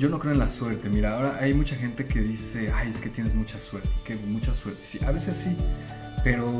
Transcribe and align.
Yo 0.00 0.08
no 0.08 0.18
creo 0.18 0.32
en 0.32 0.40
la 0.40 0.50
suerte. 0.50 0.88
Mira, 0.88 1.14
ahora 1.14 1.38
hay 1.40 1.54
mucha 1.54 1.76
gente 1.76 2.04
que 2.04 2.20
dice, 2.20 2.72
ay, 2.74 2.90
es 2.90 3.00
que 3.00 3.10
tienes 3.10 3.36
mucha 3.36 3.60
suerte, 3.60 3.88
que 4.02 4.16
mucha 4.16 4.52
suerte. 4.52 4.82
Sí, 4.82 4.98
a 5.04 5.12
veces 5.12 5.36
sí, 5.36 5.56
pero 6.24 6.50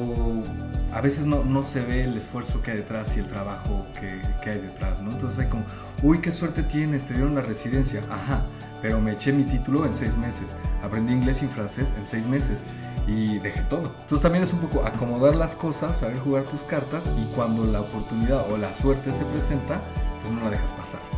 a 0.92 1.00
veces 1.00 1.26
no, 1.26 1.42
no 1.42 1.64
se 1.64 1.80
ve 1.84 2.04
el 2.04 2.16
esfuerzo 2.16 2.62
que 2.62 2.70
hay 2.70 2.76
detrás 2.76 3.16
y 3.16 3.18
el 3.18 3.26
trabajo 3.26 3.84
que, 3.98 4.22
que 4.44 4.50
hay 4.50 4.60
detrás, 4.60 5.02
¿no? 5.02 5.10
Entonces 5.10 5.40
hay 5.40 5.46
como, 5.48 5.64
uy, 6.04 6.20
qué 6.20 6.30
suerte 6.30 6.62
tienes, 6.62 7.08
te 7.08 7.14
dieron 7.14 7.34
la 7.34 7.40
residencia. 7.40 8.02
Ajá, 8.08 8.46
pero 8.82 9.00
me 9.00 9.14
eché 9.14 9.32
mi 9.32 9.42
título 9.42 9.84
en 9.84 9.94
seis 9.94 10.16
meses. 10.16 10.54
Aprendí 10.84 11.12
inglés 11.12 11.42
y 11.42 11.48
francés 11.48 11.92
en 11.98 12.06
seis 12.06 12.24
meses 12.24 12.62
y 13.08 13.40
dejé 13.40 13.62
todo. 13.62 13.96
Entonces 14.02 14.22
también 14.22 14.44
es 14.44 14.52
un 14.52 14.60
poco 14.60 14.86
acomodar 14.86 15.34
las 15.34 15.56
cosas, 15.56 15.98
saber 15.98 16.20
jugar 16.20 16.44
tus 16.44 16.62
cartas 16.62 17.10
y 17.20 17.34
cuando 17.34 17.64
la 17.64 17.80
oportunidad 17.80 18.48
o 18.48 18.56
la 18.56 18.72
suerte 18.76 19.10
se 19.10 19.24
presenta, 19.24 19.80
pues 20.22 20.32
no 20.32 20.44
la 20.44 20.50
dejas 20.50 20.72
pasar. 20.72 21.17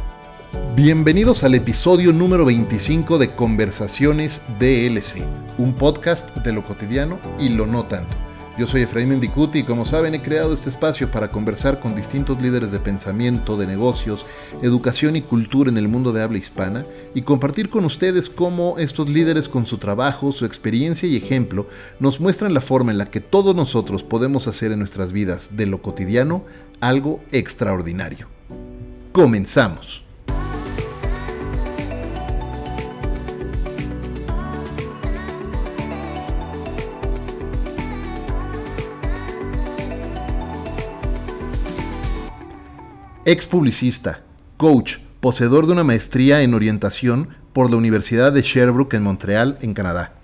Bienvenidos 0.75 1.45
al 1.45 1.55
episodio 1.55 2.13
número 2.13 2.45
25 2.45 3.19
de 3.19 3.31
Conversaciones 3.31 4.43
DLC, 4.59 5.23
un 5.59 5.75
podcast 5.75 6.37
de 6.39 6.53
lo 6.53 6.65
cotidiano 6.65 7.19
y 7.39 7.51
lo 7.51 7.67
no 7.67 7.85
tanto. 7.85 8.17
Yo 8.59 8.67
soy 8.67 8.83
Efraín 8.83 9.11
Mendicuti 9.11 9.61
y 9.61 9.63
como 9.63 9.85
saben 9.85 10.15
he 10.15 10.23
creado 10.23 10.53
este 10.53 10.69
espacio 10.69 11.11
para 11.11 11.29
conversar 11.29 11.79
con 11.79 11.95
distintos 11.95 12.43
líderes 12.43 12.73
de 12.73 12.81
pensamiento, 12.81 13.57
de 13.57 13.67
negocios, 13.67 14.27
educación 14.61 15.17
y 15.17 15.23
cultura 15.23 15.71
en 15.71 15.79
el 15.79 15.87
mundo 15.87 16.13
de 16.13 16.23
habla 16.23 16.39
hispana 16.39 16.85
y 17.15 17.23
compartir 17.23 17.71
con 17.71 17.85
ustedes 17.85 18.29
cómo 18.29 18.79
estos 18.79 19.09
líderes 19.09 19.49
con 19.49 19.67
su 19.67 19.79
trabajo, 19.79 20.33
su 20.33 20.45
experiencia 20.47 21.09
y 21.09 21.17
ejemplo 21.17 21.69
nos 22.01 22.21
muestran 22.21 22.55
la 22.55 22.61
forma 22.61 22.91
en 22.91 22.99
la 22.99 23.07
que 23.07 23.21
todos 23.21 23.55
nosotros 23.55 24.03
podemos 24.03 24.49
hacer 24.49 24.73
en 24.73 24.81
nuestras 24.81 25.13
vidas 25.13 25.51
de 25.57 25.67
lo 25.67 25.81
cotidiano 25.81 26.45
algo 26.81 27.21
extraordinario. 27.31 28.27
Comenzamos. 29.13 30.10
Ex 43.27 43.47
publicista, 43.47 44.23
coach, 44.57 44.97
poseedor 45.21 45.67
de 45.67 45.73
una 45.73 45.85
maestría 45.85 46.43
en 46.43 46.55
orientación 46.55 47.29
por 47.53 47.71
la 47.71 47.77
Universidad 47.77 48.33
de 48.33 48.41
Sherbrooke 48.41 48.95
en 48.95 49.03
Montreal, 49.03 49.59
en 49.61 49.75
Canadá. 49.75 50.15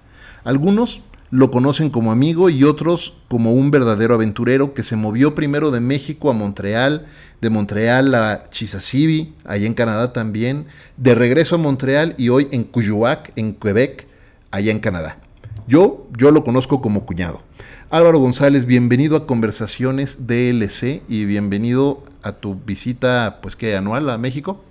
Algunos 0.44 1.03
lo 1.30 1.50
conocen 1.50 1.91
como 1.91 2.12
amigo 2.12 2.48
y 2.48 2.64
otros 2.64 3.14
como 3.28 3.53
un 3.53 3.70
verdadero 3.70 4.14
aventurero 4.14 4.72
que 4.72 4.83
se 4.83 4.97
movió 4.97 5.34
primero 5.34 5.70
de 5.70 5.80
México 5.80 6.30
a 6.30 6.33
Montreal, 6.33 7.06
de 7.42 7.50
Montreal 7.50 8.14
a 8.14 8.44
Chisasibi, 8.50 9.34
allá 9.44 9.66
en 9.66 9.75
Canadá 9.75 10.14
también, 10.14 10.66
de 10.97 11.14
regreso 11.14 11.56
a 11.56 11.58
Montreal 11.58 12.14
y 12.16 12.31
hoy 12.31 12.48
en 12.53 12.64
Cuyuac, 12.64 13.33
en 13.36 13.55
Quebec, 13.55 14.06
allá 14.50 14.70
en 14.70 14.81
Canadá. 14.81 15.19
Yo, 15.66 16.06
yo 16.16 16.31
lo 16.31 16.44
conozco 16.44 16.81
como 16.81 17.05
cuñado. 17.05 17.42
Álvaro 17.88 18.18
González, 18.18 18.66
bienvenido 18.66 19.16
a 19.16 19.28
Conversaciones 19.28 20.26
DLC 20.26 21.02
y 21.08 21.24
bienvenido 21.24 22.02
a 22.24 22.32
tu 22.32 22.56
visita, 22.56 23.38
pues 23.40 23.54
que 23.54 23.76
anual 23.76 24.10
a 24.10 24.18
México. 24.18 24.64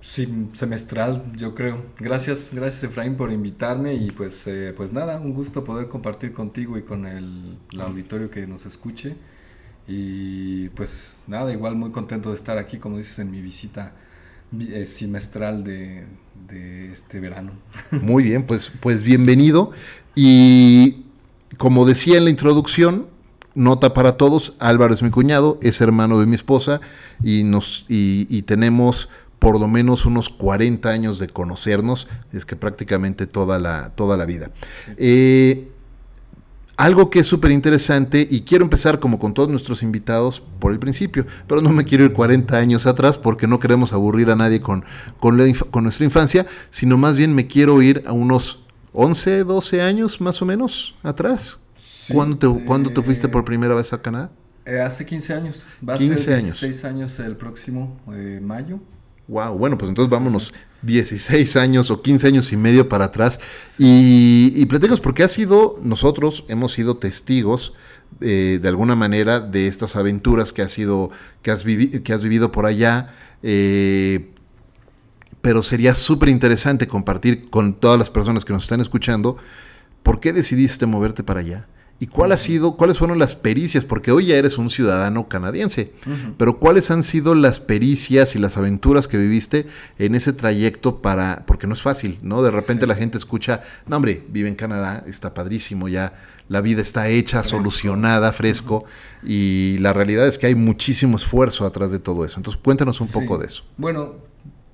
Sí, 0.00 0.48
semestral, 0.54 1.22
yo 1.36 1.54
creo. 1.54 1.84
Gracias, 1.98 2.52
gracias 2.54 2.84
Efraín 2.84 3.16
por 3.16 3.30
invitarme 3.30 3.92
y 3.94 4.10
pues, 4.10 4.46
eh, 4.46 4.72
pues 4.74 4.94
nada, 4.94 5.20
un 5.20 5.34
gusto 5.34 5.64
poder 5.64 5.88
compartir 5.88 6.32
contigo 6.32 6.78
y 6.78 6.82
con 6.82 7.04
el, 7.04 7.58
auditorio 7.78 8.30
que 8.30 8.46
nos 8.46 8.64
escuche. 8.64 9.16
Y 9.86 10.70
pues 10.70 11.18
nada, 11.26 11.52
igual 11.52 11.76
muy 11.76 11.90
contento 11.90 12.30
de 12.30 12.36
estar 12.36 12.56
aquí, 12.56 12.78
como 12.78 12.96
dices, 12.96 13.18
en 13.18 13.30
mi 13.30 13.42
visita 13.42 13.92
eh, 14.58 14.86
semestral 14.86 15.62
de, 15.62 16.06
de, 16.48 16.90
este 16.90 17.20
verano. 17.20 17.52
Muy 17.90 18.22
bien, 18.22 18.46
pues, 18.46 18.72
pues 18.80 19.02
bienvenido. 19.02 19.72
Y 20.14 20.95
como 21.56 21.86
decía 21.86 22.18
en 22.18 22.24
la 22.24 22.30
introducción, 22.30 23.06
nota 23.54 23.94
para 23.94 24.16
todos, 24.16 24.54
Álvaro 24.60 24.94
es 24.94 25.02
mi 25.02 25.10
cuñado, 25.10 25.58
es 25.62 25.80
hermano 25.80 26.20
de 26.20 26.26
mi 26.26 26.34
esposa 26.34 26.80
y, 27.22 27.42
nos, 27.42 27.86
y, 27.88 28.42
tenemos 28.42 29.08
por 29.38 29.58
lo 29.58 29.66
menos 29.68 30.06
unos 30.06 30.28
40 30.28 30.88
años 30.88 31.18
de 31.18 31.28
conocernos, 31.28 32.08
es 32.32 32.44
que 32.44 32.56
prácticamente 32.56 33.26
toda 33.26 33.58
la, 33.58 33.90
toda 33.90 34.16
la 34.16 34.26
vida. 34.26 34.50
Eh, 34.96 35.68
algo 36.76 37.08
que 37.08 37.20
es 37.20 37.26
súper 37.26 37.52
interesante 37.52 38.26
y 38.30 38.42
quiero 38.42 38.62
empezar 38.64 39.00
como 39.00 39.18
con 39.18 39.32
todos 39.32 39.48
nuestros 39.48 39.82
invitados 39.82 40.42
por 40.58 40.72
el 40.72 40.78
principio, 40.78 41.24
pero 41.46 41.62
no 41.62 41.70
me 41.70 41.84
quiero 41.84 42.04
ir 42.04 42.12
40 42.12 42.56
años 42.56 42.86
atrás 42.86 43.16
porque 43.16 43.46
no 43.46 43.58
queremos 43.58 43.94
aburrir 43.94 44.30
a 44.30 44.36
nadie 44.36 44.60
con, 44.60 44.84
con, 45.18 45.40
con 45.70 45.82
nuestra 45.84 46.04
infancia, 46.04 46.46
sino 46.68 46.98
más 46.98 47.16
bien 47.16 47.34
me 47.34 47.46
quiero 47.46 47.80
ir 47.80 48.02
a 48.06 48.12
unos 48.12 48.65
11, 48.98 49.44
12 49.44 49.82
años 49.82 50.20
más 50.22 50.40
o 50.40 50.46
menos 50.46 50.94
atrás. 51.02 51.60
¿Cuándo, 52.12 52.56
te, 52.56 52.94
te 52.94 53.02
fuiste 53.02 53.28
por 53.28 53.44
primera 53.44 53.74
vez 53.74 53.92
a 53.92 54.00
Canadá? 54.00 54.30
Eh, 54.64 54.80
hace 54.80 55.04
15 55.04 55.34
años. 55.34 55.66
Va 55.86 55.98
15 55.98 56.14
a 56.14 56.16
ser 56.16 56.34
años. 56.34 56.60
16 56.60 56.84
años 56.86 57.18
el 57.18 57.36
próximo 57.36 58.00
eh, 58.14 58.40
mayo. 58.42 58.80
Wow, 59.28 59.58
bueno, 59.58 59.76
pues 59.76 59.90
entonces 59.90 60.10
vámonos 60.10 60.54
16 60.82 61.56
años 61.56 61.90
o 61.90 62.00
15 62.00 62.28
años 62.28 62.52
y 62.52 62.56
medio 62.56 62.88
para 62.88 63.06
atrás. 63.06 63.38
Y, 63.78 64.52
y 64.56 64.66
porque 64.66 65.24
ha 65.24 65.28
sido, 65.28 65.78
nosotros 65.82 66.44
hemos 66.48 66.72
sido 66.72 66.96
testigos 66.96 67.74
eh, 68.22 68.60
de 68.62 68.68
alguna 68.68 68.94
manera 68.94 69.40
de 69.40 69.66
estas 69.66 69.94
aventuras 69.96 70.52
que 70.52 70.62
has, 70.62 70.72
sido, 70.72 71.10
que 71.42 71.50
has, 71.50 71.64
que 71.64 72.12
has 72.14 72.22
vivido 72.22 72.50
por 72.50 72.64
allá. 72.64 73.14
Eh, 73.42 74.32
pero 75.46 75.62
sería 75.62 75.94
súper 75.94 76.28
interesante 76.28 76.88
compartir 76.88 77.48
con 77.50 77.74
todas 77.74 77.96
las 78.00 78.10
personas 78.10 78.44
que 78.44 78.52
nos 78.52 78.64
están 78.64 78.80
escuchando 78.80 79.36
por 80.02 80.18
qué 80.18 80.32
decidiste 80.32 80.86
moverte 80.86 81.22
para 81.22 81.38
allá 81.38 81.68
y 82.00 82.08
cuál 82.08 82.32
ha 82.32 82.36
sido, 82.36 82.76
cuáles 82.76 82.98
fueron 82.98 83.20
las 83.20 83.36
pericias, 83.36 83.84
porque 83.84 84.10
hoy 84.10 84.26
ya 84.26 84.36
eres 84.38 84.58
un 84.58 84.70
ciudadano 84.70 85.28
canadiense, 85.28 85.92
pero 86.36 86.58
cuáles 86.58 86.90
han 86.90 87.04
sido 87.04 87.36
las 87.36 87.60
pericias 87.60 88.34
y 88.34 88.40
las 88.40 88.56
aventuras 88.56 89.06
que 89.06 89.18
viviste 89.18 89.66
en 90.00 90.16
ese 90.16 90.32
trayecto 90.32 91.00
para, 91.00 91.44
porque 91.46 91.68
no 91.68 91.74
es 91.74 91.82
fácil, 91.82 92.18
¿no? 92.22 92.42
De 92.42 92.50
repente 92.50 92.88
la 92.88 92.96
gente 92.96 93.16
escucha, 93.16 93.62
no 93.86 93.98
hombre, 93.98 94.24
vive 94.28 94.48
en 94.48 94.56
Canadá, 94.56 95.04
está 95.06 95.32
padrísimo 95.32 95.88
ya, 95.88 96.12
la 96.48 96.60
vida 96.60 96.82
está 96.82 97.08
hecha, 97.08 97.44
solucionada, 97.44 98.32
fresco, 98.32 98.84
y 99.22 99.78
la 99.78 99.92
realidad 99.92 100.26
es 100.26 100.38
que 100.38 100.48
hay 100.48 100.56
muchísimo 100.56 101.18
esfuerzo 101.18 101.64
atrás 101.66 101.92
de 101.92 102.00
todo 102.00 102.24
eso. 102.24 102.40
Entonces 102.40 102.60
cuéntanos 102.60 103.00
un 103.00 103.08
poco 103.12 103.38
de 103.38 103.46
eso. 103.46 103.62
Bueno, 103.76 104.16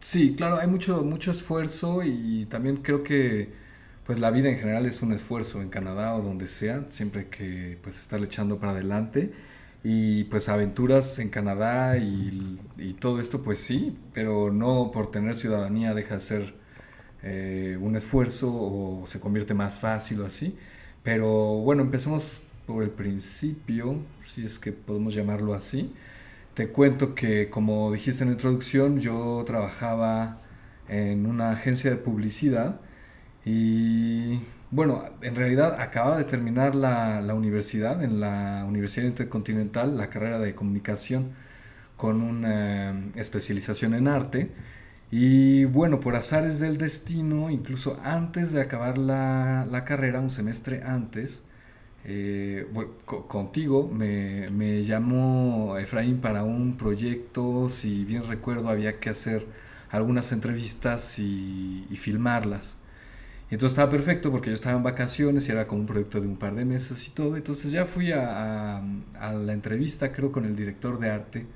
Sí, 0.02 0.34
claro, 0.36 0.58
hay 0.58 0.66
mucho, 0.66 1.04
mucho 1.04 1.30
esfuerzo 1.30 2.02
y 2.02 2.46
también 2.46 2.78
creo 2.78 3.02
que 3.04 3.50
pues 4.04 4.18
la 4.18 4.30
vida 4.32 4.48
en 4.50 4.58
general 4.58 4.84
es 4.86 5.00
un 5.00 5.12
esfuerzo 5.12 5.62
en 5.62 5.68
Canadá 5.70 6.14
o 6.16 6.22
donde 6.22 6.48
sea, 6.48 6.84
siempre 6.88 7.28
que 7.28 7.78
pues 7.82 7.98
estar 8.00 8.22
echando 8.22 8.58
para 8.58 8.72
adelante 8.72 9.32
y 9.84 10.24
pues 10.24 10.48
aventuras 10.48 11.18
en 11.20 11.30
Canadá 11.30 11.98
y, 11.98 12.58
todo 13.00 13.20
esto 13.20 13.42
pues 13.42 13.60
sí, 13.60 13.96
pero 14.12 14.52
no 14.52 14.90
por 14.92 15.10
tener 15.10 15.34
ciudadanía 15.36 15.94
deja 15.94 16.16
de 16.16 16.20
ser 16.20 16.54
eh, 17.22 17.78
un 17.80 17.96
esfuerzo 17.96 18.48
o 18.52 19.04
se 19.06 19.20
convierte 19.20 19.54
más 19.54 19.78
fácil 19.78 20.20
o 20.22 20.26
así, 20.26 20.56
pero 21.02 21.28
bueno, 21.58 21.82
empecemos 21.82 22.42
por 22.66 22.82
el 22.82 22.90
principio, 22.90 23.96
si 24.34 24.44
es 24.46 24.58
que 24.58 24.72
podemos 24.72 25.14
llamarlo 25.14 25.54
así. 25.54 25.92
Te 26.54 26.68
cuento 26.68 27.14
que, 27.14 27.48
como 27.48 27.90
dijiste 27.92 28.24
en 28.24 28.30
la 28.30 28.34
introducción, 28.34 29.00
yo 29.00 29.42
trabajaba 29.46 30.38
en 30.86 31.24
una 31.26 31.50
agencia 31.52 31.90
de 31.90 31.96
publicidad 31.96 32.80
y, 33.44 34.40
bueno, 34.70 35.02
en 35.22 35.34
realidad 35.34 35.80
acababa 35.80 36.18
de 36.18 36.24
terminar 36.24 36.74
la, 36.74 37.34
universidad, 37.34 38.04
en 38.04 38.20
la 38.20 38.64
Universidad 38.68 39.06
Intercontinental, 39.06 39.96
la 39.96 40.10
carrera 40.10 40.38
de 40.38 40.54
comunicación 40.54 41.32
con 41.96 42.20
una 42.22 42.90
eh, 42.92 43.12
especialización 43.16 43.94
en 43.94 44.08
arte. 44.08 44.50
Y 45.10 45.64
bueno, 45.66 46.00
por 46.00 46.16
azares 46.16 46.58
del 46.58 46.78
destino, 46.78 47.50
incluso 47.50 47.98
antes 48.04 48.52
de 48.52 48.60
acabar 48.62 48.98
la, 48.98 49.66
la 49.70 49.84
carrera, 49.84 50.20
un 50.20 50.30
semestre 50.30 50.82
antes, 50.84 51.44
eh, 52.04 52.66
contigo 53.04 53.88
me, 53.88 54.50
me, 54.50 54.82
llamó 54.84 55.78
Efraín 55.78 56.20
para 56.20 56.42
un 56.42 56.76
proyecto, 56.76 57.68
si 57.68 58.04
bien 58.04 58.26
recuerdo 58.26 58.68
había 58.68 58.98
que 58.98 59.10
hacer 59.10 59.46
algunas 59.90 60.32
entrevistas 60.32 61.18
y, 61.18 61.86
filmarlas. 61.94 62.76
Y 63.50 63.54
entonces 63.54 63.74
estaba 63.74 63.90
perfecto 63.90 64.32
porque 64.32 64.48
yo 64.48 64.54
estaba 64.54 64.76
en 64.76 64.82
vacaciones 64.82 65.46
y 65.46 65.52
era 65.52 65.66
como 65.68 65.82
un 65.82 65.86
proyecto 65.86 66.20
de 66.20 66.26
un 66.26 66.36
par 66.36 66.54
de 66.54 66.64
meses 66.64 67.06
y 67.06 67.10
todo. 67.10 67.36
Entonces 67.36 67.70
ya 67.70 67.84
fui 67.84 68.10
a, 68.10 68.78
a, 68.78 69.32
la 69.34 69.52
entrevista, 69.52 70.10
creo, 70.10 70.32
con 70.32 70.46
el 70.46 70.56
director 70.56 70.98
de 70.98 71.10
arte, 71.10 71.46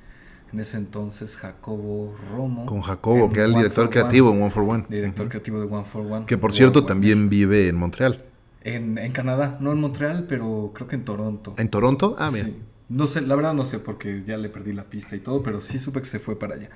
en 0.52 0.60
ese 0.60 0.76
entonces, 0.76 1.37
Jacobo 1.37 2.14
Romo. 2.31 2.66
Con 2.66 2.82
Jacobo, 2.82 3.28
que 3.31 3.38
era 3.38 3.46
el 3.46 3.54
director 3.54 3.90
creativo 3.90 4.31
de 4.31 4.40
One 4.42 4.50
for 4.50 4.62
One. 4.62 4.84
Director 4.88 5.28
creativo 5.28 5.58
de 5.58 5.66
One 5.66 5.84
for 5.84 6.06
One. 6.06 6.26
Que 6.26 6.38
por 6.38 6.52
cierto 6.52 6.84
también 6.84 7.31
vive 7.31 7.69
en 7.69 7.76
Montreal. 7.76 8.22
En, 8.66 8.98
en, 8.98 9.12
Canadá, 9.12 9.58
no 9.60 9.72
en 9.72 9.80
Montreal, 9.80 10.26
pero 10.28 10.72
creo 10.74 10.88
que 10.88 10.96
en 10.96 11.04
Toronto. 11.04 11.54
¿En 11.56 11.68
Toronto? 11.68 12.16
Ah, 12.18 12.30
mira. 12.32 12.48
No 12.88 13.06
sé, 13.06 13.20
la 13.20 13.34
verdad 13.34 13.54
no 13.54 13.64
sé 13.64 13.78
porque 13.78 14.22
ya 14.24 14.38
le 14.38 14.48
perdí 14.48 14.72
la 14.72 14.84
pista 14.84 15.16
y 15.16 15.20
todo, 15.20 15.42
pero 15.42 15.60
sí 15.60 15.78
supe 15.78 16.00
que 16.00 16.06
se 16.06 16.18
fue 16.18 16.38
para 16.38 16.54
allá. 16.54 16.70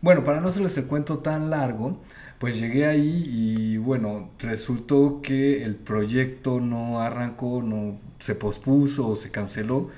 Bueno, 0.00 0.24
para 0.24 0.40
no 0.40 0.48
hacerles 0.48 0.76
el 0.76 0.86
cuento 0.86 1.18
tan 1.18 1.50
largo, 1.50 2.00
pues 2.38 2.58
llegué 2.58 2.86
ahí 2.86 3.24
y 3.26 3.76
bueno, 3.76 4.30
resultó 4.40 5.20
que 5.22 5.62
el 5.62 5.76
proyecto 5.76 6.60
no 6.60 7.00
arrancó, 7.00 7.62
no 7.62 8.00
se 8.18 8.34
pospuso 8.34 9.06
o 9.06 9.16
se 9.16 9.30
canceló. 9.30 9.90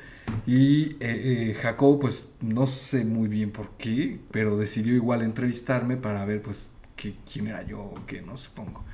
Y 0.46 0.92
eh, 0.94 0.98
eh, 1.00 1.58
Jacob, 1.60 2.00
pues 2.00 2.32
no 2.40 2.66
sé 2.66 3.04
muy 3.04 3.28
bien 3.28 3.50
por 3.50 3.70
qué, 3.78 4.20
pero 4.30 4.58
decidió 4.58 4.94
igual 4.94 5.22
entrevistarme 5.22 5.96
para 5.96 6.24
ver 6.24 6.42
pues 6.42 6.70
quién 6.96 7.46
era 7.46 7.62
yo 7.62 7.80
o 7.80 8.06
qué, 8.06 8.20
no 8.20 8.36
supongo. 8.36 8.84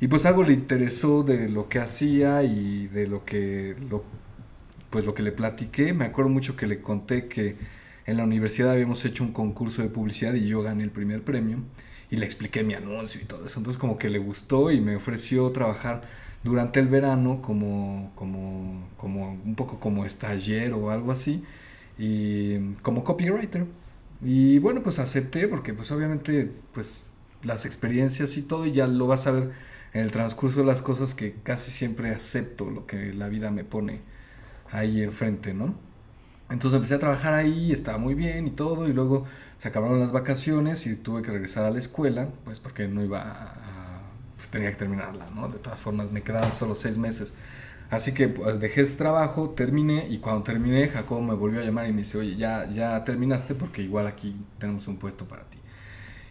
Y 0.00 0.08
pues 0.08 0.26
algo 0.26 0.42
le 0.42 0.52
interesó 0.52 1.22
de 1.22 1.48
lo 1.48 1.68
que 1.68 1.78
hacía 1.78 2.42
y 2.42 2.86
de 2.88 3.06
lo 3.06 3.24
que, 3.24 3.76
lo, 3.90 4.04
pues 4.90 5.04
lo 5.04 5.14
que 5.14 5.22
le 5.22 5.32
platiqué. 5.32 5.92
Me 5.94 6.04
acuerdo 6.04 6.30
mucho 6.30 6.56
que 6.56 6.66
le 6.66 6.80
conté 6.82 7.28
que 7.28 7.56
en 8.06 8.16
la 8.18 8.24
universidad 8.24 8.70
habíamos 8.70 9.04
hecho 9.04 9.24
un 9.24 9.32
concurso 9.32 9.82
de 9.82 9.88
publicidad 9.88 10.34
y 10.34 10.46
yo 10.48 10.62
gané 10.62 10.84
el 10.84 10.90
primer 10.90 11.22
premio 11.22 11.58
y 12.10 12.16
le 12.16 12.26
expliqué 12.26 12.62
mi 12.62 12.74
anuncio 12.74 13.20
y 13.20 13.24
todo 13.24 13.46
eso. 13.46 13.58
Entonces 13.58 13.78
como 13.78 13.98
que 13.98 14.10
le 14.10 14.18
gustó 14.18 14.70
y 14.70 14.80
me 14.80 14.96
ofreció 14.96 15.50
trabajar 15.50 16.02
durante 16.44 16.78
el 16.80 16.88
verano 16.88 17.42
como, 17.42 18.12
como, 18.14 18.88
como 18.96 19.32
un 19.32 19.54
poco 19.56 19.80
como 19.80 20.04
estallero 20.04 20.78
o 20.78 20.90
algo 20.90 21.10
así 21.12 21.42
y 21.98 22.58
como 22.82 23.02
copywriter. 23.04 23.66
Y 24.22 24.58
bueno, 24.58 24.82
pues 24.82 24.98
acepté 24.98 25.48
porque 25.48 25.74
pues 25.74 25.90
obviamente 25.92 26.52
pues 26.72 27.04
las 27.42 27.64
experiencias 27.66 28.36
y 28.36 28.42
todo 28.42 28.66
ya 28.66 28.86
lo 28.86 29.06
vas 29.06 29.26
a 29.26 29.32
ver 29.32 29.52
en 29.96 30.02
el 30.02 30.10
transcurso 30.10 30.60
de 30.60 30.66
las 30.66 30.82
cosas 30.82 31.14
que 31.14 31.36
casi 31.42 31.70
siempre 31.70 32.10
acepto 32.10 32.70
lo 32.70 32.86
que 32.86 33.14
la 33.14 33.28
vida 33.28 33.50
me 33.50 33.64
pone 33.64 34.02
ahí 34.70 35.02
enfrente, 35.02 35.54
¿no? 35.54 35.74
Entonces 36.50 36.76
empecé 36.76 36.96
a 36.96 36.98
trabajar 36.98 37.32
ahí, 37.32 37.72
estaba 37.72 37.96
muy 37.96 38.12
bien 38.12 38.46
y 38.46 38.50
todo, 38.50 38.88
y 38.88 38.92
luego 38.92 39.24
se 39.56 39.68
acabaron 39.68 39.98
las 39.98 40.12
vacaciones 40.12 40.86
y 40.86 40.96
tuve 40.96 41.22
que 41.22 41.30
regresar 41.30 41.64
a 41.64 41.70
la 41.70 41.78
escuela, 41.78 42.28
pues 42.44 42.60
porque 42.60 42.86
no 42.88 43.02
iba 43.02 43.22
a, 43.22 44.02
pues 44.36 44.50
tenía 44.50 44.70
que 44.70 44.76
terminarla, 44.76 45.28
¿no? 45.34 45.48
De 45.48 45.58
todas 45.58 45.78
formas, 45.78 46.12
me 46.12 46.22
quedaban 46.22 46.52
solo 46.52 46.74
seis 46.74 46.98
meses. 46.98 47.32
Así 47.88 48.12
que 48.12 48.28
pues, 48.28 48.60
dejé 48.60 48.82
ese 48.82 48.96
trabajo, 48.96 49.50
terminé 49.50 50.08
y 50.10 50.18
cuando 50.18 50.42
terminé, 50.42 50.88
Jacob 50.88 51.22
me 51.22 51.32
volvió 51.32 51.60
a 51.60 51.64
llamar 51.64 51.88
y 51.88 51.92
me 51.92 52.00
dice, 52.00 52.18
oye, 52.18 52.36
ya, 52.36 52.68
ya 52.68 53.02
terminaste 53.02 53.54
porque 53.54 53.80
igual 53.80 54.06
aquí 54.06 54.36
tenemos 54.58 54.88
un 54.88 54.98
puesto 54.98 55.26
para 55.26 55.44
ti. 55.44 55.56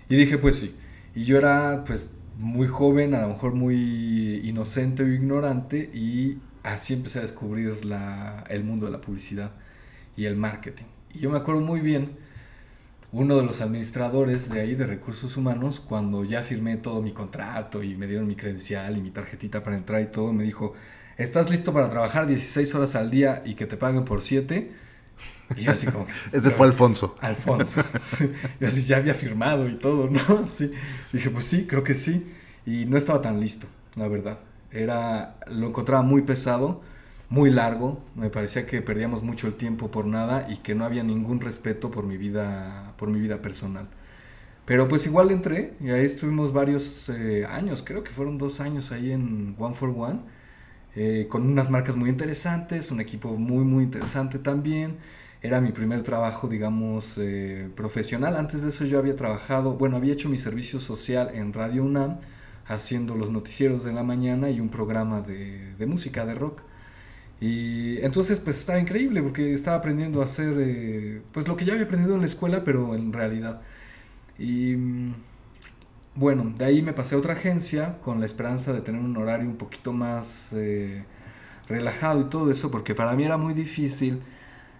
Y 0.07 0.15
dije, 0.17 0.37
pues 0.37 0.59
sí. 0.59 0.75
Y 1.15 1.23
yo 1.23 1.37
era 1.37 1.83
pues 1.87 2.11
muy 2.37 2.67
joven, 2.67 3.15
a 3.15 3.21
lo 3.21 3.29
mejor 3.29 3.53
muy 3.53 4.41
inocente 4.43 5.03
o 5.03 5.07
ignorante 5.07 5.89
y 5.93 6.39
así 6.63 6.93
empecé 6.93 7.19
a 7.19 7.21
descubrir 7.21 7.85
la, 7.85 8.43
el 8.49 8.63
mundo 8.63 8.85
de 8.87 8.91
la 8.91 9.01
publicidad 9.01 9.51
y 10.17 10.25
el 10.25 10.35
marketing. 10.35 10.85
Y 11.13 11.19
yo 11.19 11.29
me 11.29 11.37
acuerdo 11.37 11.61
muy 11.61 11.79
bien, 11.81 12.17
uno 13.11 13.37
de 13.37 13.43
los 13.43 13.61
administradores 13.61 14.49
de 14.49 14.61
ahí, 14.61 14.75
de 14.75 14.87
recursos 14.87 15.37
humanos, 15.37 15.79
cuando 15.79 16.25
ya 16.25 16.43
firmé 16.43 16.77
todo 16.77 17.01
mi 17.01 17.13
contrato 17.13 17.83
y 17.83 17.95
me 17.95 18.07
dieron 18.07 18.27
mi 18.27 18.35
credencial 18.35 18.97
y 18.97 19.01
mi 19.01 19.11
tarjetita 19.11 19.63
para 19.63 19.77
entrar 19.77 20.01
y 20.01 20.07
todo, 20.07 20.33
me 20.33 20.43
dijo, 20.43 20.73
¿estás 21.17 21.49
listo 21.49 21.71
para 21.73 21.89
trabajar 21.89 22.27
16 22.27 22.75
horas 22.75 22.95
al 22.95 23.11
día 23.11 23.41
y 23.45 23.55
que 23.55 23.67
te 23.67 23.77
paguen 23.77 24.03
por 24.03 24.21
7? 24.21 24.84
Y 25.55 25.63
yo 25.63 25.71
así 25.71 25.87
como... 25.87 26.07
Ese 26.31 26.51
fue 26.51 26.67
Alfonso. 26.67 27.15
Alfonso. 27.19 27.81
Y 28.59 28.65
así 28.65 28.83
ya 28.85 28.97
había 28.97 29.13
firmado 29.13 29.67
y 29.69 29.75
todo, 29.75 30.09
¿no? 30.09 30.47
Sí. 30.47 30.71
Dije, 31.11 31.29
pues 31.29 31.45
sí, 31.45 31.65
creo 31.67 31.83
que 31.83 31.95
sí. 31.95 32.31
Y 32.65 32.85
no 32.85 32.97
estaba 32.97 33.21
tan 33.21 33.39
listo, 33.39 33.67
la 33.95 34.07
verdad. 34.07 34.39
Era, 34.71 35.37
lo 35.47 35.67
encontraba 35.67 36.03
muy 36.03 36.21
pesado 36.21 36.81
muy 37.29 37.49
largo, 37.49 38.03
me 38.15 38.29
parecía 38.29 38.65
que 38.65 38.81
perdíamos 38.81 39.23
mucho 39.23 39.47
el 39.47 39.55
tiempo 39.55 39.89
por 39.91 40.05
nada 40.05 40.47
y 40.49 40.57
que 40.57 40.75
no 40.75 40.85
había 40.85 41.03
ningún 41.03 41.41
respeto 41.41 41.91
por 41.91 42.05
mi 42.05 42.17
vida, 42.17 42.93
por 42.97 43.09
mi 43.09 43.19
vida 43.19 43.41
personal. 43.41 43.87
Pero 44.65 44.87
pues 44.87 45.05
igual 45.05 45.31
entré 45.31 45.73
y 45.81 45.89
ahí 45.91 46.05
estuvimos 46.05 46.53
varios 46.53 47.09
eh, 47.09 47.45
años, 47.45 47.83
creo 47.85 48.03
que 48.03 48.11
fueron 48.11 48.37
dos 48.37 48.59
años 48.61 48.91
ahí 48.91 49.11
en 49.11 49.55
One 49.59 49.75
for 49.75 49.89
One, 49.95 50.21
eh, 50.95 51.27
con 51.29 51.43
unas 51.43 51.69
marcas 51.69 51.95
muy 51.95 52.09
interesantes, 52.09 52.91
un 52.91 53.01
equipo 53.01 53.35
muy 53.37 53.63
muy 53.65 53.83
interesante 53.83 54.39
también. 54.39 54.97
Era 55.45 55.61
mi 55.61 55.71
primer 55.71 56.01
trabajo, 56.01 56.47
digamos, 56.47 57.17
eh, 57.19 57.69
profesional. 57.75 58.35
Antes 58.35 58.63
de 58.63 58.69
eso 58.69 58.83
yo 58.85 58.97
había 58.97 59.15
trabajado, 59.15 59.73
bueno, 59.73 59.97
había 59.97 60.13
hecho 60.13 60.27
mi 60.27 60.37
servicio 60.37 60.79
social 60.79 61.29
en 61.35 61.53
Radio 61.53 61.83
UNAM, 61.83 62.19
haciendo 62.67 63.15
los 63.15 63.29
noticieros 63.29 63.83
de 63.83 63.93
la 63.93 64.01
mañana 64.03 64.49
y 64.49 64.59
un 64.59 64.69
programa 64.69 65.21
de, 65.21 65.75
de 65.75 65.85
música, 65.85 66.25
de 66.25 66.33
rock. 66.35 66.61
Y 67.41 67.99
entonces 68.01 68.39
pues 68.39 68.57
estaba 68.57 68.79
increíble 68.79 69.21
porque 69.21 69.53
estaba 69.53 69.77
aprendiendo 69.77 70.21
a 70.21 70.25
hacer 70.25 70.55
eh, 70.59 71.21
pues 71.33 71.47
lo 71.47 71.55
que 71.57 71.65
ya 71.65 71.73
había 71.73 71.85
aprendido 71.85 72.15
en 72.15 72.21
la 72.21 72.27
escuela 72.27 72.63
pero 72.63 72.95
en 72.95 73.13
realidad. 73.13 73.61
Y 74.39 74.75
mm, 74.77 75.13
bueno, 76.15 76.53
de 76.57 76.65
ahí 76.65 76.81
me 76.81 76.93
pasé 76.93 77.15
a 77.15 77.17
otra 77.19 77.33
agencia 77.33 77.99
con 78.01 78.19
la 78.19 78.25
esperanza 78.25 78.73
de 78.73 78.81
tener 78.81 79.01
un 79.01 79.15
horario 79.17 79.47
un 79.49 79.57
poquito 79.57 79.93
más 79.93 80.53
eh, 80.53 81.03
relajado 81.67 82.21
y 82.21 82.25
todo 82.25 82.51
eso 82.51 82.71
porque 82.71 82.95
para 82.95 83.15
mí 83.15 83.25
era 83.25 83.37
muy 83.37 83.53
difícil 83.53 84.21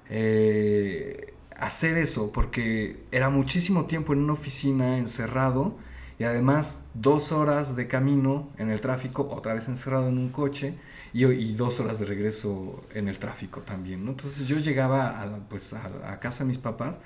eh, 0.10 1.34
hacer 1.57 1.98
eso 1.98 2.31
porque 2.31 3.06
era 3.12 3.30
muchísimo 3.30 3.86
tiempo 3.86 4.13
en 4.13 4.19
una 4.19 4.34
oficina 4.34 4.98
encerrado 4.98 5.75
y 6.18 6.24
además 6.24 6.86
dos 6.94 7.31
horas 7.31 7.75
de 7.75 7.88
camino 7.88 8.50
en 8.57 8.69
el 8.69 8.80
tráfico, 8.81 9.28
otra 9.31 9.54
vez 9.54 9.68
encerrado 9.68 10.07
en 10.07 10.18
un 10.18 10.30
coche 10.30 10.75
y, 11.13 11.54
dos 11.56 11.80
horas 11.80 12.00
de 12.00 12.06
regreso 12.06 12.84
en 12.94 13.07
el 13.07 13.19
tráfico 13.19 13.62
también, 13.62 14.04
¿no? 14.04 14.12
Entonces 14.12 14.48
yo 14.48 14.57
llegaba 14.57 15.22
a, 15.22 15.38
pues, 15.50 15.74
a, 15.74 16.19
casa 16.19 16.44
de 16.44 16.50
mis 16.50 16.58
papás 16.58 16.98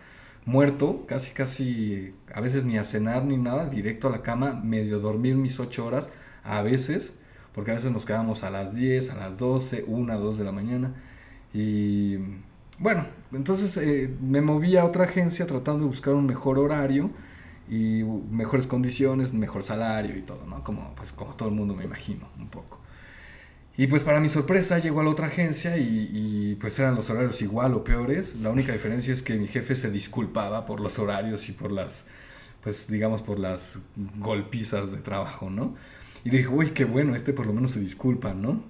muerto, 0.46 1.06
casi 1.08 1.32
casi, 1.32 2.16
a 2.34 2.42
veces 2.42 2.66
ni 2.66 2.78
a 2.78 2.84
cenar 2.84 3.24
ni 3.26 3.38
nada, 3.38 3.66
directo 3.66 4.08
a 4.08 4.12
la 4.12 4.22
cama, 4.24 4.54
medio 4.64 5.00
dormir 5.00 5.36
mis 5.36 5.60
ocho 5.60 5.86
horas, 5.86 6.10
a 6.44 6.62
veces, 6.64 7.14
porque 7.54 7.72
a 7.72 7.76
veces 7.76 7.92
nos 7.92 8.06
quedábamos 8.06 8.44
a 8.44 8.50
las 8.50 8.74
10, 8.74 9.12
a 9.12 9.16
las 9.16 9.38
12, 9.38 9.86
1, 9.88 10.20
2 10.20 10.38
de 10.38 10.44
la 10.44 10.52
mañana. 10.52 10.94
Y 11.54 12.18
bueno, 12.80 13.08
entonces 13.32 13.78
eh, 13.78 14.10
me 14.22 14.42
moví 14.42 14.78
a 14.78 14.86
otra 14.86 15.04
agencia 15.06 15.46
tratando 15.46 15.82
de 15.82 15.88
buscar 15.88 16.14
un 16.14 16.26
mejor 16.26 16.58
horario 16.58 17.12
y 17.70 18.04
mejores 18.32 18.68
condiciones, 18.68 19.34
mejor 19.34 19.64
salario 19.64 20.18
y 20.18 20.22
todo, 20.22 20.46
¿no? 20.48 20.64
Como, 20.64 20.96
pues, 20.96 21.12
como 21.12 21.34
todo 21.36 21.50
el 21.50 21.56
mundo 21.56 21.76
me 21.76 21.84
imagino, 21.84 22.28
un 22.40 22.48
poco. 22.48 22.80
Y 23.78 23.88
pues 23.88 24.04
para 24.04 24.20
mi 24.20 24.28
sorpresa 24.28 24.80
llegó 24.80 25.00
a 25.00 25.04
la 25.06 25.10
otra 25.12 25.28
agencia 25.28 25.78
y, 25.78 26.58
pues 26.60 26.78
eran 26.80 26.96
los 26.96 27.10
horarios 27.10 27.42
igual 27.42 27.74
o 27.76 27.84
peores. 27.86 28.36
La 28.36 28.50
única 28.50 28.74
diferencia 28.74 29.14
es 29.14 29.22
que 29.22 29.38
mi 29.38 29.48
jefe 29.48 29.74
se 29.76 29.90
disculpaba 29.90 30.66
por 30.66 30.82
los 30.82 31.00
horarios 31.00 31.48
y 31.48 31.54
por 31.54 31.72
las, 31.72 32.06
pues 32.62 32.90
digamos, 32.90 33.22
por 33.22 33.40
las 33.40 33.80
golpizas 34.18 34.92
de 34.92 34.98
trabajo, 34.98 35.50
¿no? 35.50 35.76
Y 36.24 36.30
dije, 36.30 36.48
uy, 36.48 36.72
qué 36.72 36.86
bueno, 36.86 37.16
este 37.16 37.34
por 37.34 37.46
lo 37.46 37.54
menos 37.54 37.72
se 37.72 37.80
disculpa, 37.80 38.34
¿no? 38.34 38.64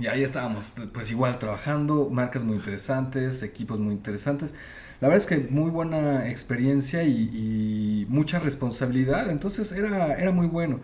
Y 0.00 0.08
ahí 0.08 0.22
estábamos, 0.22 0.74
pues 0.92 1.10
igual 1.10 1.38
trabajando, 1.38 2.10
marcas 2.10 2.44
muy 2.44 2.56
interesantes, 2.56 3.42
equipos 3.42 3.78
muy 3.78 3.94
interesantes. 3.94 4.54
La 5.00 5.08
verdad 5.08 5.22
es 5.22 5.26
que 5.26 5.48
muy 5.50 5.70
buena 5.70 6.28
experiencia 6.28 7.02
y, 7.04 7.30
y 7.32 8.06
mucha 8.08 8.38
responsabilidad, 8.38 9.30
entonces 9.30 9.72
era, 9.72 10.14
era 10.14 10.32
muy 10.32 10.46
bueno. 10.46 10.80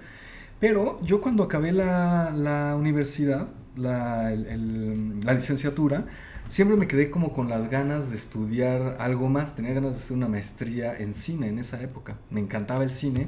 Pero 0.63 1.01
yo 1.03 1.21
cuando 1.21 1.43
acabé 1.43 1.73
la, 1.73 2.77
universidad, 2.79 3.49
la, 3.75 4.31
licenciatura, 4.31 6.07
siempre 6.47 6.77
me 6.77 6.87
quedé 6.87 7.11
como 7.11 7.33
con 7.33 7.49
las 7.49 7.69
ganas 7.69 8.11
de 8.11 8.17
estudiar 8.17 8.97
algo 9.01 9.29
más. 9.29 9.57
Tenía 9.57 9.75
ganas 9.75 9.97
de 9.97 10.03
hacer 10.05 10.17
una 10.17 10.29
maestría 10.29 10.97
en 10.97 11.15
cine 11.15 11.49
en 11.49 11.59
esa 11.59 11.83
época. 11.83 12.17
Me 12.31 12.39
encantaba 12.39 12.85
el 12.85 12.91
cine 12.93 13.27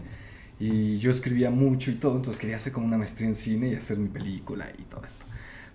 y 0.59 0.99
yo 0.99 1.11
escribía 1.11 1.51
mucho 1.51 1.91
y 1.91 1.95
todo, 1.95 2.17
entonces 2.17 2.41
quería 2.41 2.57
hacer 2.57 2.73
como 2.73 2.87
una 2.87 2.99
maestría 2.99 3.29
en 3.29 3.35
cine 3.35 3.69
y 3.69 3.75
hacer 3.75 3.99
mi 3.99 4.09
película 4.09 4.71
y 4.79 4.83
todo 4.83 5.05
esto. 5.05 5.27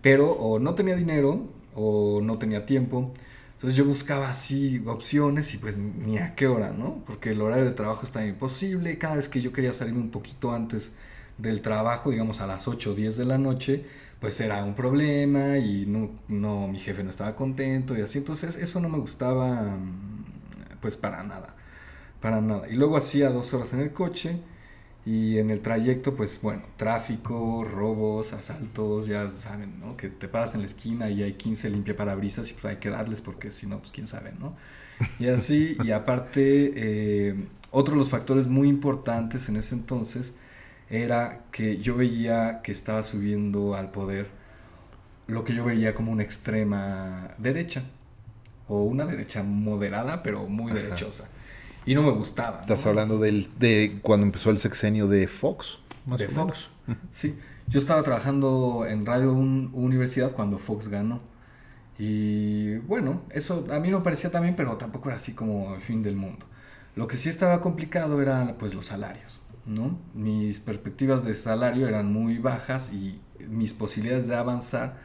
Pero 0.01 0.31
o 0.31 0.59
no 0.59 0.75
tenía 0.75 0.95
dinero 0.95 1.47
o 1.75 2.21
no 2.21 2.37
tenía 2.37 2.65
tiempo. 2.65 3.13
Entonces 3.53 3.75
yo 3.75 3.85
buscaba 3.85 4.29
así 4.29 4.81
opciones 4.87 5.53
y 5.53 5.57
pues 5.57 5.77
ni 5.77 6.17
a 6.17 6.33
qué 6.35 6.47
hora, 6.47 6.71
¿no? 6.71 7.03
Porque 7.05 7.31
el 7.31 7.41
horario 7.41 7.65
de 7.65 7.71
trabajo 7.71 8.05
estaba 8.05 8.25
imposible. 8.25 8.97
Cada 8.97 9.17
vez 9.17 9.27
que 9.27 9.41
yo 9.41 9.51
quería 9.51 9.73
salirme 9.73 9.99
un 9.99 10.11
poquito 10.11 10.53
antes 10.53 10.93
del 11.37 11.61
trabajo, 11.61 12.11
digamos 12.11 12.39
a 12.41 12.47
las 12.47 12.67
8 12.67 12.91
o 12.91 12.95
10 12.95 13.17
de 13.17 13.25
la 13.25 13.37
noche, 13.37 13.85
pues 14.19 14.39
era 14.39 14.63
un 14.63 14.75
problema 14.75 15.57
y 15.57 15.85
no, 15.85 16.09
no, 16.29 16.67
mi 16.67 16.79
jefe 16.79 17.03
no 17.03 17.09
estaba 17.09 17.35
contento 17.35 17.97
y 17.97 18.01
así. 18.01 18.19
Entonces 18.19 18.55
eso 18.55 18.79
no 18.79 18.89
me 18.89 18.97
gustaba 18.97 19.77
mm, 19.77 20.79
pues 20.81 20.95
para 20.97 21.23
nada, 21.23 21.55
para 22.21 22.39
nada. 22.41 22.67
Y 22.69 22.75
luego 22.75 22.97
hacía 22.97 23.29
dos 23.29 23.53
horas 23.53 23.73
en 23.73 23.81
el 23.81 23.91
coche 23.93 24.39
y 25.09 25.39
en 25.39 25.49
el 25.49 25.61
trayecto 25.61 26.15
pues 26.15 26.39
bueno, 26.39 26.61
tráfico, 26.77 27.63
robos, 27.63 28.31
asaltos, 28.31 29.07
ya 29.07 29.27
saben, 29.31 29.79
¿no? 29.79 29.97
Que 29.97 30.07
te 30.07 30.27
paras 30.27 30.53
en 30.53 30.59
la 30.59 30.67
esquina 30.67 31.09
y 31.09 31.23
hay 31.23 31.33
15 31.33 31.71
limpia 31.71 31.95
parabrisas 31.95 32.51
y 32.51 32.53
pues 32.53 32.65
hay 32.65 32.75
que 32.75 32.91
darles 32.91 33.19
porque 33.19 33.49
si 33.49 33.65
no, 33.65 33.79
pues 33.79 33.91
quién 33.91 34.05
sabe, 34.05 34.33
¿no? 34.39 34.55
Y 35.17 35.29
así, 35.29 35.75
y 35.83 35.89
aparte, 35.93 36.73
eh, 36.75 37.47
otro 37.71 37.95
de 37.95 38.01
los 38.01 38.09
factores 38.09 38.45
muy 38.45 38.67
importantes 38.67 39.49
en 39.49 39.55
ese 39.55 39.73
entonces, 39.73 40.35
era 40.91 41.41
que 41.51 41.77
yo 41.77 41.95
veía 41.95 42.61
que 42.61 42.71
estaba 42.71 43.01
subiendo 43.01 43.73
al 43.73 43.89
poder 43.89 44.27
lo 45.25 45.43
que 45.43 45.55
yo 45.55 45.65
veía 45.65 45.95
como 45.95 46.11
una 46.11 46.21
extrema 46.21 47.31
derecha 47.39 47.81
o 48.67 48.83
una 48.83 49.07
derecha 49.07 49.41
moderada 49.41 50.21
pero 50.21 50.45
muy 50.45 50.71
derechosa. 50.71 51.29
Y 51.89 51.95
no 51.95 52.03
me 52.03 52.11
gustaba. 52.11 52.59
Estás 52.61 52.85
hablando 52.85 53.17
del, 53.17 53.49
de 53.57 53.97
cuando 54.03 54.23
empezó 54.23 54.51
el 54.51 54.59
sexenio 54.59 55.07
de 55.07 55.25
Fox, 55.27 55.79
de 56.05 56.27
Fox. 56.27 56.69
Sí, 57.11 57.35
yo 57.67 57.79
estaba 57.79 58.03
trabajando 58.03 58.85
en 58.87 59.07
Radio 59.07 59.33
Universidad 59.33 60.33
cuando 60.33 60.59
Fox 60.59 60.87
ganó. 60.87 61.19
Y 61.97 62.75
bueno, 62.77 63.23
eso 63.31 63.65
a 63.71 63.79
mí 63.79 63.89
no 63.89 64.03
parecía 64.03 64.29
también, 64.29 64.55
pero 64.55 64.77
tampoco 64.77 65.09
era 65.09 65.15
así 65.15 65.33
como 65.33 65.73
el 65.73 65.81
fin 65.81 66.03
del 66.03 66.15
mundo. 66.15 66.45
Lo 66.95 67.07
que 67.07 67.17
sí 67.17 67.27
estaba 67.27 67.59
complicado 67.59 68.21
eran 68.21 68.53
pues 68.59 68.75
los 68.75 68.85
salarios, 68.85 69.39
¿no? 69.65 69.97
Mis 70.13 70.59
perspectivas 70.59 71.25
de 71.25 71.33
salario 71.33 71.87
eran 71.87 72.13
muy 72.13 72.37
bajas 72.37 72.93
y 72.93 73.19
mis 73.49 73.73
posibilidades 73.73 74.27
de 74.27 74.35
avanzar 74.35 74.99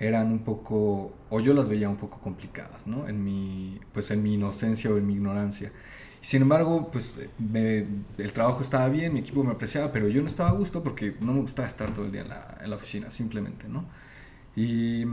eran 0.00 0.32
un 0.32 0.40
poco, 0.40 1.14
o 1.30 1.38
yo 1.38 1.54
las 1.54 1.68
veía 1.68 1.88
un 1.88 1.96
poco 1.96 2.18
complicadas, 2.18 2.88
¿no? 2.88 3.06
En 3.06 3.22
mi, 3.22 3.78
pues 3.92 4.10
en 4.10 4.24
mi 4.24 4.34
inocencia 4.34 4.90
o 4.90 4.96
en 4.96 5.06
mi 5.06 5.12
ignorancia. 5.12 5.70
Sin 6.24 6.40
embargo, 6.40 6.88
pues 6.90 7.14
el 7.52 8.32
trabajo 8.32 8.62
estaba 8.62 8.88
bien, 8.88 9.12
mi 9.12 9.20
equipo 9.20 9.44
me 9.44 9.52
apreciaba, 9.52 9.92
pero 9.92 10.08
yo 10.08 10.22
no 10.22 10.28
estaba 10.28 10.48
a 10.48 10.52
gusto 10.52 10.82
porque 10.82 11.14
no 11.20 11.34
me 11.34 11.42
gustaba 11.42 11.68
estar 11.68 11.92
todo 11.92 12.06
el 12.06 12.12
día 12.12 12.22
en 12.22 12.30
la, 12.30 12.58
en 12.62 12.70
la 12.70 12.76
oficina, 12.76 13.10
simplemente, 13.10 13.68
¿no? 13.68 13.84
Y 14.56 15.04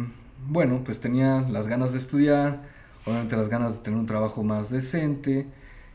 bueno, 0.48 0.82
pues 0.86 1.02
tenía 1.02 1.42
las 1.42 1.68
ganas 1.68 1.92
de 1.92 1.98
estudiar, 1.98 2.62
obviamente 3.06 3.36
las 3.36 3.50
ganas 3.50 3.74
de 3.74 3.80
tener 3.80 4.00
un 4.00 4.06
trabajo 4.06 4.42
más 4.42 4.70
decente, 4.70 5.48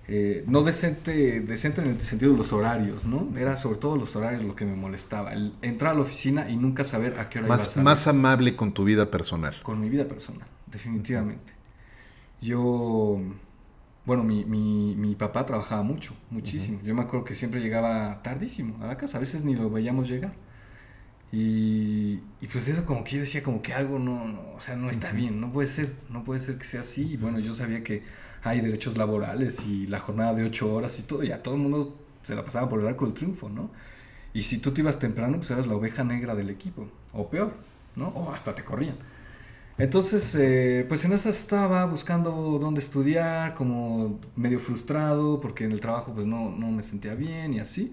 eh, 0.06 0.44
no 0.46 0.62
decente, 0.62 1.40
decente 1.40 1.80
en 1.80 1.88
el 1.88 2.00
sentido 2.02 2.32
de 2.32 2.38
los 2.38 2.52
horarios, 2.52 3.06
¿no? 3.06 3.26
Era 3.38 3.56
sobre 3.56 3.78
todo 3.78 3.96
los 3.96 4.14
horarios 4.16 4.44
lo 4.44 4.54
que 4.54 4.66
me 4.66 4.76
molestaba, 4.76 5.32
el 5.32 5.54
entrar 5.62 5.92
a 5.92 5.94
la 5.94 6.02
oficina 6.02 6.50
y 6.50 6.58
nunca 6.58 6.84
saber 6.84 7.18
a 7.18 7.30
qué 7.30 7.38
hora 7.38 7.48
más, 7.48 7.62
iba 7.62 7.66
a 7.66 7.70
salir. 7.70 7.84
Más 7.84 8.06
amable 8.06 8.54
con 8.54 8.74
tu 8.74 8.84
vida 8.84 9.10
personal. 9.10 9.54
Con 9.62 9.80
mi 9.80 9.88
vida 9.88 10.06
personal, 10.06 10.46
definitivamente. 10.66 11.54
Yo, 12.42 13.18
bueno, 14.06 14.24
mi, 14.24 14.44
mi, 14.44 14.94
mi 14.96 15.14
papá 15.16 15.44
trabajaba 15.46 15.82
mucho, 15.82 16.14
muchísimo. 16.30 16.80
Yo 16.84 16.94
me 16.94 17.02
acuerdo 17.02 17.24
que 17.24 17.34
siempre 17.34 17.60
llegaba 17.60 18.22
tardísimo 18.22 18.82
a 18.82 18.86
la 18.86 18.96
casa, 18.96 19.18
a 19.18 19.20
veces 19.20 19.44
ni 19.44 19.54
lo 19.56 19.68
veíamos 19.70 20.08
llegar. 20.08 20.32
Y, 21.32 22.20
y, 22.40 22.46
pues 22.50 22.68
eso 22.68 22.86
como 22.86 23.02
que 23.04 23.16
yo 23.16 23.20
decía 23.20 23.42
como 23.42 23.60
que 23.60 23.74
algo 23.74 23.98
no, 23.98 24.28
no 24.28 24.40
o 24.56 24.60
sea, 24.60 24.76
no 24.76 24.90
está 24.90 25.12
bien, 25.12 25.40
no 25.40 25.52
puede 25.52 25.68
ser, 25.68 25.92
no 26.08 26.24
puede 26.24 26.40
ser 26.40 26.56
que 26.56 26.64
sea 26.64 26.82
así. 26.82 27.12
Y 27.12 27.16
bueno, 27.16 27.40
yo 27.40 27.52
sabía 27.54 27.82
que 27.82 28.04
hay 28.42 28.60
derechos 28.60 28.96
laborales 28.96 29.66
y 29.66 29.86
la 29.88 29.98
jornada 29.98 30.34
de 30.34 30.44
ocho 30.44 30.72
horas 30.72 30.98
y 31.00 31.02
todo, 31.02 31.24
y 31.24 31.32
a 31.32 31.42
todo 31.42 31.56
el 31.56 31.60
mundo 31.60 31.98
se 32.22 32.34
la 32.34 32.44
pasaba 32.44 32.68
por 32.68 32.80
el 32.80 32.86
arco 32.86 33.06
del 33.06 33.14
triunfo, 33.14 33.48
¿no? 33.48 33.70
Y 34.34 34.42
si 34.42 34.58
tú 34.58 34.72
te 34.72 34.82
ibas 34.82 34.98
temprano, 34.98 35.38
pues 35.38 35.50
eras 35.50 35.66
la 35.66 35.74
oveja 35.74 36.04
negra 36.04 36.34
del 36.34 36.50
equipo, 36.50 36.88
o 37.12 37.28
peor, 37.28 37.54
¿no? 37.96 38.08
O 38.08 38.32
hasta 38.32 38.54
te 38.54 38.64
corrían. 38.64 38.96
Entonces, 39.78 40.34
eh, 40.34 40.86
pues 40.88 41.04
en 41.04 41.12
esa 41.12 41.28
estaba 41.28 41.84
buscando 41.84 42.30
dónde 42.58 42.80
estudiar, 42.80 43.54
como 43.54 44.18
medio 44.34 44.58
frustrado, 44.58 45.38
porque 45.40 45.64
en 45.64 45.72
el 45.72 45.80
trabajo 45.80 46.14
pues 46.14 46.26
no, 46.26 46.50
no 46.50 46.70
me 46.70 46.82
sentía 46.82 47.14
bien 47.14 47.52
y 47.54 47.60
así. 47.60 47.92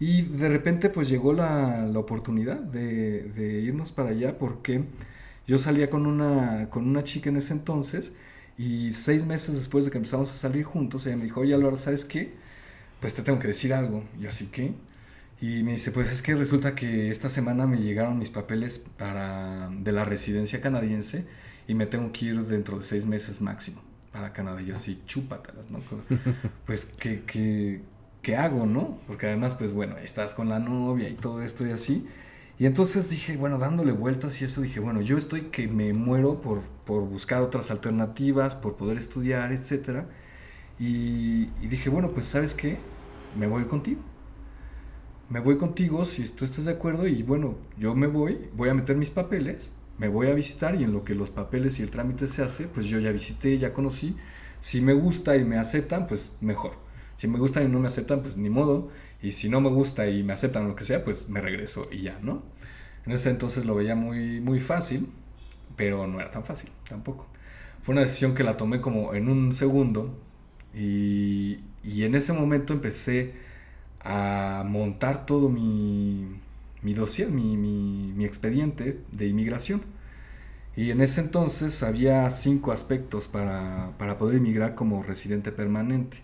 Y 0.00 0.22
de 0.22 0.48
repente 0.48 0.90
pues 0.90 1.08
llegó 1.08 1.32
la, 1.32 1.86
la 1.86 1.98
oportunidad 2.00 2.58
de, 2.58 3.22
de, 3.24 3.60
irnos 3.60 3.92
para 3.92 4.10
allá 4.10 4.36
porque 4.38 4.84
yo 5.46 5.58
salía 5.58 5.90
con 5.90 6.06
una, 6.06 6.68
con 6.70 6.88
una 6.88 7.04
chica 7.04 7.30
en 7.30 7.36
ese 7.36 7.52
entonces 7.52 8.12
y 8.58 8.92
seis 8.94 9.24
meses 9.26 9.54
después 9.54 9.84
de 9.84 9.92
que 9.92 9.98
empezamos 9.98 10.32
a 10.34 10.36
salir 10.36 10.64
juntos, 10.64 11.06
ella 11.06 11.16
me 11.16 11.24
dijo, 11.24 11.40
oye 11.40 11.54
Álvaro, 11.54 11.76
¿sabes 11.76 12.04
qué? 12.04 12.32
Pues 13.00 13.14
te 13.14 13.22
tengo 13.22 13.38
que 13.38 13.48
decir 13.48 13.72
algo. 13.74 14.04
Y 14.20 14.26
así 14.26 14.46
que... 14.46 14.74
Y 15.42 15.64
me 15.64 15.72
dice, 15.72 15.90
pues 15.90 16.08
es 16.12 16.22
que 16.22 16.36
resulta 16.36 16.76
que 16.76 17.10
esta 17.10 17.28
semana 17.28 17.66
me 17.66 17.78
llegaron 17.78 18.16
mis 18.16 18.30
papeles 18.30 18.78
para, 18.78 19.68
de 19.70 19.90
la 19.90 20.04
residencia 20.04 20.60
canadiense 20.60 21.26
y 21.66 21.74
me 21.74 21.86
tengo 21.86 22.12
que 22.12 22.26
ir 22.26 22.46
dentro 22.46 22.78
de 22.78 22.84
seis 22.84 23.06
meses 23.06 23.40
máximo 23.40 23.82
para 24.12 24.32
Canadá. 24.32 24.62
Y 24.62 24.66
yo 24.66 24.76
así, 24.76 25.02
chúpatalas, 25.04 25.68
¿no? 25.68 25.80
Pues, 26.64 26.84
¿qué, 26.84 27.24
qué, 27.26 27.80
¿qué 28.22 28.36
hago, 28.36 28.66
no? 28.66 29.00
Porque 29.08 29.26
además, 29.26 29.56
pues 29.56 29.72
bueno, 29.72 29.98
estás 29.98 30.32
con 30.32 30.48
la 30.48 30.60
novia 30.60 31.08
y 31.08 31.14
todo 31.14 31.42
esto 31.42 31.66
y 31.66 31.72
así. 31.72 32.06
Y 32.60 32.66
entonces 32.66 33.10
dije, 33.10 33.36
bueno, 33.36 33.58
dándole 33.58 33.90
vueltas 33.90 34.40
y 34.40 34.44
eso, 34.44 34.60
dije, 34.60 34.78
bueno, 34.78 35.00
yo 35.00 35.18
estoy 35.18 35.46
que 35.50 35.66
me 35.66 35.92
muero 35.92 36.40
por, 36.40 36.60
por 36.84 37.02
buscar 37.02 37.42
otras 37.42 37.72
alternativas, 37.72 38.54
por 38.54 38.76
poder 38.76 38.96
estudiar, 38.96 39.50
etc. 39.52 40.04
Y, 40.78 41.50
y, 41.60 41.66
dije, 41.68 41.90
bueno, 41.90 42.12
pues 42.12 42.26
sabes 42.26 42.54
qué, 42.54 42.78
me 43.36 43.48
voy 43.48 43.64
contigo. 43.64 44.11
Me 45.32 45.40
voy 45.40 45.56
contigo 45.56 46.04
si 46.04 46.28
tú 46.28 46.44
estás 46.44 46.66
de 46.66 46.72
acuerdo 46.72 47.08
y 47.08 47.22
bueno, 47.22 47.56
yo 47.78 47.94
me 47.94 48.06
voy, 48.06 48.50
voy 48.54 48.68
a 48.68 48.74
meter 48.74 48.98
mis 48.98 49.08
papeles, 49.08 49.70
me 49.96 50.08
voy 50.08 50.26
a 50.26 50.34
visitar 50.34 50.74
y 50.74 50.84
en 50.84 50.92
lo 50.92 51.04
que 51.04 51.14
los 51.14 51.30
papeles 51.30 51.78
y 51.78 51.82
el 51.82 51.88
trámite 51.88 52.26
se 52.26 52.42
hace, 52.42 52.66
pues 52.66 52.84
yo 52.84 52.98
ya 52.98 53.12
visité, 53.12 53.56
ya 53.56 53.72
conocí. 53.72 54.14
Si 54.60 54.82
me 54.82 54.92
gusta 54.92 55.34
y 55.38 55.44
me 55.46 55.56
aceptan, 55.56 56.06
pues 56.06 56.32
mejor. 56.42 56.72
Si 57.16 57.28
me 57.28 57.38
gustan 57.38 57.64
y 57.64 57.68
no 57.68 57.80
me 57.80 57.88
aceptan, 57.88 58.20
pues 58.20 58.36
ni 58.36 58.50
modo. 58.50 58.90
Y 59.22 59.30
si 59.30 59.48
no 59.48 59.62
me 59.62 59.70
gusta 59.70 60.06
y 60.06 60.22
me 60.22 60.34
aceptan 60.34 60.68
lo 60.68 60.76
que 60.76 60.84
sea, 60.84 61.02
pues 61.02 61.30
me 61.30 61.40
regreso 61.40 61.88
y 61.90 62.02
ya, 62.02 62.18
¿no? 62.20 62.42
En 63.06 63.12
ese 63.12 63.30
entonces 63.30 63.64
lo 63.64 63.74
veía 63.74 63.94
muy, 63.94 64.38
muy 64.42 64.60
fácil, 64.60 65.08
pero 65.76 66.06
no 66.06 66.20
era 66.20 66.30
tan 66.30 66.44
fácil 66.44 66.68
tampoco. 66.86 67.26
Fue 67.80 67.94
una 67.94 68.02
decisión 68.02 68.34
que 68.34 68.44
la 68.44 68.58
tomé 68.58 68.82
como 68.82 69.14
en 69.14 69.30
un 69.30 69.54
segundo 69.54 70.14
y, 70.74 71.60
y 71.82 72.04
en 72.04 72.16
ese 72.16 72.34
momento 72.34 72.74
empecé 72.74 73.50
a 74.04 74.64
montar 74.66 75.26
todo 75.26 75.48
mi, 75.48 76.40
mi 76.82 76.94
dossier, 76.94 77.30
mi, 77.30 77.56
mi, 77.56 78.12
mi 78.14 78.24
expediente 78.24 79.00
de 79.12 79.26
inmigración. 79.26 79.82
Y 80.76 80.90
en 80.90 81.02
ese 81.02 81.20
entonces 81.20 81.82
había 81.82 82.28
cinco 82.30 82.72
aspectos 82.72 83.28
para, 83.28 83.92
para 83.98 84.18
poder 84.18 84.36
inmigrar 84.38 84.74
como 84.74 85.02
residente 85.02 85.52
permanente 85.52 86.18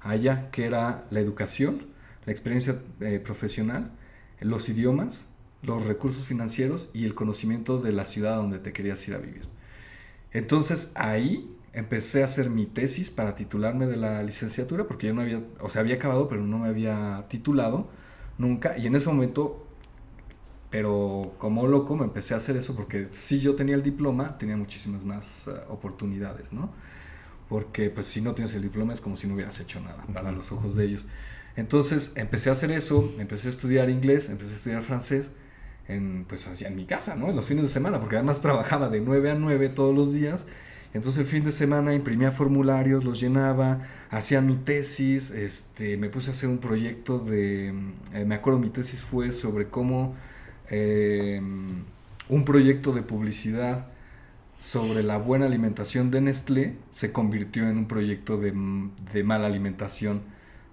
allá, 0.00 0.50
que 0.50 0.66
era 0.66 1.06
la 1.10 1.20
educación, 1.20 1.86
la 2.26 2.32
experiencia 2.32 2.80
eh, 3.00 3.18
profesional, 3.18 3.90
los 4.40 4.68
idiomas, 4.68 5.26
los 5.62 5.86
recursos 5.86 6.24
financieros 6.24 6.88
y 6.92 7.04
el 7.04 7.14
conocimiento 7.14 7.80
de 7.80 7.92
la 7.92 8.04
ciudad 8.04 8.36
donde 8.36 8.58
te 8.58 8.72
querías 8.72 9.06
ir 9.08 9.14
a 9.14 9.18
vivir. 9.18 9.42
Entonces 10.32 10.92
ahí 10.94 11.50
empecé 11.72 12.22
a 12.22 12.26
hacer 12.26 12.50
mi 12.50 12.66
tesis 12.66 13.10
para 13.10 13.34
titularme 13.34 13.86
de 13.86 13.96
la 13.96 14.22
licenciatura, 14.22 14.86
porque 14.86 15.08
yo 15.08 15.14
no 15.14 15.22
había, 15.22 15.42
o 15.60 15.70
sea, 15.70 15.80
había 15.80 15.96
acabado, 15.96 16.28
pero 16.28 16.42
no 16.44 16.58
me 16.58 16.68
había 16.68 17.26
titulado 17.28 17.88
nunca. 18.38 18.76
Y 18.78 18.86
en 18.86 18.96
ese 18.96 19.08
momento, 19.08 19.66
pero 20.70 21.34
como 21.38 21.66
loco, 21.66 21.96
me 21.96 22.04
empecé 22.04 22.34
a 22.34 22.38
hacer 22.38 22.56
eso, 22.56 22.74
porque 22.74 23.08
si 23.10 23.40
yo 23.40 23.54
tenía 23.54 23.74
el 23.74 23.82
diploma, 23.82 24.38
tenía 24.38 24.56
muchísimas 24.56 25.04
más 25.04 25.48
uh, 25.48 25.72
oportunidades, 25.72 26.52
¿no? 26.52 26.70
porque 27.48 27.90
pues 27.90 28.06
si 28.06 28.20
no 28.20 28.34
tienes 28.34 28.54
el 28.54 28.62
diploma 28.62 28.92
es 28.92 29.00
como 29.00 29.16
si 29.16 29.26
no 29.26 29.34
hubieras 29.34 29.58
hecho 29.60 29.80
nada 29.80 30.04
para 30.12 30.32
los 30.32 30.52
ojos 30.52 30.76
de 30.76 30.84
ellos. 30.84 31.06
Entonces 31.56 32.12
empecé 32.16 32.50
a 32.50 32.52
hacer 32.52 32.70
eso, 32.70 33.12
empecé 33.18 33.48
a 33.48 33.50
estudiar 33.50 33.90
inglés, 33.90 34.28
empecé 34.28 34.52
a 34.52 34.56
estudiar 34.56 34.82
francés, 34.82 35.30
en, 35.88 36.26
pues 36.28 36.46
en 36.62 36.76
mi 36.76 36.84
casa, 36.84 37.16
¿no? 37.16 37.30
En 37.30 37.36
los 37.36 37.46
fines 37.46 37.64
de 37.64 37.70
semana, 37.70 37.98
porque 37.98 38.16
además 38.16 38.42
trabajaba 38.42 38.90
de 38.90 39.00
9 39.00 39.30
a 39.30 39.34
9 39.34 39.70
todos 39.70 39.94
los 39.94 40.12
días. 40.12 40.44
Entonces 40.94 41.20
el 41.20 41.26
fin 41.26 41.44
de 41.44 41.52
semana 41.52 41.94
imprimía 41.94 42.30
formularios, 42.30 43.04
los 43.04 43.20
llenaba, 43.20 43.80
hacía 44.10 44.40
mi 44.40 44.56
tesis, 44.56 45.30
este, 45.30 45.96
me 45.96 46.08
puse 46.08 46.30
a 46.30 46.32
hacer 46.32 46.48
un 46.48 46.58
proyecto 46.58 47.18
de, 47.18 47.68
eh, 48.14 48.24
me 48.26 48.34
acuerdo 48.34 48.58
mi 48.58 48.70
tesis 48.70 49.02
fue 49.02 49.32
sobre 49.32 49.68
cómo 49.68 50.14
eh, 50.70 51.40
un 52.28 52.44
proyecto 52.44 52.92
de 52.92 53.02
publicidad 53.02 53.86
sobre 54.58 55.02
la 55.02 55.18
buena 55.18 55.46
alimentación 55.46 56.10
de 56.10 56.20
Nestlé 56.20 56.76
se 56.90 57.12
convirtió 57.12 57.68
en 57.68 57.78
un 57.78 57.88
proyecto 57.88 58.38
de, 58.38 58.52
mala 59.22 59.46
alimentación, 59.46 60.22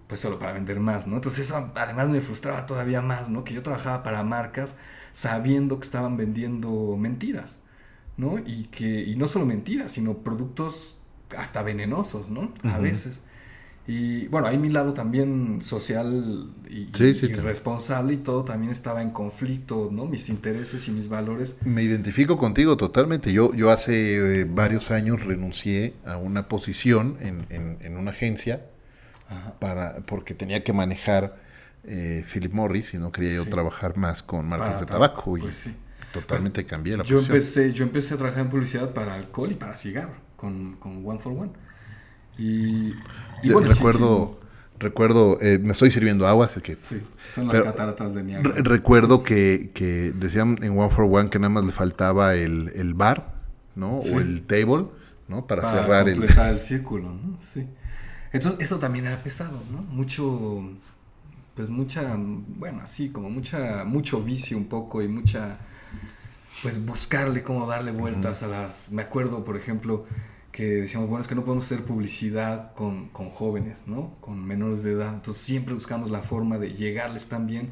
pues 0.07 0.21
solo 0.21 0.39
para 0.39 0.53
vender 0.53 0.79
más, 0.79 1.07
¿no? 1.07 1.15
Entonces 1.17 1.47
eso 1.47 1.71
además 1.75 2.09
me 2.09 2.21
frustraba 2.21 2.65
todavía 2.65 3.01
más, 3.01 3.29
¿no? 3.29 3.43
Que 3.43 3.53
yo 3.53 3.63
trabajaba 3.63 4.03
para 4.03 4.23
marcas 4.23 4.77
sabiendo 5.13 5.79
que 5.79 5.85
estaban 5.85 6.17
vendiendo 6.17 6.97
mentiras, 6.97 7.59
¿no? 8.17 8.39
Y 8.39 8.65
que, 8.65 9.03
y 9.03 9.15
no 9.15 9.27
solo 9.27 9.45
mentiras, 9.45 9.91
sino 9.91 10.19
productos 10.19 10.97
hasta 11.37 11.63
venenosos, 11.63 12.29
¿no? 12.29 12.53
A 12.63 12.79
veces. 12.79 13.21
Y 13.87 14.27
bueno, 14.29 14.47
ahí 14.47 14.57
mi 14.57 14.69
lado 14.69 14.93
también 14.93 15.61
social 15.61 16.49
y, 16.67 16.89
responsable 17.35 18.13
y 18.15 18.17
todo 18.17 18.43
también 18.43 18.71
estaba 18.71 19.03
en 19.03 19.11
conflicto, 19.11 19.89
¿no? 19.91 20.05
Mis 20.05 20.29
intereses 20.29 20.87
y 20.87 20.91
mis 20.91 21.07
valores. 21.07 21.57
Me 21.63 21.83
identifico 21.83 22.37
contigo 22.37 22.77
totalmente. 22.77 23.31
Yo, 23.31 23.53
yo 23.53 23.69
hace 23.69 24.41
eh, 24.41 24.45
varios 24.45 24.89
años 24.89 25.23
renuncié 25.23 25.93
a 26.03 26.17
una 26.17 26.47
posición 26.47 27.17
en, 27.19 27.45
en, 27.79 27.97
una 27.97 28.09
agencia 28.09 28.65
para 29.59 29.97
porque 30.05 30.33
tenía 30.33 30.63
que 30.63 30.73
manejar 30.73 31.37
eh, 31.83 32.23
Philip 32.31 32.53
Morris 32.53 32.93
y 32.95 32.97
no 32.97 33.11
quería 33.11 33.35
yo 33.35 33.45
trabajar 33.45 33.97
más 33.97 34.23
con 34.23 34.47
marcas 34.47 34.79
de 34.79 34.87
tabaco. 34.87 35.37
Y 35.37 35.41
pues 35.41 35.55
sí. 35.55 35.75
Totalmente 36.21 36.61
pues 36.61 36.69
cambié 36.69 36.97
la 36.97 37.03
yo 37.03 37.19
Empecé, 37.19 37.73
yo 37.73 37.83
empecé 37.83 38.13
a 38.13 38.17
trabajar 38.17 38.45
en 38.45 38.49
publicidad 38.49 38.93
para 38.93 39.15
alcohol 39.15 39.51
y 39.51 39.55
para 39.55 39.75
cigarro 39.75 40.15
con, 40.35 40.75
con 40.77 41.05
One 41.05 41.19
for 41.19 41.33
One. 41.33 41.51
Y, 42.37 42.93
bueno, 43.43 43.69
recuerdo, 43.69 44.39
recuerdo 44.77 45.37
eh, 45.41 45.57
me 45.57 45.71
estoy 45.71 45.91
sirviendo 45.91 46.27
agua, 46.27 46.45
así 46.45 46.61
que... 46.61 46.75
Sí, 46.75 47.01
son 47.33 47.47
las 47.47 47.63
cataratas 47.63 48.13
de 48.13 48.23
Niagara. 48.23 48.55
recuerdo 48.61 49.23
que, 49.23 49.71
que, 49.73 50.11
decían 50.11 50.57
en 50.61 50.77
One 50.77 50.89
for 50.89 51.05
One 51.09 51.29
que 51.29 51.39
nada 51.39 51.49
más 51.49 51.65
le 51.65 51.71
faltaba 51.71 52.35
el, 52.35 52.71
el 52.75 52.93
bar, 52.93 53.39
¿no? 53.75 53.99
O 53.99 54.19
el 54.19 54.43
table, 54.43 54.87
¿no? 55.27 55.47
Para, 55.47 55.69
cerrar 55.69 56.09
el... 56.09 56.23
el 56.23 56.59
círculo, 56.59 57.09
¿no? 57.09 57.37
Sí. 57.53 57.67
Entonces, 58.33 58.59
eso 58.61 58.79
también 58.79 59.05
era 59.05 59.23
pesado, 59.23 59.61
¿no? 59.71 59.81
Mucho, 59.81 60.69
pues 61.55 61.69
mucha, 61.69 62.15
bueno, 62.17 62.81
así 62.83 63.09
como 63.09 63.29
mucha, 63.29 63.85
mucho 63.85 64.21
vicio 64.21 64.57
un 64.57 64.65
poco 64.65 65.01
y 65.01 65.07
mucha, 65.07 65.57
pues 66.61 66.85
buscarle 66.85 67.43
cómo 67.43 67.67
darle 67.67 67.91
vueltas 67.91 68.43
a 68.43 68.47
las, 68.47 68.91
me 68.91 69.01
acuerdo, 69.01 69.43
por 69.43 69.57
ejemplo, 69.57 70.05
que 70.51 70.65
decíamos, 70.65 71.09
bueno, 71.09 71.21
es 71.21 71.27
que 71.27 71.35
no 71.35 71.43
podemos 71.43 71.65
hacer 71.65 71.83
publicidad 71.83 72.73
con, 72.73 73.09
con 73.09 73.29
jóvenes, 73.29 73.83
¿no? 73.87 74.13
Con 74.21 74.45
menores 74.45 74.83
de 74.83 74.93
edad. 74.93 75.13
Entonces 75.13 75.43
siempre 75.43 75.73
buscamos 75.73 76.09
la 76.09 76.21
forma 76.21 76.57
de 76.57 76.73
llegarles 76.73 77.27
también, 77.27 77.71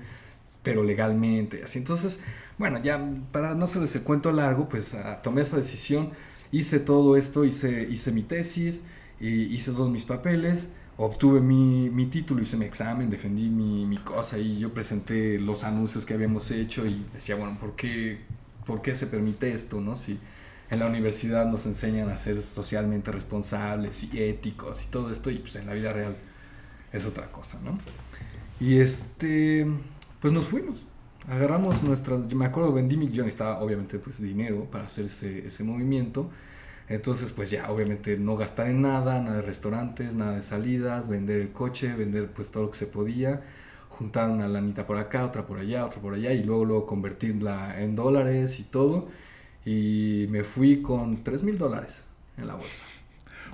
pero 0.63 0.83
legalmente, 0.83 1.63
así. 1.63 1.79
Entonces, 1.79 2.21
bueno, 2.57 2.81
ya 2.83 3.09
para 3.31 3.55
no 3.55 3.65
hacerles 3.65 3.95
el 3.95 4.03
cuento 4.03 4.31
largo, 4.31 4.67
pues 4.67 4.93
uh, 4.93 5.21
tomé 5.23 5.41
esa 5.41 5.55
decisión, 5.57 6.11
hice 6.51 6.79
todo 6.79 7.15
esto, 7.15 7.45
hice, 7.45 7.87
hice 7.89 8.11
mi 8.11 8.23
tesis, 8.23 8.81
y 9.23 9.43
hice 9.55 9.71
todos 9.71 9.89
mis 9.89 10.03
papeles, 10.03 10.67
obtuve 10.97 11.39
mi, 11.39 11.89
mi 11.89 12.07
título, 12.07 12.41
hice 12.41 12.57
mi 12.57 12.65
examen, 12.65 13.09
defendí 13.09 13.49
mi, 13.49 13.85
mi, 13.85 13.97
cosa 13.97 14.37
y 14.37 14.59
yo 14.59 14.73
presenté 14.73 15.39
los 15.39 15.63
anuncios 15.63 16.05
que 16.05 16.13
habíamos 16.13 16.51
hecho 16.51 16.85
y 16.85 17.05
decía, 17.13 17.35
bueno, 17.35 17.57
¿por 17.57 17.75
qué, 17.77 18.19
¿por 18.65 18.81
qué 18.81 18.93
se 18.93 19.07
permite 19.07 19.53
esto? 19.53 19.81
¿no? 19.81 19.95
Si 19.95 20.19
en 20.69 20.79
la 20.79 20.87
universidad 20.87 21.45
nos 21.45 21.65
enseñan 21.65 22.09
a 22.09 22.17
ser 22.17 22.41
socialmente 22.41 23.11
responsables 23.11 24.03
y 24.03 24.21
éticos 24.21 24.83
y 24.83 24.87
todo 24.87 25.11
esto 25.11 25.29
y 25.29 25.37
pues 25.37 25.55
en 25.55 25.67
la 25.67 25.73
vida 25.73 25.93
real 25.93 26.15
es 26.91 27.05
otra 27.05 27.31
cosa, 27.31 27.59
¿no? 27.63 27.79
Y 28.59 28.77
este, 28.77 29.67
pues 30.19 30.33
nos 30.33 30.45
fuimos. 30.45 30.85
Agarramos 31.29 31.83
nuestra, 31.83 32.17
me 32.17 32.45
acuerdo, 32.45 32.73
vendí 32.73 32.97
mi, 32.97 33.09
yo 33.09 33.23
necesitaba 33.23 33.61
obviamente 33.61 33.97
pues 33.99 34.21
dinero 34.21 34.65
para 34.69 34.85
hacer 34.85 35.05
ese, 35.05 35.47
ese 35.47 35.63
movimiento. 35.63 36.29
Entonces, 36.89 37.31
pues 37.31 37.49
ya, 37.49 37.71
obviamente 37.71 38.17
no 38.17 38.35
gastar 38.35 38.67
en 38.67 38.81
nada, 38.81 39.21
nada 39.21 39.37
de 39.37 39.41
restaurantes, 39.41 40.13
nada 40.13 40.35
de 40.35 40.41
salidas, 40.41 41.07
vender 41.07 41.39
el 41.39 41.51
coche, 41.51 41.93
vender 41.95 42.29
pues 42.31 42.51
todo 42.51 42.63
lo 42.63 42.71
que 42.71 42.77
se 42.77 42.87
podía, 42.87 43.41
juntar 43.97 44.29
una 44.29 44.47
lanita 44.47 44.85
por 44.85 44.97
acá, 44.97 45.25
otra 45.25 45.45
por 45.45 45.59
allá, 45.59 45.85
otra 45.85 46.01
por 46.01 46.13
allá 46.13 46.33
y 46.33 46.43
luego, 46.43 46.65
luego 46.65 46.85
convertirla 46.85 47.81
en 47.81 47.95
dólares 47.95 48.59
y 48.59 48.63
todo. 48.63 49.07
Y 49.65 50.25
me 50.29 50.43
fui 50.43 50.81
con 50.81 51.23
3 51.23 51.43
mil 51.43 51.57
dólares 51.57 52.03
en 52.37 52.47
la 52.47 52.55
bolsa. 52.55 52.83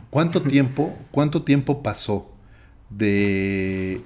¿Cuánto 0.09 0.41
tiempo, 0.41 0.97
cuánto 1.11 1.43
tiempo 1.43 1.83
pasó 1.83 2.31
de, 2.89 4.01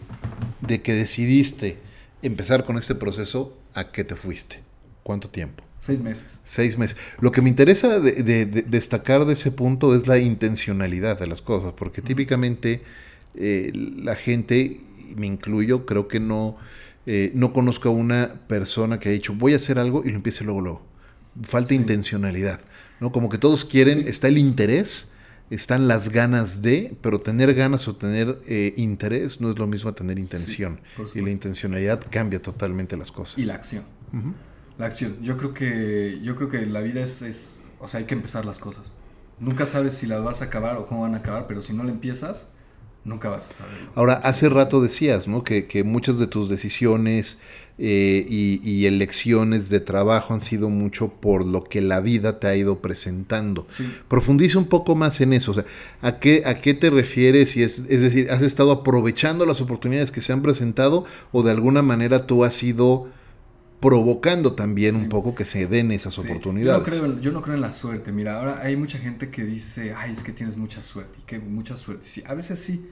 de 0.62 0.82
que 0.82 0.94
decidiste 0.94 1.78
empezar 2.22 2.66
con 2.66 2.78
este 2.78 2.96
proceso 2.96 3.58
a 3.74 3.92
que 3.92 4.04
te 4.04 4.16
fuiste? 4.16 4.60
¿Cuánto 5.04 5.30
tiempo? 5.30 5.64
Seis 5.80 6.02
meses. 6.02 6.26
Seis 6.44 6.78
meses. 6.78 6.98
Lo 7.20 7.32
que 7.32 7.42
me 7.42 7.50
interesa 7.50 8.00
de, 8.00 8.24
de, 8.24 8.46
de 8.46 8.62
destacar 8.64 9.26
de 9.26 9.34
ese 9.34 9.52
punto 9.52 9.96
es 9.96 10.08
la 10.08 10.18
intencionalidad 10.18 11.20
de 11.20 11.28
las 11.28 11.42
cosas, 11.42 11.74
porque 11.74 12.02
típicamente 12.02 12.82
eh, 13.36 13.72
la 13.74 14.16
gente, 14.16 14.78
me 15.16 15.28
incluyo, 15.28 15.86
creo 15.86 16.08
que 16.08 16.20
no, 16.20 16.58
eh, 17.06 17.32
no 17.36 17.54
conozco 17.54 17.90
a 17.90 17.92
una 17.92 18.42
persona 18.48 19.00
que 19.00 19.10
ha 19.10 19.12
dicho 19.12 19.34
voy 19.34 19.54
a 19.54 19.58
hacer 19.58 19.80
algo 19.80 20.04
y 20.06 20.10
lo 20.10 20.16
empiece 20.16 20.44
luego, 20.44 20.62
luego. 20.62 20.82
Falta 21.42 21.70
sí. 21.70 21.76
intencionalidad, 21.76 22.60
¿no? 23.00 23.12
Como 23.12 23.30
que 23.30 23.38
todos 23.38 23.66
quieren, 23.66 24.04
sí. 24.04 24.10
está 24.10 24.28
el 24.28 24.38
interés, 24.38 25.10
están 25.50 25.88
las 25.88 26.10
ganas 26.10 26.62
de, 26.62 26.96
pero 27.02 27.20
tener 27.20 27.54
ganas 27.54 27.88
o 27.88 27.96
tener 27.96 28.40
eh, 28.48 28.74
interés 28.78 29.42
no 29.42 29.50
es 29.50 29.60
lo 29.60 29.68
mismo 29.68 29.90
a 29.90 29.94
tener 29.94 30.18
intención. 30.18 30.80
Sí, 30.96 31.20
y 31.20 31.22
la 31.22 31.32
intencionalidad 31.32 32.02
cambia 32.10 32.42
totalmente 32.42 32.98
las 32.98 33.12
cosas. 33.12 33.38
Y 33.38 33.46
la 33.46 33.56
acción. 33.56 33.84
Uh 34.14 34.18
-huh. 34.18 34.34
La 34.78 34.88
acción. 34.88 35.18
Yo 35.22 35.38
creo 35.38 35.54
que, 35.54 36.20
yo 36.24 36.36
creo 36.36 36.50
que 36.50 36.66
la 36.66 36.82
vida 36.82 37.02
es, 37.02 37.22
es, 37.22 37.60
o 37.80 37.88
sea, 37.88 38.00
hay 38.00 38.06
que 38.06 38.16
empezar 38.16 38.46
las 38.46 38.60
cosas. 38.60 38.92
Nunca 39.40 39.66
sabes 39.66 39.94
si 39.96 40.08
las 40.08 40.24
vas 40.24 40.42
a 40.42 40.46
acabar 40.46 40.78
o 40.78 40.88
cómo 40.88 41.02
van 41.02 41.16
a 41.16 41.18
acabar, 41.18 41.46
pero 41.48 41.62
si 41.62 41.74
no 41.74 41.84
la 41.84 41.92
empiezas, 41.92 42.48
nunca 43.06 43.30
vas 43.30 43.50
a 43.50 43.54
saberlo. 43.54 43.90
Ahora, 43.96 44.14
hace 44.14 44.50
rato 44.50 44.82
decías, 44.82 45.28
¿no? 45.28 45.44
Que, 45.44 45.68
que 45.68 45.84
muchas 45.84 46.20
de 46.20 46.28
tus 46.28 46.50
decisiones 46.50 47.38
eh, 47.78 48.26
y, 48.30 48.62
y, 48.64 48.86
elecciones 48.86 49.70
de 49.70 49.80
trabajo 49.80 50.34
han 50.34 50.42
sido 50.42 50.70
mucho 50.70 51.10
por 51.10 51.44
lo 51.44 51.64
que 51.64 51.82
la 51.82 52.02
vida 52.02 52.40
te 52.40 52.48
ha 52.48 52.56
ido 52.56 52.80
presentando. 52.80 53.66
Sí. 53.76 53.92
Profundiza 54.08 54.60
un 54.60 54.68
poco 54.68 54.96
más 54.96 55.22
en 55.22 55.34
eso. 55.34 55.52
O 55.52 55.54
sea, 55.56 55.66
¿a 56.02 56.20
qué, 56.20 56.44
a 56.46 56.62
qué 56.62 56.76
te 56.76 56.92
refieres? 56.92 57.58
Y 57.58 57.64
es, 57.64 57.80
es 57.90 58.02
decir, 58.02 58.30
¿has 58.30 58.44
estado 58.44 58.72
aprovechando 58.72 59.46
las 59.46 59.60
oportunidades 59.60 60.12
que 60.12 60.22
se 60.22 60.34
han 60.34 60.44
presentado 60.44 61.06
o 61.32 61.42
de 61.42 61.52
alguna 61.52 61.82
manera 61.82 62.28
tú 62.28 62.44
has 62.44 62.54
sido 62.54 63.08
provocando 63.84 64.54
también 64.54 64.96
sí. 64.96 65.02
un 65.02 65.10
poco 65.10 65.36
que 65.36 65.44
se 65.44 65.68
den 65.68 65.92
esas 65.92 66.14
sí. 66.14 66.22
oportunidades. 66.22 66.74
Yo 66.74 66.80
no, 66.80 66.86
creo, 66.86 67.20
yo 67.20 67.32
no, 67.34 67.42
creo, 67.42 67.56
en 67.56 67.62
la 67.62 67.74
suerte. 67.74 68.14
Mira, 68.14 68.40
ahora 68.40 68.62
hay 68.62 68.78
mucha 68.78 68.98
gente 68.98 69.30
que 69.30 69.44
dice, 69.44 69.94
ay, 69.94 70.14
es 70.14 70.24
que 70.24 70.32
tienes 70.32 70.56
mucha 70.56 70.82
suerte. 70.82 71.20
Y 71.20 71.24
que 71.24 71.38
mucha 71.40 71.76
suerte. 71.76 72.06
Sí, 72.06 72.24
a 72.26 72.34
veces 72.34 72.60
sí, 72.60 72.90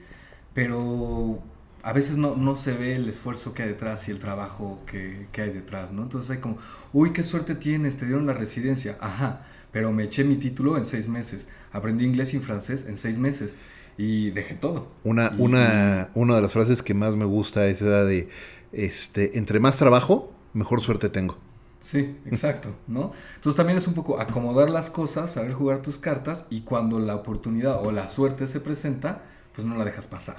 pero 0.52 1.42
a 1.82 1.94
veces 1.94 2.18
no, 2.18 2.36
no 2.36 2.56
se 2.56 2.76
ve 2.76 2.94
el 2.96 3.08
esfuerzo 3.08 3.54
que 3.54 3.62
hay 3.62 3.70
detrás 3.70 4.06
y 4.08 4.10
el 4.10 4.18
trabajo 4.18 4.80
que, 4.84 5.28
que, 5.32 5.40
hay 5.40 5.50
detrás, 5.50 5.92
¿no? 5.92 6.02
Entonces 6.02 6.30
hay 6.30 6.38
como, 6.38 6.58
uy, 6.92 7.14
qué 7.14 7.24
suerte 7.24 7.54
tienes, 7.54 7.96
te 7.96 8.04
dieron 8.04 8.26
la 8.26 8.34
residencia. 8.34 8.98
Ajá, 9.00 9.46
pero 9.72 9.92
me 9.92 10.04
eché 10.04 10.24
mi 10.24 10.36
título 10.36 10.76
en 10.76 10.84
seis 10.84 11.08
meses. 11.08 11.48
Aprendí 11.72 12.04
inglés 12.04 12.34
y 12.34 12.38
francés 12.38 12.84
en 12.86 12.98
seis 12.98 13.16
meses. 13.16 13.56
Y 13.96 14.30
dejé 14.32 14.56
todo. 14.56 14.88
Una, 15.04 15.32
y, 15.38 15.40
una, 15.40 16.10
una 16.12 16.36
de 16.36 16.42
las 16.42 16.52
frases 16.52 16.82
que 16.82 16.92
más 16.92 17.16
me 17.16 17.24
gusta 17.24 17.66
es 17.66 17.80
la 17.80 18.04
de, 18.04 18.28
este, 18.72 19.38
entre 19.38 19.58
más 19.58 19.78
trabajo, 19.78 20.34
mejor 20.54 20.80
suerte 20.80 21.08
tengo. 21.10 21.38
Sí, 21.80 22.16
exacto, 22.26 22.76
¿no? 22.86 23.12
Entonces 23.36 23.56
también 23.56 23.76
es 23.76 23.88
un 23.88 23.94
poco 23.94 24.20
acomodar 24.20 24.70
las 24.70 24.88
cosas, 24.88 25.32
saber 25.32 25.52
jugar 25.52 25.82
tus 25.82 25.98
cartas 25.98 26.46
y 26.48 26.60
cuando 26.60 27.00
la 27.00 27.16
oportunidad 27.16 27.84
o 27.84 27.90
la 27.90 28.06
suerte 28.08 28.46
se 28.46 28.60
presenta, 28.60 29.22
pues 29.52 29.66
no 29.66 29.76
la 29.76 29.84
dejas 29.84 30.06
pasar, 30.06 30.36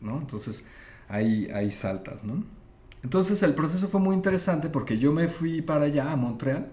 ¿no? 0.00 0.18
Entonces 0.18 0.64
ahí, 1.08 1.48
ahí 1.54 1.70
saltas, 1.70 2.24
¿no? 2.24 2.44
Entonces 3.04 3.42
el 3.44 3.54
proceso 3.54 3.88
fue 3.88 4.00
muy 4.00 4.16
interesante 4.16 4.68
porque 4.68 4.98
yo 4.98 5.12
me 5.12 5.28
fui 5.28 5.62
para 5.62 5.84
allá, 5.86 6.10
a 6.10 6.16
Montreal, 6.16 6.70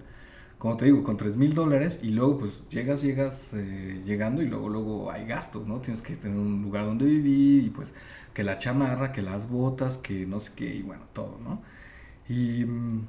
como 0.57 0.77
te 0.77 0.85
digo, 0.85 1.03
con 1.03 1.17
3 1.17 1.37
mil 1.37 1.53
dólares 1.53 1.99
y 2.01 2.09
luego 2.09 2.39
pues 2.39 2.63
llegas, 2.69 3.01
llegas 3.03 3.53
eh, 3.53 4.01
llegando 4.05 4.41
y 4.41 4.47
luego, 4.47 4.69
luego 4.69 5.11
hay 5.11 5.25
gastos, 5.27 5.67
¿no? 5.67 5.79
Tienes 5.79 6.01
que 6.01 6.15
tener 6.15 6.37
un 6.37 6.63
lugar 6.63 6.85
donde 6.85 7.05
vivir 7.05 7.65
y 7.65 7.69
pues 7.69 7.93
que 8.33 8.43
la 8.43 8.57
chamarra, 8.57 9.11
que 9.13 9.21
las 9.21 9.49
botas, 9.49 9.97
que 9.99 10.25
no 10.25 10.39
sé 10.39 10.53
qué 10.55 10.75
y 10.75 10.81
bueno, 10.81 11.03
todo, 11.13 11.39
¿no? 11.43 11.61
Y 12.29 12.65
mm, 12.65 13.07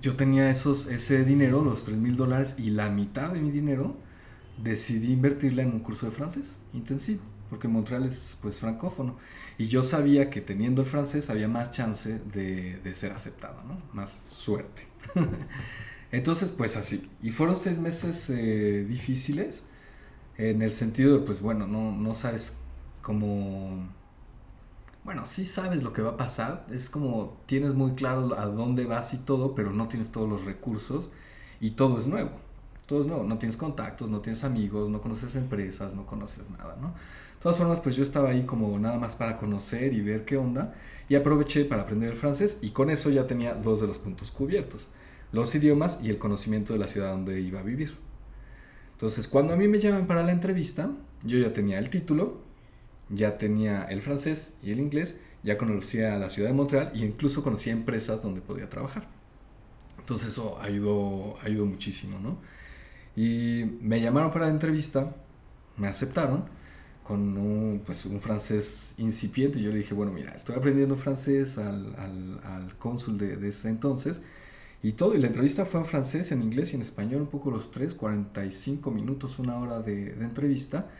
yo 0.00 0.16
tenía 0.16 0.50
esos, 0.50 0.86
ese 0.86 1.24
dinero, 1.24 1.64
los 1.64 1.84
3 1.84 1.98
mil 1.98 2.16
dólares, 2.16 2.56
y 2.58 2.70
la 2.70 2.90
mitad 2.90 3.30
de 3.30 3.40
mi 3.40 3.50
dinero 3.50 3.96
decidí 4.62 5.12
invertirla 5.12 5.62
en 5.62 5.72
un 5.72 5.80
curso 5.80 6.06
de 6.06 6.12
francés 6.12 6.56
intensivo, 6.72 7.22
porque 7.50 7.68
Montreal 7.68 8.04
es 8.04 8.38
pues 8.42 8.58
francófono. 8.58 9.16
Y 9.58 9.68
yo 9.68 9.82
sabía 9.82 10.30
que 10.30 10.40
teniendo 10.40 10.82
el 10.82 10.88
francés 10.88 11.30
había 11.30 11.48
más 11.48 11.70
chance 11.70 12.20
de, 12.32 12.78
de 12.78 12.94
ser 12.94 13.12
aceptado, 13.12 13.62
¿no? 13.64 13.80
Más 13.92 14.22
suerte. 14.28 14.82
Entonces, 16.12 16.52
pues 16.52 16.76
así. 16.76 17.10
Y 17.22 17.30
fueron 17.30 17.56
seis 17.56 17.78
meses 17.78 18.30
eh, 18.30 18.84
difíciles, 18.88 19.64
en 20.38 20.62
el 20.62 20.70
sentido 20.70 21.18
de, 21.18 21.26
pues 21.26 21.40
bueno, 21.40 21.66
no, 21.66 21.92
no 21.92 22.14
sabes 22.14 22.56
cómo 23.02 23.88
bueno, 25.04 25.26
sí 25.26 25.44
sabes 25.44 25.82
lo 25.82 25.92
que 25.92 26.00
va 26.00 26.10
a 26.10 26.16
pasar, 26.16 26.66
es 26.70 26.88
como 26.88 27.36
tienes 27.46 27.74
muy 27.74 27.92
claro 27.92 28.38
a 28.38 28.46
dónde 28.46 28.86
vas 28.86 29.12
y 29.12 29.18
todo, 29.18 29.54
pero 29.54 29.70
no 29.70 29.86
tienes 29.88 30.10
todos 30.10 30.28
los 30.28 30.44
recursos 30.44 31.10
y 31.60 31.72
todo 31.72 31.98
es 31.98 32.06
nuevo. 32.06 32.30
Todo 32.86 33.02
es 33.02 33.06
nuevo, 33.06 33.24
no 33.24 33.38
tienes 33.38 33.56
contactos, 33.56 34.10
no 34.10 34.20
tienes 34.20 34.44
amigos, 34.44 34.90
no 34.90 35.00
conoces 35.00 35.36
empresas, 35.36 35.94
no 35.94 36.04
conoces 36.06 36.50
nada, 36.50 36.76
¿no? 36.80 36.88
De 36.88 37.40
todas 37.42 37.58
formas, 37.58 37.80
pues 37.80 37.96
yo 37.96 38.02
estaba 38.02 38.30
ahí 38.30 38.44
como 38.44 38.78
nada 38.78 38.98
más 38.98 39.14
para 39.14 39.36
conocer 39.38 39.92
y 39.92 40.00
ver 40.00 40.24
qué 40.24 40.38
onda 40.38 40.74
y 41.08 41.14
aproveché 41.14 41.66
para 41.66 41.82
aprender 41.82 42.10
el 42.10 42.16
francés 42.16 42.56
y 42.62 42.70
con 42.70 42.88
eso 42.88 43.10
ya 43.10 43.26
tenía 43.26 43.54
dos 43.54 43.80
de 43.80 43.86
los 43.86 43.98
puntos 43.98 44.30
cubiertos, 44.30 44.88
los 45.32 45.54
idiomas 45.54 46.00
y 46.02 46.08
el 46.08 46.18
conocimiento 46.18 46.72
de 46.72 46.78
la 46.78 46.88
ciudad 46.88 47.10
donde 47.10 47.40
iba 47.40 47.60
a 47.60 47.62
vivir. 47.62 47.96
Entonces, 48.92 49.28
cuando 49.28 49.52
a 49.52 49.56
mí 49.56 49.68
me 49.68 49.80
llaman 49.80 50.06
para 50.06 50.22
la 50.22 50.32
entrevista, 50.32 50.90
yo 51.22 51.38
ya 51.38 51.52
tenía 51.52 51.78
el 51.78 51.90
título, 51.90 52.43
ya 53.10 53.38
tenía 53.38 53.84
el 53.84 54.02
francés 54.02 54.52
y 54.62 54.72
el 54.72 54.80
inglés, 54.80 55.20
ya 55.42 55.58
conocía 55.58 56.16
la 56.18 56.30
ciudad 56.30 56.48
de 56.48 56.54
Montreal 56.54 56.92
e 56.94 56.98
incluso 56.98 57.42
conocía 57.42 57.72
empresas 57.72 58.22
donde 58.22 58.40
podía 58.40 58.68
trabajar. 58.70 59.06
Entonces 59.98 60.28
eso 60.30 60.58
ayudó, 60.60 61.36
ayudó 61.42 61.66
muchísimo, 61.66 62.18
¿no? 62.18 62.38
Y 63.16 63.64
me 63.80 64.00
llamaron 64.00 64.32
para 64.32 64.46
la 64.46 64.52
entrevista, 64.52 65.14
me 65.76 65.88
aceptaron 65.88 66.44
con 67.04 67.36
un, 67.38 67.82
pues, 67.84 68.04
un 68.06 68.18
francés 68.20 68.94
incipiente. 68.98 69.60
Yo 69.60 69.70
le 69.70 69.78
dije, 69.78 69.94
bueno, 69.94 70.12
mira, 70.12 70.32
estoy 70.34 70.56
aprendiendo 70.56 70.96
francés 70.96 71.58
al, 71.58 71.94
al, 71.96 72.40
al 72.44 72.76
cónsul 72.78 73.18
de, 73.18 73.36
de, 73.36 73.48
ese 73.48 73.68
entonces 73.68 74.22
y 74.82 74.92
todo. 74.92 75.14
Y 75.14 75.18
la 75.18 75.28
entrevista 75.28 75.64
fue 75.64 75.80
en 75.80 75.86
francés, 75.86 76.32
en 76.32 76.42
inglés 76.42 76.72
y 76.72 76.76
en 76.76 76.82
español, 76.82 77.22
un 77.22 77.28
poco 77.28 77.50
los 77.50 77.70
tres, 77.70 77.94
45 77.94 78.90
minutos, 78.90 79.38
una 79.38 79.58
hora 79.58 79.80
de, 79.80 80.14
de 80.14 80.24
entrevista. 80.24 80.90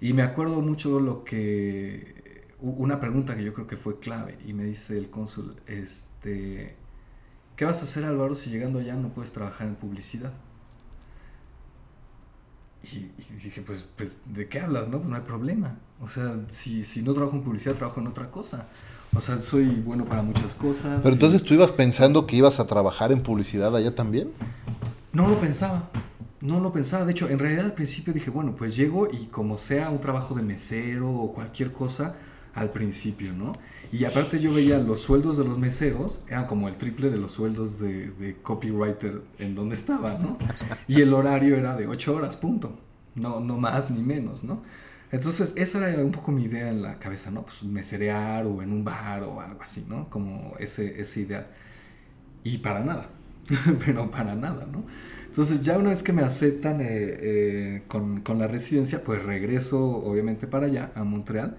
Y 0.00 0.12
me 0.12 0.22
acuerdo 0.22 0.60
mucho 0.60 1.00
lo 1.00 1.24
que, 1.24 2.46
una 2.60 3.00
pregunta 3.00 3.36
que 3.36 3.44
yo 3.44 3.52
creo 3.52 3.66
que 3.66 3.76
fue 3.76 3.98
clave, 3.98 4.38
y 4.46 4.52
me 4.52 4.64
dice 4.64 4.96
el 4.96 5.10
cónsul, 5.10 5.56
este, 5.66 6.76
¿qué 7.56 7.64
vas 7.64 7.80
a 7.80 7.84
hacer 7.84 8.04
Álvaro 8.04 8.34
si 8.34 8.50
llegando 8.50 8.78
allá 8.78 8.94
no 8.94 9.08
puedes 9.08 9.32
trabajar 9.32 9.66
en 9.66 9.74
publicidad? 9.74 10.32
Y, 12.84 13.10
dije, 13.42 13.60
pues, 13.62 13.88
pues, 13.96 14.18
¿de 14.24 14.48
qué 14.48 14.60
hablas? 14.60 14.88
No, 14.88 14.98
pues 14.98 15.10
no 15.10 15.16
hay 15.16 15.22
problema. 15.22 15.76
O 16.00 16.08
sea, 16.08 16.36
si, 16.48 16.84
si 16.84 17.02
no 17.02 17.12
trabajo 17.12 17.36
en 17.36 17.42
publicidad, 17.42 17.74
trabajo 17.74 18.00
en 18.00 18.06
otra 18.06 18.30
cosa. 18.30 18.66
O 19.14 19.20
sea, 19.20 19.42
soy 19.42 19.66
bueno 19.84 20.04
para 20.04 20.22
muchas 20.22 20.54
cosas. 20.54 21.00
Pero 21.02 21.12
entonces 21.12 21.42
tú 21.42 21.54
ibas 21.54 21.72
pensando 21.72 22.26
que 22.26 22.36
ibas 22.36 22.60
a 22.60 22.66
trabajar 22.66 23.10
en 23.10 23.22
publicidad 23.22 23.74
allá 23.74 23.94
también? 23.94 24.30
No 25.12 25.26
lo 25.26 25.38
pensaba. 25.40 25.90
No 26.40 26.60
lo 26.60 26.72
pensaba. 26.72 27.04
De 27.04 27.12
hecho, 27.12 27.28
en 27.28 27.38
realidad 27.38 27.66
al 27.66 27.74
principio 27.74 28.12
dije, 28.12 28.30
bueno, 28.30 28.54
pues 28.54 28.76
llego 28.76 29.08
y 29.10 29.26
como 29.26 29.58
sea 29.58 29.90
un 29.90 30.00
trabajo 30.00 30.34
de 30.34 30.42
mesero 30.42 31.10
o 31.10 31.32
cualquier 31.32 31.72
cosa 31.72 32.14
al 32.54 32.70
principio, 32.70 33.32
¿no? 33.32 33.52
Y 33.92 34.04
aparte 34.04 34.38
yo 34.38 34.52
veía 34.52 34.78
los 34.78 35.00
sueldos 35.00 35.38
de 35.38 35.44
los 35.44 35.58
meseros, 35.58 36.20
eran 36.28 36.46
como 36.46 36.68
el 36.68 36.76
triple 36.76 37.10
de 37.10 37.16
los 37.16 37.32
sueldos 37.32 37.78
de, 37.78 38.36
copywriter 38.42 39.22
en 39.38 39.54
donde 39.54 39.74
estaba, 39.74 40.18
¿no? 40.18 40.36
Y 40.86 41.00
el 41.00 41.14
horario 41.14 41.56
era 41.56 41.76
de 41.76 41.86
8 41.86 42.14
horas, 42.14 42.36
punto. 42.36 42.78
No, 43.14 43.40
no 43.40 43.56
más 43.56 43.90
ni 43.90 44.02
menos, 44.02 44.44
¿no? 44.44 44.62
Entonces, 45.10 45.52
esa 45.56 45.88
era 45.88 46.04
un 46.04 46.12
poco 46.12 46.32
mi 46.32 46.44
idea 46.44 46.68
en 46.68 46.82
la 46.82 46.98
cabeza, 46.98 47.30
¿no? 47.30 47.42
Pues 47.42 47.62
meserear 47.62 48.44
o 48.44 48.62
en 48.62 48.72
un 48.72 48.84
bar 48.84 49.22
o 49.22 49.40
algo 49.40 49.62
así, 49.62 49.86
¿no? 49.88 50.10
Como 50.10 50.54
ese, 50.58 51.00
ese 51.00 51.20
ideal. 51.20 51.46
Y 52.44 52.58
para 52.58 52.84
nada, 52.84 53.08
pero 53.84 54.10
para 54.10 54.34
nada, 54.34 54.66
¿no? 54.70 54.84
Entonces, 55.38 55.62
ya 55.62 55.78
una 55.78 55.90
vez 55.90 56.02
que 56.02 56.12
me 56.12 56.22
aceptan 56.22 56.80
eh, 56.80 56.86
eh, 56.90 57.82
con, 57.86 58.22
con, 58.22 58.40
la 58.40 58.48
residencia, 58.48 59.04
pues 59.04 59.22
regreso 59.22 59.78
obviamente 59.78 60.48
para 60.48 60.66
allá, 60.66 60.90
a 60.96 61.04
Montreal, 61.04 61.56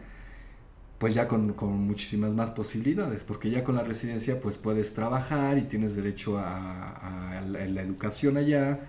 pues 0.98 1.16
ya 1.16 1.30
con, 1.30 1.54
con, 1.54 1.88
muchísimas 1.88 2.32
más 2.32 2.52
posibilidades, 2.52 3.24
porque 3.24 3.50
ya 3.50 3.64
con 3.64 3.76
la 3.76 3.84
residencia 3.86 4.42
pues 4.42 4.58
puedes 4.58 4.94
trabajar 4.94 5.58
y 5.58 5.62
tienes 5.62 5.96
derecho 5.96 6.38
a, 6.38 7.38
a 7.38 7.42
la, 7.42 7.66
la 7.68 7.82
educación 7.82 8.36
allá 8.36 8.82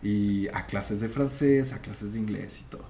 y 0.00 0.46
a 0.54 0.66
clases 0.66 1.00
de 1.00 1.08
francés, 1.08 1.72
a 1.72 1.80
clases 1.80 2.12
de 2.12 2.20
inglés 2.20 2.60
y 2.60 2.70
todo. 2.70 2.84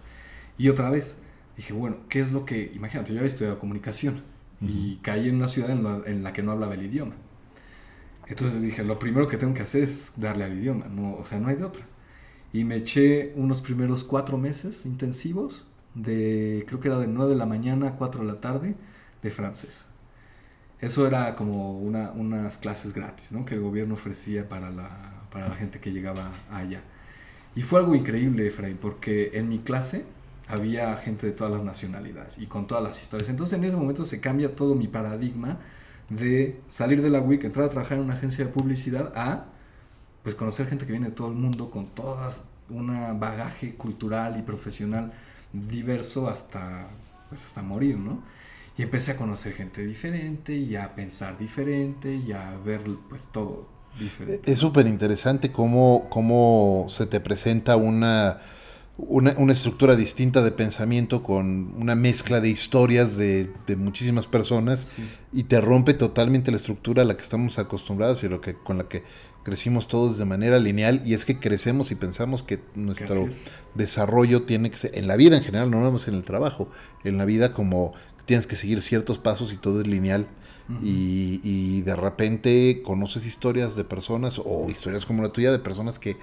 Y 0.58 0.68
otra 0.68 0.90
vez, 0.90 1.16
dije, 1.56 1.72
bueno, 1.72 1.96
¿qué 2.10 2.20
es 2.20 2.32
lo 2.32 2.44
que, 2.44 2.70
imagínate, 2.74 3.14
yo 3.14 3.20
había 3.20 3.30
estudiado 3.30 3.58
comunicación 3.58 4.20
y 4.60 4.96
caí 4.96 5.30
en 5.30 5.36
una 5.36 5.48
ciudad 5.48 5.70
en 5.70 6.22
la, 6.22 6.32
que 6.34 6.42
no 6.42 6.52
hablaba 6.52 6.74
el 6.74 6.84
idioma. 6.84 7.14
Entonces 8.28 8.60
dije, 8.60 8.82
lo 8.84 8.98
primero 8.98 9.28
que 9.28 9.36
tengo 9.36 9.54
que 9.54 9.62
hacer 9.62 9.84
es 9.84 10.12
darle 10.16 10.44
al 10.44 10.58
idioma, 10.58 10.86
no, 10.88 11.14
o 11.16 11.24
sea, 11.24 11.38
no 11.38 11.48
hay 11.48 11.56
de 11.56 11.64
otra. 11.64 11.84
Y 12.52 12.64
me 12.64 12.76
eché 12.76 13.32
unos 13.36 13.60
primeros 13.60 14.04
cuatro 14.04 14.38
meses 14.38 14.86
intensivos, 14.86 15.66
de, 15.94 16.64
creo 16.66 16.80
que 16.80 16.88
era 16.88 16.98
de 16.98 17.06
9 17.06 17.32
de 17.32 17.36
la 17.38 17.46
mañana 17.46 17.88
a 17.88 17.96
4 17.96 18.22
de 18.22 18.26
la 18.26 18.40
tarde, 18.40 18.74
de 19.22 19.30
francés. 19.30 19.84
Eso 20.80 21.06
era 21.06 21.34
como 21.36 21.78
una, 21.78 22.10
unas 22.12 22.58
clases 22.58 22.92
gratis, 22.92 23.32
¿no? 23.32 23.44
Que 23.44 23.54
el 23.54 23.60
gobierno 23.60 23.94
ofrecía 23.94 24.48
para 24.48 24.70
la, 24.70 25.24
para 25.30 25.48
la 25.48 25.54
gente 25.54 25.80
que 25.80 25.92
llegaba 25.92 26.30
allá. 26.50 26.82
Y 27.54 27.62
fue 27.62 27.80
algo 27.80 27.94
increíble, 27.94 28.46
Efraín, 28.46 28.76
porque 28.76 29.30
en 29.34 29.48
mi 29.48 29.60
clase 29.60 30.04
había 30.48 30.96
gente 30.96 31.26
de 31.26 31.32
todas 31.32 31.52
las 31.52 31.64
nacionalidades 31.64 32.38
y 32.38 32.46
con 32.46 32.66
todas 32.66 32.84
las 32.84 33.00
historias. 33.00 33.30
Entonces 33.30 33.58
en 33.58 33.64
ese 33.64 33.76
momento 33.76 34.04
se 34.04 34.20
cambia 34.20 34.54
todo 34.54 34.74
mi 34.74 34.88
paradigma 34.88 35.58
de 36.08 36.60
salir 36.68 37.02
de 37.02 37.10
la 37.10 37.20
WIC, 37.20 37.44
entrar 37.44 37.66
a 37.66 37.70
trabajar 37.70 37.98
en 37.98 38.04
una 38.04 38.14
agencia 38.14 38.44
de 38.44 38.52
publicidad 38.52 39.12
a 39.16 39.46
pues 40.22 40.34
conocer 40.34 40.66
gente 40.66 40.86
que 40.86 40.92
viene 40.92 41.08
de 41.08 41.12
todo 41.12 41.28
el 41.28 41.34
mundo 41.34 41.70
con 41.70 41.86
todas 41.86 42.40
un 42.68 42.88
bagaje 43.20 43.74
cultural 43.74 44.38
y 44.38 44.42
profesional 44.42 45.12
diverso 45.52 46.28
hasta 46.28 46.88
pues 47.28 47.44
hasta 47.44 47.62
morir, 47.62 47.96
¿no? 47.96 48.22
Y 48.78 48.82
empecé 48.82 49.12
a 49.12 49.16
conocer 49.16 49.54
gente 49.54 49.84
diferente 49.84 50.54
y 50.54 50.76
a 50.76 50.94
pensar 50.94 51.38
diferente 51.38 52.14
y 52.14 52.32
a 52.32 52.56
ver 52.58 52.82
pues 53.08 53.28
todo 53.32 53.68
diferente. 53.98 54.50
Es 54.50 54.58
súper 54.58 54.86
interesante 54.86 55.50
cómo, 55.50 56.08
cómo 56.10 56.86
se 56.88 57.06
te 57.06 57.20
presenta 57.20 57.76
una 57.76 58.38
una, 58.98 59.34
una, 59.36 59.52
estructura 59.52 59.94
distinta 59.94 60.42
de 60.42 60.52
pensamiento 60.52 61.22
con 61.22 61.74
una 61.76 61.94
mezcla 61.94 62.40
de 62.40 62.48
historias 62.48 63.16
de, 63.16 63.50
de 63.66 63.76
muchísimas 63.76 64.26
personas 64.26 64.96
y 65.32 65.44
te 65.44 65.60
rompe 65.60 65.92
totalmente 65.92 66.50
la 66.50 66.56
estructura 66.56 67.02
a 67.02 67.04
la 67.04 67.16
que 67.16 67.22
estamos 67.22 67.58
acostumbrados 67.58 68.22
y 68.24 68.28
lo 68.28 68.40
que, 68.40 68.54
con 68.54 68.78
la 68.78 68.88
que 68.88 69.02
crecimos 69.42 69.86
todos 69.86 70.16
de 70.16 70.24
manera 70.24 70.58
lineal. 70.58 71.02
Y 71.04 71.14
es 71.14 71.24
que 71.24 71.38
crecemos 71.38 71.90
y 71.90 71.94
pensamos 71.94 72.42
que 72.42 72.60
nuestro 72.74 73.28
desarrollo 73.74 74.44
tiene 74.44 74.70
que 74.70 74.78
ser, 74.78 74.98
en 74.98 75.06
la 75.06 75.16
vida 75.16 75.36
en 75.36 75.44
general, 75.44 75.70
no 75.70 75.80
nada 75.80 75.96
en 76.06 76.14
el 76.14 76.22
trabajo, 76.22 76.70
en 77.04 77.18
la 77.18 77.26
vida 77.26 77.52
como 77.52 77.92
tienes 78.24 78.46
que 78.46 78.56
seguir 78.56 78.80
ciertos 78.82 79.18
pasos 79.18 79.52
y 79.52 79.56
todo 79.56 79.82
es 79.82 79.86
lineal. 79.86 80.26
y, 80.82 81.40
y 81.44 81.82
de 81.82 81.94
repente 81.94 82.82
conoces 82.82 83.24
historias 83.24 83.76
de 83.76 83.84
personas 83.84 84.40
o 84.44 84.68
historias 84.68 85.06
como 85.06 85.22
la 85.22 85.28
tuya 85.28 85.52
de 85.52 85.60
personas 85.60 86.00
que 86.00 86.16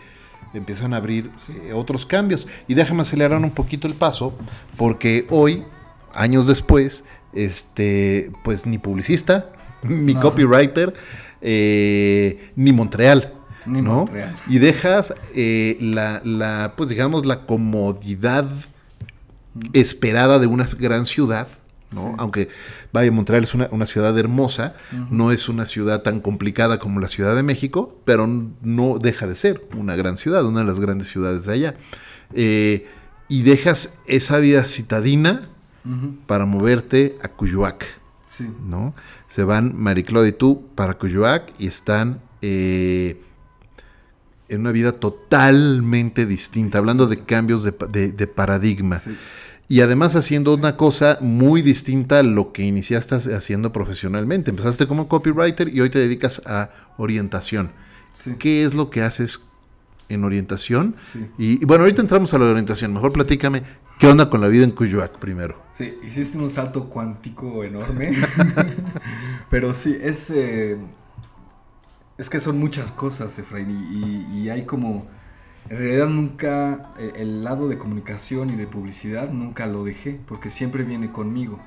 empiezan 0.54 0.94
a 0.94 0.98
abrir 0.98 1.32
eh, 1.50 1.74
otros 1.74 2.06
cambios. 2.06 2.48
Y 2.68 2.74
déjame 2.74 3.02
acelerar 3.02 3.40
un 3.40 3.52
poquito 3.52 3.88
el 3.88 3.94
paso, 3.94 4.34
porque 4.78 5.26
hoy, 5.30 5.64
años 6.14 6.48
después, 6.48 7.04
este, 7.34 8.32
pues 8.44 8.66
ni 8.66 8.78
publicista, 8.78 9.50
ni 9.84 10.16
copywriter, 10.16 10.94
eh, 11.42 12.52
ni 12.56 12.72
Montreal. 12.72 13.34
Ni 13.66 13.82
Montreal. 13.82 14.36
Y 14.48 14.60
dejas 14.60 15.14
eh, 15.36 15.78
la, 15.80 16.22
la, 16.24 16.74
pues 16.76 16.90
digamos, 16.90 17.26
la 17.26 17.46
comodidad 17.46 18.50
esperada 19.74 20.40
de 20.40 20.48
una 20.48 20.66
gran 20.80 21.06
ciudad 21.06 21.48
aunque, 22.18 22.50
vaya, 22.92 23.12
Montreal 23.12 23.44
es 23.44 23.54
una, 23.54 23.86
ciudad 23.86 24.18
hermosa, 24.18 24.76
no 25.10 25.32
es 25.32 25.50
una 25.50 25.66
ciudad 25.66 26.02
tan 26.02 26.20
complicada 26.20 26.80
como 26.80 27.00
la 27.00 27.08
Ciudad 27.08 27.36
de 27.36 27.44
México, 27.44 28.00
pero 28.06 28.28
no 28.62 28.98
deja 29.00 29.28
de 29.28 29.36
ser 29.36 29.66
una 29.76 29.96
gran 29.96 30.18
ciudad, 30.18 30.46
una 30.46 30.62
de 30.62 30.66
las 30.66 30.80
grandes 30.80 31.08
ciudades 31.08 31.46
de 31.46 31.54
allá. 31.54 31.76
Eh, 32.34 32.88
y 33.28 33.44
dejas 33.44 34.00
esa 34.08 34.38
vida 34.40 34.64
citadina 34.66 35.50
para 36.28 36.46
moverte 36.46 37.18
a 37.22 37.28
Cuyuac. 37.28 37.86
¿no? 38.66 38.94
Se 39.28 39.44
van 39.44 39.76
Marie-Claude 39.76 40.30
y 40.30 40.32
tú 40.34 40.68
para 40.76 40.98
Cuyuac 40.98 41.54
y 41.60 41.68
están 41.68 42.22
eh, 42.42 43.22
en 44.50 44.62
una 44.62 44.72
vida 44.72 44.94
totalmente 44.94 46.26
distinta, 46.26 46.78
hablando 46.78 47.08
de 47.08 47.24
cambios 47.24 47.64
de, 47.64 48.12
de 48.12 48.28
paradigma 48.28 49.02
y 49.74 49.82
además 49.82 50.16
haciendo 50.16 50.54
una 50.54 50.78
cosa 50.78 51.18
muy 51.20 51.64
distinta 51.64 52.20
a 52.20 52.24
lo 52.24 52.52
que 52.52 52.62
iniciaste 52.62 53.16
haciendo 53.16 53.74
profesionalmente. 53.74 54.52
Empezaste 54.52 54.86
como 54.86 55.08
copywriter 55.08 55.68
y 55.68 55.82
hoy 55.82 55.90
te 55.90 55.98
dedicas 55.98 56.44
a 56.46 56.70
orientación. 56.98 57.72
¿Qué 58.38 58.66
es 58.66 58.76
lo 58.76 58.92
que 58.92 59.02
haces 59.02 59.46
en 60.10 60.26
orientación? 60.26 60.96
Y, 61.40 61.66
bueno, 61.66 61.86
ahorita 61.86 62.04
entramos 62.04 62.32
a 62.36 62.38
la 62.38 62.46
orientación. 62.46 62.94
Mejor 62.94 63.14
platícame, 63.14 63.64
¿qué 63.98 64.06
onda 64.06 64.30
con 64.30 64.42
la 64.42 64.48
vida 64.48 64.64
en 64.64 64.70
Cuyuac 64.70 65.18
primero? 65.18 65.60
Sí, 65.76 65.98
hiciste 66.04 66.38
un 66.38 66.52
salto 66.52 66.88
cuántico 66.88 67.64
enorme. 67.64 68.16
Pero 69.50 69.74
sí, 69.74 69.98
es, 70.00 70.30
eh, 70.30 70.78
es 72.20 72.30
que 72.30 72.40
son 72.40 72.60
muchas 72.60 72.92
cosas, 72.92 73.40
Efraín, 73.40 74.30
y 74.36 74.50
hay 74.50 74.68
como 74.68 75.08
en 75.70 75.78
realidad 75.78 76.08
nunca, 76.08 76.94
eh, 77.00 77.14
el 77.16 77.44
lado 77.44 77.68
de 77.68 77.78
comunicación 77.78 78.50
y 78.50 78.56
de 78.56 78.68
publicidad 78.68 79.30
nunca 79.30 79.66
lo 79.68 79.84
dejé, 79.84 80.20
porque 80.28 80.50
siempre 80.50 80.84
viene 80.84 81.12
conmigo. 81.12 81.60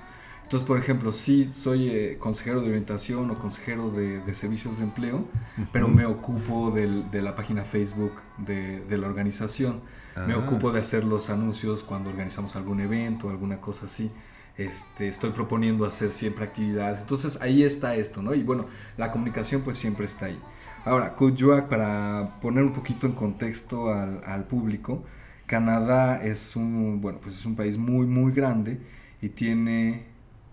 Entonces, 0.43 0.65
por 0.65 0.79
ejemplo, 0.79 1.13
sí 1.13 1.51
soy 1.53 1.89
eh, 1.89 2.19
consejero 2.21 2.61
de 2.61 2.69
orientación 2.69 3.29
o 3.33 3.39
consejero 3.39 3.91
de, 3.91 4.33
servicios 4.33 4.79
de 4.79 4.85
empleo, 4.85 5.25
pero 5.73 5.89
me 5.89 6.07
ocupo 6.07 6.71
de 6.71 7.21
la 7.21 7.35
página 7.35 7.65
Facebook 7.65 8.13
de, 8.39 8.85
la 8.97 9.09
organización. 9.09 9.81
Me 10.27 10.35
ah. 10.35 10.39
ocupo 10.39 10.71
de 10.71 10.81
hacer 10.81 11.03
los 11.03 11.31
anuncios 11.31 11.83
cuando 11.83 12.11
organizamos 12.11 12.55
algún 12.55 12.81
evento, 12.81 13.27
o 13.27 13.31
alguna 13.31 13.61
cosa 13.61 13.87
así. 13.87 14.13
Este, 14.57 15.09
estoy 15.09 15.31
proponiendo 15.31 15.85
hacer 15.85 16.13
siempre 16.13 16.45
actividades. 16.45 17.01
Entonces 17.01 17.39
ahí 17.43 17.65
está 17.65 17.97
esto, 17.97 18.23
¿no? 18.23 18.33
Y 18.33 18.45
bueno, 18.45 18.67
la 18.97 19.11
comunicación 19.11 19.63
pues 19.63 19.77
siempre 19.77 20.07
está 20.07 20.27
ahí. 20.27 20.39
Ahora, 20.87 21.17
Kuujjuaq, 21.17 21.69
para 21.69 22.39
poner 22.41 22.63
un 22.63 22.73
poquito 22.73 23.09
en 23.09 23.13
contexto 23.13 23.93
al, 23.93 24.45
público, 24.47 25.03
Canadá 25.47 26.23
es 26.23 26.55
un, 26.55 27.01
bueno, 27.01 27.19
pues 27.21 27.35
es 27.35 27.45
un 27.45 27.57
país 27.57 27.77
muy, 27.77 28.07
muy 28.07 28.33
grande 28.33 28.81
y 29.21 29.31
tiene, 29.31 30.07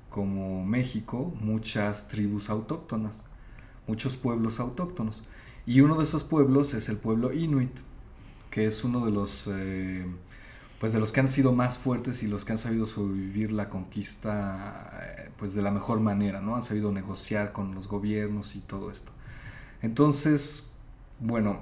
como 0.10 0.65
México, 0.65 1.32
muchas 1.39 2.08
tribus 2.08 2.50
autóctonas, 2.50 3.24
muchos 3.86 4.17
pueblos 4.17 4.60
autóctonos. 4.60 5.24
Y 5.67 5.82
uno 5.82 5.98
de 6.00 6.06
esos 6.06 6.24
pueblos 6.24 6.74
es 6.74 6.89
el 6.89 6.98
pueblo 6.98 7.32
Inuit, 7.32 7.78
que 8.50 8.65
es 8.65 8.84
uno 8.84 9.06
de 9.06 9.12
los, 9.12 9.48
eh, 9.52 10.04
pues 10.80 10.93
de 10.93 11.00
los 11.00 11.12
que 11.12 11.19
han 11.19 11.30
sido 11.30 11.54
más 11.54 11.78
fuertes 11.78 12.24
y 12.24 12.28
los 12.28 12.43
que 12.43 12.54
han 12.54 12.58
sabido 12.58 12.88
sobrevivir 12.88 13.52
la 13.52 13.69
conquista, 13.69 15.00
eh, 15.15 15.30
pues 15.38 15.54
de 15.54 15.62
la 15.62 15.69
mejor 15.69 16.00
manera, 16.00 16.41
¿no? 16.41 16.56
Han 16.56 16.63
sabido 16.63 16.91
negociar 16.91 17.52
con 17.52 17.76
los 17.76 17.88
gobiernos 17.88 18.56
y 18.56 18.62
todo 18.62 18.89
esto. 18.89 19.12
Entonces, 19.84 20.63
bueno, 21.19 21.60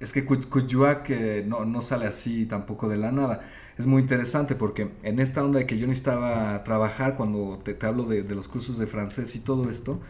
es 0.00 0.12
que 0.12 0.24
Kuyuak 0.24 1.08
no, 1.46 1.64
no 1.64 1.80
sale 1.80 2.06
así 2.06 2.44
tampoco 2.44 2.88
de 2.88 2.96
la 2.98 3.12
nada. 3.12 3.40
Es 3.78 3.86
muy 3.86 4.02
interesante 4.02 4.54
porque 4.54 4.90
en 5.02 5.20
esta 5.20 5.42
onda 5.44 5.60
de 5.60 5.66
que 5.66 5.78
yo 5.78 5.86
necesitaba 5.86 6.62
trabajar 6.64 7.16
cuando 7.16 7.60
te, 7.64 7.72
te 7.74 7.86
hablo 7.86 8.04
de, 8.04 8.22
los 8.34 8.48
cursos 8.48 8.78
de 8.78 8.86
francés 8.86 9.34
y 9.36 9.38
todo 9.38 9.70
esto, 9.70 10.00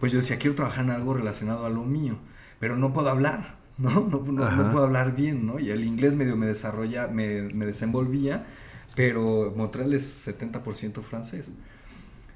pues 0.00 0.10
yo 0.10 0.18
decía, 0.18 0.38
quiero 0.38 0.56
trabajar 0.56 0.84
en 0.84 0.90
algo 0.90 1.14
relacionado 1.14 1.66
a 1.66 1.70
lo 1.70 1.84
mío, 1.84 2.18
pero 2.58 2.76
no 2.76 2.92
puedo 2.92 3.10
hablar, 3.10 3.56
¿no? 3.78 3.90
No, 4.10 4.20
no, 4.20 4.72
puedo 4.72 4.84
hablar 4.84 5.14
bien, 5.14 5.46
¿no? 5.46 5.60
Y 5.60 5.70
el 5.70 5.84
inglés 5.84 6.16
medio 6.16 6.36
me 6.36 6.46
desarrolla, 6.46 7.08
me, 7.08 7.42
me 7.42 7.66
desenvolvía, 7.66 8.46
pero 8.94 9.52
Montreal 9.54 9.92
es 9.92 10.26
70% 10.26 11.02
francés. 11.02 11.50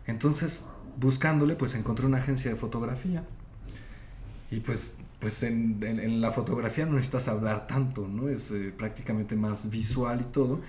Entonces, 0.06 0.66
buscándole, 0.98 1.54
pues 1.56 1.74
encontré 1.74 2.06
una 2.06 2.18
agencia 2.18 2.50
de 2.50 2.56
fotografía. 2.56 3.24
Y 4.50 4.60
pues, 4.60 4.96
pues 5.20 5.42
en, 5.42 5.78
en, 5.82 6.20
la 6.20 6.30
fotografía 6.30 6.86
no 6.86 6.92
necesitas 6.92 7.28
hablar 7.28 7.66
tanto, 7.66 8.08
¿no? 8.08 8.28
Es 8.28 8.50
eh, 8.50 8.72
prácticamente 8.76 9.36
más 9.36 9.70
visual 9.70 10.22
y 10.22 10.24
todo. 10.24 10.60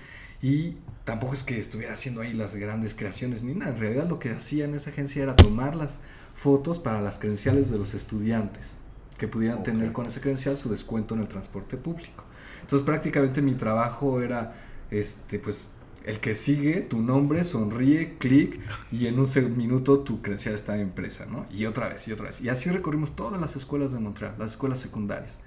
Y 0.42 0.76
tampoco 1.04 1.34
es 1.34 1.44
que 1.44 1.58
estuviera 1.58 1.92
haciendo 1.92 2.20
ahí 2.20 2.32
las 2.32 2.54
grandes 2.56 2.94
creaciones 2.94 3.42
ni 3.42 3.54
nada. 3.54 3.72
En 3.72 3.78
realidad 3.78 4.08
lo 4.08 4.18
que 4.18 4.30
hacía 4.30 4.64
en 4.64 4.74
esa 4.74 4.90
agencia 4.90 5.22
era 5.22 5.36
tomar 5.36 5.76
las 5.76 6.00
fotos 6.34 6.78
para 6.78 7.00
las 7.00 7.18
credenciales 7.18 7.70
de 7.70 7.78
los 7.78 7.94
estudiantes 7.94 8.76
que 9.18 9.28
pudieran 9.28 9.62
tener 9.62 9.92
con 9.92 10.06
ese 10.06 10.20
credencial 10.20 10.56
su 10.56 10.70
descuento 10.70 11.14
en 11.14 11.20
el 11.20 11.28
transporte 11.28 11.76
público. 11.76 12.24
Entonces 12.62 12.86
prácticamente 12.86 13.42
mi 13.42 13.54
trabajo 13.54 14.22
era 14.22 14.54
este 14.90 15.38
pues 15.38 15.72
el 16.04 16.20
que 16.20 16.34
sigue, 16.34 16.80
tu 16.80 17.00
nombre, 17.00 17.44
sonríe, 17.44 18.16
clic 18.18 18.60
y 18.90 19.06
en 19.06 19.18
un 19.18 19.56
minuto 19.56 20.00
tu 20.00 20.22
credencial 20.22 20.54
está 20.54 20.78
impresa, 20.78 21.26
¿no? 21.26 21.46
Y 21.50 21.66
otra 21.66 21.88
vez, 21.88 22.08
y 22.08 22.12
otra 22.12 22.26
vez. 22.26 22.40
Y 22.40 22.48
así 22.48 22.70
recorrimos 22.70 23.14
todas 23.16 23.40
las 23.40 23.56
escuelas 23.56 23.92
de 23.92 24.00
Montreal, 24.00 24.34
las 24.38 24.52
escuelas 24.52 24.80
secundarias. 24.80 25.38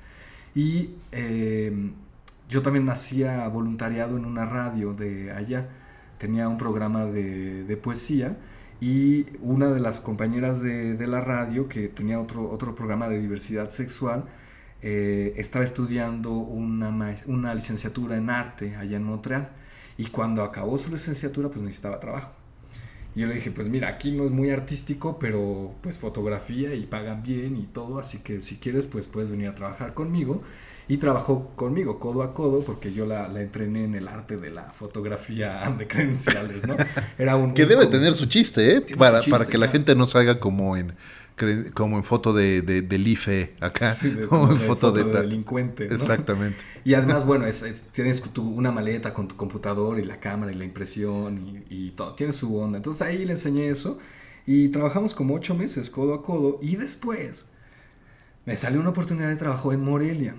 Y 0.56 0.92
em, 1.12 1.94
yo 2.50 2.62
también 2.62 2.90
hacía 2.90 3.48
voluntariado 3.48 4.18
en 4.18 4.26
una 4.26 4.46
radio 4.46 4.94
de 4.94 5.32
allá. 5.32 5.70
Tenía 6.20 6.48
un 6.48 6.58
programa 6.58 7.06
de, 7.06 7.78
poesía 7.82 8.38
y 8.80 9.26
una 9.42 9.68
de 9.68 9.80
las 9.80 10.02
compañeras 10.02 10.62
de, 10.62 10.96
de, 10.96 11.08
la 11.08 11.22
radio, 11.22 11.68
que 11.68 11.88
tenía 11.90 12.20
otro, 12.20 12.50
otro 12.50 12.76
programa 12.76 13.10
de 13.10 13.20
diversidad 13.20 13.70
sexual, 13.70 14.26
eh, 14.84 15.34
estaba 15.38 15.64
estudiando 15.64 16.32
una, 16.34 17.16
una 17.28 17.56
licenciatura 17.56 18.18
en 18.18 18.30
arte 18.30 18.76
allá 18.76 18.98
en 18.98 19.04
Montreal. 19.04 19.50
Y 19.98 20.06
cuando 20.08 20.44
acabó 20.44 20.78
su 20.78 20.90
licenciatura, 20.90 21.50
pues 21.50 21.62
necesitaba 21.62 22.00
trabajo. 22.00 22.34
Y 23.16 23.22
yo 23.22 23.28
le 23.28 23.36
dije, 23.36 23.52
pues 23.52 23.70
mira, 23.70 23.90
aquí 23.90 24.12
no 24.12 24.26
es 24.26 24.32
muy 24.32 24.50
artístico, 24.50 25.20
pero 25.20 25.76
pues 25.82 26.00
fotografía 26.00 26.74
y 26.74 26.86
pagan 26.86 27.22
bien 27.22 27.58
y 27.58 27.64
todo, 27.64 28.00
así 28.00 28.20
que 28.20 28.42
si 28.42 28.56
quieres, 28.56 28.88
pues 28.88 29.08
puedes 29.08 29.30
venir 29.30 29.50
a 29.50 29.56
trabajar 29.56 29.94
conmigo 29.94 30.42
y 30.88 30.98
trabajó 30.98 31.52
conmigo 31.56 32.00
codo 32.00 32.24
a 32.24 32.34
codo 32.34 32.62
porque 32.62 32.92
yo 32.92 33.06
la, 33.06 33.28
la 33.28 33.42
entrené 33.42 33.86
en 33.86 33.96
el 33.96 34.08
arte 34.08 34.38
de 34.38 34.50
la 34.50 34.64
fotografía 34.64 35.62
de 35.78 35.88
credenciales, 35.88 36.68
¿no? 36.68 36.76
Era 37.18 37.36
un... 37.36 37.54
que 37.54 37.66
debe 37.66 37.86
tener 37.86 38.16
su 38.16 38.26
chiste, 38.26 38.78
¿eh? 38.78 38.82
Para, 38.98 39.22
para 39.22 39.46
que 39.46 39.58
la 39.58 39.68
gente 39.68 39.96
no 39.96 40.08
salga 40.08 40.40
como 40.40 40.76
en 40.76 40.94
como 41.74 41.98
en 41.98 42.04
foto 42.04 42.34
de, 42.34 42.62
de, 42.62 42.82
del 42.82 43.08
IFE 43.08 43.56
acá, 43.60 43.94
como 44.30 44.52
en 44.52 44.60
foto, 44.60 44.92
de, 44.92 45.04
delincuente. 45.04 45.86
Exactamente. 45.86 46.58
Y 46.84 46.94
además, 46.94 47.26
bueno, 47.26 47.46
tienes 47.92 48.22
tu, 48.22 48.48
una 48.48 48.72
maleta 48.72 49.14
con 49.14 49.28
tu 49.28 49.36
computador 49.36 50.00
y 50.00 50.06
la 50.06 50.20
cámara 50.20 50.52
y 50.52 50.56
la 50.56 50.66
impresión 50.66 51.66
y, 51.70 51.88
y, 51.88 51.92
todo, 51.92 52.14
tiene 52.14 52.34
su 52.34 52.56
onda. 52.58 52.78
Entonces 52.78 53.02
ahí 53.02 53.26
le 53.26 53.34
enseñé 53.34 53.70
eso 53.70 54.00
y 54.46 54.70
trabajamos 54.70 55.16
como 55.16 55.34
ocho 55.34 55.56
meses 55.56 55.90
codo 55.90 56.14
a 56.14 56.22
codo 56.22 56.60
y 56.62 56.76
después 56.76 57.46
me 58.46 58.56
salió 58.56 58.80
una 58.80 58.90
oportunidad 58.90 59.30
de 59.30 59.36
trabajo 59.36 59.74
en 59.74 59.84
Morelia. 59.84 60.36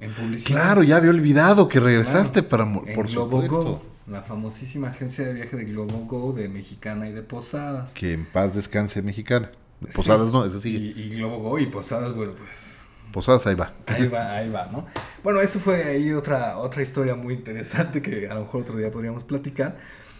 En 0.00 0.12
publicidad. 0.12 0.60
Claro, 0.60 0.82
ya 0.82 0.96
había 0.96 1.10
olvidado 1.10 1.68
que 1.68 1.80
regresaste 1.80 2.42
para 2.42 2.70
por 2.94 3.08
Globo 3.08 3.82
la 4.06 4.22
famosísima 4.22 4.88
agencia 4.88 5.26
de 5.26 5.32
viaje 5.32 5.56
de 5.56 5.64
Globo 5.64 5.98
Go 6.06 6.32
de 6.32 6.48
Mexicana 6.48 7.08
y 7.08 7.12
de 7.12 7.22
Posadas. 7.22 7.92
Que 7.92 8.12
en 8.12 8.24
paz 8.24 8.54
descanse 8.54 9.02
Mexicana. 9.02 9.50
Posadas 9.94 10.32
no, 10.32 10.44
eso 10.44 10.58
sí. 10.58 10.94
Y, 10.96 11.10
Globo 11.16 11.38
Go 11.38 11.58
y 11.58 11.66
Posadas, 11.66 12.14
bueno, 12.14 12.32
pues. 12.32 12.86
Posadas 13.12 13.46
ahí 13.46 13.54
va. 13.54 13.72
Ahí 13.86 14.08
va, 14.08 14.34
ahí 14.34 14.48
va, 14.48 14.66
¿no? 14.66 14.86
Bueno, 15.22 15.40
eso 15.40 15.58
fue 15.58 15.84
ahí 15.84 16.12
otra, 16.12 16.58
otra 16.58 16.82
historia 16.82 17.14
muy 17.14 17.34
interesante 17.34 18.02
que 18.02 18.28
a 18.28 18.34
lo 18.34 18.40
mejor 18.40 18.62
otro 18.62 18.76
día 18.76 18.90
podríamos 18.90 19.24
platicar. 19.24 19.76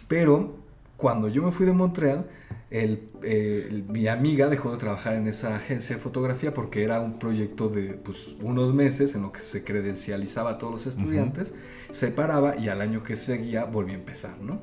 Pero 0.07 0.55
cuando 0.97 1.27
yo 1.27 1.43
me 1.43 1.51
fui 1.51 1.65
de 1.65 1.73
Montreal, 1.73 2.27
el, 2.69 3.85
mi 3.87 4.07
amiga 4.07 4.47
dejó 4.47 4.71
de 4.71 4.77
trabajar 4.77 5.15
en 5.15 5.27
esa 5.27 5.55
agencia 5.55 5.95
de 5.95 6.01
fotografía 6.01 6.53
porque 6.53 6.83
era 6.83 6.99
un 6.99 7.19
proyecto 7.19 7.69
de 7.69 7.93
pues, 7.93 8.35
unos 8.41 8.73
meses 8.73 9.15
en 9.15 9.21
lo 9.21 9.31
que 9.31 9.41
se 9.41 9.63
credencializaba 9.63 10.51
a 10.51 10.57
todos 10.57 10.73
los 10.73 10.87
estudiantes, 10.87 11.53
se 11.91 12.09
paraba 12.09 12.57
y 12.57 12.69
al 12.69 12.81
año 12.81 13.03
que 13.03 13.15
seguía 13.15 13.65
volvía 13.65 13.95
a 13.95 13.99
empezar, 13.99 14.39
¿no? 14.39 14.59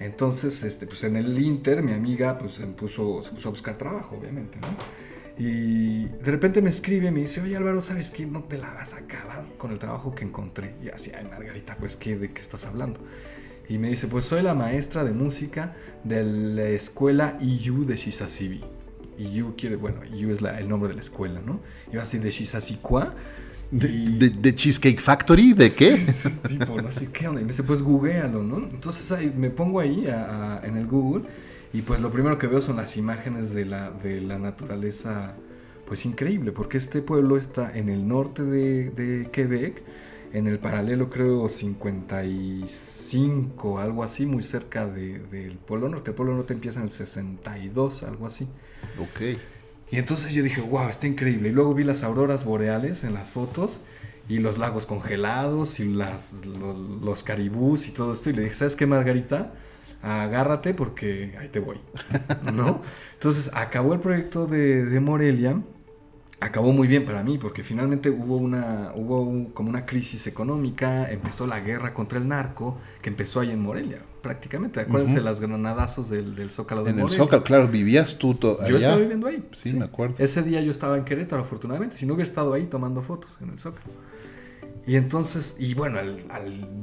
Entonces, 0.00 0.62
este, 0.62 0.86
pues 0.86 1.04
en 1.04 1.16
el 1.16 1.38
Inter, 1.38 1.82
mi 1.82 1.92
amiga 1.92 2.38
pues, 2.38 2.54
se, 2.54 2.66
puso, 2.66 3.22
se 3.22 3.30
puso 3.32 3.48
a 3.48 3.50
buscar 3.50 3.76
trabajo, 3.76 4.16
obviamente, 4.16 4.58
¿no? 4.58 4.68
Y 5.38 6.04
de 6.04 6.30
repente 6.30 6.60
me 6.60 6.70
escribe 6.70 7.08
y 7.08 7.10
me 7.10 7.20
dice, 7.20 7.40
oye 7.40 7.56
Álvaro, 7.56 7.80
¿sabes 7.80 8.10
qué? 8.10 8.26
No 8.26 8.44
te 8.44 8.58
la 8.58 8.74
vas 8.74 8.94
a 8.94 8.98
acabar 8.98 9.44
con 9.56 9.70
el 9.70 9.78
trabajo 9.78 10.14
que 10.14 10.24
encontré. 10.24 10.74
Y 10.82 10.88
así, 10.88 11.12
ay 11.16 11.24
Margarita, 11.24 11.76
pues 11.78 11.96
¿qué, 11.96 12.18
¿de 12.18 12.32
qué 12.32 12.40
estás 12.40 12.66
hablando? 12.66 13.00
Y 13.68 13.78
me 13.78 13.88
dice, 13.88 14.08
pues 14.08 14.24
soy 14.24 14.42
la 14.42 14.54
maestra 14.54 15.04
de 15.04 15.12
música 15.12 15.76
de 16.04 16.24
la 16.24 16.64
escuela 16.64 17.38
IU 17.40 17.84
de 17.84 17.96
Shisasibi. 17.96 18.64
IU 19.16 19.54
quiere, 19.56 19.76
bueno, 19.76 20.04
IU 20.04 20.30
es 20.30 20.42
el 20.42 20.68
nombre 20.68 20.88
de 20.88 20.96
la 20.96 21.00
escuela, 21.00 21.40
¿no? 21.40 21.60
Yo 21.92 22.00
así 22.00 22.18
de 22.18 22.30
Shisasikwa. 22.30 23.14
¿De, 23.70 24.30
de, 24.30 24.54
Cheesecake 24.54 25.00
Factory? 25.00 25.52
¿De 25.52 25.70
qué? 25.70 26.04
tipo, 26.48 26.80
no 26.80 26.90
sé 26.90 27.10
qué 27.12 27.28
onda. 27.28 27.40
Y 27.40 27.44
me 27.44 27.50
dice, 27.50 27.62
pues 27.62 27.82
googlealo, 27.82 28.42
¿no? 28.42 28.58
Entonces 28.58 29.12
ahí, 29.12 29.32
me 29.36 29.50
pongo 29.50 29.80
ahí 29.80 30.06
en 30.62 30.76
el 30.76 30.86
Google 30.86 31.24
y 31.72 31.82
pues 31.82 32.00
lo 32.00 32.10
primero 32.10 32.38
que 32.38 32.48
veo 32.48 32.60
son 32.60 32.76
las 32.76 32.96
imágenes 32.96 33.54
de 33.54 33.64
la, 33.64 33.90
de 33.90 34.20
la 34.20 34.38
naturaleza, 34.38 35.34
pues 35.86 36.04
increíble, 36.04 36.50
porque 36.50 36.78
este 36.78 37.00
pueblo 37.00 37.36
está 37.36 37.76
en 37.76 37.88
el 37.88 38.08
norte 38.08 38.42
de, 38.42 38.90
de 38.90 39.30
Quebec 39.30 39.82
en 40.32 40.46
el 40.46 40.60
paralelo 40.60 41.10
creo 41.10 41.48
55, 41.48 43.80
algo 43.80 44.04
así, 44.04 44.26
muy 44.26 44.42
cerca 44.42 44.86
del 44.86 45.58
Polo 45.66 45.88
Norte. 45.88 46.10
El 46.10 46.16
Polo 46.16 46.34
Norte 46.34 46.52
empieza 46.52 46.78
en 46.78 46.84
el 46.84 46.90
62, 46.90 48.04
algo 48.04 48.26
así. 48.26 48.46
Ok. 49.00 49.22
Y 49.90 49.98
entonces 49.98 50.32
yo 50.32 50.42
dije, 50.42 50.60
wow, 50.60 50.88
está 50.88 51.06
increíble. 51.06 51.48
Y 51.48 51.52
luego 51.52 51.74
vi 51.74 51.84
las 51.84 52.02
auroras 52.02 52.44
boreales 52.44 53.04
en 53.04 53.14
las 53.14 53.28
fotos 53.28 53.80
y 54.28 54.38
los 54.38 54.58
lagos 54.58 54.86
congelados 54.86 55.80
y 55.80 55.84
las, 55.84 56.44
los, 56.46 57.22
caribús 57.24 57.88
y 57.88 57.90
todo 57.90 58.12
esto. 58.12 58.30
Y 58.30 58.34
le 58.34 58.42
dije, 58.42 58.54
¿sabes 58.54 58.76
qué, 58.76 58.86
Margarita? 58.86 59.52
Agárrate 60.02 60.74
porque 60.74 61.36
ahí 61.40 61.48
te 61.48 61.58
voy. 61.58 61.78
¿No? 62.54 62.82
Entonces 63.14 63.50
acabó 63.52 63.92
el 63.92 64.00
proyecto 64.00 64.46
de, 64.46 64.84
de 64.84 65.00
Morelia 65.00 65.60
acabó 66.40 66.72
muy 66.72 66.88
bien 66.88 67.04
para 67.04 67.22
mí 67.22 67.36
porque 67.36 67.62
finalmente 67.62 68.08
hubo 68.08 68.36
una 68.36 68.92
hubo 68.94 69.52
como 69.52 69.68
una 69.68 69.84
crisis 69.84 70.26
económica 70.26 71.10
empezó 71.10 71.46
la 71.46 71.60
guerra 71.60 71.92
contra 71.92 72.18
el 72.18 72.26
narco 72.26 72.78
que 73.02 73.10
empezó 73.10 73.40
ahí 73.40 73.50
en 73.50 73.60
Morelia 73.60 73.98
prácticamente. 74.20 74.80
Acuérdense 74.80 75.20
las 75.20 75.40
granadazos 75.40 76.08
del, 76.08 76.34
del 76.34 76.50
Zócalo 76.50 76.82
de 76.82 76.90
en 76.90 77.00
el 77.00 77.10
Zócalo 77.10 77.42
claro 77.42 77.68
vivías 77.68 78.18
tú 78.18 78.36
allá? 78.60 78.68
yo 78.68 78.76
estaba 78.76 78.96
viviendo 78.96 79.26
ahí 79.26 79.42
sí, 79.52 79.76
me 79.76 79.84
acuerdo. 79.84 80.16
Ese 80.18 80.42
día 80.42 80.60
yo 80.60 80.70
estaba 80.70 80.96
en 80.96 81.04
Querétaro 81.04 81.42
afortunadamente 81.42 81.96
si 81.96 82.06
no 82.06 82.14
hubiera 82.14 82.28
estado 82.28 82.52
ahí 82.52 82.64
tomando 82.64 83.02
fotos 83.02 83.36
en 83.40 83.50
el 83.50 83.58
Zócalo. 83.58 83.92
Y 84.86 84.96
entonces 84.96 85.56
y 85.58 85.74
bueno 85.74 85.98
al, 85.98 86.18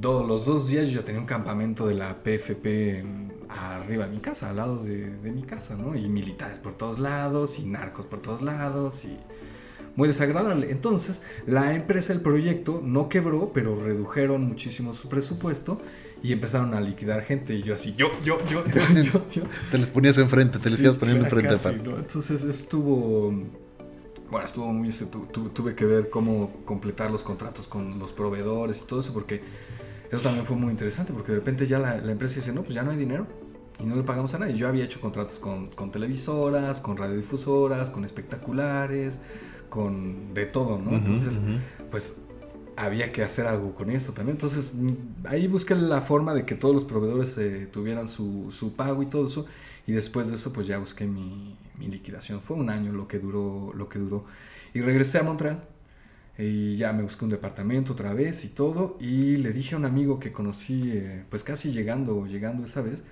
los 0.02 0.45
dos 0.45 0.69
días 0.69 0.88
yo 0.88 1.04
tenía 1.04 1.21
un 1.21 1.28
campamento 1.28 1.88
de 1.88 1.95
la 1.95 2.23
PFP 2.23 3.04
arriba 3.50 4.06
de 4.06 4.12
mi 4.12 4.19
casa 4.19 4.50
al 4.50 4.58
lado 4.58 4.84
de, 4.84 5.10
de 5.10 5.32
mi 5.32 5.43
casa 5.43 5.76
no 5.76 5.95
y 5.95 6.08
militares 6.10 6.60
por 6.60 6.73
todos 6.73 7.00
lados 7.00 7.60
y 7.60 7.65
narcos 7.65 8.06
por 8.06 8.21
todos 8.21 8.41
lados 8.41 9.06
y 9.06 9.17
muy 9.97 10.08
desagradable. 10.08 10.71
Entonces, 10.71 11.23
la 11.45 11.73
empresa, 11.73 12.13
el 12.13 12.21
proyecto, 12.21 12.82
no 12.84 13.10
quebró, 13.10 13.52
pero 13.52 13.84
redujeron 13.84 14.43
muchísimo 14.43 14.93
su 14.93 15.10
presupuesto 15.10 15.82
y 16.23 16.34
empezaron 16.34 16.73
a 16.73 16.82
liquidar 16.82 17.21
gente. 17.23 17.53
Y 17.53 17.63
yo 17.63 17.73
así, 17.73 17.93
yo, 17.95 18.12
yo, 18.23 18.39
yo, 18.47 18.63
yo, 18.65 19.21
yo. 19.32 19.43
te 19.71 19.77
les 19.77 19.89
ponías 19.89 20.17
enfrente, 20.17 20.60
te 20.60 20.69
les 20.69 20.80
ibas 20.82 20.97
poniendo 20.97 21.23
enfrente. 21.25 21.56
Entonces 21.69 22.43
estuvo... 22.43 23.34
Bueno, 24.30 24.45
estuvo 24.45 24.73
muy... 24.73 24.89
tuve 25.53 25.73
que 25.73 25.86
ver 25.86 26.10
cómo 26.10 26.51
completar 26.65 27.10
los 27.12 27.23
contratos 27.23 27.67
con 27.67 27.97
los 27.97 28.12
proveedores 28.12 28.82
y 28.82 28.86
todo 28.86 28.99
eso, 28.99 29.13
porque 29.13 29.41
eso 30.12 30.21
también 30.21 30.45
fue 30.45 30.58
muy 30.58 30.71
interesante, 30.71 31.13
porque 31.13 31.32
de 31.32 31.38
repente 31.38 31.65
ya 31.65 31.80
la, 31.80 31.97
la 31.97 32.12
empresa 32.12 32.36
dice, 32.36 32.51
no, 32.51 32.62
pues 32.63 32.75
ya 32.75 32.84
no 32.84 32.91
hay 32.91 32.97
dinero 32.97 33.25
y 33.80 33.86
no 33.86 33.95
le 33.95 34.03
pagamos 34.03 34.34
a 34.34 34.39
nadie. 34.39 34.56
Yo 34.56 34.67
había 34.67 34.84
hecho 34.84 34.99
contratos 34.99 35.39
con, 35.39 35.67
con 35.67 35.91
televisoras, 35.91 36.82
con 36.82 36.97
radiodifusoras, 36.97 37.89
con 37.89 38.06
espectaculares, 38.06 39.19
con 39.69 40.34
de 40.34 40.45
todo, 40.45 40.80
¿no? 40.80 40.95
Entonces, 40.95 41.39
pues 41.91 42.17
había 42.78 43.12
que 43.12 43.24
hacer 43.24 43.48
algo 43.48 43.76
con 43.76 43.90
esto 43.90 44.13
también. 44.13 44.36
Entonces, 44.36 44.74
mm, 44.74 45.26
ahí 45.28 45.48
busqué 45.48 45.76
la 45.76 46.02
forma 46.02 46.34
de 46.34 46.46
que 46.46 46.56
todos 46.56 46.74
los 46.74 46.86
proveedores 46.86 47.38
eh, 47.38 47.68
tuvieran 47.72 48.08
su, 48.08 48.52
su, 48.52 48.74
pago 48.76 49.04
y 49.04 49.08
todo 49.08 49.28
eso. 49.28 49.46
Y 49.86 49.94
después 49.94 50.30
de 50.30 50.36
eso, 50.36 50.54
pues 50.54 50.68
ya 50.68 50.78
busqué 50.78 51.06
mi, 51.08 51.58
mi, 51.78 51.88
liquidación. 51.88 52.42
Fue 52.42 52.58
un 52.58 52.70
año 52.70 52.92
lo 52.92 53.08
que 53.08 53.20
duró, 53.20 53.74
lo 53.74 53.90
que 53.90 54.00
duró. 54.00 54.26
Y 54.74 54.82
regresé 54.82 55.20
a 55.20 55.24
Montreal. 55.24 55.63
Y 56.38 56.78
ya 56.78 56.94
me 56.94 57.04
busqué 57.04 57.26
un 57.26 57.32
departamento 57.32 57.94
otra 57.94 58.13
vez 58.13 58.46
y 58.46 58.50
todo. 58.50 58.98
Y 59.00 59.38
le 59.38 59.52
dije 59.54 59.76
a 59.76 59.78
un 59.78 59.86
amigo 59.86 60.20
que 60.20 60.32
conocí, 60.32 60.92
eh, 60.94 61.26
pues 61.30 61.44
casi 61.44 61.72
llegando, 61.72 62.26
llegando 62.28 62.66
esa 62.66 62.82
vez, 62.82 63.04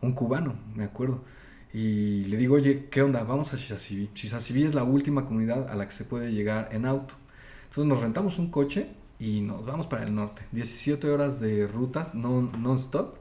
un 0.00 0.12
cubano, 0.12 0.54
me 0.74 0.84
acuerdo 0.84 1.22
y 1.72 2.24
le 2.24 2.36
digo, 2.36 2.56
oye, 2.56 2.88
¿qué 2.90 3.02
onda? 3.02 3.22
Vamos 3.22 3.52
a 3.54 3.56
Chisasibi. 3.56 4.10
Chisasibi 4.12 4.64
es 4.64 4.74
la 4.74 4.82
última 4.82 5.24
comunidad 5.24 5.68
a 5.70 5.76
la 5.76 5.86
que 5.86 5.92
se 5.92 6.04
puede 6.04 6.32
llegar 6.32 6.68
en 6.72 6.84
auto. 6.84 7.14
Entonces 7.64 7.84
nos 7.84 8.00
rentamos 8.00 8.38
un 8.38 8.50
coche 8.50 8.88
y 9.20 9.42
nos 9.42 9.66
vamos 9.66 9.86
para 9.86 10.02
el 10.02 10.14
norte. 10.14 10.42
17 10.52 11.08
horas 11.10 11.40
de 11.40 11.68
rutas 11.68 12.14
non-stop 12.14 13.16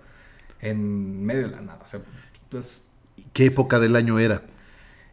en 0.61 1.25
medio 1.25 1.49
de 1.49 1.55
la 1.55 1.61
nada. 1.61 1.81
O 1.85 1.87
sea, 1.87 2.01
pues... 2.47 2.87
¿Qué 3.33 3.47
época 3.47 3.79
del 3.79 3.97
año 3.97 4.17
era? 4.17 4.43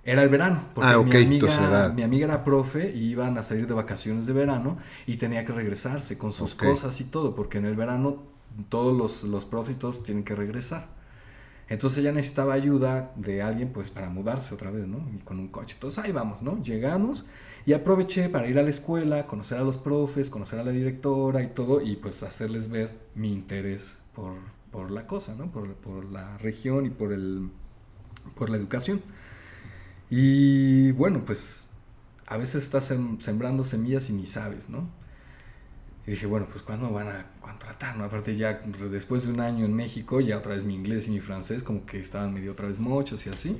Era 0.04 0.22
el 0.22 0.28
verano, 0.28 0.68
porque 0.72 0.88
ah, 0.88 1.02
mi, 1.02 1.16
amiga, 1.16 1.52
era... 1.52 1.88
mi 1.88 2.04
amiga 2.04 2.26
era 2.26 2.44
profe 2.44 2.92
y 2.94 3.10
iban 3.10 3.36
a 3.36 3.42
salir 3.42 3.66
de 3.66 3.74
vacaciones 3.74 4.26
de 4.26 4.32
verano 4.32 4.78
y 5.04 5.16
tenía 5.16 5.44
que 5.44 5.52
regresarse 5.52 6.16
con 6.16 6.32
sus 6.32 6.54
cosas 6.54 7.00
y 7.00 7.04
todo, 7.04 7.34
porque 7.34 7.58
en 7.58 7.64
el 7.64 7.74
verano 7.74 8.22
todos 8.68 8.96
los, 8.96 9.24
los 9.24 9.44
profes 9.44 9.78
todos 9.80 10.04
tienen 10.04 10.22
que 10.22 10.36
regresar. 10.36 10.95
Entonces 11.68 11.98
ella 11.98 12.12
necesitaba 12.12 12.54
ayuda 12.54 13.12
de 13.16 13.42
alguien 13.42 13.72
pues 13.72 13.90
para 13.90 14.08
mudarse 14.08 14.54
otra 14.54 14.70
vez, 14.70 14.86
¿no? 14.86 14.98
Y 15.12 15.18
con 15.18 15.40
un 15.40 15.48
coche. 15.48 15.74
Entonces 15.74 16.04
ahí 16.04 16.12
vamos, 16.12 16.40
¿no? 16.42 16.62
Llegamos 16.62 17.26
y 17.64 17.72
aproveché 17.72 18.28
para 18.28 18.46
ir 18.46 18.58
a 18.58 18.62
la 18.62 18.70
escuela, 18.70 19.26
conocer 19.26 19.58
a 19.58 19.62
los 19.62 19.76
profes, 19.76 20.30
conocer 20.30 20.60
a 20.60 20.64
la 20.64 20.70
directora 20.70 21.42
y 21.42 21.48
todo, 21.48 21.80
y 21.80 21.96
pues 21.96 22.22
hacerles 22.22 22.68
ver 22.68 22.96
mi 23.16 23.32
interés 23.32 23.98
por, 24.14 24.34
por 24.70 24.92
la 24.92 25.08
cosa, 25.08 25.34
¿no? 25.34 25.50
Por, 25.50 25.74
por, 25.74 26.04
la 26.04 26.38
región 26.38 26.86
y 26.86 26.90
por, 26.90 27.12
el, 27.12 27.50
por 28.36 28.48
la 28.48 28.56
educación. 28.56 29.02
Y 30.08 30.92
bueno, 30.92 31.24
pues 31.26 31.68
a 32.26 32.36
veces 32.36 32.62
estás 32.62 32.92
sembrando 33.18 33.64
semillas 33.64 34.08
y 34.08 34.12
ni 34.12 34.26
sabes, 34.26 34.68
¿no? 34.68 34.88
Y 36.06 36.12
dije, 36.12 36.26
bueno, 36.26 36.46
pues 36.50 36.62
¿cuándo 36.62 36.90
van 36.92 37.08
a 37.08 37.26
contratar? 37.40 37.96
¿no? 37.96 38.04
Aparte 38.04 38.36
ya 38.36 38.60
después 38.90 39.24
de 39.24 39.32
un 39.32 39.40
año 39.40 39.64
en 39.64 39.74
México, 39.74 40.20
ya 40.20 40.38
otra 40.38 40.54
vez 40.54 40.64
mi 40.64 40.74
inglés 40.74 41.08
y 41.08 41.10
mi 41.10 41.20
francés 41.20 41.64
como 41.64 41.84
que 41.84 41.98
estaban 41.98 42.32
medio 42.32 42.52
otra 42.52 42.68
vez 42.68 42.78
mochos 42.78 43.26
y 43.26 43.30
así. 43.30 43.58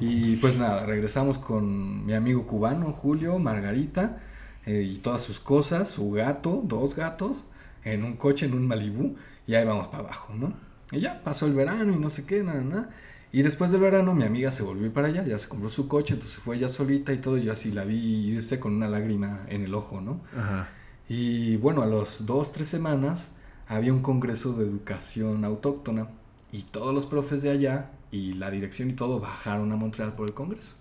Y 0.00 0.36
pues 0.36 0.58
nada, 0.58 0.86
regresamos 0.86 1.38
con 1.38 2.06
mi 2.06 2.14
amigo 2.14 2.46
cubano, 2.46 2.92
Julio, 2.92 3.38
Margarita, 3.38 4.22
eh, 4.64 4.82
y 4.82 4.98
todas 4.98 5.22
sus 5.22 5.38
cosas, 5.38 5.88
su 5.88 6.10
gato, 6.10 6.62
dos 6.64 6.96
gatos, 6.96 7.44
en 7.84 8.04
un 8.04 8.16
coche, 8.16 8.46
en 8.46 8.54
un 8.54 8.66
Malibú, 8.66 9.16
y 9.46 9.54
ahí 9.54 9.64
vamos 9.64 9.88
para 9.88 10.04
abajo, 10.04 10.34
¿no? 10.34 10.54
Y 10.90 11.00
ya 11.00 11.22
pasó 11.22 11.46
el 11.46 11.54
verano 11.54 11.92
y 11.92 11.96
no 11.96 12.10
sé 12.10 12.26
qué, 12.26 12.42
nada, 12.42 12.60
nada. 12.60 12.90
Y 13.32 13.42
después 13.42 13.70
del 13.70 13.80
verano 13.80 14.14
mi 14.14 14.24
amiga 14.24 14.50
se 14.50 14.62
volvió 14.62 14.92
para 14.92 15.08
allá, 15.08 15.24
ya 15.24 15.38
se 15.38 15.48
compró 15.48 15.68
su 15.68 15.88
coche, 15.88 16.14
entonces 16.14 16.38
fue 16.38 16.56
ella 16.56 16.68
solita 16.68 17.12
y 17.12 17.18
todo, 17.18 17.36
y 17.38 17.44
yo 17.44 17.52
así 17.52 17.70
la 17.70 17.84
vi 17.84 18.28
irse 18.28 18.58
con 18.58 18.74
una 18.74 18.88
lágrima 18.88 19.44
en 19.48 19.62
el 19.62 19.74
ojo, 19.74 20.00
¿no? 20.00 20.20
Ajá. 20.36 20.70
Y 21.08 21.56
bueno, 21.56 21.82
a 21.82 21.86
los 21.86 22.26
dos, 22.26 22.52
tres 22.52 22.68
semanas 22.68 23.32
había 23.68 23.92
un 23.92 24.02
congreso 24.02 24.52
de 24.54 24.64
educación 24.64 25.44
autóctona 25.44 26.08
y 26.52 26.62
todos 26.62 26.94
los 26.94 27.06
profes 27.06 27.42
de 27.42 27.50
allá 27.50 27.90
y 28.10 28.34
la 28.34 28.50
dirección 28.50 28.90
y 28.90 28.94
todo 28.94 29.20
bajaron 29.20 29.70
a 29.72 29.76
Montreal 29.76 30.14
por 30.14 30.28
el 30.28 30.34
congreso. 30.34 30.76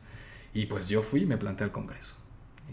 Y 0.54 0.68
pues 0.68 0.88
yo 0.90 1.02
fui 1.02 1.24
y 1.24 1.26
me 1.26 1.38
planté 1.38 1.64
al 1.64 1.72
congreso. 1.72 2.16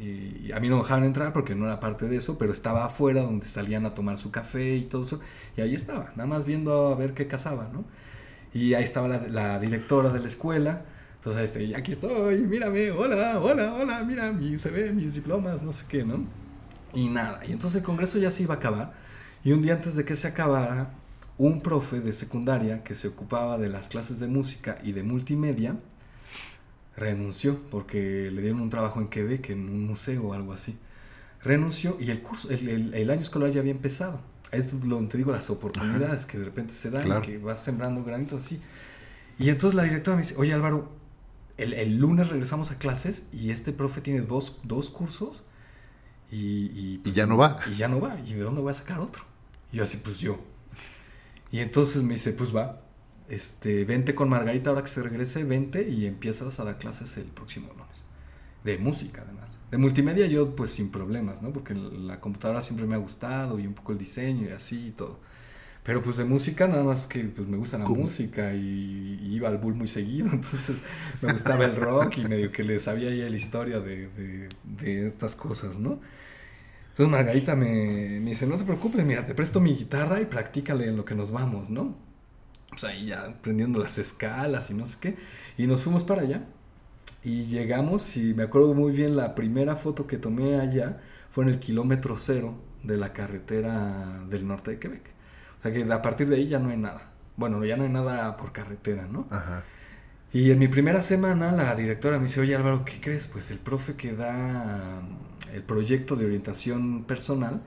Y 0.00 0.50
a 0.52 0.60
mí 0.60 0.68
no 0.68 0.76
me 0.76 0.82
dejaban 0.82 1.04
entrar 1.04 1.32
porque 1.34 1.54
no 1.54 1.66
era 1.66 1.78
parte 1.78 2.08
de 2.08 2.16
eso, 2.16 2.38
pero 2.38 2.52
estaba 2.52 2.86
afuera 2.86 3.22
donde 3.22 3.46
salían 3.46 3.84
a 3.84 3.94
tomar 3.94 4.16
su 4.16 4.30
café 4.30 4.76
y 4.76 4.82
todo 4.82 5.04
eso. 5.04 5.20
Y 5.56 5.60
ahí 5.60 5.74
estaba, 5.74 6.12
nada 6.16 6.26
más 6.26 6.46
viendo 6.46 6.88
a 6.88 6.94
ver 6.94 7.12
qué 7.14 7.26
casaba, 7.28 7.68
¿no? 7.72 7.84
Y 8.54 8.74
ahí 8.74 8.84
estaba 8.84 9.08
la, 9.08 9.28
la 9.28 9.60
directora 9.60 10.10
de 10.10 10.20
la 10.20 10.28
escuela. 10.28 10.84
Entonces, 11.16 11.44
este, 11.44 11.76
aquí 11.76 11.92
estoy, 11.92 12.38
mírame, 12.42 12.90
hola, 12.90 13.38
hola, 13.40 13.74
hola, 13.74 14.02
mira, 14.04 14.32
mi, 14.32 14.58
se 14.58 14.70
ve 14.70 14.92
mis 14.92 15.14
diplomas, 15.14 15.62
no 15.62 15.72
sé 15.72 15.84
qué, 15.88 16.04
¿no? 16.04 16.24
Y 16.94 17.08
nada, 17.08 17.40
y 17.46 17.52
entonces 17.52 17.80
el 17.80 17.84
congreso 17.84 18.18
ya 18.18 18.30
se 18.30 18.42
iba 18.42 18.54
a 18.54 18.56
acabar. 18.58 18.94
Y 19.44 19.52
un 19.52 19.62
día 19.62 19.74
antes 19.74 19.96
de 19.96 20.04
que 20.04 20.14
se 20.14 20.28
acabara, 20.28 20.90
un 21.38 21.60
profe 21.62 22.00
de 22.00 22.12
secundaria 22.12 22.84
que 22.84 22.94
se 22.94 23.08
ocupaba 23.08 23.58
de 23.58 23.68
las 23.68 23.88
clases 23.88 24.20
de 24.20 24.28
música 24.28 24.78
y 24.82 24.92
de 24.92 25.02
multimedia 25.02 25.76
renunció 26.96 27.58
porque 27.70 28.30
le 28.30 28.42
dieron 28.42 28.60
un 28.60 28.70
trabajo 28.70 29.00
en 29.00 29.08
Quebec, 29.08 29.50
en 29.50 29.68
un 29.68 29.86
museo 29.86 30.28
o 30.28 30.34
algo 30.34 30.52
así. 30.52 30.76
Renunció 31.42 31.96
y 31.98 32.10
el 32.10 32.22
curso, 32.22 32.50
el, 32.50 32.94
el, 32.94 33.10
año 33.10 33.22
escolar 33.22 33.50
ya 33.50 33.60
había 33.60 33.72
empezado. 33.72 34.20
Es 34.52 34.70
donde 34.70 35.10
te 35.10 35.18
digo 35.18 35.32
las 35.32 35.48
oportunidades 35.50 36.26
que 36.26 36.38
de 36.38 36.44
repente 36.44 36.74
se 36.74 36.90
dan, 36.90 37.22
que 37.22 37.38
vas 37.38 37.64
sembrando 37.64 38.04
granitos 38.04 38.44
así. 38.44 38.60
Y 39.38 39.48
entonces 39.48 39.74
la 39.74 39.84
directora 39.84 40.16
me 40.16 40.22
dice, 40.22 40.34
oye 40.36 40.52
Álvaro, 40.52 40.92
el, 41.56 41.72
el, 41.72 41.96
lunes 41.96 42.28
regresamos 42.28 42.70
a 42.70 42.78
clases 42.78 43.24
y 43.32 43.50
este 43.50 43.72
profe 43.72 44.02
tiene 44.02 44.20
dos, 44.20 44.60
dos 44.62 44.90
cursos 44.90 45.42
y, 46.32 47.00
y, 47.04 47.12
ya 47.12 47.26
no 47.26 47.36
va. 47.36 47.58
Y 47.70 47.74
ya 47.74 47.88
no 47.88 48.00
va. 48.00 48.18
¿Y 48.26 48.32
de 48.32 48.40
dónde 48.40 48.62
voy 48.62 48.70
a 48.70 48.74
sacar 48.74 49.00
otro? 49.00 49.22
Y 49.70 49.76
yo 49.76 49.84
así, 49.84 49.98
pues 49.98 50.18
yo. 50.18 50.40
Y 51.50 51.58
entonces 51.60 52.02
me 52.02 52.14
dice, 52.14 52.32
pues 52.32 52.56
va, 52.56 52.80
este, 53.28 53.84
vente 53.84 54.14
con 54.14 54.30
Margarita 54.30 54.70
ahora 54.70 54.82
que 54.82 54.88
se 54.88 55.02
regrese, 55.02 55.44
vente 55.44 55.86
y 55.86 56.06
empiezas 56.06 56.58
a 56.58 56.64
dar 56.64 56.78
clases 56.78 57.18
el 57.18 57.26
próximo 57.26 57.68
lunes. 57.68 58.04
De 58.64 58.78
música, 58.78 59.22
además. 59.26 59.58
De 59.70 59.76
multimedia 59.76 60.26
yo, 60.26 60.56
pues 60.56 60.70
sin 60.70 60.90
problemas, 60.90 61.42
¿no? 61.42 61.52
Porque 61.52 61.74
la 61.74 62.18
computadora 62.20 62.62
siempre 62.62 62.86
me 62.86 62.94
ha 62.94 62.98
gustado 62.98 63.58
y 63.58 63.66
un 63.66 63.74
poco 63.74 63.92
el 63.92 63.98
diseño 63.98 64.48
y 64.48 64.52
así 64.52 64.88
y 64.88 64.90
todo. 64.92 65.20
Pero 65.82 66.00
pues 66.00 66.16
de 66.16 66.24
música, 66.24 66.68
nada 66.68 66.84
más 66.84 67.08
que 67.08 67.24
pues, 67.24 67.48
me 67.48 67.56
gusta 67.56 67.76
la 67.76 67.86
música 67.86 68.54
y, 68.54 69.18
iba 69.32 69.48
al 69.48 69.58
bull 69.58 69.74
muy 69.74 69.88
seguido, 69.88 70.26
entonces 70.32 70.82
me 71.20 71.32
gustaba 71.32 71.64
el 71.64 71.74
rock 71.74 72.18
y 72.18 72.24
medio 72.24 72.52
que 72.52 72.62
le 72.62 72.78
sabía 72.78 73.10
ya 73.10 73.28
la 73.28 73.36
historia 73.36 73.80
de, 73.80 74.08
de, 74.08 74.48
de 74.64 75.06
estas 75.06 75.34
cosas, 75.34 75.78
¿no? 75.78 76.00
Entonces 76.90 77.10
Margarita 77.10 77.56
me, 77.56 78.20
me, 78.20 78.30
dice, 78.30 78.46
no 78.46 78.56
te 78.58 78.64
preocupes, 78.64 79.04
mira, 79.04 79.26
te 79.26 79.34
presto 79.34 79.60
mi 79.60 79.74
guitarra 79.74 80.20
y 80.20 80.26
practícale 80.26 80.86
en 80.86 80.96
lo 80.96 81.04
que 81.04 81.14
nos 81.14 81.30
vamos, 81.30 81.70
¿no? 81.70 81.96
O 82.74 82.78
sea, 82.78 82.90
ahí 82.90 83.06
ya 83.06 83.22
aprendiendo 83.22 83.78
las 83.78 83.98
escalas 83.98 84.70
y 84.70 84.74
no 84.74 84.86
sé 84.86 84.96
qué. 85.00 85.16
Y 85.56 85.66
nos 85.66 85.82
fuimos 85.82 86.04
para 86.04 86.22
allá. 86.22 86.44
Y 87.22 87.44
llegamos 87.44 88.16
y 88.16 88.34
me 88.34 88.42
acuerdo 88.42 88.74
muy 88.74 88.92
bien, 88.92 89.16
la 89.16 89.34
primera 89.34 89.76
foto 89.76 90.06
que 90.06 90.18
tomé 90.18 90.58
allá 90.60 91.00
fue 91.30 91.44
en 91.44 91.50
el 91.50 91.60
kilómetro 91.60 92.16
cero 92.16 92.56
de 92.82 92.96
la 92.96 93.12
carretera 93.12 94.24
del 94.28 94.46
norte 94.46 94.72
de 94.72 94.78
Quebec. 94.78 95.11
O 95.62 95.68
sea 95.68 95.72
que 95.72 95.92
a 95.92 96.02
partir 96.02 96.28
de 96.28 96.36
ahí 96.36 96.48
ya 96.48 96.58
no 96.58 96.70
hay 96.70 96.76
nada. 96.76 97.12
Bueno, 97.36 97.64
ya 97.64 97.76
no 97.76 97.84
hay 97.84 97.88
nada 97.88 98.36
por 98.36 98.50
carretera, 98.50 99.06
¿no? 99.06 99.28
Ajá. 99.30 99.62
Y 100.32 100.50
en 100.50 100.58
mi 100.58 100.66
primera 100.66 101.02
semana 101.02 101.52
la 101.52 101.74
directora 101.76 102.18
me 102.18 102.24
dice, 102.24 102.40
oye 102.40 102.56
Álvaro, 102.56 102.84
¿qué 102.84 103.00
crees? 103.00 103.28
Pues 103.28 103.50
el 103.52 103.58
profe 103.58 103.94
que 103.94 104.14
da 104.14 105.02
el 105.52 105.62
proyecto 105.62 106.16
de 106.16 106.24
orientación 106.24 107.04
personal, 107.04 107.62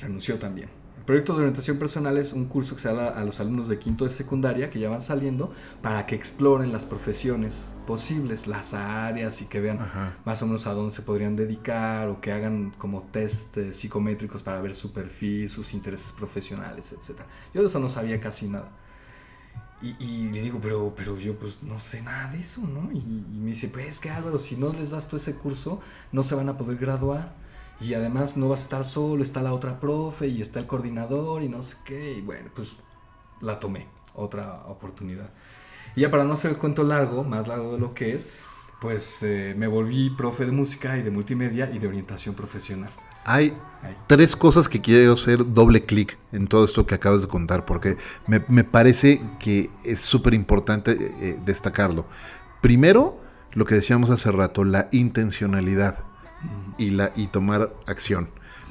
renunció 0.00 0.38
también. 0.38 0.68
El 1.06 1.10
proyecto 1.10 1.34
de 1.34 1.38
orientación 1.38 1.78
personal 1.78 2.18
es 2.18 2.32
un 2.32 2.46
curso 2.46 2.74
que 2.74 2.82
se 2.82 2.92
da 2.92 3.10
a 3.10 3.22
los 3.22 3.38
alumnos 3.38 3.68
de 3.68 3.78
quinto 3.78 4.02
de 4.02 4.10
secundaria 4.10 4.70
que 4.70 4.80
ya 4.80 4.88
van 4.88 5.00
saliendo 5.00 5.54
para 5.80 6.04
que 6.04 6.16
exploren 6.16 6.72
las 6.72 6.84
profesiones 6.84 7.70
posibles, 7.86 8.48
las 8.48 8.74
áreas 8.74 9.40
y 9.40 9.44
que 9.44 9.60
vean 9.60 9.78
más 10.24 10.42
o 10.42 10.46
menos 10.46 10.66
a 10.66 10.74
dónde 10.74 10.92
se 10.92 11.02
podrían 11.02 11.36
dedicar 11.36 12.08
o 12.08 12.20
que 12.20 12.32
hagan 12.32 12.72
como 12.76 13.02
test 13.02 13.56
eh, 13.56 13.72
psicométricos 13.72 14.42
para 14.42 14.60
ver 14.60 14.74
su 14.74 14.92
perfil, 14.92 15.48
sus 15.48 15.74
intereses 15.74 16.10
profesionales, 16.10 16.90
etc. 16.90 17.20
Yo 17.54 17.60
de 17.60 17.68
eso 17.68 17.78
no 17.78 17.88
sabía 17.88 18.20
casi 18.20 18.48
nada. 18.48 18.72
Y, 19.80 20.30
le 20.32 20.40
digo, 20.40 20.58
pero, 20.60 20.92
pero 20.96 21.16
yo 21.20 21.38
pues 21.38 21.62
no 21.62 21.78
sé 21.78 22.02
nada 22.02 22.32
de 22.32 22.40
eso, 22.40 22.62
¿no? 22.62 22.90
Y, 22.90 23.24
me 23.30 23.50
dice, 23.50 23.68
pues 23.68 24.00
que 24.00 24.10
Álvaro, 24.10 24.38
si 24.38 24.56
no 24.56 24.72
les 24.72 24.90
das 24.90 25.06
todo 25.06 25.18
ese 25.18 25.36
curso, 25.36 25.80
no 26.10 26.24
se 26.24 26.34
van 26.34 26.48
a 26.48 26.58
poder 26.58 26.78
graduar. 26.78 27.45
Y 27.80 27.94
además 27.94 28.36
no 28.36 28.48
vas 28.48 28.60
a 28.60 28.62
estar 28.62 28.84
solo, 28.84 29.22
está 29.22 29.42
la 29.42 29.52
otra 29.52 29.78
profe 29.78 30.28
y 30.28 30.40
está 30.40 30.60
el 30.60 30.66
coordinador 30.66 31.42
y 31.42 31.48
no 31.48 31.62
sé 31.62 31.76
qué. 31.84 32.14
Y 32.14 32.20
bueno, 32.22 32.50
pues 32.54 32.76
la 33.40 33.60
tomé, 33.60 33.86
otra 34.14 34.64
oportunidad. 34.66 35.30
Y 35.94 36.02
ya 36.02 36.10
para 36.10 36.24
no 36.24 36.34
hacer 36.34 36.52
el 36.52 36.58
cuento 36.58 36.84
largo, 36.84 37.24
más 37.24 37.46
largo 37.48 37.72
de 37.72 37.78
lo 37.78 37.94
que 37.94 38.14
es, 38.14 38.28
pues 38.80 39.22
eh, 39.22 39.54
me 39.56 39.66
volví 39.66 40.10
profe 40.10 40.44
de 40.44 40.52
música 40.52 40.96
y 40.98 41.02
de 41.02 41.10
multimedia 41.10 41.70
y 41.72 41.78
de 41.78 41.88
orientación 41.88 42.34
profesional. 42.34 42.90
Hay 43.24 43.56
tres 44.06 44.36
cosas 44.36 44.68
que 44.68 44.80
quiero 44.80 45.14
hacer 45.14 45.52
doble 45.52 45.82
clic 45.82 46.16
en 46.30 46.46
todo 46.46 46.64
esto 46.64 46.86
que 46.86 46.94
acabas 46.94 47.22
de 47.22 47.28
contar, 47.28 47.64
porque 47.64 47.96
me, 48.28 48.62
parece 48.62 49.20
que 49.40 49.68
es 49.84 50.00
súper 50.02 50.32
importante 50.32 50.92
eh, 50.92 51.14
eh, 51.20 51.38
destacarlo. 51.44 52.06
Primero, 52.62 53.18
lo 53.52 53.64
que 53.64 53.74
decíamos 53.74 54.10
hace 54.10 54.30
rato, 54.30 54.62
la 54.62 54.88
intencionalidad 54.92 55.98
y, 56.78 56.90
la, 56.90 57.12
y 57.16 57.26
tomar 57.28 57.74
acción. 57.86 58.28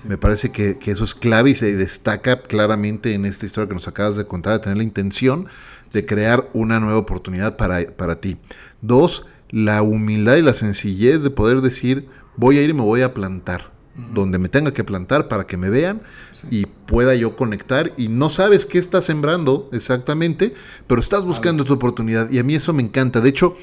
Me 0.08 0.18
parece 0.18 0.52
que, 0.52 0.78
eso 0.86 1.04
es 1.04 1.16
clave 1.16 1.52
y 1.52 1.56
se 1.56 1.76
destaca 1.76 2.42
claramente 2.42 3.14
en 3.14 3.26
esta 3.26 3.46
historia 3.46 3.68
que 3.68 3.74
nos 3.74 3.88
acabas 3.88 4.16
de 4.16 4.28
contar, 4.28 4.54
de 4.54 4.60
tener 4.60 4.78
la 4.78 4.84
intención 4.84 5.48
de 5.92 6.06
crear 6.06 6.50
una 6.54 6.80
nueva 6.80 6.98
oportunidad 6.98 7.58
para, 7.58 7.86
para 7.88 8.20
ti. 8.20 8.38
Dos, 8.82 9.26
la 9.50 9.82
humildad 9.82 10.36
y 10.36 10.42
la 10.42 10.54
sencillez 10.54 11.24
de 11.24 11.30
poder 11.30 11.62
decir, 11.62 12.10
voy 12.36 12.58
a 12.58 12.64
ir 12.64 12.72
y 12.72 12.74
me 12.74 12.82
voy 12.82 13.02
a 13.02 13.14
plantar 13.14 13.76
donde 14.14 14.40
me 14.40 14.50
tenga 14.50 14.74
que 14.74 14.84
plantar 14.84 15.28
para 15.28 15.48
que 15.48 15.58
me 15.58 15.70
vean 15.70 16.02
y 16.50 16.66
pueda 16.66 17.16
yo 17.16 17.36
conectar 17.36 17.94
y 17.98 18.10
no 18.10 18.30
sabes 18.30 18.66
qué 18.66 18.78
estás 18.78 19.06
sembrando 19.06 19.70
exactamente, 19.72 20.54
pero 20.88 21.00
estás 21.00 21.24
buscando 21.24 21.64
tu 21.64 21.74
oportunidad 21.74 22.30
y 22.30 22.40
a 22.40 22.44
mí 22.44 22.56
eso 22.56 22.74
me 22.74 22.84
encanta. 22.84 23.22
De 23.22 23.30
hecho, 23.30 23.56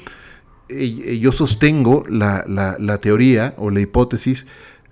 eh, 0.69 1.19
yo 1.19 1.31
sostengo 1.31 2.03
la, 2.07 2.43
la, 2.47 2.97
teoría 2.99 3.53
o 3.57 3.69
la 3.69 3.81
hipótesis 3.81 4.47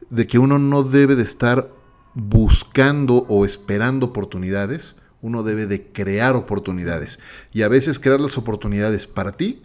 de 0.09 0.28
que 0.28 0.39
uno 0.39 0.59
no 0.59 0.84
debe 0.84 1.15
de 1.15 1.24
estar 1.24 1.69
buscando 2.13 3.26
o 3.30 3.45
esperando 3.45 4.07
oportunidades, 4.07 4.95
uno 5.22 5.43
debe 5.43 5.67
de 5.67 5.88
crear 5.91 6.36
oportunidades. 6.36 7.19
Y 7.53 7.61
a 7.61 7.69
veces 7.69 7.99
crear 7.99 8.19
las 8.19 8.38
oportunidades 8.38 9.07
para 9.07 9.32
ti 9.32 9.61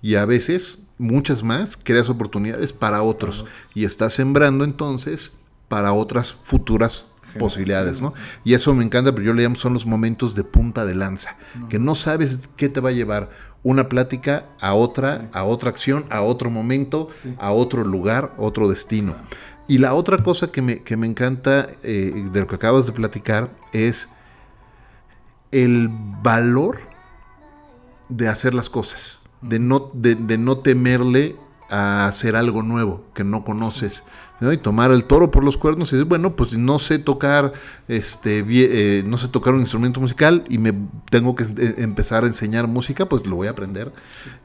y 0.00 0.14
a 0.14 0.24
veces 0.24 0.78
muchas 0.98 1.42
más, 1.42 1.76
creas 1.76 2.08
oportunidades 2.08 2.72
para 2.72 3.02
otros. 3.02 3.44
Y 3.74 3.84
estás 3.84 4.14
sembrando 4.14 4.64
entonces 4.64 5.32
para 5.68 5.92
otras 5.92 6.32
futuras 6.44 7.06
posibilidades, 7.38 8.00
¿no? 8.00 8.12
Y 8.44 8.54
eso 8.54 8.74
me 8.74 8.84
encanta, 8.84 9.12
pero 9.12 9.26
yo 9.26 9.34
le 9.34 9.42
llamo 9.42 9.56
son 9.56 9.72
los 9.72 9.86
momentos 9.86 10.34
de 10.34 10.44
punta 10.44 10.84
de 10.84 10.94
lanza, 10.94 11.36
que 11.68 11.78
no 11.78 11.94
sabes 11.94 12.48
qué 12.56 12.68
te 12.68 12.80
va 12.80 12.90
a 12.90 12.92
llevar 12.92 13.30
una 13.62 13.88
plática 13.88 14.46
a 14.60 14.74
otra, 14.74 15.28
a 15.32 15.44
otra 15.44 15.70
acción, 15.70 16.06
a 16.10 16.22
otro 16.22 16.50
momento, 16.50 17.08
a 17.38 17.52
otro 17.52 17.84
lugar, 17.84 18.32
otro 18.38 18.68
destino. 18.68 19.14
Y 19.68 19.78
la 19.78 19.94
otra 19.94 20.18
cosa 20.18 20.50
que 20.50 20.62
me, 20.62 20.82
que 20.82 20.96
me 20.96 21.06
encanta 21.06 21.68
eh, 21.82 22.26
de 22.32 22.40
lo 22.40 22.46
que 22.46 22.56
acabas 22.56 22.86
de 22.86 22.92
platicar 22.92 23.50
es 23.72 24.08
el 25.52 25.88
valor 26.22 26.80
de 28.08 28.28
hacer 28.28 28.54
las 28.54 28.68
cosas, 28.68 29.22
de 29.42 29.58
no, 29.58 29.90
de, 29.94 30.16
de 30.16 30.38
no 30.38 30.58
temerle 30.58 31.36
a 31.70 32.06
hacer 32.06 32.34
algo 32.34 32.62
nuevo 32.62 33.04
que 33.14 33.24
no 33.24 33.44
conoces. 33.44 34.02
Y 34.40 34.56
tomar 34.56 34.90
el 34.90 35.04
toro 35.04 35.30
por 35.30 35.44
los 35.44 35.56
cuernos 35.56 35.92
y 35.92 35.96
decir, 35.96 36.08
bueno, 36.08 36.34
pues 36.34 36.56
no 36.56 36.78
sé 36.78 36.98
tocar, 36.98 37.52
este, 37.88 38.44
eh, 38.48 39.02
no 39.04 39.18
sé 39.18 39.28
tocar 39.28 39.52
un 39.52 39.60
instrumento 39.60 40.00
musical 40.00 40.44
y 40.48 40.56
me 40.56 40.72
tengo 41.10 41.34
que 41.34 41.44
eh, 41.44 41.74
empezar 41.78 42.24
a 42.24 42.26
enseñar 42.26 42.66
música, 42.66 43.06
pues 43.06 43.26
lo 43.26 43.36
voy 43.36 43.48
a 43.48 43.50
aprender. 43.50 43.92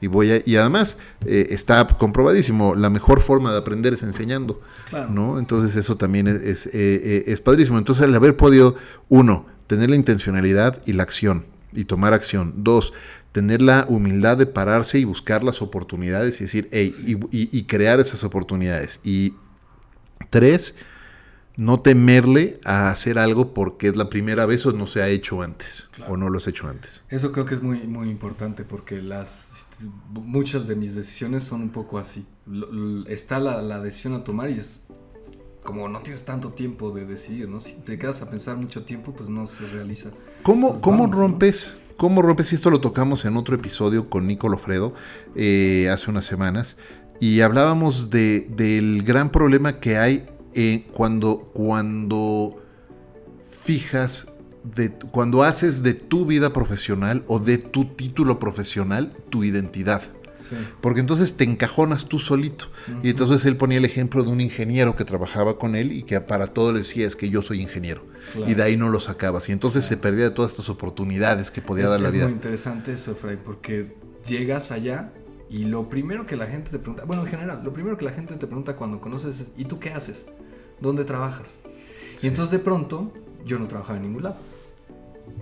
Y 0.02 0.08
voy 0.08 0.32
a, 0.32 0.42
y 0.44 0.58
además 0.58 0.98
eh, 1.26 1.48
está 1.50 1.88
comprobadísimo, 1.88 2.76
la 2.76 2.90
mejor 2.90 3.22
forma 3.22 3.52
de 3.52 3.58
aprender 3.58 3.94
es 3.94 4.04
enseñando. 4.04 4.62
¿no? 5.10 5.40
Entonces 5.40 5.76
eso 5.76 5.96
también 5.96 6.28
es, 6.28 6.68
es 6.68 7.42
padrísimo. 7.42 7.78
Entonces 7.78 8.04
el 8.04 8.16
haber 8.16 8.36
podido, 8.36 8.76
uno, 9.08 9.46
tener 9.68 9.90
la 9.90 9.96
intencionalidad 9.96 10.82
y 10.86 10.94
la 10.94 11.04
acción 11.04 11.46
y 11.74 11.86
tomar 11.86 12.14
acción. 12.14 12.54
Dos, 12.58 12.94
tener 13.32 13.62
la 13.62 13.86
humildad 13.90 14.38
de 14.38 14.46
pararse 14.46 14.98
y 14.98 15.04
buscar 15.04 15.44
las 15.44 15.62
oportunidades 15.62 16.40
y 16.40 16.46
decir, 16.46 16.70
hey, 16.72 16.94
y, 17.32 17.64
crear 17.64 18.00
esas 18.00 18.24
oportunidades. 18.24 19.02
Y 19.04 19.34
tres, 20.30 20.76
no 21.58 21.80
temerle 21.80 22.60
a 22.66 22.90
hacer 22.90 23.18
algo 23.18 23.54
porque 23.54 23.88
es 23.88 23.96
la 23.96 24.10
primera 24.10 24.46
vez 24.46 24.66
o 24.66 24.74
no 24.74 24.88
se 24.88 25.02
ha 25.02 25.08
hecho 25.08 25.42
antes 25.42 25.88
o 26.08 26.18
no 26.18 26.30
lo 26.30 26.38
has 26.38 26.48
hecho 26.48 26.68
antes. 26.68 27.02
Eso 27.10 27.32
creo 27.32 27.46
que 27.46 27.56
es 27.56 27.62
muy 27.62 27.88
muy 27.88 28.10
importante 28.10 28.64
porque 28.64 29.02
las 29.02 29.66
muchas 30.10 30.68
de 30.68 30.76
mis 30.76 30.96
decisiones 30.96 31.44
son 31.44 31.62
un 31.62 31.70
poco 31.70 31.98
así. 31.98 32.26
Está 33.08 33.40
la, 33.40 33.80
decisión 33.80 34.14
a 34.14 34.24
tomar 34.24 34.50
y 34.50 34.60
es 34.60 34.84
como 35.64 35.90
no 35.90 36.02
tienes 36.02 36.26
tanto 36.26 36.52
tiempo 36.52 36.92
de 36.92 37.06
decidir, 37.06 37.50
¿no? 37.50 37.60
Si 37.60 37.74
te 37.74 37.98
quedas 37.98 38.22
a 38.22 38.30
pensar 38.30 38.58
mucho 38.58 38.84
tiempo, 38.84 39.14
pues 39.14 39.30
no 39.30 39.48
se 39.48 39.66
realiza. 39.68 40.12
¿Cómo, 40.44 40.80
¿cómo 40.82 41.08
rompes? 41.08 41.76
¿Cómo 41.98 42.22
rompes? 42.22 42.54
Esto 42.54 42.70
lo 42.70 42.82
tocamos 42.82 43.26
en 43.26 43.38
otro 43.38 43.56
episodio 43.56 44.10
con 44.10 44.28
Nico 44.28 44.50
Lofredo 44.50 44.94
eh, 45.36 45.90
hace 45.92 46.12
unas 46.12 46.26
semanas. 46.26 46.78
Y 47.20 47.42
hablábamos 47.42 48.10
de, 48.10 48.42
del 48.56 49.04
gran 49.04 49.32
problema 49.32 49.80
que 49.80 49.98
hay 49.98 50.26
eh, 50.54 50.86
cuando, 50.92 51.52
cuando 51.54 52.62
fijas, 53.50 54.28
de, 54.64 54.92
cuando 55.12 55.44
haces 55.44 55.84
de 55.84 55.94
tu 55.94 56.26
vida 56.26 56.54
profesional 56.54 57.24
o 57.28 57.40
de 57.40 57.58
tu 57.58 57.86
título 57.86 58.40
profesional 58.40 59.14
tu 59.30 59.44
identidad. 59.44 60.02
Porque 60.82 61.00
entonces 61.00 61.38
te 61.38 61.44
encajonas 61.44 62.06
tú 62.06 62.20
solito. 62.20 62.68
Y 63.02 63.10
entonces 63.10 63.46
él 63.46 63.58
ponía 63.58 63.78
el 63.80 63.86
ejemplo 63.86 64.24
de 64.24 64.30
un 64.30 64.42
ingeniero 64.42 64.96
que 64.96 65.06
trabajaba 65.06 65.58
con 65.58 65.76
él 65.76 65.92
y 65.92 66.04
que 66.04 66.20
para 66.22 66.48
todo 66.48 66.72
le 66.72 66.80
decía 66.80 67.08
es 67.08 67.16
que 67.16 67.30
yo 67.30 67.42
soy 67.42 67.62
ingeniero. 67.62 68.06
Y 68.46 68.54
de 68.54 68.64
ahí 68.64 68.78
no 68.78 68.90
lo 68.90 69.00
sacabas. 69.00 69.50
Y 69.50 69.54
entonces 69.54 69.86
se 69.86 69.98
perdía 69.98 70.26
de 70.26 70.32
todas 70.32 70.52
estas 70.52 70.70
oportunidades 70.70 71.52
que 71.52 71.62
podía 71.62 71.88
dar 71.88 72.02
la 72.02 72.10
vida. 72.10 72.24
Es 72.24 72.30
muy 72.30 72.36
interesante 72.36 72.94
eso, 72.94 73.16
Fray, 73.16 73.38
porque 73.44 73.96
llegas 74.28 74.72
allá 74.72 75.12
y 75.50 75.66
lo 75.66 75.90
primero 75.90 76.26
que 76.26 76.36
la 76.36 76.48
gente 76.48 76.72
te 76.72 76.80
pregunta, 76.80 77.06
bueno, 77.06 77.24
en 77.24 77.30
general, 77.30 77.62
lo 77.64 77.74
primero 77.74 77.98
que 77.98 78.06
la 78.06 78.12
gente 78.12 78.36
te 78.36 78.48
pregunta 78.48 78.76
cuando 78.76 79.00
conoces 79.00 79.40
es, 79.40 79.52
¿y 79.58 79.66
tú 79.66 79.80
qué 79.80 79.92
haces? 79.92 80.26
¿Dónde 80.82 81.06
trabajas? 81.06 81.56
Y 82.22 82.28
entonces 82.28 82.52
de 82.52 82.60
pronto 82.60 83.12
yo 83.46 83.60
no 83.60 83.68
trabajaba 83.68 83.98
en 83.98 84.04
ningún 84.04 84.24
lado. 84.24 84.38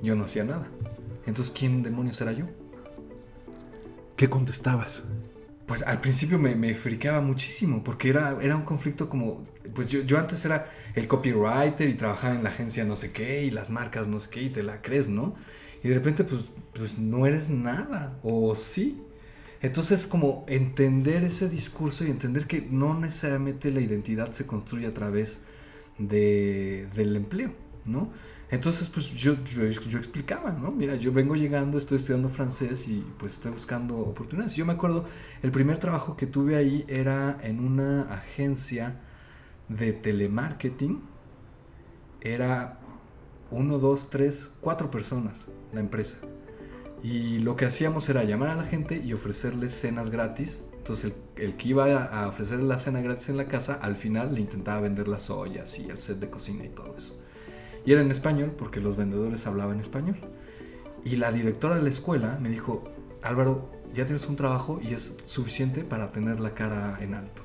Yo 0.02 0.16
no 0.16 0.26
hacía 0.26 0.44
nada. 0.44 0.68
Entonces, 1.26 1.54
¿quién 1.58 1.84
demonios 1.84 2.20
era 2.22 2.34
yo? 2.34 2.46
¿Qué 4.18 4.30
contestabas? 4.30 5.04
Pues 5.66 5.82
al 5.84 6.02
principio 6.02 6.38
me, 6.38 6.56
me 6.56 6.76
friqueaba 6.76 7.22
muchísimo, 7.22 7.84
porque 7.84 8.10
era, 8.10 8.38
era 8.42 8.56
un 8.56 8.64
conflicto 8.64 9.08
como, 9.08 9.46
pues 9.74 9.90
yo, 9.90 10.02
yo 10.02 10.20
antes 10.20 10.44
era 10.44 10.70
el 10.96 11.08
copywriter 11.08 11.88
y 11.88 11.94
trabajaba 11.94 12.36
en 12.36 12.44
la 12.44 12.50
agencia 12.50 12.84
no 12.84 12.98
sé 12.98 13.12
qué 13.12 13.44
y 13.44 13.52
las 13.52 13.70
marcas 13.70 14.08
no 14.08 14.20
sé 14.20 14.30
qué 14.30 14.44
y 14.44 14.50
te 14.50 14.62
la 14.62 14.82
crees, 14.82 15.08
¿no? 15.08 15.36
Y 15.82 15.88
de 15.88 15.96
repente 15.96 16.26
pues, 16.26 16.42
pues 16.74 16.98
no 17.00 17.26
eres 17.26 17.50
nada, 17.50 18.20
o 18.24 18.56
sí. 18.56 19.02
Entonces 19.64 20.08
como 20.08 20.44
entender 20.50 21.24
ese 21.24 21.50
discurso 21.50 22.04
y 22.04 22.10
entender 22.10 22.48
que 22.48 22.62
no 22.62 23.00
necesariamente 23.00 23.72
la 23.72 23.80
identidad 23.80 24.32
se 24.32 24.46
construye 24.46 24.86
a 24.86 24.94
través 24.94 25.40
de, 25.98 26.88
del 26.94 27.16
empleo, 27.16 27.54
¿no? 27.86 28.12
Entonces, 28.52 28.90
pues 28.90 29.10
yo, 29.12 29.36
yo, 29.46 29.98
explicaba, 29.98 30.52
¿no? 30.52 30.70
Mira, 30.70 30.96
yo 30.96 31.12
vengo 31.12 31.36
llegando, 31.36 31.78
estoy 31.78 31.98
estudiando 31.98 32.30
francés 32.30 32.88
y 32.88 33.04
pues 33.18 33.34
estoy 33.34 33.52
buscando 33.52 33.98
oportunidades. 33.98 34.54
Yo 34.56 34.66
me 34.66 34.74
acuerdo, 34.74 35.06
el 35.42 35.52
primer 35.52 35.80
trabajo 35.80 36.18
que 36.18 36.28
tuve 36.28 36.56
ahí 36.56 36.86
era 36.88 37.38
en 37.42 37.60
una 37.62 38.14
agencia 38.14 39.00
de 39.70 39.94
telemarketing. 39.94 41.02
Era 42.22 42.80
uno, 43.50 43.80
dos, 43.80 44.10
tres, 44.10 44.52
cuatro 44.60 44.92
personas 44.92 45.48
la 45.72 45.80
empresa. 45.80 46.18
Y 47.04 47.40
lo 47.40 47.58
que 47.58 47.66
hacíamos 47.66 48.08
era 48.08 48.24
llamar 48.24 48.50
a 48.50 48.56
la 48.56 48.64
gente 48.64 49.02
y 49.04 49.12
ofrecerles 49.12 49.74
cenas 49.74 50.10
gratis. 50.10 50.64
Entonces 50.78 51.14
el, 51.36 51.58
que 51.58 51.70
iba 51.70 52.06
a 52.06 52.28
ofrecerle 52.30 52.66
la 52.66 52.80
cena 52.80 53.02
gratis 53.02 53.28
en 53.30 53.38
la 53.38 53.50
casa, 53.50 53.74
al 53.82 53.98
final 53.98 54.34
le 54.34 54.42
intentaba 54.42 54.80
vender 54.80 55.10
las 55.10 55.30
ollas 55.30 55.78
y 55.80 55.90
el 55.90 55.98
set 55.98 56.20
de 56.20 56.30
cocina 56.30 56.64
y 56.64 56.70
todo 56.70 56.96
eso. 56.98 57.14
Y 57.86 57.92
era 57.92 58.02
en 58.02 58.10
español 58.10 58.54
porque 58.58 58.80
los 58.80 58.96
vendedores 58.96 59.46
hablaban 59.46 59.82
español. 59.82 60.16
Y 61.04 61.18
la 61.18 61.34
directora 61.34 61.76
de 61.76 61.82
la 61.82 61.90
escuela 61.90 62.40
me 62.42 62.50
dijo, 62.50 62.86
Álvaro, 63.22 63.70
ya 63.94 64.06
tienes 64.06 64.26
un 64.28 64.38
trabajo 64.38 64.80
y 64.82 64.94
es 64.94 65.18
suficiente 65.26 65.84
para 65.84 66.14
tener 66.14 66.40
la 66.40 66.54
cara 66.54 66.98
en 67.02 67.16
alto, 67.16 67.44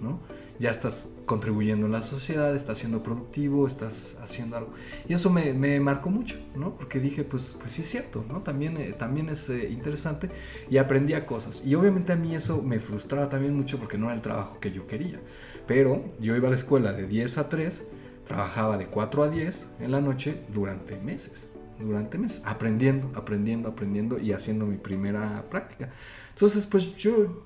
¿no? 0.00 0.20
Ya 0.60 0.70
estás 0.70 1.08
contribuyendo 1.26 1.86
en 1.86 1.92
la 1.92 2.02
sociedad, 2.02 2.54
estás 2.54 2.78
siendo 2.78 3.02
productivo, 3.02 3.66
estás 3.66 4.18
haciendo 4.22 4.56
algo. 4.56 4.72
Y 5.08 5.14
eso 5.14 5.30
me, 5.30 5.52
me 5.52 5.80
marcó 5.80 6.10
mucho, 6.10 6.38
¿no? 6.54 6.76
Porque 6.76 7.00
dije, 7.00 7.24
pues, 7.24 7.56
pues 7.58 7.72
sí 7.72 7.82
es 7.82 7.88
cierto, 7.88 8.24
¿no? 8.28 8.42
También, 8.42 8.76
eh, 8.76 8.94
también 8.96 9.28
es 9.30 9.48
eh, 9.48 9.68
interesante 9.70 10.30
y 10.70 10.76
aprendía 10.76 11.26
cosas. 11.26 11.66
Y 11.66 11.74
obviamente 11.74 12.12
a 12.12 12.16
mí 12.16 12.36
eso 12.36 12.62
me 12.62 12.78
frustraba 12.78 13.28
también 13.28 13.56
mucho 13.56 13.78
porque 13.80 13.98
no 13.98 14.06
era 14.06 14.14
el 14.14 14.22
trabajo 14.22 14.60
que 14.60 14.70
yo 14.70 14.86
quería. 14.86 15.18
Pero 15.66 16.04
yo 16.20 16.36
iba 16.36 16.46
a 16.46 16.50
la 16.50 16.56
escuela 16.56 16.92
de 16.92 17.08
10 17.08 17.38
a 17.38 17.48
3 17.48 17.82
Trabajaba 18.30 18.78
de 18.78 18.86
4 18.86 19.24
a 19.24 19.28
10 19.28 19.66
en 19.80 19.90
la 19.90 20.00
noche 20.00 20.42
durante 20.54 20.96
meses, 20.96 21.48
durante 21.80 22.16
meses, 22.16 22.42
aprendiendo, 22.44 23.10
aprendiendo, 23.16 23.68
aprendiendo 23.68 24.20
y 24.20 24.30
haciendo 24.30 24.66
mi 24.66 24.76
primera 24.76 25.46
práctica. 25.50 25.90
Entonces, 26.34 26.64
pues 26.64 26.94
yo, 26.94 27.42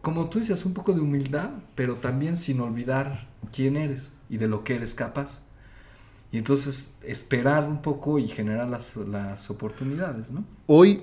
como 0.00 0.28
tú 0.28 0.40
dices, 0.40 0.64
un 0.64 0.74
poco 0.74 0.92
de 0.92 1.00
humildad, 1.00 1.50
pero 1.74 1.94
también 1.94 2.36
sin 2.36 2.60
olvidar 2.60 3.28
quién 3.52 3.76
eres 3.76 4.10
y 4.28 4.36
de 4.38 4.48
lo 4.48 4.64
que 4.64 4.74
eres 4.74 4.94
capaz. 4.94 5.40
Y 6.32 6.38
entonces 6.38 6.96
esperar 7.02 7.64
un 7.64 7.82
poco 7.82 8.18
y 8.18 8.28
generar 8.28 8.68
las, 8.68 8.96
las 8.96 9.50
oportunidades, 9.50 10.30
¿no? 10.30 10.44
Hoy, 10.66 11.02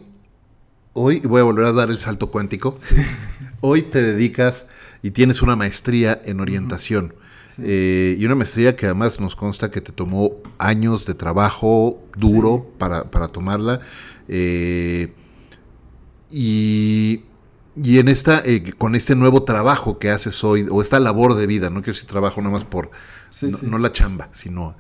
hoy, 0.93 1.19
voy 1.19 1.41
a 1.41 1.43
volver 1.43 1.65
a 1.65 1.73
dar 1.73 1.89
el 1.89 1.97
salto 1.97 2.31
cuántico, 2.31 2.77
hoy 3.61 3.81
te 3.81 4.01
dedicas 4.01 4.67
y 5.03 5.11
tienes 5.11 5.41
una 5.41 5.55
maestría 5.55 6.19
en 6.23 6.39
orientación. 6.39 7.13
Eh, 7.59 8.15
y 8.19 8.25
una 8.25 8.35
maestría 8.35 8.75
que 8.75 8.85
además 8.85 9.19
nos 9.19 9.35
consta 9.35 9.71
que 9.71 9.81
te 9.81 9.91
tomó 9.91 10.31
años 10.59 11.05
de 11.05 11.15
trabajo 11.15 12.03
duro 12.15 12.71
para, 12.77 13.27
tomarla. 13.29 13.81
Eh, 14.27 15.13
y, 16.29 17.23
y, 17.84 17.99
en 17.99 18.07
esta, 18.07 18.41
eh, 18.45 18.73
con 18.78 18.95
este 18.95 19.15
nuevo 19.15 19.43
trabajo 19.43 19.99
que 19.99 20.09
haces 20.09 20.43
hoy, 20.43 20.67
o 20.69 20.82
esta 20.82 20.99
labor 20.99 21.36
de 21.36 21.47
vida, 21.47 21.69
no 21.69 21.82
quiero 21.82 21.93
decir 21.93 22.09
trabajo 22.09 22.41
nada 22.41 22.53
más 22.53 22.63
por, 22.63 22.91
no, 23.63 23.78
la 23.78 23.91
chamba, 23.91 24.30
sino 24.32 24.75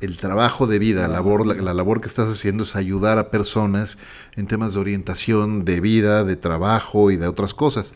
el 0.00 0.16
trabajo 0.16 0.66
de 0.66 0.78
vida, 0.78 1.02
la, 1.02 1.14
labor, 1.14 1.46
la, 1.46 1.74
labor 1.74 2.00
que 2.00 2.08
estás 2.08 2.28
haciendo 2.28 2.64
es 2.64 2.76
ayudar 2.76 3.18
a 3.18 3.30
personas 3.30 3.98
en 4.34 4.46
temas 4.46 4.74
de 4.74 4.80
orientación, 4.80 5.64
de 5.64 5.80
vida, 5.80 6.24
de 6.24 6.36
trabajo 6.36 7.10
y 7.10 7.16
de 7.16 7.28
otras 7.28 7.54
cosas. 7.54 7.92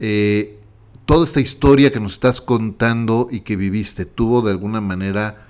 Eh, 0.00 0.58
toda 1.06 1.24
esta 1.24 1.40
historia 1.40 1.90
que 1.90 1.98
nos 1.98 2.12
estás 2.12 2.40
contando 2.40 3.28
y 3.30 3.40
que 3.40 3.56
viviste, 3.56 4.04
¿tuvo 4.04 4.42
de 4.42 4.50
alguna 4.50 4.80
manera 4.80 5.46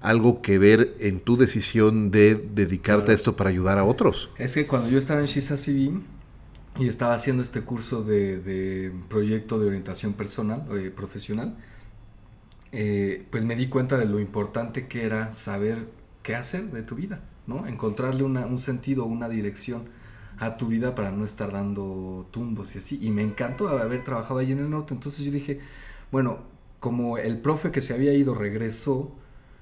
algo 0.00 0.42
que 0.42 0.58
ver 0.58 0.94
en 0.98 1.20
tu 1.20 1.36
decisión 1.36 2.10
de 2.10 2.34
dedicarte 2.34 3.12
a 3.12 3.14
esto 3.14 3.36
para 3.36 3.50
ayudar 3.50 3.78
a 3.78 3.84
otros? 3.84 4.30
Es 4.38 4.54
que 4.54 4.66
cuando 4.66 4.90
yo 4.90 4.98
estaba 4.98 5.20
en 5.20 5.26
Shisa 5.26 5.56
CV 5.56 6.17
y 6.76 6.88
estaba 6.88 7.14
haciendo 7.14 7.42
este 7.42 7.62
curso 7.62 8.02
de, 8.02 8.92
proyecto 9.08 9.58
de 9.58 9.66
orientación 9.66 10.12
personal, 10.12 10.66
eh, 10.72 10.90
profesional, 10.90 11.56
eh, 12.72 13.26
pues 13.30 13.44
me 13.44 13.56
di 13.56 13.68
cuenta 13.68 13.96
de 13.96 14.04
lo 14.04 14.20
importante 14.20 14.86
que 14.86 15.04
era 15.04 15.32
saber 15.32 15.88
qué 16.22 16.36
hacer 16.36 16.70
de 16.70 16.82
tu 16.82 16.94
vida, 16.94 17.22
¿no? 17.46 17.66
Encontrarle 17.66 18.22
un 18.24 18.58
sentido, 18.58 19.04
una 19.04 19.28
dirección 19.28 19.88
a 20.38 20.56
tu 20.56 20.68
vida 20.68 20.94
para 20.94 21.10
no 21.10 21.24
estar 21.24 21.52
dando 21.52 22.26
tumbos 22.30 22.74
y 22.74 22.78
así. 22.78 22.98
Y 23.02 23.10
me 23.10 23.22
encantó 23.22 23.68
haber 23.68 24.04
trabajado 24.04 24.40
ahí 24.40 24.52
en 24.52 24.60
el 24.60 24.70
norte. 24.70 24.94
Entonces 24.94 25.24
yo 25.24 25.32
dije, 25.32 25.60
bueno, 26.12 26.40
como 26.80 27.18
el 27.18 27.40
profe 27.40 27.70
que 27.70 27.80
se 27.80 27.94
había 27.94 28.12
ido 28.12 28.34
regresó 28.34 29.12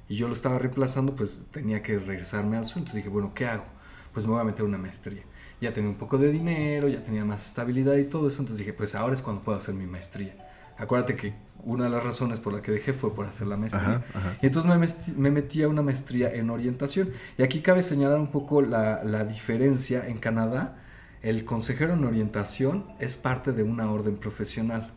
y 0.08 0.16
yo 0.16 0.28
lo 0.28 0.34
estaba 0.34 0.58
reemplazando, 0.58 1.16
pues 1.16 1.42
tenía 1.50 1.82
que 1.82 1.98
regresarme 1.98 2.56
al 2.56 2.64
sur. 2.64 2.78
Entonces 2.78 2.96
dije, 2.96 3.08
bueno, 3.08 3.32
¿qué 3.34 3.46
hago? 3.46 3.64
Pues 4.12 4.26
me 4.26 4.32
voy 4.32 4.40
a 4.40 4.44
meter 4.44 4.64
una 4.64 4.78
maestría. 4.78 5.22
Ya 5.60 5.72
tenía 5.72 5.90
un 5.90 5.96
poco 5.96 6.18
de 6.18 6.30
dinero, 6.30 6.88
ya 6.88 7.02
tenía 7.02 7.24
más 7.24 7.46
estabilidad 7.46 7.96
y 7.96 8.04
todo 8.04 8.28
eso. 8.28 8.40
Entonces 8.40 8.58
dije, 8.58 8.72
pues 8.72 8.94
ahora 8.94 9.14
es 9.14 9.22
cuando 9.22 9.42
puedo 9.42 9.58
hacer 9.58 9.74
mi 9.74 9.86
maestría. 9.86 10.34
Acuérdate 10.78 11.16
que 11.16 11.34
una 11.64 11.84
de 11.84 11.90
las 11.90 12.04
razones 12.04 12.38
por 12.38 12.52
la 12.52 12.62
que 12.62 12.70
dejé 12.70 12.92
fue 12.92 13.14
por 13.14 13.26
hacer 13.26 13.46
la 13.46 13.56
maestría. 13.56 14.04
Y 14.42 14.46
entonces 14.46 15.16
me, 15.16 15.30
metí 15.30 15.62
a 15.62 15.68
una 15.68 15.82
maestría 15.82 16.32
en 16.32 16.50
orientación. 16.50 17.10
Y 17.38 17.42
aquí 17.42 17.60
cabe 17.60 17.82
señalar 17.82 18.18
un 18.18 18.28
poco 18.28 18.62
la, 18.62 19.02
la 19.02 19.24
diferencia. 19.24 20.06
En 20.06 20.18
Canadá, 20.18 20.76
el 21.22 21.44
consejero 21.44 21.94
en 21.94 22.04
orientación 22.04 22.86
es 22.98 23.16
parte 23.16 23.52
de 23.52 23.62
una 23.62 23.90
orden 23.90 24.16
profesional. 24.16 24.92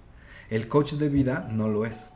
El 0.49 0.67
coach 0.67 0.93
de 0.93 1.09
vida 1.09 1.47
no 1.51 1.69
lo 1.69 1.85
es. 1.85 2.09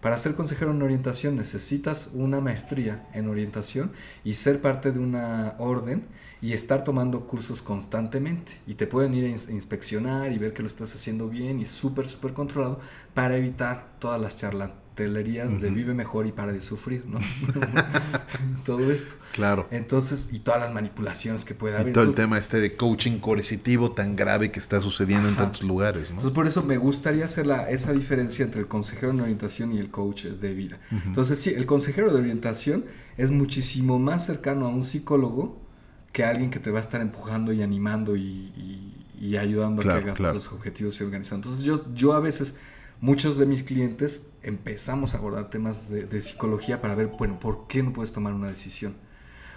Para 0.00 0.18
ser 0.18 0.34
consejero 0.34 0.70
en 0.70 0.82
orientación 0.82 1.36
necesitas 1.36 2.10
una 2.14 2.40
maestría 2.40 3.06
en 3.12 3.28
orientación 3.28 3.92
y 4.24 4.34
ser 4.34 4.60
parte 4.62 4.92
de 4.92 4.98
una 4.98 5.56
orden 5.58 6.06
y 6.42 6.52
estar 6.52 6.84
tomando 6.84 7.26
cursos 7.26 7.62
constantemente. 7.62 8.52
Y 8.66 8.74
te 8.74 8.86
pueden 8.86 9.14
ir 9.14 9.24
a 9.24 9.52
inspeccionar 9.52 10.32
y 10.32 10.38
ver 10.38 10.52
que 10.52 10.62
lo 10.62 10.68
estás 10.68 10.94
haciendo 10.94 11.28
bien 11.28 11.60
y 11.60 11.66
súper, 11.66 12.08
súper 12.08 12.32
controlado 12.32 12.80
para 13.14 13.36
evitar 13.36 13.96
todas 13.98 14.20
las 14.20 14.36
charlatelerías 14.36 15.60
de 15.60 15.70
vive 15.70 15.92
mejor 15.94 16.26
y 16.26 16.32
para 16.32 16.52
de 16.52 16.62
sufrir, 16.62 17.04
¿no? 17.06 17.18
todo 18.64 18.90
esto. 18.90 19.14
Claro. 19.32 19.68
Entonces, 19.70 20.28
y 20.32 20.40
todas 20.40 20.60
las 20.60 20.72
manipulaciones 20.72 21.44
que 21.44 21.54
puede 21.54 21.76
haber. 21.76 21.90
Y 21.90 21.92
todo 21.92 22.04
el 22.04 22.14
tema 22.14 22.38
este 22.38 22.58
de 22.58 22.74
coaching 22.74 23.18
coercitivo 23.18 23.92
tan 23.92 24.16
grave 24.16 24.50
que 24.50 24.58
está 24.58 24.80
sucediendo 24.80 25.28
en 25.28 25.36
tantos 25.36 25.62
lugares, 25.62 26.04
¿no? 26.10 26.16
Entonces, 26.16 26.32
por 26.32 26.46
eso 26.46 26.62
me 26.62 26.78
gustaría 26.78 27.26
hacer 27.26 27.46
la, 27.46 27.68
esa 27.70 27.92
diferencia 27.92 28.44
entre 28.44 28.62
el 28.62 28.68
consejero 28.68 29.12
en 29.12 29.20
orientación 29.20 29.72
y 29.72 29.78
el 29.78 29.90
coach 29.90 30.24
de 30.24 30.54
vida. 30.54 30.80
Entonces, 30.90 31.38
sí, 31.38 31.50
el 31.50 31.66
consejero 31.66 32.12
de 32.12 32.18
orientación 32.18 32.86
es 33.18 33.30
muchísimo 33.30 33.98
más 33.98 34.24
cercano 34.24 34.66
a 34.66 34.70
un 34.70 34.84
psicólogo 34.84 35.69
que 36.12 36.24
alguien 36.24 36.50
que 36.50 36.58
te 36.58 36.70
va 36.70 36.78
a 36.78 36.82
estar 36.82 37.00
empujando 37.00 37.52
y 37.52 37.62
animando 37.62 38.16
y, 38.16 38.96
ayudando 39.38 39.82
a 39.82 39.84
que 39.84 39.90
hagas 39.90 40.18
los 40.18 40.52
objetivos 40.52 41.00
y 41.00 41.04
organizando. 41.04 41.48
Entonces 41.48 41.64
yo, 41.64 41.84
yo 41.94 42.14
a 42.14 42.20
veces, 42.20 42.56
muchos 43.00 43.38
de 43.38 43.46
mis 43.46 43.62
clientes 43.62 44.30
empezamos 44.42 45.14
a 45.14 45.18
abordar 45.18 45.50
temas 45.50 45.88
de, 45.88 46.22
psicología 46.22 46.80
para 46.80 46.94
ver, 46.94 47.08
bueno, 47.08 47.38
¿por 47.38 47.66
qué 47.66 47.82
no 47.82 47.92
puedes 47.92 48.12
tomar 48.12 48.34
una 48.34 48.48
decisión? 48.48 48.94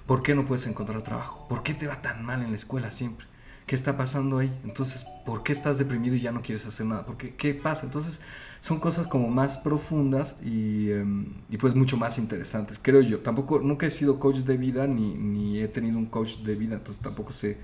¿Por 0.06 0.22
qué 0.22 0.36
no 0.36 0.45
puedes 0.45 0.68
encontrar 0.68 1.01
trabajo? 1.01 1.47
¿Por 1.47 1.64
qué 1.64 1.74
te 1.74 1.88
va 1.88 2.01
tan 2.01 2.26
mal 2.26 2.41
en 2.41 2.49
la 2.49 2.58
escuela 2.58 2.91
siempre? 2.91 3.26
¿Qué 3.66 3.76
está 3.76 3.95
pasando 3.95 4.39
ahí? 4.39 4.54
Entonces, 4.66 5.06
¿por 5.26 5.43
qué 5.43 5.54
estás 5.54 5.78
deprimido 5.78 6.18
y 6.18 6.20
ya 6.20 6.34
no 6.34 6.41
quieres 6.41 6.66
hacer 6.66 6.86
nada? 6.86 7.06
¿Por 7.06 7.16
qué? 7.16 7.36
¿Qué 7.36 7.54
pasa? 7.54 7.86
Entonces, 7.86 8.20
son 8.64 8.80
cosas 8.80 9.07
como 9.07 9.28
más 9.28 9.57
profundas 9.57 10.38
y, 10.41 10.89
em, 10.89 11.26
y, 11.49 11.57
pues 11.57 11.76
mucho 11.76 11.97
más 11.97 12.18
interesantes, 12.18 12.80
creo 12.82 13.01
yo. 13.01 13.20
Tampoco, 13.20 13.59
nunca 13.59 13.86
he 13.88 13.89
sido 13.89 14.20
coach 14.20 14.38
de 14.38 14.55
vida 14.55 14.88
ni, 14.88 15.16
ni, 15.16 15.59
he 15.59 15.68
tenido 15.68 15.97
un 15.97 16.05
coach 16.05 16.38
de 16.38 16.55
vida, 16.55 16.76
entonces 16.76 17.03
tampoco 17.03 17.34
sé 17.34 17.57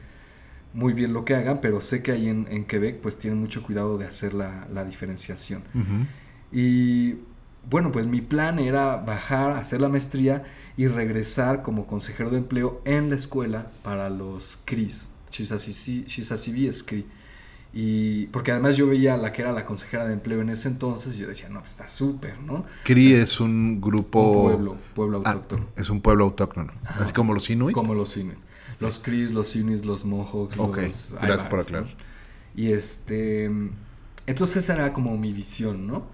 muy 0.74 0.92
bien 0.92 1.14
lo 1.14 1.24
que 1.24 1.36
hagan, 1.36 1.62
pero 1.62 1.80
sé 1.80 2.04
que 2.04 2.12
ahí 2.12 2.28
en, 2.28 2.48
en 2.50 2.66
Quebec 2.66 3.00
pues 3.00 3.18
tienen 3.18 3.40
mucho 3.40 3.64
cuidado 3.64 3.98
de 3.98 4.08
hacer 4.08 4.34
la, 4.34 4.68
la 4.74 4.84
diferenciación. 4.84 5.64
Y 6.52 7.16
bueno, 7.70 7.94
pues 7.94 8.06
mi 8.06 8.20
plan 8.20 8.60
era 8.60 8.98
bajar, 8.98 9.54
hacer 9.54 9.80
la 9.80 9.88
maestría 9.88 10.44
y 10.76 10.88
regresar 10.88 11.62
como 11.62 11.88
consejero 11.88 12.30
de 12.30 12.40
empleo 12.40 12.82
en 12.84 13.10
la 13.10 13.16
escuela 13.16 13.72
para 13.84 14.10
los 14.10 14.60
CRIS 14.66 15.08
Chisasibi 15.30 16.70
Y 17.72 18.26
porque 18.28 18.52
además 18.52 18.78
yo 18.78 18.88
veía 18.88 19.16
la 19.16 19.32
que 19.32 19.44
era 19.44 19.52
la 19.52 19.64
consejera 19.64 20.06
de 20.06 20.14
empleo 20.14 20.42
en 20.42 20.50
ese 20.50 20.68
entonces 20.68 21.16
y 21.18 21.22
yo 21.22 21.28
decía, 21.28 21.50
no, 21.50 21.60
pues 21.60 21.72
está 21.72 21.88
súper, 21.88 22.40
¿no? 22.40 22.66
CRI 22.84 23.14
es 23.14 23.40
un 23.40 23.80
grupo... 23.80 24.44
pueblo, 24.44 24.78
pueblo 24.96 25.22
ah, 25.24 25.32
autóctono. 25.32 25.68
es 25.76 25.90
un 25.90 26.02
pueblo 26.02 26.24
autóctono, 26.26 26.74
así 26.84 27.14
como 27.14 27.34
los 27.34 27.50
Inuit. 27.50 27.76
Como 27.76 27.94
los 27.94 28.18
Inuit. 28.18 28.40
Los 28.80 29.00
Cris, 29.00 29.34
los 29.34 29.56
Inuit, 29.56 29.84
los 29.84 30.06
Mohawks, 30.06 30.58
Ok, 30.58 30.78
gracias 31.22 31.44
por 31.50 31.60
aclarar. 31.60 31.96
Y 32.56 32.72
este... 32.72 33.46
Entonces 34.26 34.58
esa 34.58 34.76
era 34.76 34.94
como 34.94 35.18
mi 35.18 35.34
visión, 35.34 35.86
¿no? 35.86 36.08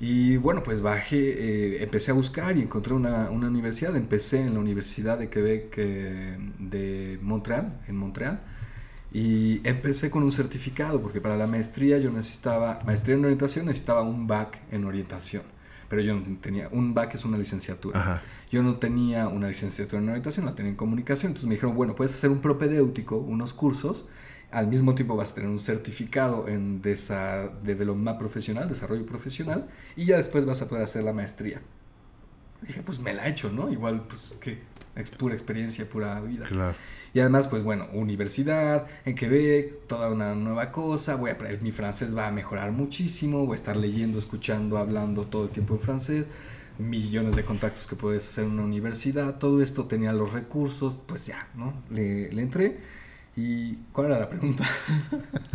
Y 0.00 0.38
bueno, 0.38 0.62
pues 0.62 0.80
bajé, 0.80 1.18
eh, 1.18 1.82
empecé 1.82 2.10
a 2.10 2.14
buscar 2.14 2.56
y 2.56 2.62
encontré 2.62 2.94
una, 2.94 3.30
una, 3.30 3.48
universidad. 3.48 3.94
Empecé 3.96 4.40
en 4.40 4.54
la 4.54 4.60
Universidad 4.60 5.18
de 5.18 5.28
Quebec 5.28 5.74
eh, 5.76 6.38
de 6.58 7.18
Montreal, 7.20 7.80
en 7.86 7.96
Montreal. 7.96 8.40
Y 9.12 9.66
empecé 9.68 10.10
con 10.10 10.22
un 10.22 10.30
certificado, 10.30 11.02
porque 11.02 11.20
para 11.20 11.36
la 11.36 11.46
maestría 11.46 11.98
yo 11.98 12.10
necesitaba, 12.10 12.80
maestría 12.86 13.16
en 13.16 13.24
orientación, 13.24 13.66
necesitaba 13.66 14.02
un 14.02 14.26
back 14.26 14.60
en 14.70 14.84
orientación. 14.84 15.42
Pero 15.88 16.02
yo 16.02 16.14
no 16.14 16.38
tenía, 16.40 16.68
un 16.70 16.94
back 16.94 17.16
es 17.16 17.24
una 17.24 17.36
licenciatura. 17.36 18.22
Yo 18.52 18.62
no 18.62 18.76
tenía 18.76 19.26
una 19.26 19.48
licenciatura 19.48 20.00
en 20.00 20.08
orientación, 20.08 20.46
la 20.46 20.54
tenía 20.54 20.70
en 20.70 20.76
comunicación. 20.76 21.30
Entonces 21.30 21.48
me 21.48 21.54
dijeron, 21.54 21.74
bueno, 21.74 21.96
puedes 21.96 22.14
hacer 22.14 22.30
un 22.30 22.40
propedéutico, 22.40 23.16
unos 23.16 23.52
cursos, 23.52 24.04
al 24.52 24.68
mismo 24.68 24.94
tiempo 24.94 25.16
vas 25.16 25.32
a 25.32 25.34
tener 25.34 25.50
un 25.50 25.58
certificado 25.58 26.46
en 26.46 26.80
development 26.82 28.18
profesional, 28.18 28.68
desarrollo 28.68 29.04
profesional, 29.06 29.68
y 29.96 30.06
ya 30.06 30.16
después 30.16 30.44
vas 30.44 30.62
a 30.62 30.68
poder 30.68 30.84
hacer 30.84 31.02
la 31.02 31.12
maestría. 31.12 31.60
dije, 32.62 32.82
pues 32.82 33.00
me 33.00 33.12
la 33.12 33.26
he 33.26 33.30
hecho, 33.30 33.50
¿no? 33.50 33.72
Igual, 33.72 34.02
pues, 34.02 34.34
que 34.40 34.60
es 34.94 35.10
pura 35.10 35.34
experiencia, 35.34 35.88
pura 35.88 36.20
vida. 36.20 36.46
Claro. 36.46 36.74
Y 37.12 37.20
además, 37.20 37.48
pues 37.48 37.62
bueno, 37.62 37.88
universidad 37.92 38.86
en 39.04 39.14
Quebec, 39.14 39.86
toda 39.88 40.10
una 40.10 40.34
nueva 40.34 40.70
cosa, 40.70 41.16
voy 41.16 41.30
a, 41.30 41.38
mi 41.60 41.72
francés 41.72 42.16
va 42.16 42.28
a 42.28 42.30
mejorar 42.30 42.70
muchísimo, 42.70 43.46
voy 43.46 43.54
a 43.54 43.56
estar 43.56 43.76
leyendo, 43.76 44.18
escuchando, 44.18 44.78
hablando 44.78 45.24
todo 45.24 45.44
el 45.44 45.50
tiempo 45.50 45.74
en 45.74 45.80
francés, 45.80 46.26
millones 46.78 47.34
de 47.34 47.44
contactos 47.44 47.86
que 47.86 47.96
puedes 47.96 48.28
hacer 48.28 48.44
en 48.44 48.52
una 48.52 48.62
universidad, 48.62 49.38
todo 49.38 49.62
esto 49.62 49.86
tenía 49.86 50.12
los 50.12 50.32
recursos, 50.32 50.96
pues 51.06 51.26
ya, 51.26 51.48
¿no? 51.54 51.74
Le, 51.90 52.30
entré. 52.40 52.78
¿Y 53.36 53.74
cuál 53.92 54.08
era 54.08 54.20
la 54.20 54.28
pregunta? 54.28 54.64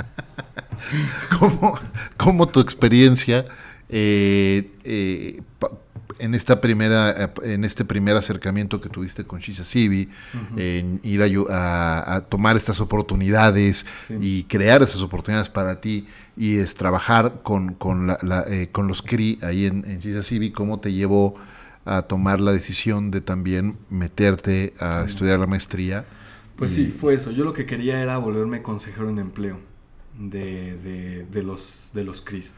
¿Cómo, 1.40 1.80
¿Cómo, 2.18 2.48
tu 2.48 2.60
experiencia 2.60 3.46
eh, 3.90 4.72
eh, 4.84 5.42
en 6.20 6.36
esta 6.36 6.62
primera, 6.62 7.12
eh, 7.12 7.30
en 7.44 7.64
este 7.64 7.86
primer 7.86 8.16
acercamiento 8.16 8.82
que 8.82 8.90
tuviste 8.90 9.26
con 9.26 9.40
Shisha 9.40 9.64
Sibi, 9.64 10.10
en 10.58 11.00
ir 11.04 11.22
a, 11.50 12.26
tomar 12.30 12.56
estas 12.56 12.80
oportunidades 12.80 13.86
y 14.22 14.44
crear 14.44 14.82
esas 14.82 15.02
oportunidades 15.02 15.50
para 15.50 15.82
ti 15.82 16.08
y 16.38 16.58
es 16.58 16.76
trabajar 16.76 17.42
con, 17.44 17.74
con, 17.74 18.08
la, 18.08 18.46
eh, 18.48 18.70
con 18.72 18.88
los 18.88 19.02
CRI 19.02 19.40
ahí 19.42 19.66
en, 19.66 19.86
en 19.86 20.00
Shisha 20.00 20.54
¿cómo 20.54 20.80
te 20.80 20.94
llevó 20.94 21.36
a 21.86 22.02
tomar 22.04 22.40
la 22.40 22.52
decisión 22.52 23.12
de 23.12 23.22
también 23.22 23.78
meterte 23.90 24.74
a 24.80 25.04
estudiar 25.06 25.40
la 25.40 25.48
maestría? 25.48 26.06
Pues 26.56 26.72
sí, 26.72 26.86
fue 26.86 27.14
eso. 27.14 27.32
Yo 27.32 27.44
lo 27.44 27.54
que 27.54 27.66
quería 27.66 28.02
era 28.02 28.18
volverme 28.18 28.62
consejero 28.62 29.10
en 29.10 29.20
empleo 29.20 29.60
de, 30.18 30.78
de, 30.78 31.26
de 31.26 31.44
los, 31.44 31.90
de 31.94 32.04
los 32.04 32.22
CRIs 32.22 32.54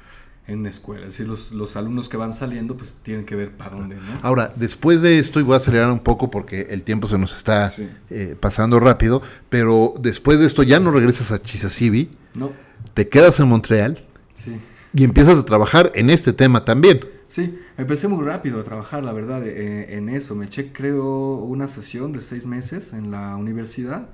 en 0.48 0.60
una 0.60 0.70
escuela. 0.70 1.06
Es 1.06 1.14
decir, 1.14 1.28
los, 1.28 1.52
los, 1.52 1.76
alumnos 1.76 2.08
que 2.08 2.18
van 2.18 2.34
saliendo 2.34 2.78
pues 2.78 2.96
tienen 3.04 3.26
que 3.26 3.36
ver 3.36 3.52
para 3.52 3.76
dónde, 3.76 3.98
¿no? 3.98 4.02
Ahora, 4.22 4.54
después 4.56 5.02
de 5.02 5.20
esto, 5.20 5.40
y 5.40 5.44
voy 5.44 5.56
a 5.56 5.58
acelerar 5.58 5.92
un 5.92 6.00
poco 6.00 6.32
porque 6.32 6.68
el 6.70 6.84
tiempo 6.84 7.08
se 7.08 7.18
nos 7.18 7.36
está 7.36 7.70
eh, 8.10 8.36
pasando 8.40 8.80
rápido, 8.80 9.22
pero 9.50 9.94
después 10.00 10.40
de 10.40 10.46
esto 10.46 10.64
ya 10.64 10.80
no 10.80 10.92
regresas 10.92 11.32
a 11.32 11.42
Chisasibi. 11.42 12.10
No. 12.34 12.52
Te 12.94 13.10
quedas 13.10 13.40
en 13.40 13.50
Montreal. 13.50 14.06
Sí. 14.34 14.60
Y 14.94 15.04
empiezas 15.04 15.38
a 15.38 15.46
trabajar 15.46 15.92
en 15.96 16.10
este 16.10 16.32
tema 16.32 16.64
también. 16.64 17.02
Sí, 17.28 17.60
empecé 17.78 18.08
muy 18.08 18.24
rápido 18.24 18.62
a 18.62 18.64
trabajar, 18.64 19.04
la 19.04 19.12
verdad, 19.12 19.46
eh, 19.46 19.98
en 19.98 20.08
eso. 20.08 20.34
Me 20.34 20.46
eché, 20.46 20.72
creo, 20.72 21.36
una 21.36 21.68
sesión 21.68 22.14
de 22.14 22.22
seis 22.22 22.46
meses 22.46 22.94
en 22.94 23.12
la 23.12 23.36
universidad 23.36 24.10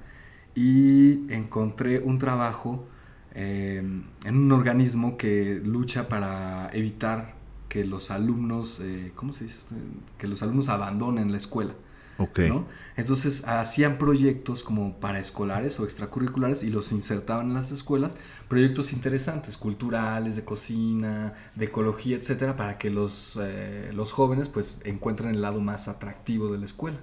y 0.55 1.31
encontré 1.31 1.99
un 1.99 2.17
trabajo 2.17 2.87
Em, 3.35 4.03
en 4.25 4.37
un 4.37 4.51
organismo 4.51 5.17
que 5.17 5.59
lucha 5.63 6.07
para 6.07 6.69
evitar 6.73 7.33
que 7.67 7.83
los 7.83 8.11
alumnos, 8.11 8.79
eh, 8.79 9.11
¿cómo 9.15 9.33
se 9.33 9.45
dice 9.45 9.57
esto? 9.57 9.75
Que 10.19 10.27
los 10.27 10.43
alumnos 10.43 10.69
abandonen 10.69 11.31
la 11.31 11.37
escuela. 11.37 11.73
Okay. 12.19 12.47
¿no? 12.47 12.67
Entonces 12.95 13.43
hacían 13.47 13.97
proyectos 13.97 14.61
como 14.61 14.99
para 14.99 15.17
escolares 15.19 15.79
o 15.79 15.83
extracurriculares 15.83 16.61
y 16.61 16.69
los 16.69 16.91
insertaban 16.91 17.47
en 17.47 17.55
las 17.55 17.71
escuelas, 17.71 18.13
proyectos 18.47 18.93
interesantes, 18.93 19.57
culturales, 19.57 20.35
de 20.35 20.45
cocina, 20.45 21.33
de 21.55 21.65
ecología, 21.65 22.15
etcétera, 22.17 22.55
para 22.55 22.77
que 22.77 22.91
los, 22.91 23.39
eh, 23.41 23.89
los 23.95 24.11
jóvenes 24.11 24.47
pues 24.47 24.79
encuentren 24.83 25.31
el 25.31 25.41
lado 25.41 25.59
más 25.59 25.87
atractivo 25.87 26.51
de 26.51 26.59
la 26.59 26.65
escuela. 26.65 26.99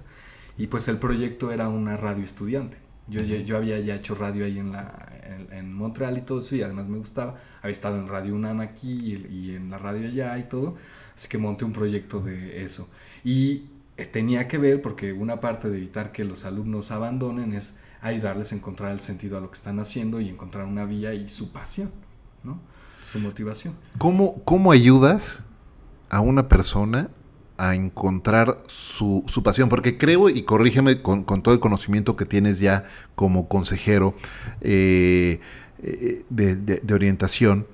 Y 0.57 0.67
pues 0.67 0.87
el 0.87 0.97
proyecto 0.97 1.51
era 1.51 1.67
una 1.67 1.97
radio 1.97 2.23
estudiante. 2.23 2.77
Yo, 3.11 3.21
yo, 3.23 3.57
había 3.57 3.77
ya 3.79 3.95
hecho 3.95 4.15
radio 4.15 4.45
ahí 4.45 4.57
en, 4.57 4.71
la, 4.71 4.89
en, 5.51 5.73
Montreal 5.73 6.17
y 6.17 6.21
todo 6.21 6.39
eso, 6.39 6.55
y 6.55 6.61
además 6.61 6.87
me 6.87 6.97
gustaba. 6.97 7.35
Había 7.61 7.73
estado 7.73 7.97
en 7.97 8.07
Radio 8.07 8.33
UNAM 8.33 8.61
aquí 8.61 9.17
y, 9.29 9.53
en 9.53 9.69
la 9.69 9.77
radio 9.77 10.07
allá 10.07 10.37
y 10.37 10.43
todo. 10.43 10.77
Así 11.13 11.27
que 11.27 11.37
monté 11.37 11.65
un 11.65 11.73
proyecto 11.73 12.21
de 12.21 12.63
eso. 12.63 12.87
Y 13.25 13.65
eh, 13.97 14.05
tenía 14.05 14.47
que 14.47 14.57
ver, 14.57 14.81
porque 14.81 15.11
una 15.11 15.41
parte 15.41 15.69
de 15.69 15.77
evitar 15.77 16.13
que 16.13 16.23
los 16.23 16.45
alumnos 16.45 16.91
abandonen 16.91 17.53
es 17.53 17.75
ayudarles 18.01 18.53
a 18.53 18.55
encontrar 18.55 18.91
el 18.91 19.01
sentido 19.01 19.37
a 19.37 19.41
lo 19.41 19.51
que 19.51 19.57
están 19.57 19.79
haciendo 19.79 20.21
y 20.21 20.29
encontrar 20.29 20.65
una 20.65 20.85
vía 20.85 21.13
y 21.13 21.27
su 21.27 21.51
pasión, 21.51 21.91
¿no? 22.45 22.59
Su 23.05 23.19
motivación. 23.19 23.75
¿Cómo, 23.97 24.41
cómo 24.45 24.71
ayudas 24.71 25.43
a 26.09 26.21
una 26.21 26.47
persona 26.47 27.09
a 27.61 27.75
encontrar 27.75 28.63
su, 28.67 29.23
su 29.27 29.43
pasión? 29.43 29.69
Porque 29.69 29.97
creo, 29.97 30.29
y 30.29 30.41
corrígeme 30.43 31.01
con, 31.01 31.23
con, 31.23 31.43
todo 31.43 31.53
el 31.53 31.59
conocimiento 31.59 32.15
que 32.15 32.25
tienes 32.25 32.59
ya 32.59 32.85
como 33.15 33.47
consejero 33.47 34.15
eh, 34.61 35.39
eh, 35.83 36.23
de, 36.29 36.55
de, 36.55 36.77
de, 36.77 36.93
orientación, 36.93 37.67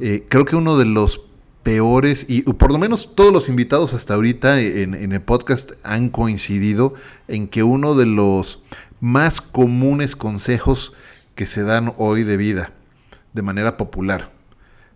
eh, 0.00 0.26
creo 0.28 0.44
que 0.44 0.54
uno 0.54 0.78
de 0.78 0.84
los 0.84 1.22
peores, 1.64 2.26
y 2.28 2.42
por 2.42 2.70
lo 2.70 2.78
menos 2.78 3.16
todos 3.16 3.32
los 3.32 3.48
invitados 3.48 3.92
hasta 3.92 4.14
ahorita 4.14 4.60
en, 4.60 4.94
en, 4.94 5.10
el 5.12 5.20
podcast 5.20 5.72
han 5.82 6.10
coincidido 6.10 6.94
en 7.26 7.48
que 7.48 7.64
uno 7.64 7.96
de 7.96 8.06
los 8.06 8.62
más 9.00 9.40
comunes 9.40 10.14
consejos 10.14 10.92
que 11.34 11.46
se 11.46 11.64
dan 11.64 11.92
hoy 11.98 12.22
de 12.22 12.36
vida, 12.36 12.72
de 13.32 13.42
manera 13.42 13.76
popular, 13.76 14.30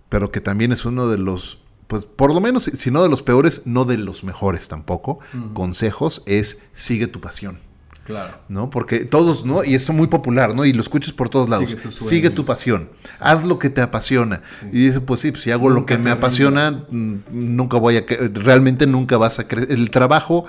pero 0.09 0.31
que 0.31 0.41
también 0.41 0.71
es 0.71 0.85
uno 0.85 1.09
de 1.09 1.19
los, 1.19 1.60
pues 1.91 2.07
por 2.07 2.33
lo 2.33 2.41
menos, 2.41 2.71
si 2.73 2.91
no 2.93 3.03
de 3.03 3.09
los 3.09 3.25
peores, 3.25 3.63
no 3.65 3.85
de 3.85 3.99
los 3.99 4.23
mejores 4.23 4.69
tampoco, 4.69 5.19
uh 5.35 5.37
-huh. 5.37 5.53
consejos 5.55 6.23
es 6.25 6.61
sigue 6.73 7.09
tu 7.09 7.21
pasión. 7.21 7.59
Claro. 8.05 8.39
¿No? 8.49 8.71
Porque 8.71 9.05
todos, 9.05 9.45
¿no? 9.45 9.65
Y 9.65 9.75
esto 9.75 9.91
es 9.91 9.99
muy 9.99 10.07
popular, 10.07 10.55
¿no? 10.55 10.65
Y 10.65 10.73
lo 10.73 10.83
escuchas 10.83 11.13
por 11.13 11.29
todos 11.29 11.49
lados. 11.51 11.69
Sigue, 11.69 11.91
Sigue 11.91 12.31
tu 12.31 12.45
pasión. 12.45 12.91
Haz 13.19 13.45
lo 13.45 13.59
que 13.59 13.71
te 13.71 13.81
apasiona. 13.81 14.43
Sí. 14.61 14.67
Y 14.73 14.87
dice, 14.87 15.01
pues 15.01 15.21
sí, 15.21 15.33
pues 15.33 15.43
si 15.43 15.51
hago 15.51 15.69
nunca 15.69 15.81
lo 15.81 15.87
que 15.87 15.99
me 15.99 16.11
apasiona, 16.11 16.85
nunca 16.91 17.77
voy 17.77 17.97
a... 17.97 18.05
Realmente 18.35 18.87
nunca 18.87 19.17
vas 19.17 19.41
a 19.41 19.49
crecer. 19.49 19.73
El 19.73 19.91
trabajo 19.91 20.45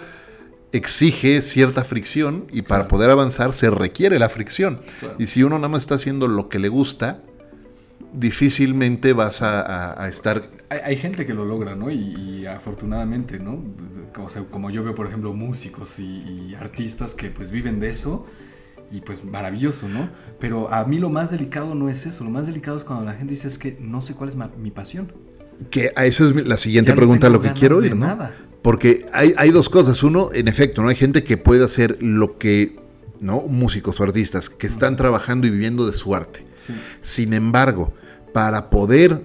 exige 0.71 1.41
cierta 1.41 1.83
fricción 1.83 2.45
y 2.51 2.61
para 2.61 2.81
claro. 2.83 2.87
poder 2.87 3.09
avanzar 3.09 3.53
se 3.53 3.69
requiere 3.71 4.19
la 4.19 4.29
fricción. 4.29 4.81
Claro. 4.99 5.15
Y 5.17 5.27
si 5.27 5.43
uno 5.43 5.57
nada 5.57 5.69
más 5.69 5.81
está 5.81 5.95
haciendo 5.95 6.27
lo 6.27 6.49
que 6.49 6.59
le 6.59 6.69
gusta, 6.69 7.19
difícilmente 8.13 9.13
vas 9.13 9.41
a, 9.41 9.61
a, 9.61 10.03
a 10.03 10.07
estar... 10.07 10.41
Hay, 10.69 10.79
hay, 10.83 10.97
gente 10.97 11.25
que 11.25 11.33
lo 11.33 11.45
logra, 11.45 11.75
¿no? 11.75 11.91
Y, 11.91 11.97
y 11.97 12.45
afortunadamente, 12.45 13.39
¿no? 13.39 13.63
O 14.17 14.29
sea, 14.29 14.43
como 14.43 14.69
yo 14.69 14.83
veo, 14.83 14.95
por 14.95 15.07
ejemplo, 15.07 15.33
músicos 15.33 15.99
y, 15.99 16.49
y, 16.49 16.55
artistas 16.55 17.13
que 17.13 17.29
pues 17.29 17.51
viven 17.51 17.79
de 17.79 17.89
eso 17.89 18.25
y 18.91 19.01
pues 19.01 19.23
maravilloso, 19.23 19.87
¿no? 19.87 20.09
Pero 20.39 20.73
a 20.73 20.83
mí 20.85 20.99
lo 20.99 21.09
más 21.09 21.31
delicado 21.31 21.75
no 21.75 21.89
es 21.89 22.05
eso, 22.05 22.23
lo 22.23 22.29
más 22.29 22.47
delicado 22.47 22.77
es 22.77 22.83
cuando 22.83 23.05
la 23.05 23.13
gente 23.13 23.33
dice 23.33 23.47
es 23.47 23.57
que 23.57 23.77
no 23.79 24.01
sé 24.01 24.13
cuál 24.13 24.29
es 24.29 24.37
mi 24.57 24.71
pasión. 24.71 25.13
Que 25.69 25.91
a 25.95 26.05
esa 26.05 26.25
es 26.25 26.47
la 26.47 26.57
siguiente 26.57 26.91
ya 26.91 26.95
pregunta 26.95 27.27
no 27.29 27.35
lo 27.35 27.41
que 27.41 27.53
quiero 27.53 27.77
oír, 27.77 27.95
¿no? 27.95 28.07
Nada. 28.07 28.35
Porque 28.61 29.05
hay, 29.13 29.33
hay 29.37 29.49
dos 29.51 29.69
cosas. 29.69 30.03
Uno, 30.03 30.29
en 30.33 30.47
efecto, 30.47 30.81
¿no? 30.81 30.89
Hay 30.89 30.95
gente 30.95 31.23
que 31.23 31.37
puede 31.37 31.63
hacer 31.63 31.97
lo 32.01 32.37
que 32.37 32.80
¿no? 33.21 33.41
músicos 33.41 33.99
o 33.99 34.03
artistas 34.03 34.49
que 34.49 34.67
están 34.67 34.95
trabajando 34.97 35.47
y 35.47 35.51
viviendo 35.51 35.85
de 35.85 35.93
su 35.93 36.13
arte. 36.13 36.45
Sí. 36.57 36.73
Sin 37.01 37.33
embargo, 37.33 37.93
para 38.33 38.69
poder 38.69 39.21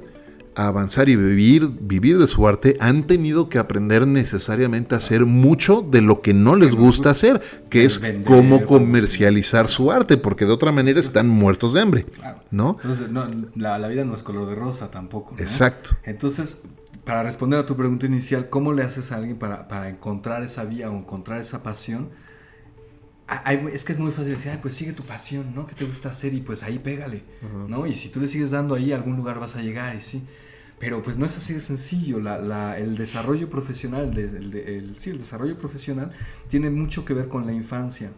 avanzar 0.57 1.09
y 1.11 1.17
vivir, 1.17 1.69
vivir 1.81 2.19
de 2.19 2.27
su 2.27 2.49
arte, 2.49 2.77
han 2.81 3.07
tenido 3.07 3.49
que 3.49 3.59
aprender 3.59 4.07
necesariamente 4.07 4.95
a 4.95 4.99
hacer 4.99 5.27
mucho 5.27 5.83
de 5.83 6.01
lo 6.01 6.23
que 6.23 6.33
no 6.33 6.57
les 6.57 6.75
gusta 6.75 7.11
hacer, 7.11 7.43
que 7.69 7.85
es 7.85 8.01
cómo 8.25 8.65
comercializar 8.65 9.69
su 9.69 9.93
arte, 9.93 10.17
porque 10.17 10.47
de 10.47 10.53
otra 10.53 10.73
manera 10.73 10.99
están 10.99 11.29
muertos 11.29 11.75
de 11.75 11.81
hambre. 11.83 12.07
¿no? 12.51 12.79
Entonces, 12.81 13.11
no, 13.11 13.29
la, 13.55 13.79
la, 13.79 13.89
vida 13.89 14.05
no 14.05 14.15
es 14.15 14.23
color 14.23 14.49
de 14.49 14.55
rosa 14.55 14.91
tampoco. 14.91 15.35
¿no? 15.37 15.43
Exacto. 15.43 15.91
Entonces, 16.05 16.63
para 17.05 17.23
responder 17.23 17.61
a 17.61 17.67
tu 17.67 17.77
pregunta 17.77 18.07
inicial, 18.07 18.49
¿cómo 18.49 18.73
le 18.73 18.83
haces 18.83 19.13
a 19.13 19.17
alguien 19.17 19.39
para, 19.39 19.69
para 19.69 19.91
encontrar 19.91 20.43
esa 20.43 20.65
vía 20.65 20.91
o 20.91 20.97
encontrar 20.97 21.39
esa 21.39 21.63
pasión? 21.63 22.09
Hay, 23.29 23.67
es 23.73 23.83
que 23.85 23.93
es 23.93 23.99
muy 23.99 24.13
fácil 24.13 24.35
decir, 24.35 24.53
Ay, 24.53 24.59
pues 24.63 24.75
sigue 24.75 24.93
tu 24.93 25.03
pasión, 25.03 25.53
¿no? 25.55 25.67
¿Qué 25.67 25.75
te 25.75 25.85
gusta 25.85 26.11
hacer? 26.11 26.33
Y 26.33 26.41
pues 26.43 26.63
ahí 26.63 26.79
pégale, 26.79 27.25
uh 27.43 27.47
-huh. 27.65 27.69
¿no? 27.69 27.87
Y 27.87 27.95
si 27.95 28.09
tú 28.09 28.21
le 28.21 28.29
sigues 28.29 28.51
dando 28.51 28.75
ahí, 28.77 28.93
a 28.93 28.97
algún 28.97 29.17
lugar 29.17 29.41
vas 29.41 29.57
a 29.57 29.63
llegar, 29.63 29.97
y 29.97 30.01
sí. 30.01 30.23
Pero 30.79 31.03
pues 31.03 31.17
no 31.19 31.27
es 31.27 31.37
así 31.37 31.55
de 31.55 31.61
sencillo. 31.61 32.21
La, 32.21 32.39
la, 32.39 32.79
el 32.79 32.97
desarrollo 32.97 33.49
profesional, 33.51 34.15
de, 34.15 34.25
el, 34.25 34.55
el, 34.55 34.99
sí, 35.01 35.11
el 35.11 35.19
desarrollo 35.19 35.57
profesional 35.59 36.13
tiene 36.49 36.71
mucho 36.71 37.05
que 37.05 37.15
ver 37.15 37.29
con 37.29 37.47
la 37.47 37.53
infancia 37.53 38.13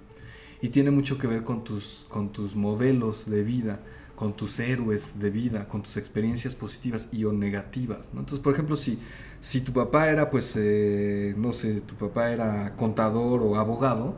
y 0.61 0.69
tiene 0.71 0.91
mucho 0.91 1.19
que 1.19 1.27
ver 1.27 1.45
con 1.45 1.65
tus, 1.65 2.05
con 2.09 2.33
tus 2.33 2.57
modelos 2.57 3.31
de 3.31 3.45
vida, 3.45 3.81
con 4.17 4.35
tus 4.37 4.59
héroes 4.59 5.21
de 5.21 5.31
vida, 5.31 5.69
con 5.69 5.83
tus 5.83 5.97
experiencias 5.97 6.55
positivas 6.57 7.09
y 7.13 7.25
o 7.25 7.33
negativas. 7.33 8.01
¿no? 8.13 8.21
Entonces, 8.21 8.41
por 8.41 8.53
ejemplo, 8.55 8.75
si, 8.77 8.99
si 9.41 9.61
tu 9.61 9.73
papá 9.73 10.11
era, 10.11 10.29
pues, 10.31 10.55
eh, 10.57 11.35
no 11.39 11.53
sé, 11.53 11.81
tu 11.83 11.95
papá 11.95 12.31
era 12.33 12.75
contador 12.77 13.43
o 13.43 13.57
abogado, 13.57 14.17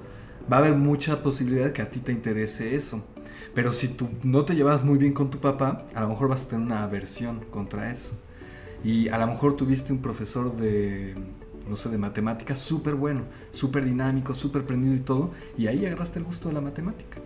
va 0.50 0.56
a 0.56 0.60
haber 0.60 0.74
mucha 0.74 1.22
posibilidad 1.22 1.72
que 1.72 1.82
a 1.82 1.90
ti 1.90 2.00
te 2.00 2.12
interese 2.12 2.74
eso. 2.74 3.04
Pero 3.54 3.72
si 3.72 3.88
tú 3.88 4.08
no 4.22 4.44
te 4.44 4.54
llevas 4.54 4.84
muy 4.84 4.98
bien 4.98 5.12
con 5.12 5.30
tu 5.30 5.38
papá, 5.38 5.86
a 5.94 6.00
lo 6.00 6.08
mejor 6.08 6.28
vas 6.28 6.44
a 6.44 6.48
tener 6.48 6.66
una 6.66 6.84
aversión 6.84 7.40
contra 7.50 7.90
eso. 7.92 8.12
Y 8.84 9.08
a 9.08 9.18
lo 9.18 9.26
mejor 9.26 9.56
tuviste 9.56 9.92
un 9.92 10.00
profesor 10.00 10.56
de, 10.56 11.14
no 11.68 11.76
sé, 11.76 11.88
de 11.88 11.98
matemáticas 11.98 12.58
súper 12.58 12.94
bueno, 12.94 13.22
súper 13.50 13.84
dinámico, 13.84 14.34
súper 14.34 14.64
prendido 14.64 14.94
y 14.94 15.00
todo, 15.00 15.30
y 15.58 15.66
ahí 15.66 15.84
agarraste 15.84 16.18
el 16.18 16.24
gusto 16.24 16.48
de 16.48 16.54
la 16.54 16.60
matemática. 16.60 17.18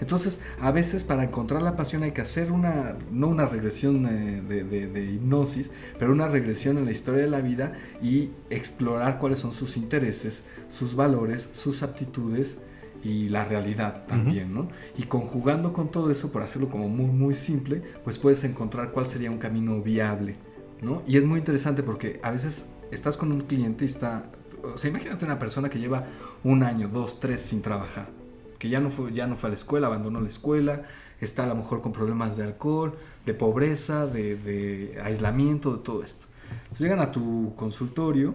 Entonces, 0.00 0.40
a 0.60 0.72
veces 0.72 1.04
para 1.04 1.24
encontrar 1.24 1.62
la 1.62 1.76
pasión 1.76 2.02
hay 2.02 2.12
que 2.12 2.20
hacer 2.20 2.52
una, 2.52 2.96
no 3.10 3.28
una 3.28 3.46
regresión 3.46 4.02
de, 4.04 4.64
de, 4.64 5.04
hipnosis, 5.04 5.70
pero 5.98 6.12
una 6.12 6.28
regresión 6.28 6.78
en 6.78 6.84
la 6.84 6.90
historia 6.90 7.22
de 7.22 7.30
la 7.30 7.40
vida 7.40 7.72
y 8.02 8.30
explorar 8.50 9.18
cuáles 9.18 9.38
son 9.38 9.52
sus 9.52 9.76
intereses, 9.76 10.44
sus 10.68 10.94
valores, 10.94 11.48
sus 11.52 11.82
aptitudes 11.82 12.58
y 13.02 13.28
la 13.28 13.44
realidad 13.44 14.06
también, 14.06 14.56
uh 14.56 14.62
-huh. 14.62 14.64
¿no? 14.64 14.68
Y 14.98 15.04
conjugando 15.04 15.72
con 15.72 15.90
todo 15.90 16.10
eso, 16.10 16.32
por 16.32 16.42
hacerlo 16.42 16.68
como 16.68 16.88
muy, 16.88 17.06
muy 17.06 17.34
simple, 17.34 17.82
pues 18.04 18.18
puedes 18.18 18.42
encontrar 18.44 18.90
cuál 18.92 19.06
sería 19.06 19.30
un 19.30 19.38
camino 19.38 19.80
viable, 19.80 20.36
¿no? 20.82 21.02
Y 21.06 21.16
es 21.16 21.24
muy 21.24 21.38
interesante 21.38 21.82
porque 21.82 22.20
a 22.22 22.30
veces 22.30 22.66
estás 22.90 23.16
con 23.16 23.32
un 23.32 23.42
cliente 23.42 23.84
y 23.84 23.88
está, 23.88 24.30
o 24.62 24.76
sea, 24.76 24.90
imagínate 24.90 25.24
una 25.24 25.38
persona 25.38 25.68
que 25.68 25.78
lleva 25.78 26.04
un 26.42 26.62
año, 26.62 26.88
dos, 26.88 27.20
tres 27.20 27.40
sin 27.40 27.62
trabajar 27.62 28.25
que 28.58 28.68
ya 28.68 28.80
no 28.80 28.90
fue, 28.90 29.12
ya 29.12 29.26
no 29.26 29.36
fue 29.36 29.48
a 29.48 29.50
la 29.50 29.56
escuela, 29.56 29.86
abandonó 29.86 30.20
la 30.20 30.28
escuela, 30.28 30.82
está 31.20 31.44
a 31.44 31.46
lo 31.46 31.54
mejor 31.54 31.82
con 31.82 31.92
problemas 31.92 32.36
de 32.36 32.44
alcohol, 32.44 32.96
de 33.24 33.34
pobreza, 33.34 34.06
de, 34.06 34.98
aislamiento, 35.02 35.76
de 35.76 35.82
todo 35.82 36.02
esto. 36.02 36.26
Entonces 36.62 36.80
llegan 36.80 37.00
a 37.00 37.12
tu 37.12 37.54
consultorio 37.56 38.34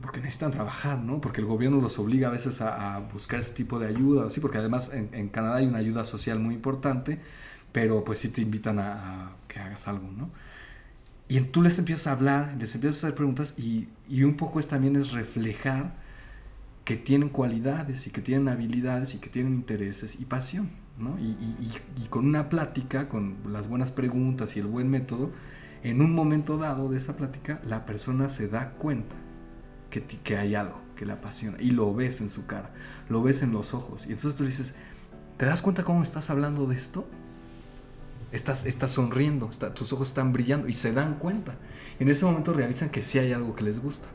porque 0.00 0.20
necesitan 0.20 0.52
trabajar, 0.52 0.98
¿no? 0.98 1.20
Porque 1.20 1.40
el 1.40 1.46
gobierno 1.46 1.80
los 1.80 1.98
obliga 1.98 2.28
a 2.28 2.30
veces 2.30 2.60
a, 2.60 3.00
buscar 3.12 3.40
ese 3.40 3.52
tipo 3.52 3.80
de 3.80 3.88
ayuda, 3.88 4.30
sí, 4.30 4.40
porque 4.40 4.58
además 4.58 4.92
en, 4.92 5.08
en, 5.12 5.28
Canadá 5.28 5.56
hay 5.56 5.66
una 5.66 5.78
ayuda 5.78 6.04
social 6.04 6.38
muy 6.38 6.54
importante, 6.54 7.18
pero 7.72 8.04
pues 8.04 8.20
sí 8.20 8.28
te 8.28 8.40
invitan 8.40 8.78
a, 8.78 8.92
a 9.26 9.36
que 9.48 9.58
hagas 9.58 9.88
algo, 9.88 10.08
¿no? 10.12 10.30
Y 11.28 11.40
tú 11.40 11.62
les 11.62 11.78
empiezas 11.78 12.06
a 12.06 12.12
hablar, 12.12 12.56
les 12.58 12.74
empiezas 12.74 13.02
a 13.02 13.08
hacer 13.08 13.16
preguntas 13.16 13.54
y, 13.58 13.88
y 14.08 14.22
un 14.22 14.36
poco 14.36 14.60
es 14.60 14.68
también 14.68 14.96
es 14.96 15.12
reflejar 15.12 15.92
que 16.88 16.96
tienen 16.96 17.28
cualidades 17.28 18.06
y 18.06 18.10
que 18.10 18.22
tienen 18.22 18.48
habilidades 18.48 19.14
y 19.14 19.18
que 19.18 19.28
tienen 19.28 19.52
intereses 19.52 20.18
y 20.18 20.24
pasión, 20.24 20.70
¿no? 20.96 21.18
Y, 21.18 22.08
con 22.08 22.26
una 22.26 22.48
plática, 22.48 23.10
con 23.10 23.36
las 23.52 23.68
buenas 23.68 23.92
preguntas 23.92 24.56
y 24.56 24.60
el 24.60 24.68
buen 24.68 24.88
método, 24.88 25.30
en 25.82 26.00
un 26.00 26.14
momento 26.14 26.56
dado 26.56 26.88
de 26.88 26.96
esa 26.96 27.14
plática, 27.14 27.60
la 27.66 27.84
persona 27.84 28.30
se 28.30 28.48
da 28.48 28.70
cuenta 28.70 29.14
que, 29.90 30.02
que 30.02 30.38
hay 30.38 30.54
algo 30.54 30.80
que 30.96 31.04
le 31.04 31.12
apasiona 31.12 31.60
y 31.60 31.72
lo 31.72 31.94
ves 31.94 32.22
en 32.22 32.30
su 32.30 32.46
cara, 32.46 32.72
lo 33.10 33.22
ves 33.22 33.42
en 33.42 33.52
los 33.52 33.74
ojos. 33.74 34.06
Y 34.06 34.12
entonces 34.12 34.34
tú 34.34 34.46
dices, 34.46 34.74
¿te 35.36 35.44
das 35.44 35.60
cuenta 35.60 35.84
cómo 35.84 36.02
estás 36.02 36.30
hablando 36.30 36.66
de 36.66 36.76
esto? 36.76 37.06
Estás, 38.32 38.64
estás 38.64 38.92
sonriendo, 38.92 39.50
tus 39.74 39.92
ojos 39.92 40.08
están 40.08 40.32
brillando 40.32 40.66
y 40.68 40.72
se 40.72 40.94
dan 40.94 41.18
cuenta. 41.18 41.54
Y 42.00 42.04
en 42.04 42.08
ese 42.08 42.24
momento 42.24 42.54
realizan 42.54 42.88
que 42.88 43.02
sí 43.02 43.18
hay 43.18 43.34
algo 43.34 43.54
que 43.54 43.64
les 43.64 43.78
gusta. 43.78 44.08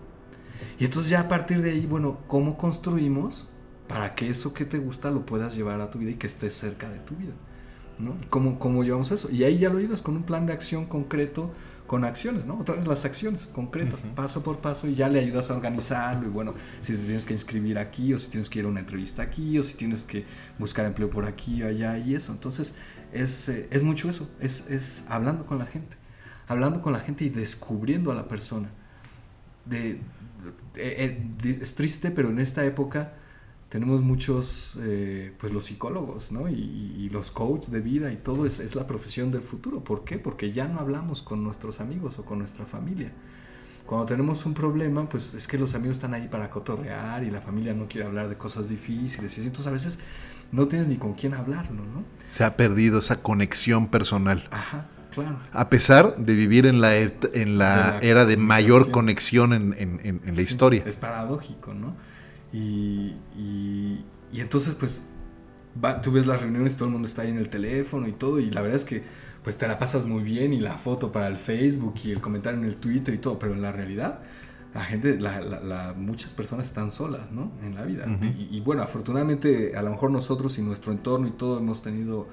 Y 0.80 0.86
entonces 0.86 1.10
ya 1.10 1.22
a 1.22 1.28
partir 1.28 1.62
de 1.62 1.72
ahí, 1.72 1.86
bueno, 1.86 2.20
¿cómo 2.28 2.58
construimos 2.58 3.48
para 3.88 4.16
que 4.16 4.30
eso 4.30 4.54
que 4.54 4.66
te 4.66 4.80
gusta 4.80 5.12
lo 5.12 5.26
puedas 5.26 5.56
llevar 5.56 5.82
a 5.82 5.92
tu 5.92 6.00
vida 6.00 6.12
y 6.12 6.16
que 6.16 6.28
estés 6.28 6.54
cerca 6.54 6.90
de 6.90 7.00
tu 7.00 7.16
vida? 7.16 7.34
¿no? 8.00 8.16
¿Cómo, 8.30 8.60
¿Cómo 8.60 8.84
llevamos 8.84 9.12
eso? 9.12 9.30
Y 9.32 9.44
ahí 9.44 9.58
ya 9.58 9.70
lo 9.70 9.78
ayudas 9.78 10.02
con 10.02 10.16
un 10.16 10.24
plan 10.24 10.46
de 10.46 10.54
acción 10.54 10.86
concreto, 10.86 11.52
con 11.88 12.06
acciones, 12.06 12.46
¿no? 12.46 12.60
Otra 12.60 12.76
vez 12.76 12.88
las 12.88 13.06
acciones 13.06 13.48
concretas, 13.54 14.06
uh 14.06 14.08
-huh. 14.08 14.16
paso 14.16 14.42
por 14.42 14.60
paso, 14.60 14.88
y 14.88 14.96
ya 14.96 15.10
le 15.10 15.20
ayudas 15.20 15.52
a 15.52 15.56
organizarlo. 15.56 16.28
Y 16.28 16.30
bueno, 16.30 16.56
si 16.82 16.94
te 16.94 17.00
tienes 17.00 17.26
que 17.26 17.34
inscribir 17.34 17.78
aquí, 17.78 18.14
o 18.14 18.20
si 18.20 18.30
tienes 18.30 18.50
que 18.50 18.60
ir 18.60 18.66
a 18.66 18.70
una 18.70 18.80
entrevista 18.80 19.22
aquí, 19.22 19.60
o 19.60 19.64
si 19.64 19.74
tienes 19.76 20.04
que 20.04 20.26
buscar 20.58 20.86
empleo 20.86 21.10
por 21.10 21.26
aquí, 21.26 21.62
allá, 21.62 21.98
y 21.98 22.16
eso. 22.16 22.32
Entonces, 22.32 22.74
es, 23.12 23.50
eh, 23.50 23.68
es 23.70 23.84
mucho 23.84 24.10
eso, 24.10 24.30
es, 24.40 24.70
es 24.70 25.04
hablando 25.08 25.46
con 25.46 25.60
la 25.60 25.66
gente, 25.66 25.96
hablando 26.48 26.82
con 26.82 26.94
la 26.94 27.00
gente 27.00 27.26
y 27.26 27.30
descubriendo 27.30 28.12
a 28.12 28.16
la 28.16 28.28
persona. 28.28 28.70
De, 29.66 30.00
eh, 30.76 31.30
eh, 31.44 31.58
es 31.62 31.76
triste, 31.76 32.12
pero 32.12 32.30
en 32.30 32.40
esta 32.40 32.66
época 32.66 33.14
tenemos 33.70 34.02
muchos, 34.02 34.78
eh, 34.82 35.34
pues 35.40 35.52
los 35.52 35.66
psicólogos, 35.66 36.32
¿no? 36.32 36.48
Y, 36.48 36.54
y, 36.54 37.10
los 37.10 37.32
coaches 37.32 37.72
de 37.72 37.82
vida 37.82 38.12
y 38.12 38.18
todo 38.18 38.46
es, 38.46 38.60
es, 38.60 38.76
la 38.76 38.86
profesión 38.86 39.32
del 39.32 39.42
futuro. 39.42 39.84
¿Por 39.84 40.04
qué? 40.04 40.20
Porque 40.20 40.52
ya 40.52 40.68
no 40.68 40.80
hablamos 40.80 41.24
con 41.24 41.44
nuestros 41.44 41.82
amigos 41.82 42.20
o 42.20 42.26
con 42.26 42.38
nuestra 42.38 42.66
familia. 42.66 43.12
Cuando 43.86 44.06
tenemos 44.06 44.46
un 44.46 44.54
problema, 44.54 45.10
pues 45.10 45.34
es 45.34 45.48
que 45.48 45.58
los 45.58 45.74
amigos 45.76 45.98
están 45.98 46.14
ahí 46.14 46.28
para 46.28 46.50
cotorrear 46.50 47.24
y 47.24 47.32
la 47.32 47.42
familia 47.42 47.74
no 47.74 47.88
quiere 47.88 48.08
hablar 48.08 48.30
de 48.30 48.38
cosas 48.38 48.70
difíciles. 48.70 49.38
Y 49.38 49.42
entonces 49.42 49.68
a 49.68 49.72
veces 49.72 50.00
no 50.52 50.68
tienes 50.68 50.88
ni 50.88 50.98
con 50.98 51.16
quién 51.16 51.34
hablarlo, 51.34 51.84
¿no? 51.84 52.04
Se 52.26 52.44
ha 52.44 52.56
perdido 52.56 53.00
esa 53.00 53.22
conexión 53.24 53.88
personal. 53.88 54.48
Ajá. 54.52 54.86
Claro. 55.14 55.38
A 55.52 55.70
pesar 55.70 56.16
de 56.18 56.36
vivir 56.36 56.66
en 56.66 56.82
la, 56.82 56.96
en 56.98 57.12
la, 57.12 57.12
De 57.34 57.58
la 57.58 58.00
era 58.02 58.26
de 58.26 58.38
mayor 58.38 58.92
conexión 58.92 59.54
en, 59.54 59.74
en- 59.78 60.00
en- 60.04 60.22
en 60.24 60.28
la 60.28 60.36
Sí, 60.36 60.42
historia. 60.42 60.84
Es 60.86 60.98
paradójico, 60.98 61.74
¿no? 61.74 61.96
Y, 62.52 63.16
y, 63.38 64.04
y 64.32 64.42
entonces, 64.42 64.76
pues, 64.76 65.06
va- 65.84 66.02
tú 66.02 66.12
ves 66.12 66.26
las 66.28 66.42
reuniones, 66.42 66.76
todo 66.76 66.86
el 66.86 66.92
mundo 66.92 67.08
está 67.08 67.24
ahí 67.24 67.30
en 67.30 67.38
el 67.38 67.50
teléfono 67.50 68.08
y 68.08 68.12
todo, 68.14 68.40
y 68.40 68.50
la 68.52 68.62
verdad 68.62 68.78
es 68.78 68.86
que, 68.86 69.04
pues, 69.44 69.58
te 69.58 69.68
la 69.68 69.78
pasas 69.80 70.06
muy 70.06 70.24
bien, 70.24 70.54
y 70.54 70.60
la 70.60 70.74
foto 70.78 71.12
para 71.12 71.28
el 71.28 71.38
Facebook, 71.38 71.96
y 72.04 72.12
el 72.12 72.22
comentario 72.22 72.60
en 72.60 72.66
el 72.66 72.76
Twitter 72.78 73.14
y 73.14 73.18
todo, 73.18 73.40
pero 73.40 73.54
en 73.54 73.62
la 73.62 73.72
realidad, 73.72 74.20
la 74.74 74.84
gente, 74.84 75.20
la, 75.20 75.40
la- 75.42 75.60
la- 75.62 75.94
muchas 75.94 76.34
personas 76.34 76.66
están 76.68 76.92
solas, 76.92 77.32
¿no? 77.32 77.52
En 77.64 77.76
la 77.76 77.84
vida. 77.84 78.06
Y 78.52 78.60
bueno, 78.62 78.82
afortunadamente, 78.84 79.76
a 79.76 79.82
lo 79.84 79.90
mejor 79.92 80.12
nosotros 80.12 80.58
y 80.58 80.62
nuestro 80.62 80.92
entorno 80.92 81.28
y 81.28 81.32
todo 81.32 81.60
hemos 81.60 81.82
tenido... 81.82 82.28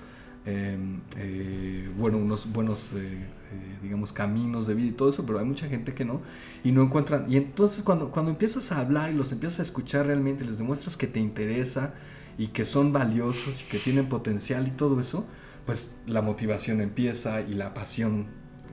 eh, 0.47 0.79
eh, 1.17 1.91
bueno, 1.99 2.19
unos 2.19 2.51
buenos, 2.53 2.93
eh, 2.95 2.99
eh, 2.99 3.79
digamos, 3.83 4.13
caminos 4.13 4.67
de 4.67 4.75
vida 4.75 4.89
y 4.89 4.93
todo 4.93 5.11
eso, 5.11 5.25
pero 5.27 5.39
hay 5.39 5.45
mucha 5.45 5.69
gente 5.69 5.95
que 5.95 6.05
no, 6.05 6.23
y 6.65 6.73
no 6.73 6.83
encuentran. 6.83 7.27
Y 7.31 7.37
entonces 7.37 7.83
cuando, 7.83 8.11
cuando 8.11 8.31
empiezas 8.31 8.73
a 8.73 8.81
hablar 8.81 9.11
y 9.11 9.15
los 9.15 9.33
empiezas 9.33 9.61
a 9.61 9.63
escuchar 9.63 10.07
realmente, 10.07 10.45
les 10.45 10.59
demuestras 10.59 10.97
que 10.97 11.07
te 11.07 11.21
interesa 11.21 11.95
y 12.39 12.49
que 12.49 12.65
son 12.65 12.93
valiosos 12.93 13.63
y 13.63 13.65
que 13.67 13.79
tienen 13.79 14.09
potencial 14.09 14.67
y 14.67 14.71
todo 14.71 15.01
eso, 15.01 15.27
pues 15.67 15.97
la 16.07 16.23
motivación 16.23 16.81
empieza 16.81 17.41
y 17.43 17.55
la 17.55 17.75
pasión, 17.75 18.27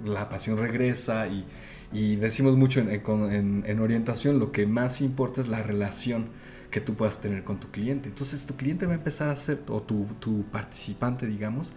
la 0.06 0.30
pasión 0.30 0.58
regresa 0.58 1.28
y, 1.28 1.46
y 1.92 2.16
decimos 2.16 2.56
mucho 2.56 2.80
en, 2.80 2.90
en- 2.90 3.64
en 3.66 3.80
orientación, 3.80 4.40
lo 4.40 4.52
que 4.52 4.66
más 4.66 5.02
importa 5.02 5.42
es 5.42 5.48
la 5.48 5.64
relación 5.64 6.30
que 6.72 6.82
tú 6.82 6.96
puedas 6.96 7.20
tener 7.22 7.44
con 7.44 7.60
tu 7.60 7.70
cliente. 7.72 8.10
Entonces 8.10 8.46
tu 8.46 8.56
cliente 8.56 8.86
va 8.86 8.94
a 8.94 8.96
empezar 8.96 9.30
a 9.30 9.34
hacer, 9.34 9.62
o 9.68 9.82
tu, 9.82 10.06
tu 10.20 10.44
participante, 10.52 11.26
digamos, 11.28 11.72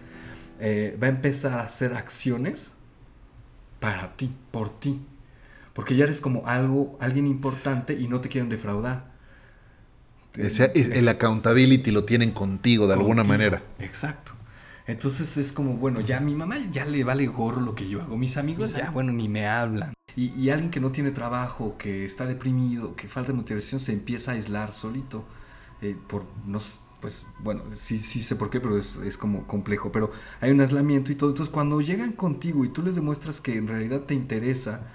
eh, 0.60 0.96
va 1.02 1.06
a 1.06 1.10
empezar 1.10 1.58
a 1.58 1.62
hacer 1.62 1.94
acciones 1.94 2.72
para 3.78 4.16
ti, 4.16 4.32
por 4.50 4.78
ti. 4.80 5.00
Porque 5.74 5.96
ya 5.96 6.04
eres 6.04 6.20
como 6.20 6.46
algo, 6.46 6.98
alguien 7.00 7.26
importante 7.26 7.94
y 7.94 8.08
no 8.08 8.20
te 8.20 8.28
quieren 8.28 8.50
defraudar. 8.50 9.10
O 10.38 10.50
sea, 10.50 10.66
es- 10.66 10.90
el 10.90 11.08
accountability 11.08 11.90
lo 11.90 12.04
tienen 12.04 12.30
contigo 12.30 12.86
de 12.86 12.94
alguna 12.94 13.24
manera. 13.24 13.62
Exacto. 13.78 14.32
Entonces 14.86 15.36
es 15.36 15.52
como, 15.52 15.74
bueno, 15.74 16.00
ya 16.00 16.18
a 16.18 16.20
mi 16.20 16.34
mamá 16.34 16.56
ya 16.72 16.84
le 16.84 17.04
vale 17.04 17.26
gorro 17.26 17.60
lo 17.60 17.74
que 17.74 17.88
yo 17.88 18.02
hago. 18.02 18.16
Mis 18.16 18.36
amigos 18.36 18.74
ya, 18.74 18.90
bueno, 18.90 19.12
ni 19.12 19.28
me 19.28 19.46
hablan. 19.46 19.92
Y, 20.16 20.28
y 20.40 20.50
alguien 20.50 20.70
que 20.70 20.80
no 20.80 20.92
tiene 20.92 21.10
trabajo, 21.12 21.76
que 21.78 22.04
está 22.04 22.26
deprimido, 22.26 22.96
que 22.96 23.08
falta 23.08 23.32
de 23.32 23.38
motivación, 23.38 23.80
se 23.80 23.92
empieza 23.92 24.32
a 24.32 24.34
aislar 24.34 24.72
solito. 24.72 25.24
eh, 25.82 25.96
por, 26.08 26.24
no, 26.46 26.60
pues, 27.00 27.26
bueno, 27.38 27.62
sí, 27.74 27.98
sí 27.98 28.22
sé 28.22 28.36
por 28.36 28.50
qué, 28.50 28.60
pero 28.60 28.76
es, 28.78 28.96
es 28.96 29.16
como 29.16 29.46
complejo. 29.46 29.90
Pero 29.92 30.10
hay 30.40 30.50
un 30.50 30.60
aislamiento 30.60 31.12
y 31.12 31.14
todo. 31.14 31.30
Entonces 31.30 31.52
cuando 31.52 31.80
llegan 31.80 32.12
contigo 32.12 32.64
y 32.64 32.68
tú 32.68 32.82
les 32.82 32.94
demuestras 32.94 33.40
que 33.40 33.56
en 33.56 33.68
realidad 33.68 34.02
te 34.02 34.14
interesa 34.14 34.86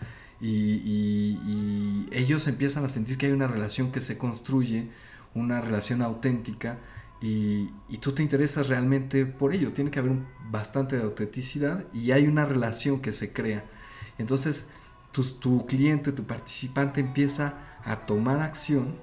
y, 0.41 0.49
y- 0.84 1.39
y 1.45 2.09
ellos 2.11 2.47
empiezan 2.47 2.86
a 2.86 2.89
sentir 2.89 3.18
que 3.18 3.28
hay 3.28 3.32
una 3.32 3.47
relación 3.47 3.91
que 3.91 4.01
se 4.01 4.18
construye, 4.18 4.91
una 5.34 5.61
relación 5.61 6.01
auténtica, 6.01 6.80
y, 7.22 7.70
y 7.89 7.97
tú 7.99 8.11
te 8.13 8.22
interesas 8.24 8.68
realmente 8.68 9.26
por 9.26 9.53
ello. 9.53 9.72
Tiene 9.74 9.89
que 9.91 9.99
haber 9.99 10.11
un, 10.11 10.28
bastante 10.51 10.97
de 10.97 11.03
autenticidad 11.03 11.86
y 11.93 12.11
hay 12.11 12.28
una 12.28 12.45
relación 12.45 12.99
que 13.01 13.11
se 13.11 13.34
crea. 13.34 13.66
Entonces, 14.18 14.66
tu, 15.16 15.24
tu 15.24 15.66
cliente, 15.66 16.11
tu 16.11 16.26
participante 16.26 16.99
empieza 16.99 17.53
a 17.86 18.05
tomar 18.05 18.41
acción 18.41 18.95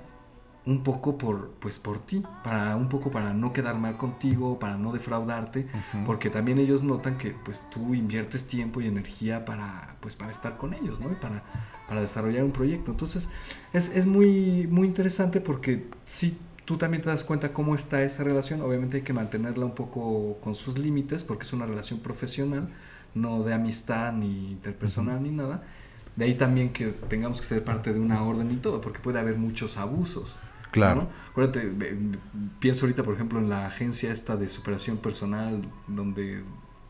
un 0.66 0.82
poco 0.82 1.16
por, 1.16 1.52
pues, 1.52 1.78
por 1.78 2.04
ti, 2.04 2.22
para 2.44 2.76
un 2.76 2.90
poco 2.90 3.10
para 3.10 3.32
no 3.32 3.54
quedar 3.54 3.78
mal 3.78 3.96
contigo, 3.96 4.58
para 4.58 4.76
no 4.76 4.92
defraudarte, 4.92 5.66
porque 6.04 6.28
también 6.28 6.58
ellos 6.58 6.82
notan 6.82 7.16
que 7.16 7.30
pues 7.30 7.64
tú 7.70 7.94
inviertes 7.94 8.46
tiempo 8.46 8.82
y 8.82 8.86
energía 8.86 9.46
para, 9.46 9.96
pues, 10.00 10.14
para 10.14 10.30
estar 10.30 10.58
con 10.58 10.74
ellos, 10.74 11.00
¿no? 11.00 11.10
Y 11.10 11.14
para, 11.14 11.42
para 11.88 12.02
desarrollar 12.02 12.44
un 12.44 12.52
proyecto. 12.52 12.90
Entonces, 12.90 13.30
es, 13.72 13.88
es 13.88 14.06
muy, 14.06 14.68
muy 14.68 14.86
interesante 14.86 15.40
porque 15.40 15.88
si 16.04 16.36
tú 16.66 16.76
también 16.76 17.02
te 17.02 17.08
das 17.08 17.24
cuenta 17.24 17.54
cómo 17.54 17.74
está 17.74 18.02
esa 18.02 18.22
relación, 18.22 18.60
obviamente 18.60 18.98
hay 18.98 19.02
que 19.02 19.14
mantenerla 19.14 19.64
un 19.64 19.74
poco 19.74 20.36
con 20.42 20.54
sus 20.54 20.78
límites, 20.78 21.24
porque 21.24 21.44
es 21.44 21.54
una 21.54 21.64
relación 21.64 22.00
profesional, 22.00 22.68
no 23.14 23.42
de 23.42 23.54
amistad 23.54 24.12
ni 24.12 24.52
interpersonal 24.52 25.22
ni 25.22 25.30
nada. 25.30 25.64
De 26.16 26.26
ahí 26.26 26.34
también 26.34 26.72
que 26.72 26.88
tengamos 26.88 27.40
que 27.40 27.46
ser 27.46 27.64
parte 27.64 27.92
de 27.92 28.00
una 28.00 28.22
orden 28.22 28.50
y 28.50 28.56
todo, 28.56 28.80
porque 28.80 29.00
puede 29.00 29.18
haber 29.18 29.36
muchos 29.36 29.76
abusos. 29.76 30.36
Claro. 30.70 31.02
¿no? 31.02 31.08
Acuérdate, 31.30 31.72
pienso 32.58 32.86
ahorita, 32.86 33.02
por 33.02 33.14
ejemplo, 33.14 33.38
en 33.38 33.48
la 33.48 33.66
agencia 33.66 34.12
esta 34.12 34.36
de 34.36 34.48
superación 34.48 34.98
personal, 34.98 35.62
donde 35.86 36.42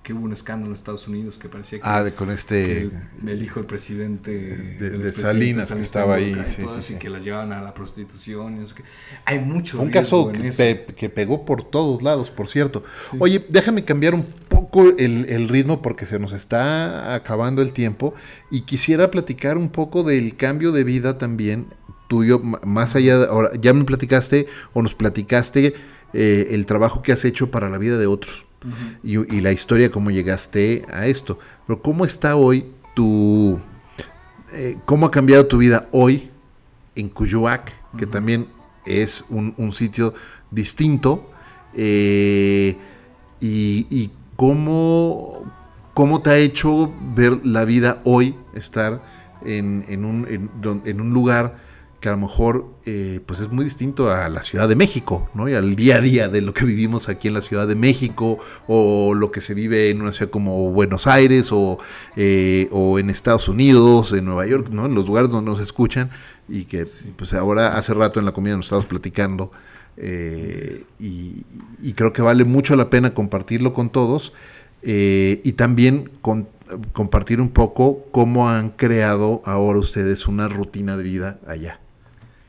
que 0.02 0.12
hubo 0.12 0.24
un 0.24 0.32
escándalo 0.32 0.70
en 0.70 0.74
Estados 0.74 1.06
Unidos 1.06 1.38
que 1.38 1.48
parecía 1.48 1.78
que, 1.78 1.84
Ah, 1.88 2.02
de, 2.02 2.12
con 2.12 2.30
este... 2.30 2.82
el, 2.82 2.92
el 3.26 3.42
hijo 3.42 3.60
del 3.60 3.66
presidente 3.66 4.32
de- 4.32 5.12
Salinas, 5.12 5.70
que 5.72 5.80
estaba 5.80 6.16
ahí, 6.16 6.30
y 6.32 6.44
sí, 6.48 6.56
sí, 6.56 6.62
eso, 6.62 6.78
y 6.78 6.82
sí. 6.82 6.94
que 6.96 7.08
las 7.08 7.22
llevaban 7.22 7.52
a 7.52 7.62
la 7.62 7.72
prostitución 7.72 8.56
y 8.56 8.60
no 8.60 8.66
sé 8.66 8.74
qué. 8.76 8.82
Hay 9.24 9.38
mucho 9.38 9.76
Fue 9.76 9.86
un 9.86 9.92
caso 9.92 10.32
que, 10.32 10.50
pe- 10.52 10.86
que 10.96 11.08
pegó 11.08 11.44
por 11.44 11.62
todos 11.62 12.02
lados, 12.02 12.30
por 12.30 12.48
cierto. 12.48 12.82
Oye, 13.20 13.44
déjame 13.48 13.84
cambiar 13.84 14.14
un 14.14 14.24
poco 14.48 14.88
el, 14.98 15.26
el 15.28 15.48
ritmo 15.48 15.82
porque 15.82 16.04
se 16.06 16.18
nos 16.18 16.32
está 16.32 17.14
acabando 17.14 17.62
el 17.62 17.72
tiempo 17.72 18.14
y 18.50 18.62
quisiera 18.62 19.10
platicar 19.10 19.56
un 19.56 19.68
poco 19.70 20.02
del 20.02 20.36
cambio 20.36 20.72
de 20.72 20.82
vida 20.84 21.18
también 21.18 21.66
tuyo, 22.08 22.40
más 22.40 22.96
allá 22.96 23.18
de, 23.18 23.26
ahora, 23.26 23.50
ya 23.60 23.72
me 23.72 23.84
platicaste 23.84 24.46
o 24.72 24.82
nos 24.82 24.94
platicaste 24.94 25.74
eh, 26.12 26.48
el 26.50 26.66
trabajo 26.66 27.00
que 27.02 27.12
has 27.12 27.24
hecho 27.24 27.50
para 27.50 27.70
la 27.70 27.78
vida 27.78 27.96
de 27.98 28.06
otros 28.06 28.46
Y, 29.02 29.18
y 29.36 29.40
la 29.40 29.52
historia, 29.52 29.90
cómo 29.90 30.10
llegaste 30.10 30.84
a 30.92 31.06
esto. 31.06 31.38
Pero 31.66 31.82
¿cómo 31.82 32.04
está 32.04 32.36
hoy 32.36 32.66
tu... 32.94 33.58
eh, 34.52 34.78
¿Cómo 34.84 35.06
ha 35.06 35.10
cambiado 35.10 35.46
tu 35.46 35.58
vida 35.58 35.88
hoy 35.92 36.30
en 36.94 37.08
Cuyoac, 37.08 37.72
que 37.96 38.06
también 38.06 38.48
es 38.86 39.24
un, 39.30 39.54
un 39.56 39.72
sitio 39.72 40.14
distinto? 40.50 41.28
eh, 41.74 42.76
y, 43.40 43.86
y 43.90 44.10
cómo, 44.36 45.52
cómo 45.94 46.20
te 46.22 46.30
ha 46.30 46.36
hecho 46.36 46.92
ver 47.14 47.44
la 47.46 47.64
vida 47.64 48.00
hoy, 48.04 48.36
estar 48.54 49.02
en, 49.44 49.84
en 49.88 50.04
un, 50.04 50.26
en 50.28 50.50
don- 50.60 50.82
en 50.84 51.00
un 51.00 51.12
lugar 51.12 51.56
que 52.02 52.08
a 52.08 52.12
lo 52.12 52.18
mejor 52.18 52.66
eh, 52.84 53.20
pues 53.24 53.38
es 53.40 53.48
muy 53.50 53.64
distinto 53.64 54.10
a 54.10 54.28
la 54.28 54.42
Ciudad 54.42 54.68
de 54.68 54.74
México, 54.76 55.30
¿no? 55.34 55.48
Y 55.48 55.54
al 55.54 55.76
día 55.76 55.96
a 55.96 56.00
día 56.00 56.28
de 56.28 56.42
lo 56.42 56.52
que 56.52 56.64
vivimos 56.66 57.08
aquí 57.08 57.28
en 57.28 57.34
la 57.34 57.40
Ciudad 57.40 57.66
de 57.68 57.76
México, 57.76 58.38
o 58.66 59.14
lo 59.14 59.30
que 59.30 59.40
se 59.40 59.54
vive 59.54 59.88
en 59.88 60.02
una 60.02 60.12
ciudad 60.12 60.30
como 60.30 60.72
Buenos 60.72 61.06
Aires, 61.06 61.50
o, 61.52 61.78
eh, 62.16 62.68
o 62.72 62.98
en 62.98 63.08
Estados 63.08 63.48
Unidos, 63.48 64.12
en 64.12 64.24
Nueva 64.24 64.46
York, 64.46 64.68
¿no? 64.70 64.86
En 64.86 64.94
los 64.96 65.06
lugares 65.06 65.30
donde 65.30 65.50
nos 65.50 65.60
escuchan, 65.60 66.10
y 66.48 66.64
que 66.64 66.84
Sí. 66.86 67.14
pues 67.16 67.32
ahora 67.34 67.78
hace 67.78 67.94
rato 67.94 68.18
en 68.18 68.26
la 68.26 68.32
comida 68.32 68.56
nos 68.56 68.66
estábamos 68.66 68.86
platicando, 68.86 69.52
eh, 69.96 70.82
y, 70.98 71.44
y 71.80 71.92
creo 71.92 72.12
que 72.12 72.20
vale 72.20 72.42
mucho 72.44 72.74
la 72.74 72.90
pena 72.90 73.14
compartirlo 73.14 73.72
con 73.72 73.90
todos, 73.90 74.32
y 74.84 75.52
también 75.52 76.10
con- 76.20 76.48
compartir 76.92 77.40
un 77.40 77.50
poco 77.50 78.04
cómo 78.10 78.48
han 78.50 78.70
creado 78.70 79.40
ahora 79.44 79.78
ustedes 79.78 80.26
una 80.26 80.48
rutina 80.48 80.96
de 80.96 81.04
vida 81.04 81.38
allá. 81.46 81.78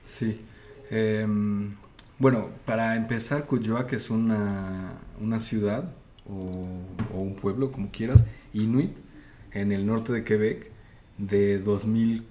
Sí. 0.05 0.41
Em, 0.89 1.75
bueno, 2.19 2.49
para 2.65 2.95
empezar, 2.95 3.45
Cuyoac 3.45 3.93
es 3.93 4.09
una, 4.09 4.99
una 5.19 5.39
ciudad 5.39 5.93
o, 6.25 6.67
o 7.13 7.19
un 7.19 7.35
pueblo, 7.35 7.71
como 7.71 7.91
quieras, 7.91 8.23
inuit, 8.53 8.95
en 9.51 9.71
el 9.71 9.85
norte 9.85 10.13
de 10.13 10.23
Quebec, 10.23 10.71
de 11.17 11.63
2.400, 11.63 12.23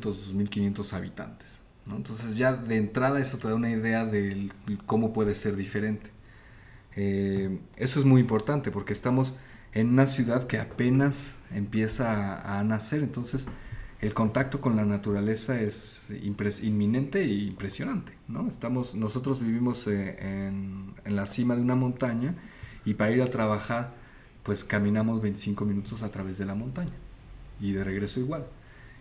2.500 0.00 0.92
habitantes. 0.92 1.60
¿no? 1.86 1.96
Entonces 1.96 2.36
ya 2.36 2.54
de 2.54 2.76
entrada 2.76 3.20
eso 3.20 3.38
te 3.38 3.48
da 3.48 3.54
una 3.54 3.70
idea 3.70 4.06
de 4.06 4.50
cómo 4.86 5.12
puede 5.12 5.34
ser 5.34 5.56
diferente. 5.56 6.10
Eh, 6.96 7.58
eso 7.76 7.98
es 7.98 8.04
muy 8.04 8.20
importante 8.20 8.70
porque 8.70 8.92
estamos 8.92 9.34
en 9.72 9.88
una 9.88 10.06
ciudad 10.06 10.46
que 10.46 10.58
apenas 10.58 11.36
empieza 11.50 12.36
a, 12.36 12.60
a 12.60 12.64
nacer, 12.64 13.02
entonces 13.02 13.46
el 14.02 14.14
contacto 14.14 14.60
con 14.60 14.74
la 14.74 14.84
naturaleza 14.84 15.60
es 15.60 16.10
inminente 16.10 17.22
e 17.22 17.28
impresionante, 17.28 18.12
¿no? 18.26 18.48
Estamos, 18.48 18.96
nosotros 18.96 19.38
vivimos 19.38 19.86
eh, 19.86 20.16
en, 20.20 20.92
la 21.06 21.24
cima 21.26 21.54
de 21.54 21.62
una 21.62 21.76
montaña 21.76 22.34
y 22.84 22.94
para 22.94 23.12
ir 23.12 23.22
a 23.22 23.30
trabajar, 23.30 23.94
pues 24.42 24.64
caminamos 24.64 25.22
25 25.22 25.64
minutos 25.64 26.02
a 26.02 26.10
través 26.10 26.36
de 26.36 26.44
la 26.44 26.56
montaña 26.56 26.92
y 27.60 27.72
de 27.72 27.84
regreso 27.84 28.18
igual. 28.18 28.44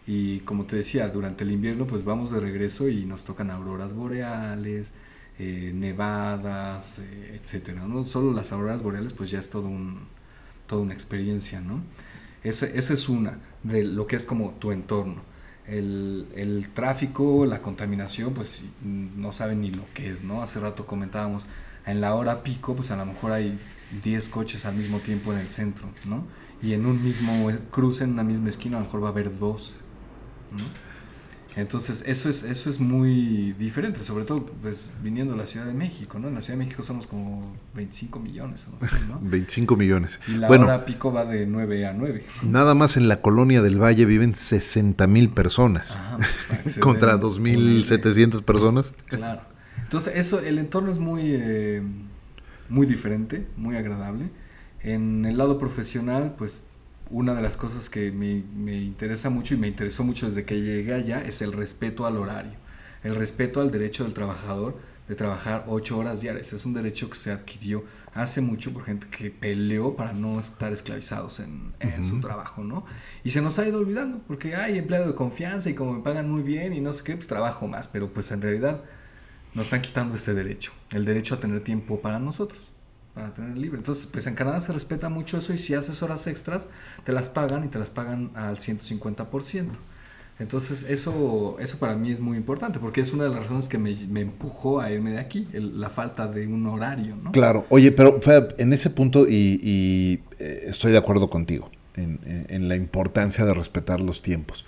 Y 0.06 0.42
como 0.42 0.66
te 0.66 0.76
decía, 0.76 1.10
durante 1.10 1.46
el 1.46 1.52
invierno 1.52 1.88
pues 1.88 2.04
vamos 2.04 2.30
de 2.30 2.40
regreso 2.40 2.88
y 2.88 3.04
nos 3.06 3.24
tocan 3.24 3.50
auroras 3.50 3.96
boreales, 3.96 4.94
eh, 5.40 5.72
nevadas, 5.74 7.00
eh, 7.00 7.40
etcétera. 7.42 7.88
No 7.88 8.06
solo 8.06 8.32
las 8.34 8.52
auroras 8.52 8.84
boreales 8.84 9.14
pues 9.14 9.32
ya 9.32 9.40
es 9.40 9.50
todo 9.50 9.68
un, 9.68 10.02
toda 10.68 10.84
una 10.84 10.94
experiencia, 10.94 11.60
¿no? 11.60 11.82
Esa 12.44 12.68
es 12.68 13.10
una 13.10 13.40
de 13.64 13.84
lo 13.84 14.08
que 14.08 14.16
es 14.16 14.26
como 14.26 14.52
tu 14.52 14.72
entorno. 14.72 15.22
El, 15.68 16.28
el 16.36 16.70
tráfico, 16.70 17.46
la 17.46 17.62
contaminación, 17.62 18.34
pues 18.34 18.66
no 18.84 19.32
saben 19.32 19.62
ni 19.62 19.72
lo 19.72 19.86
que 19.94 20.10
es, 20.10 20.24
¿no? 20.24 20.42
Hace 20.42 20.60
rato 20.60 20.86
comentábamos, 20.86 21.46
En 21.86 22.02
la 22.02 22.14
hora 22.16 22.44
pico, 22.44 22.76
pues 22.76 22.92
a 22.92 22.98
lo 22.98 23.06
mejor 23.06 23.32
hay 23.32 23.60
10 24.04 24.30
coches 24.30 24.66
al 24.66 24.76
mismo 24.76 25.00
tiempo 25.00 25.34
en 25.34 25.40
el 25.40 25.48
centro, 25.48 25.88
¿no? 26.06 26.26
Y 26.62 26.74
en 26.74 26.86
un 26.86 27.02
mismo 27.04 27.50
cruce, 27.72 28.04
en 28.04 28.12
una 28.12 28.24
misma 28.24 28.50
esquina, 28.50 28.78
a 28.78 28.80
lo 28.82 28.86
mejor 28.86 29.04
va 29.04 29.08
a 29.08 29.12
haber 29.12 29.38
dos, 29.38 29.74
¿no? 30.52 30.91
Entonces, 31.58 32.04
eso 32.08 32.30
es, 32.30 32.44
eso 32.44 32.70
es 32.70 32.80
muy 32.80 33.54
diferente, 33.54 34.00
sobre 34.00 34.24
todo 34.24 34.46
pues 34.46 34.92
viniendo 35.04 35.34
de 35.34 35.40
la 35.40 35.46
Ciudad 35.46 35.66
de 35.66 35.74
México, 35.74 36.18
¿no? 36.18 36.30
En 36.30 36.36
la 36.36 36.42
Ciudad 36.42 36.58
de 36.58 36.66
México 36.66 36.82
somos 36.82 37.08
como 37.08 37.54
25 37.76 38.20
millones, 38.20 38.68
no 38.72 38.88
sé, 38.88 38.96
¿no? 39.08 39.20
25 39.22 39.76
millones. 39.76 40.22
Y 40.30 40.36
la 40.36 40.50
hora 40.50 40.86
pico 40.86 41.12
va 41.12 41.26
de 41.26 41.46
9 41.46 41.88
a 41.88 41.94
9. 41.94 42.26
Nada 42.44 42.74
más 42.74 42.96
en 42.96 43.10
la 43.10 43.22
colonia 43.22 43.62
del 43.62 43.82
Valle 43.82 44.06
viven 44.06 44.34
60 44.34 45.06
mil 45.08 45.30
personas 45.30 46.00
contra 46.80 47.20
2.700 47.20 48.44
personas. 48.44 48.94
Claro. 49.08 49.42
Entonces, 49.84 50.14
eso, 50.16 50.40
el 50.40 50.58
entorno 50.58 50.90
es 50.90 51.00
muy, 51.00 51.24
eh, 51.26 51.82
muy 52.70 52.88
diferente, 52.88 53.46
muy 53.58 53.76
agradable. 53.76 54.30
En 54.80 55.26
el 55.26 55.38
lado 55.38 55.60
profesional, 55.60 56.36
pues 56.38 56.64
una 57.12 57.34
de 57.34 57.42
las 57.42 57.58
cosas 57.58 57.90
que 57.90 58.12
me, 58.12 58.44
me, 58.56 58.78
interesa 58.78 59.30
mucho 59.30 59.54
y 59.54 59.58
me 59.58 59.68
interesó 59.68 60.04
mucho 60.04 60.26
desde 60.26 60.46
que 60.46 60.62
llegué 60.62 60.94
allá 60.94 61.22
es 61.22 61.42
el 61.42 61.52
respeto 61.54 62.06
al 62.06 62.18
horario, 62.18 62.54
el 63.04 63.16
respeto 63.16 63.62
al 63.62 63.70
derecho 63.70 64.04
del 64.04 64.14
trabajador 64.14 64.80
de 65.08 65.16
trabajar 65.16 65.66
ocho 65.68 65.98
horas 65.98 66.22
diarias. 66.22 66.54
Es 66.54 66.66
un 66.66 66.74
derecho 66.74 67.10
que 67.10 67.18
se 67.18 67.32
adquirió 67.32 67.84
hace 68.14 68.40
mucho 68.40 68.72
por 68.72 68.86
gente 68.86 69.08
que 69.08 69.30
peleó 69.30 69.96
para 69.96 70.14
no 70.14 70.40
estar 70.40 70.72
esclavizados 70.72 71.42
en, 71.42 71.74
en 71.80 72.08
su 72.08 72.22
trabajo, 72.22 72.64
¿no? 72.64 72.86
Y 73.24 73.32
se 73.32 73.42
nos 73.42 73.60
ha 73.60 73.68
ido 73.68 73.80
olvidando, 73.80 74.22
porque 74.26 74.56
hay 74.56 74.78
empleado 74.78 75.08
de 75.08 75.16
confianza 75.16 75.70
y 75.70 75.74
como 75.74 75.94
me 75.94 76.02
pagan 76.02 76.30
muy 76.30 76.44
bien 76.44 76.74
y 76.74 76.80
no 76.80 76.94
sé 76.94 77.04
qué, 77.04 77.16
pues 77.16 77.28
trabajo 77.28 77.68
más, 77.68 77.90
pero 77.90 78.14
pues 78.14 78.32
en 78.32 78.42
realidad 78.42 78.84
nos 79.54 79.66
están 79.66 79.82
quitando 79.82 80.16
ese 80.16 80.34
derecho, 80.34 80.72
el 80.92 81.04
derecho 81.04 81.36
a 81.36 81.40
tener 81.42 81.62
tiempo 81.62 82.00
para 82.00 82.20
nosotros 82.20 82.71
para 83.14 83.34
tener 83.34 83.58
libre. 83.58 83.78
Entonces, 83.78 84.08
pues 84.08 84.28
en 84.28 84.36
Canadá 84.36 84.62
se 84.62 84.74
respeta 84.74 85.10
mucho 85.10 85.38
eso 85.38 85.54
y 85.54 85.58
si 85.58 85.74
haces 85.74 86.02
horas 86.04 86.28
extras, 86.28 86.68
te 87.04 87.12
las 87.12 87.30
pagan 87.30 87.66
y 87.66 87.68
te 87.68 87.80
las 87.80 87.90
pagan 87.90 88.32
al 88.36 88.58
150%. 88.58 89.68
Entonces, 90.40 90.84
eso, 90.90 91.58
eso 91.60 91.78
para 91.78 91.96
mí 91.96 92.12
es 92.12 92.20
muy 92.20 92.36
importante 92.36 92.80
porque 92.80 93.02
es 93.02 93.14
una 93.14 93.26
de 93.26 93.30
las 93.30 93.40
razones 93.40 93.68
que 93.68 93.78
me, 93.78 93.96
me 94.10 94.22
empujó 94.22 94.82
a 94.82 94.92
irme 94.92 95.12
de 95.12 95.20
aquí, 95.20 95.48
la 95.54 95.90
falta 95.90 96.28
de 96.28 96.48
un 96.48 96.66
horario, 96.66 97.16
¿no? 97.16 97.32
Claro, 97.32 97.68
oye, 97.70 97.92
pero 97.92 98.20
en 98.58 98.74
ese 98.74 98.90
punto, 98.90 99.28
y, 99.30 100.20
eh, 100.40 100.64
estoy 100.66 100.94
de 100.94 100.98
acuerdo 100.98 101.30
contigo, 101.30 101.70
en, 101.96 102.20
en, 102.26 102.68
la 102.70 102.76
importancia 102.76 103.46
de 103.46 103.54
respetar 103.54 104.00
los 104.00 104.24
tiempos. 104.24 104.66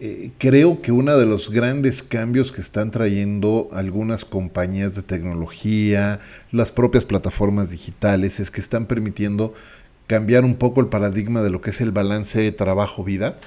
Eh, 0.00 0.30
creo 0.38 0.80
que 0.80 0.92
uno 0.92 1.16
de 1.16 1.26
los 1.26 1.50
grandes 1.50 2.04
cambios 2.04 2.52
que 2.52 2.60
están 2.60 2.92
trayendo 2.92 3.68
algunas 3.72 4.24
compañías 4.24 4.94
de 4.94 5.02
tecnología, 5.02 6.20
las 6.52 6.70
propias 6.70 7.04
plataformas 7.04 7.70
digitales, 7.70 8.38
es 8.38 8.52
que 8.52 8.60
están 8.60 8.86
permitiendo 8.86 9.54
cambiar 10.06 10.44
un 10.44 10.54
poco 10.54 10.80
el 10.80 10.86
paradigma 10.86 11.42
de 11.42 11.50
lo 11.50 11.60
que 11.60 11.70
es 11.70 11.80
el 11.80 11.90
balance 11.90 12.50
trabajo-vida. 12.52 13.38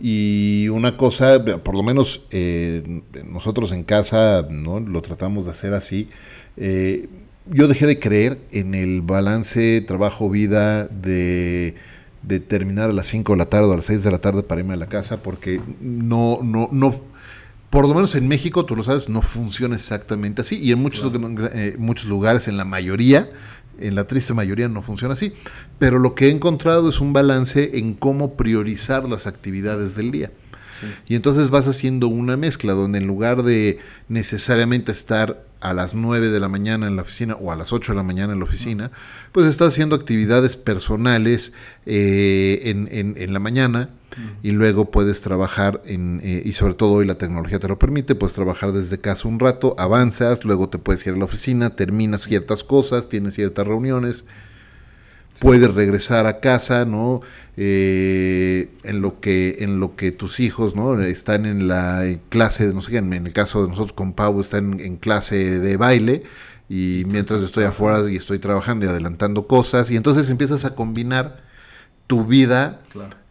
Y 0.00 0.68
una 0.68 0.96
cosa, 0.96 1.44
por 1.44 1.76
lo 1.76 1.82
menos 1.82 2.22
eh, 2.30 3.02
nosotros 3.28 3.70
en 3.70 3.84
casa 3.84 4.46
¿no? 4.50 4.80
lo 4.80 5.00
tratamos 5.00 5.46
de 5.46 5.52
hacer 5.52 5.74
así. 5.74 6.08
Eh, 6.56 7.08
yo 7.46 7.68
dejé 7.68 7.86
de 7.86 7.98
creer 7.98 8.38
en 8.50 8.74
el 8.74 9.02
balance 9.02 9.80
trabajo-vida 9.82 10.86
de 10.86 11.74
de 12.26 12.40
terminar 12.40 12.90
a 12.90 12.92
las 12.92 13.06
5 13.08 13.32
de 13.32 13.38
la 13.38 13.46
tarde 13.46 13.66
o 13.66 13.72
a 13.72 13.76
las 13.76 13.86
6 13.86 14.02
de 14.02 14.10
la 14.10 14.18
tarde 14.18 14.42
para 14.42 14.60
irme 14.60 14.74
a 14.74 14.78
la 14.78 14.88
casa, 14.88 15.22
porque 15.22 15.60
no, 15.80 16.40
no, 16.42 16.68
no, 16.72 16.94
por 17.70 17.88
lo 17.88 17.94
menos 17.94 18.14
en 18.14 18.28
México, 18.28 18.64
tú 18.64 18.76
lo 18.76 18.82
sabes, 18.82 19.08
no 19.08 19.20
funciona 19.20 19.74
exactamente 19.74 20.42
así, 20.42 20.58
y 20.58 20.72
en 20.72 20.78
muchos, 20.78 21.10
eh, 21.52 21.76
muchos 21.78 22.08
lugares, 22.08 22.48
en 22.48 22.56
la 22.56 22.64
mayoría, 22.64 23.28
en 23.78 23.94
la 23.94 24.06
triste 24.06 24.32
mayoría 24.32 24.68
no 24.68 24.82
funciona 24.82 25.14
así, 25.14 25.32
pero 25.78 25.98
lo 25.98 26.14
que 26.14 26.28
he 26.28 26.30
encontrado 26.30 26.88
es 26.88 27.00
un 27.00 27.12
balance 27.12 27.78
en 27.78 27.94
cómo 27.94 28.34
priorizar 28.34 29.08
las 29.08 29.26
actividades 29.26 29.96
del 29.96 30.10
día. 30.10 30.30
Y 31.06 31.14
entonces 31.14 31.50
vas 31.50 31.68
haciendo 31.68 32.08
una 32.08 32.36
mezcla 32.36 32.72
donde 32.72 32.98
en 32.98 33.06
lugar 33.06 33.42
de 33.42 33.78
necesariamente 34.08 34.92
estar 34.92 35.44
a 35.64 35.72
las 35.72 35.94
9 35.94 36.28
de 36.28 36.40
la 36.40 36.48
mañana 36.48 36.86
en 36.86 36.94
la 36.94 37.02
oficina 37.02 37.36
o 37.40 37.50
a 37.50 37.56
las 37.56 37.72
8 37.72 37.92
de 37.92 37.96
la 37.96 38.02
mañana 38.02 38.34
en 38.34 38.38
la 38.38 38.44
oficina, 38.44 38.90
pues 39.32 39.46
estás 39.46 39.68
haciendo 39.68 39.96
actividades 39.96 40.56
personales 40.56 41.54
eh, 41.86 42.60
en, 42.64 43.32
la 43.32 43.38
mañana 43.38 43.88
y 44.42 44.50
luego 44.50 44.90
puedes 44.90 45.22
trabajar 45.22 45.80
en, 45.86 46.20
eh, 46.22 46.42
y 46.44 46.52
sobre 46.52 46.74
todo 46.74 46.92
hoy 46.92 47.06
la 47.06 47.16
tecnología 47.16 47.58
te 47.58 47.66
lo 47.66 47.78
permite, 47.78 48.14
puedes 48.14 48.34
trabajar 48.34 48.72
desde 48.72 49.00
casa 49.00 49.26
un 49.26 49.40
rato, 49.40 49.74
avanzas, 49.78 50.44
luego 50.44 50.68
te 50.68 50.76
puedes 50.76 51.04
ir 51.06 51.14
a 51.14 51.16
la 51.16 51.24
oficina, 51.24 51.74
terminas 51.74 52.24
ciertas 52.24 52.62
cosas, 52.62 53.08
tienes 53.08 53.34
ciertas 53.34 53.66
reuniones 53.66 54.26
puedes 55.40 55.74
regresar 55.74 56.26
a 56.26 56.40
casa, 56.40 56.84
¿no? 56.84 57.20
Eh, 57.56 58.70
en 58.82 59.00
lo 59.00 59.20
que 59.20 59.58
en 59.60 59.78
lo 59.78 59.94
que 59.94 60.10
tus 60.10 60.40
hijos, 60.40 60.74
¿no? 60.74 61.00
Están 61.00 61.46
en 61.46 61.68
la 61.68 62.04
clase, 62.28 62.72
no 62.74 62.82
sé 62.82 62.92
qué, 62.92 62.98
en 62.98 63.12
el 63.12 63.32
caso 63.32 63.62
de 63.62 63.68
nosotros 63.68 63.92
con 63.92 64.12
Pau 64.12 64.40
están 64.40 64.80
en, 64.80 64.96
clase 64.96 65.60
de 65.60 65.76
baile 65.76 66.24
y 66.68 67.04
mientras 67.06 67.44
estoy 67.44 67.64
afuera 67.64 68.10
y 68.10 68.16
estoy 68.16 68.38
trabajando 68.38 68.86
y 68.86 68.88
adelantando 68.88 69.46
cosas. 69.46 69.90
Y 69.90 69.96
entonces 69.96 70.30
empiezas 70.30 70.64
a 70.64 70.74
combinar 70.74 71.42
tu 72.06 72.24
vida 72.24 72.80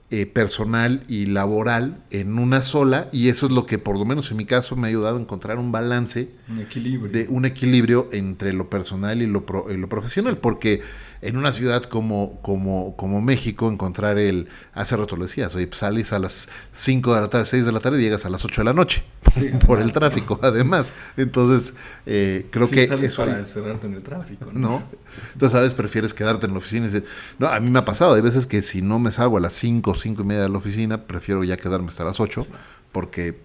eh, 0.09 0.25
personal 0.25 1.03
y 1.07 1.25
laboral 1.25 2.03
en 2.11 2.37
una 2.37 2.61
sola 2.61 3.09
y 3.11 3.29
eso 3.29 3.47
es 3.47 3.51
lo 3.51 3.65
que 3.65 3.79
por 3.79 3.97
lo 3.97 4.05
menos 4.05 4.29
en 4.31 4.37
mi 4.37 4.45
caso 4.45 4.75
me 4.75 4.87
ha 4.87 4.89
ayudado 4.89 5.17
a 5.17 5.19
encontrar 5.19 5.57
un 5.57 5.71
balance, 5.71 6.29
un 6.49 6.59
equilibrio, 6.59 7.11
de, 7.11 7.27
un 7.29 7.45
equilibrio 7.45 8.09
entre 8.11 8.53
lo 8.53 8.69
personal 8.69 9.21
y 9.21 9.25
lo, 9.25 9.43
y 9.69 9.77
lo 9.77 9.89
profesional, 9.89 10.37
porque 10.37 10.81
en 11.24 11.38
una 11.38 11.51
ciudad 11.51 11.84
como, 11.84 12.39
como, 12.41 12.95
como 12.97 13.21
México, 13.21 13.69
encontrar 13.69 14.17
el, 14.17 14.49
hace 14.74 14.97
rato 14.97 15.15
lo 15.15 15.24
decías, 15.24 15.55
oye, 15.55 15.67
pues 15.67 15.80
sales 15.80 16.11
a 16.11 16.19
las 16.19 16.49
5 16.74 17.15
de 17.15 17.21
la 17.21 17.30
tarde, 17.30 17.45
6 17.45 17.65
de 17.65 17.71
la 17.71 17.80
tarde 17.80 17.99
y 17.99 18.03
llegas 18.03 18.26
a 18.26 18.30
las 18.30 18.43
8 18.43 18.61
de 18.61 18.65
la 18.65 18.74
noche, 18.74 19.03
por 19.65 19.80
el 19.82 19.93
tráfico, 19.93 20.38
además. 20.43 20.91
Entonces, 21.15 21.76
eh, 22.05 22.47
creo 22.51 22.69
que... 22.69 22.88
Sales 22.88 23.15
para 23.15 23.39
encerrarte 23.39 23.88
en 23.88 23.93
el 23.93 24.03
tráfico, 24.03 24.47
¿no? 24.51 24.84
Entonces, 25.32 25.53
¿sabes? 25.53 25.71
Prefieres 25.71 26.13
quedarte 26.13 26.45
en 26.45 26.51
la 26.51 26.57
oficina 26.57 26.88
y 26.88 26.89
decir, 26.89 27.07
no, 27.39 27.47
a 27.47 27.59
mí 27.61 27.69
me 27.69 27.80
ha 27.80 27.86
pasado, 27.86 28.15
hay 28.15 28.21
veces 28.21 28.45
que 28.45 28.61
si 28.61 28.82
no 28.82 28.99
me 28.99 29.11
salgo 29.11 29.38
a 29.38 29.39
las 29.39 29.53
5, 29.53 29.95
5 29.95 30.21
y 30.21 30.26
media 30.26 30.41
de 30.43 30.49
la 30.49 30.57
oficina, 30.57 31.03
prefiero 31.03 31.43
ya 31.45 31.55
quedarme 31.55 31.88
hasta 31.88 32.03
las 32.03 32.19
8, 32.19 32.45
porque 32.91 33.39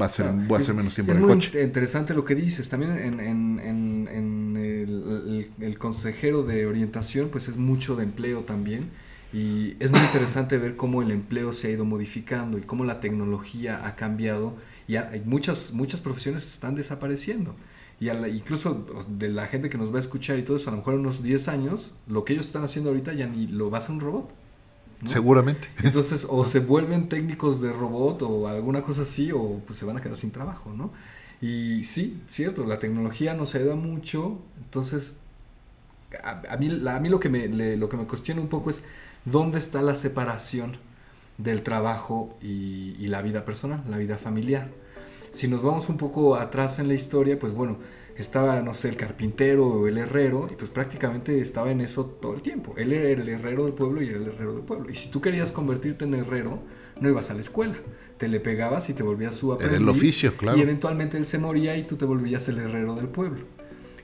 va 0.00 0.06
a 0.06 0.08
ser, 0.08 0.30
voy 0.32 0.56
a 0.56 0.58
hacer 0.58 0.74
menos 0.74 0.94
tiempo 0.94 1.12
en 1.12 1.18
el 1.18 1.24
coche. 1.24 1.48
Es 1.48 1.54
muy 1.54 1.62
interesante 1.62 2.14
lo 2.14 2.24
que 2.24 2.34
dices. 2.34 2.68
También 2.68 2.92
en, 2.92 3.20
en, 3.20 3.60
en, 3.60 4.56
el, 4.56 5.50
el, 5.60 5.78
consejero 5.78 6.42
de 6.42 6.66
orientación, 6.66 7.28
pues 7.28 7.48
es 7.48 7.56
mucho 7.56 7.96
de 7.96 8.04
empleo 8.04 8.42
también. 8.42 8.90
Y 9.32 9.76
es 9.78 9.90
muy 9.90 10.00
interesante 10.00 10.56
ver 10.58 10.76
cómo 10.76 11.02
el 11.02 11.10
empleo 11.10 11.52
se 11.52 11.68
ha 11.68 11.70
ido 11.70 11.84
modificando 11.84 12.56
y 12.58 12.62
cómo 12.62 12.84
la 12.84 13.00
tecnología 13.00 13.86
ha 13.86 13.94
cambiado. 13.96 14.54
Y 14.86 14.96
hay 14.96 15.22
muchas, 15.24 15.72
muchas 15.72 16.00
profesiones 16.00 16.46
están 16.46 16.74
desapareciendo. 16.74 17.54
Y 18.00 18.10
incluso 18.10 18.86
de 19.08 19.28
la 19.28 19.46
gente 19.46 19.68
que 19.68 19.76
nos 19.76 19.92
va 19.92 19.96
a 19.96 20.00
escuchar 20.00 20.38
y 20.38 20.42
todo 20.42 20.56
eso, 20.56 20.70
a 20.70 20.72
lo 20.72 20.78
mejor 20.78 20.94
en 20.94 21.00
unos 21.00 21.22
10 21.22 21.48
años, 21.48 21.94
lo 22.06 22.24
que 22.24 22.32
ellos 22.32 22.46
están 22.46 22.62
haciendo 22.62 22.90
ahorita 22.90 23.12
ya 23.12 23.26
ni 23.26 23.46
lo 23.48 23.70
va 23.70 23.78
a 23.78 23.80
hacer 23.80 23.92
un 23.92 24.00
robot. 24.00 24.32
Seguramente. 25.04 25.68
Entonces, 25.82 26.26
o 26.28 26.44
se 26.44 26.60
vuelven 26.60 27.08
técnicos 27.08 27.60
de 27.60 27.72
robot 27.72 28.22
o 28.22 28.48
alguna 28.48 28.82
cosa 28.82 29.02
así, 29.02 29.30
o 29.32 29.60
pues 29.66 29.78
se 29.78 29.84
van 29.84 29.96
a 29.96 30.00
quedar 30.00 30.16
sin 30.16 30.32
trabajo, 30.32 30.72
¿no? 30.72 30.92
Y 31.40 31.84
sí, 31.84 32.20
cierto, 32.26 32.64
la 32.66 32.78
tecnología 32.78 33.34
nos 33.34 33.54
ayuda 33.54 33.76
mucho, 33.76 34.38
entonces, 34.56 35.18
a, 36.24 36.56
mí, 36.56 36.82
a 36.88 36.98
mí 36.98 37.08
lo, 37.08 37.20
que 37.20 37.28
me, 37.28 37.48
lo 37.76 37.88
que 37.88 37.96
me 37.96 38.06
cuestiona 38.06 38.40
un 38.40 38.48
poco 38.48 38.70
es 38.70 38.82
dónde 39.24 39.58
está 39.58 39.82
la 39.82 39.94
separación 39.94 40.78
del 41.36 41.62
trabajo 41.62 42.36
y, 42.42 42.96
y 42.98 43.06
la 43.06 43.22
vida 43.22 43.44
personal, 43.44 43.84
la 43.88 43.98
vida 43.98 44.18
familiar. 44.18 44.68
Si 45.30 45.46
nos 45.46 45.62
vamos 45.62 45.88
un 45.88 45.96
poco 45.96 46.34
atrás 46.34 46.80
en 46.80 46.88
la 46.88 46.94
historia, 46.94 47.38
pues 47.38 47.52
bueno, 47.52 47.78
estaba, 48.18 48.60
no 48.62 48.74
sé, 48.74 48.88
el 48.88 48.96
carpintero 48.96 49.66
o 49.66 49.88
el 49.88 49.96
herrero, 49.98 50.46
y 50.50 50.54
pues 50.54 50.70
prácticamente 50.70 51.40
estaba 51.40 51.70
en 51.70 51.80
eso 51.80 52.04
todo 52.06 52.34
el 52.34 52.42
tiempo. 52.42 52.74
Él 52.76 52.92
era 52.92 53.08
el 53.08 53.28
herrero 53.28 53.64
del 53.64 53.74
pueblo 53.74 54.02
y 54.02 54.08
era 54.08 54.18
el 54.18 54.26
herrero 54.26 54.52
del 54.54 54.62
pueblo. 54.62 54.90
Y 54.90 54.94
si 54.94 55.08
tú 55.10 55.20
querías 55.20 55.52
convertirte 55.52 56.04
en 56.04 56.14
herrero, 56.14 56.58
no 57.00 57.08
ibas 57.08 57.30
a 57.30 57.34
la 57.34 57.40
escuela. 57.40 57.76
Te 58.18 58.26
le 58.28 58.40
pegabas 58.40 58.88
y 58.90 58.94
te 58.94 59.02
volvías 59.04 59.36
su 59.36 59.52
aprendiz. 59.52 59.76
Era 59.80 59.82
el 59.84 59.88
oficio, 59.88 60.36
claro. 60.36 60.58
Y 60.58 60.62
eventualmente 60.62 61.16
él 61.16 61.24
se 61.26 61.38
moría 61.38 61.76
y 61.76 61.84
tú 61.84 61.96
te 61.96 62.04
volvías 62.04 62.48
el 62.48 62.58
herrero 62.58 62.96
del 62.96 63.06
pueblo. 63.08 63.44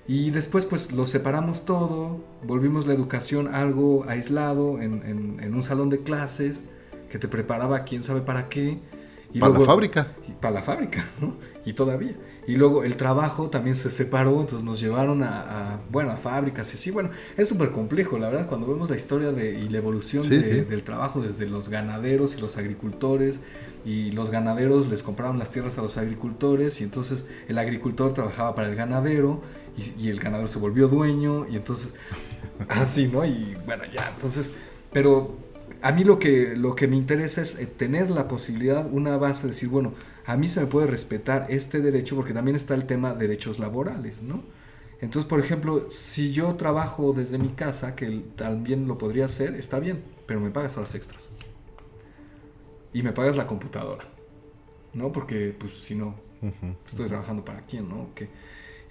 Y 0.07 0.31
después 0.31 0.67
pues 0.67 0.93
lo 0.93 1.07
separamos 1.07 1.65
todo, 1.65 2.23
volvimos 2.45 2.87
la 2.87 2.95
educación 2.95 3.53
algo 3.55 4.05
aislado 4.07 4.81
en, 4.81 5.03
en, 5.07 5.41
en 5.43 5.55
un 5.55 5.63
salón 5.63 5.89
de 5.91 6.01
clases 6.03 6.63
que 7.09 7.19
te 7.19 7.27
preparaba 7.27 7.85
quién 7.85 8.05
sabe 8.05 8.21
para 8.21 8.49
qué 8.49 8.79
Y 9.33 9.41
para 9.41 9.49
luego- 9.51 9.65
la 9.65 9.71
fábrica. 9.73 10.13
y 10.29 10.33
para 10.33 10.55
la 10.55 10.63
fábrica, 10.63 11.05
¿no? 11.21 11.35
Y 11.65 11.73
todavía. 11.73 12.15
Y 12.47 12.57
luego 12.57 12.85
el 12.85 12.97
trabajo 12.97 13.49
también 13.49 13.75
se 13.77 13.91
separó, 13.91 14.41
entonces 14.41 14.63
nos 14.63 14.81
llevaron 14.81 15.23
a, 15.23 15.75
a, 15.75 15.81
bueno, 15.91 16.11
a 16.13 16.17
fábricas 16.17 16.73
y 16.75 16.77
sí, 16.79 16.91
bueno, 16.91 17.11
es 17.37 17.49
súper 17.49 17.71
complejo, 17.71 18.19
la 18.19 18.29
verdad, 18.29 18.47
cuando 18.49 18.67
vemos 18.67 18.91
la 18.91 18.97
historia 18.97 19.33
de, 19.33 19.59
y 19.59 19.69
la 19.71 19.79
evolución 19.79 20.23
Sí, 20.23 20.31
de- 20.37 20.43
sí. 20.43 20.61
del 20.69 20.83
trabajo 20.83 21.21
desde 21.23 21.47
los 21.47 21.69
ganaderos 21.71 22.35
y 22.37 22.41
los 22.41 22.57
agricultores, 22.59 23.41
y 23.87 24.11
los 24.13 24.31
ganaderos 24.31 24.89
les 24.89 25.03
compraron 25.03 25.39
las 25.39 25.51
tierras 25.51 25.79
a 25.79 25.83
los 25.83 25.97
agricultores, 25.97 26.81
y 26.81 26.85
entonces 26.85 27.25
el 27.49 27.59
agricultor 27.59 28.13
trabajaba 28.15 28.55
para 28.55 28.69
el 28.69 28.75
ganadero, 28.77 29.41
y, 29.77 30.07
y 30.07 30.09
el 30.11 30.21
ganadero 30.21 30.49
se 30.49 30.59
volvió 30.59 30.89
dueño, 30.89 31.47
y 31.49 31.57
entonces, 31.57 31.93
así, 32.69 33.09
¿no? 33.09 33.25
Y 33.25 33.57
bueno, 33.67 33.85
ya, 33.95 34.11
entonces, 34.15 34.53
pero 34.93 35.37
a 35.83 35.93
mí 35.93 36.05
lo 36.05 36.19
que, 36.19 36.55
lo 36.57 36.75
que 36.75 36.89
me 36.89 36.97
interesa 36.97 37.41
es 37.43 37.59
eh, 37.59 37.67
tener 37.67 38.11
la 38.11 38.29
posibilidad, 38.29 38.87
una 38.91 39.17
base 39.17 39.43
de 39.43 39.49
decir, 39.49 39.69
bueno, 39.69 39.95
a 40.27 40.37
mí 40.37 40.49
se 40.49 40.61
me 40.61 40.67
puede 40.67 40.87
respetar 40.87 41.47
este 41.51 41.81
derecho 41.81 42.17
porque 42.17 42.33
también 42.33 42.57
está 42.57 42.75
el 42.75 42.87
tema 42.87 43.15
derechos 43.15 43.59
laborales, 43.59 44.23
¿no? 44.23 44.43
Entonces, 45.01 45.29
por 45.29 45.41
ejemplo, 45.41 45.89
si 45.91 46.33
yo 46.33 46.55
trabajo 46.55 47.13
desde 47.13 47.37
mi 47.37 47.51
casa, 47.51 47.95
que 47.95 48.23
también 48.37 48.87
lo 48.89 48.97
podría 48.97 49.27
hacer, 49.27 49.55
está 49.55 49.79
bien, 49.79 50.03
pero 50.27 50.41
me 50.41 50.51
pagas 50.51 50.77
horas 50.77 50.95
extras. 50.95 51.29
Y 52.93 53.03
me 53.03 53.13
pagas 53.13 53.37
la 53.37 53.47
computadora, 53.47 54.05
¿no? 54.95 55.13
Porque, 55.13 55.55
pues, 55.59 55.75
si 55.75 55.95
no, 55.95 56.15
estoy 56.87 57.09
trabajando 57.09 57.45
para 57.45 57.63
quién, 57.63 57.89
¿no? 57.89 58.15
Que- 58.15 58.29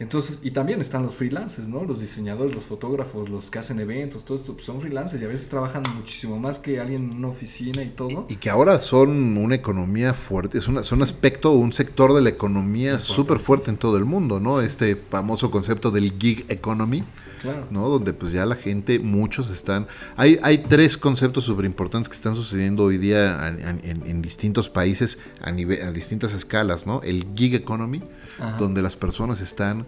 Entonces, 0.04 0.40
y 0.44 0.52
también 0.52 0.82
están 0.82 1.02
los 1.02 1.16
freelancers, 1.16 1.68
¿no? 1.68 1.86
Los 1.86 2.02
diseñadores, 2.02 2.54
los 2.54 2.66
fotógrafos, 2.66 3.30
los 3.30 3.50
que 3.50 3.60
hacen 3.60 3.80
eventos, 3.80 4.26
todo 4.26 4.38
esto, 4.38 4.54
pues, 4.54 4.66
son 4.66 4.82
freelancers 4.82 5.22
y 5.22 5.26
a 5.26 5.30
veces 5.30 5.48
trabajan 5.48 5.82
muchísimo 5.96 6.38
más 6.38 6.60
que 6.60 6.82
alguien 6.82 7.10
en 7.12 7.18
una 7.18 7.30
oficina 7.30 7.82
y 7.82 7.90
todo. 7.90 8.26
Y 8.28 8.36
que 8.36 8.50
ahora 8.50 8.80
son 8.82 9.38
una 9.38 9.56
economía 9.56 10.14
fuerte, 10.14 10.58
es, 10.58 10.68
una, 10.68 10.82
es 10.82 10.92
un 10.92 11.02
aspecto, 11.02 11.54
un 11.54 11.72
sector 11.72 12.14
de 12.14 12.22
la 12.22 12.30
economía 12.30 13.00
súper 13.00 13.40
fuerte 13.40 13.72
en 13.72 13.78
todo 13.78 13.98
el 13.98 14.04
mundo, 14.04 14.42
¿no? 14.42 14.60
Este 14.60 14.98
famoso 14.98 15.50
concepto 15.50 15.90
del 15.90 16.14
gig 16.20 16.46
economy, 16.50 17.06
Claro. 17.44 17.68
¿no? 17.70 17.88
Donde 17.90 18.14
pues 18.14 18.34
ya 18.34 18.46
la 18.48 18.56
gente, 18.56 18.98
muchos 18.98 19.52
están... 19.52 19.86
Hay, 20.16 20.40
hay 20.42 20.60
tres 20.60 20.98
conceptos 20.98 21.44
súper 21.44 21.66
importantes 21.66 22.10
que 22.10 22.16
están 22.16 22.34
sucediendo 22.34 22.86
hoy 22.86 22.98
día 22.98 23.48
en, 23.48 23.82
en 24.06 24.22
distintos 24.24 24.70
países 24.70 25.20
a, 25.42 25.52
nive- 25.52 25.84
a 25.84 25.92
distintas 25.92 26.34
escalas, 26.34 26.88
¿no? 26.88 27.02
El 27.04 27.28
gig 27.36 27.54
economy, 27.54 28.02
Ajá. 28.40 28.58
donde 28.58 28.82
las 28.82 28.96
personas 28.96 29.42
están 29.42 29.86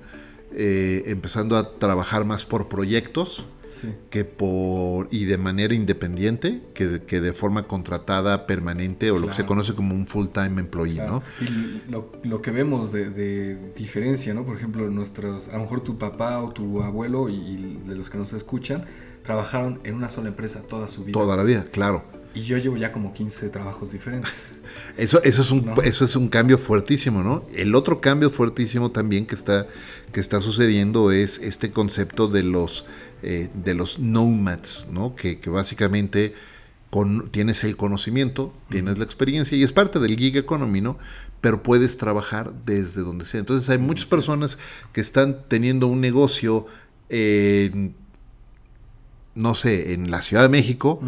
eh, 0.51 1.03
empezando 1.07 1.57
a 1.57 1.77
trabajar 1.79 2.25
más 2.25 2.45
por 2.45 2.67
proyectos 2.69 3.45
Sí. 3.69 3.89
que 4.09 4.23
por 4.25 5.07
y 5.11 5.25
de 5.25 5.37
manera 5.37 5.73
independiente 5.73 6.61
que, 6.73 6.87
de- 6.87 7.03
que 7.03 7.19
de 7.21 7.33
forma 7.33 7.63
contratada 7.63 8.45
permanente 8.47 9.11
o 9.11 9.19
lo 9.19 9.27
que 9.27 9.33
se 9.33 9.45
conoce 9.45 9.73
como 9.73 9.93
un 9.95 10.07
full 10.07 10.27
time 10.27 10.61
employee, 10.61 10.95
Claro. 10.95 11.23
¿no? 11.41 11.45
Y 11.45 11.81
lo, 11.91 12.11
lo 12.23 12.41
que 12.41 12.51
vemos 12.51 12.91
de, 12.93 13.09
de 13.09 13.71
diferencia, 13.75 14.33
¿no? 14.33 14.45
Por 14.45 14.55
ejemplo, 14.57 14.89
nuestros, 14.89 15.47
a 15.49 15.53
lo 15.53 15.59
mejor 15.63 15.81
tu 15.81 15.97
papá 15.97 16.41
o 16.41 16.51
tu 16.51 16.81
abuelo 16.81 17.29
y, 17.29 17.35
y 17.35 17.79
de 17.85 17.95
los 17.95 18.09
que 18.09 18.17
nos 18.17 18.33
escuchan, 18.33 18.85
trabajaron 19.23 19.79
en 19.83 19.95
una 19.95 20.09
sola 20.09 20.27
empresa 20.29 20.61
toda 20.61 20.87
su 20.87 21.03
vida. 21.03 21.13
Toda 21.13 21.35
la 21.35 21.43
vida, 21.43 21.63
claro. 21.65 22.03
Y 22.35 22.41
yo 22.41 22.57
llevo 22.57 22.75
ya 22.75 22.91
como 22.91 23.13
15 23.13 23.49
trabajos 23.49 23.91
diferentes. 23.93 24.31
Eso, 24.97 25.21
eso, 25.23 25.41
es 25.41 25.51
un, 25.51 25.65
¿No? 25.65 25.81
eso 25.81 26.03
es 26.05 26.15
un 26.17 26.27
cambio 26.27 26.57
fuertísimo, 26.57 27.23
¿no? 27.23 27.45
El 27.55 27.75
otro 27.75 28.01
cambio 28.01 28.29
fuertísimo 28.29 28.91
también 28.91 29.25
que 29.25 29.35
está, 29.35 29.67
que 30.11 30.19
está 30.19 30.41
sucediendo 30.41 31.11
es 31.11 31.37
este 31.39 31.71
concepto 31.71 32.27
de 32.27 32.43
los, 32.43 32.85
eh, 33.27 33.49
de 33.55 33.73
los 33.73 33.97
nomads, 33.97 34.85
¿no? 34.91 35.15
Que, 35.15 35.39
que 35.39 35.49
básicamente 35.49 36.35
con, 36.91 37.31
tienes 37.31 37.63
el 37.63 37.75
conocimiento, 37.75 38.53
tienes 38.69 38.99
la 38.99 39.03
experiencia 39.03 39.57
y 39.57 39.63
es 39.63 39.73
parte 39.73 39.97
del 39.99 40.15
gig 40.15 40.37
economy, 40.37 40.79
¿no? 40.79 40.99
Pero 41.41 41.63
puedes 41.63 41.97
trabajar 41.97 42.53
desde 42.67 43.01
donde 43.01 43.25
sea. 43.25 43.39
Entonces 43.39 43.67
hay 43.71 43.79
muchas 43.79 44.05
personas 44.05 44.59
que 44.93 45.01
están 45.01 45.39
teniendo 45.47 45.87
un 45.87 46.01
negocio 46.01 46.67
en, 47.09 47.95
no 49.33 49.55
sé, 49.55 49.93
en 49.93 50.11
la 50.11 50.21
Ciudad 50.21 50.43
de 50.43 50.49
México, 50.49 51.01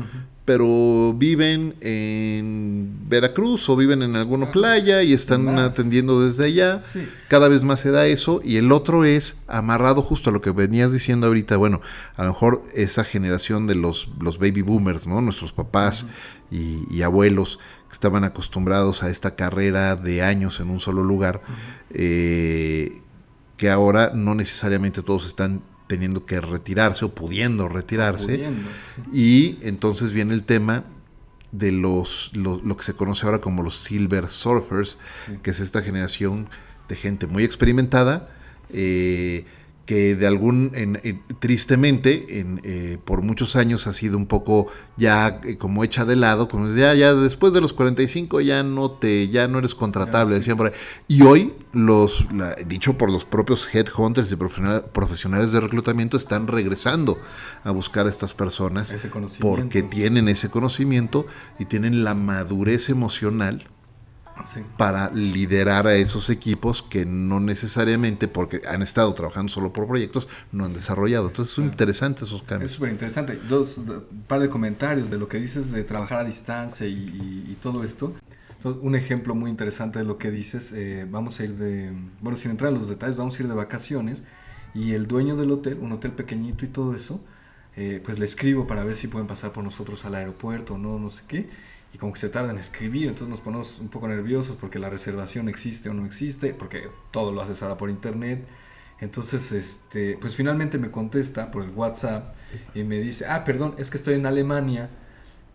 pero 0.47 1.13
viven 1.13 1.75
en 1.81 3.01
Veracruz 3.09 3.67
o 3.67 3.75
viven 3.75 4.01
en 4.01 4.15
alguna 4.15 4.49
playa 4.49 5.03
y 5.03 5.11
están 5.11 5.43
más. 5.43 5.59
atendiendo 5.59 6.23
desde 6.23 6.45
allá. 6.45 6.81
Sí. 6.81 7.05
Cada 7.27 7.49
vez 7.49 7.63
más 7.63 7.81
se 7.81 7.91
da 7.91 8.05
eso. 8.05 8.39
Y 8.45 8.55
el 8.55 8.71
otro 8.71 9.03
es 9.03 9.35
amarrado 9.47 10.01
justo 10.01 10.29
a 10.29 10.33
lo 10.33 10.39
que 10.39 10.51
venías 10.51 10.93
diciendo 10.93 11.27
ahorita. 11.27 11.57
Bueno, 11.57 11.81
a 12.15 12.23
lo 12.23 12.29
mejor 12.29 12.63
esa 12.73 13.03
generación 13.03 13.67
de 13.67 13.75
los, 13.75 14.07
los 14.21 14.39
baby 14.39 14.61
boomers, 14.61 15.05
¿no? 15.05 15.19
Nuestros 15.19 15.51
papás 15.51 16.05
y, 16.49 16.83
y 16.89 17.01
abuelos 17.01 17.59
que 17.89 17.93
estaban 17.93 18.23
acostumbrados 18.23 19.03
a 19.03 19.09
esta 19.09 19.35
carrera 19.35 19.97
de 19.97 20.23
años 20.23 20.61
en 20.61 20.69
un 20.69 20.79
solo 20.79 21.03
lugar, 21.03 21.41
eh, 21.93 23.01
que 23.57 23.69
ahora 23.69 24.11
no 24.15 24.33
necesariamente 24.33 25.03
todos 25.03 25.25
están 25.25 25.61
teniendo 25.87 26.25
que 26.25 26.39
retirarse 26.41 27.05
o 27.05 27.13
pudiendo 27.15 27.67
retirarse. 27.67 28.25
Pudiendo, 28.37 28.69
sí. 29.11 29.57
Y 29.61 29.67
entonces 29.67 30.13
viene 30.13 30.33
el 30.33 30.43
tema 30.43 30.83
de 31.51 31.71
los, 31.71 32.31
lo, 32.33 32.61
lo 32.63 32.75
que 32.77 32.83
se 32.83 32.93
conoce 32.93 33.25
ahora 33.25 33.39
como 33.39 33.63
los 33.63 33.77
Silver 33.77 34.27
Surfers, 34.27 34.97
Sí. 35.25 35.39
que 35.41 35.51
es 35.51 35.59
esta 35.61 35.81
generación 35.81 36.49
de 36.89 36.95
gente 36.95 37.25
muy 37.27 37.43
experimentada, 37.43 38.29
eh, 38.69 39.45
que 39.87 40.15
de 40.15 40.27
algún, 40.27 40.71
en- 40.75 40.99
en- 41.03 41.23
tristemente, 41.39 42.39
en, 42.39 42.61
eh, 42.63 42.97
por 43.03 43.21
muchos 43.23 43.55
años 43.55 43.87
ha 43.87 43.93
sido 43.93 44.17
un 44.17 44.27
poco 44.27 44.67
ya 44.97 45.39
eh, 45.45 45.57
como 45.57 45.83
hecha 45.83 46.05
de 46.05 46.15
lado, 46.17 46.49
como 46.49 46.67
ya, 46.69 46.93
ya 46.93 47.13
después 47.15 47.53
de 47.53 47.61
los 47.61 47.73
45 47.73 48.41
ya 48.41 48.61
no 48.63 48.91
te, 48.91 49.29
ya 49.29 49.47
no 49.47 49.57
eres 49.59 49.73
contratable, 49.73 50.39
sí. 50.41 50.51
ahí. 50.51 50.57
Y 51.07 51.21
hoy, 51.23 51.53
los, 51.73 52.27
la- 52.33 52.53
dicho 52.67 52.97
por 52.97 53.09
los 53.09 53.23
propios 53.25 53.73
headhunters 53.73 54.31
y 54.31 54.35
profesional- 54.35 54.85
profesionales 54.91 55.51
de 55.53 55.61
reclutamiento, 55.61 56.17
están 56.17 56.47
regresando 56.47 57.17
a 57.63 57.71
buscar 57.71 58.05
a 58.07 58.09
estas 58.09 58.33
personas 58.33 58.91
porque 59.39 59.83
tienen 59.83 60.27
ese 60.27 60.49
conocimiento 60.49 61.25
y 61.59 61.65
tienen 61.65 62.03
la 62.03 62.13
madurez 62.13 62.89
emocional 62.89 63.67
Sí. 64.43 64.61
para 64.77 65.11
liderar 65.11 65.87
a 65.87 65.95
esos 65.95 66.29
equipos 66.29 66.81
que 66.81 67.05
no 67.05 67.39
necesariamente, 67.39 68.27
porque 68.27 68.61
han 68.67 68.81
estado 68.81 69.13
trabajando 69.13 69.51
solo 69.51 69.73
por 69.73 69.87
proyectos, 69.87 70.27
no 70.51 70.65
han 70.65 70.73
desarrollado. 70.73 71.27
Entonces 71.27 71.53
son 71.53 71.65
Claro. 71.65 71.73
interesantes 71.73 72.23
esos 72.29 72.41
Es 72.41 72.47
cambios. 72.47 72.71
súper 72.73 72.91
interesante. 72.91 73.39
Dos, 73.49 73.81
par 74.27 74.39
de 74.39 74.49
comentarios 74.49 75.09
de 75.09 75.17
lo 75.17 75.27
que 75.27 75.39
dices 75.39 75.71
de 75.71 75.83
trabajar 75.83 76.19
a 76.19 76.23
distancia 76.23 76.87
y, 76.87 76.93
y- 76.93 77.51
y 77.51 77.55
todo 77.61 77.83
esto. 77.83 78.13
Entonces, 78.57 78.81
un 78.83 78.95
ejemplo 78.95 79.35
muy 79.35 79.49
interesante 79.51 79.99
de 79.99 80.05
lo 80.05 80.17
que 80.17 80.31
dices, 80.31 80.71
eh, 80.73 81.05
vamos 81.09 81.39
a 81.39 81.43
ir 81.43 81.53
de, 81.55 81.91
bueno, 82.21 82.37
sin 82.37 82.51
entrar 82.51 82.71
en 82.73 82.79
los 82.79 82.89
detalles, 82.89 83.17
vamos 83.17 83.37
a 83.39 83.43
ir 83.43 83.47
de 83.49 83.53
vacaciones 83.55 84.23
y 84.73 84.93
el 84.93 85.07
dueño 85.07 85.35
del 85.35 85.51
hotel, 85.51 85.77
un 85.81 85.91
hotel 85.91 86.11
pequeñito 86.11 86.65
y 86.65 86.67
todo 86.69 86.95
eso, 86.95 87.19
eh, 87.75 88.01
pues 88.03 88.17
le 88.19 88.25
escribo 88.25 88.65
para 88.65 88.83
ver 88.83 88.95
si 88.95 89.07
pueden 89.07 89.27
pasar 89.27 89.51
por 89.53 89.63
nosotros 89.63 90.05
al 90.05 90.15
aeropuerto 90.15 90.73
o 90.75 90.77
no, 90.77 90.97
no 90.99 91.09
sé 91.09 91.23
qué. 91.27 91.49
Y 91.93 91.97
como 91.97 92.13
que 92.13 92.19
se 92.19 92.29
tarda 92.29 92.51
en 92.51 92.57
escribir, 92.57 93.07
entonces 93.07 93.29
nos 93.29 93.41
ponemos 93.41 93.79
un 93.79 93.87
poco 93.87 94.07
nerviosos 94.07 94.55
porque 94.59 94.77
la 94.77 94.89
reservación 94.89 95.49
existe 95.49 95.89
o 95.89 95.93
no 95.93 96.05
existe, 96.05 96.53
porque 96.53 96.89
todo 97.11 97.31
lo 97.31 97.41
haces 97.41 97.63
ahora 97.63 97.77
por 97.77 97.89
internet. 97.89 98.45
Entonces, 98.99 99.51
este, 99.51 100.17
pues 100.19 100.35
finalmente 100.35 100.77
me 100.79 100.91
contesta 100.91 101.51
por 101.51 101.63
el 101.63 101.69
WhatsApp 101.69 102.35
y 102.73 102.83
me 102.83 102.99
dice, 102.99 103.25
ah, 103.27 103.43
perdón, 103.43 103.75
es 103.77 103.89
que 103.89 103.97
estoy 103.97 104.15
en 104.15 104.25
Alemania, 104.25 104.89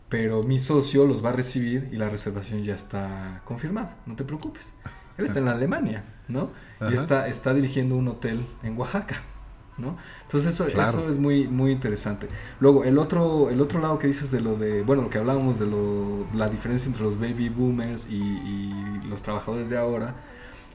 pero 0.08 0.42
mi 0.42 0.58
socio 0.58 1.06
los 1.06 1.24
va 1.24 1.30
a 1.30 1.32
recibir 1.32 1.88
y 1.92 1.96
la 1.96 2.08
reservación 2.08 2.62
ya 2.62 2.74
está 2.74 3.42
confirmada, 3.44 3.96
no 4.06 4.14
te 4.14 4.24
preocupes. 4.24 4.72
Él 5.18 5.26
está 5.26 5.40
en 5.40 5.48
Alemania, 5.48 6.04
¿no? 6.28 6.50
Y 6.88 6.94
está, 6.94 7.28
está 7.28 7.52
dirigiendo 7.52 7.96
un 7.96 8.08
hotel 8.08 8.46
en 8.62 8.78
Oaxaca, 8.78 9.22
¿no? 9.78 9.96
Entonces 10.24 10.54
eso, 10.54 10.66
Claro. 10.66 10.98
eso 11.00 11.10
es 11.10 11.18
muy, 11.18 11.48
muy 11.48 11.72
interesante. 11.72 12.28
Luego, 12.60 12.84
el 12.84 12.98
otro, 12.98 13.50
el 13.50 13.60
otro 13.60 13.80
lado 13.80 13.98
que 13.98 14.06
dices 14.06 14.30
de 14.30 14.40
lo 14.40 14.56
de, 14.56 14.82
bueno, 14.82 15.02
lo 15.02 15.10
que 15.10 15.18
hablábamos 15.18 15.58
de 15.58 15.66
lo, 15.66 16.26
la 16.34 16.48
diferencia 16.48 16.86
entre 16.88 17.02
los 17.04 17.18
baby 17.18 17.48
boomers 17.48 18.06
y, 18.08 18.16
y 18.16 19.00
los 19.08 19.22
trabajadores 19.22 19.68
de 19.70 19.78
ahora, 19.78 20.14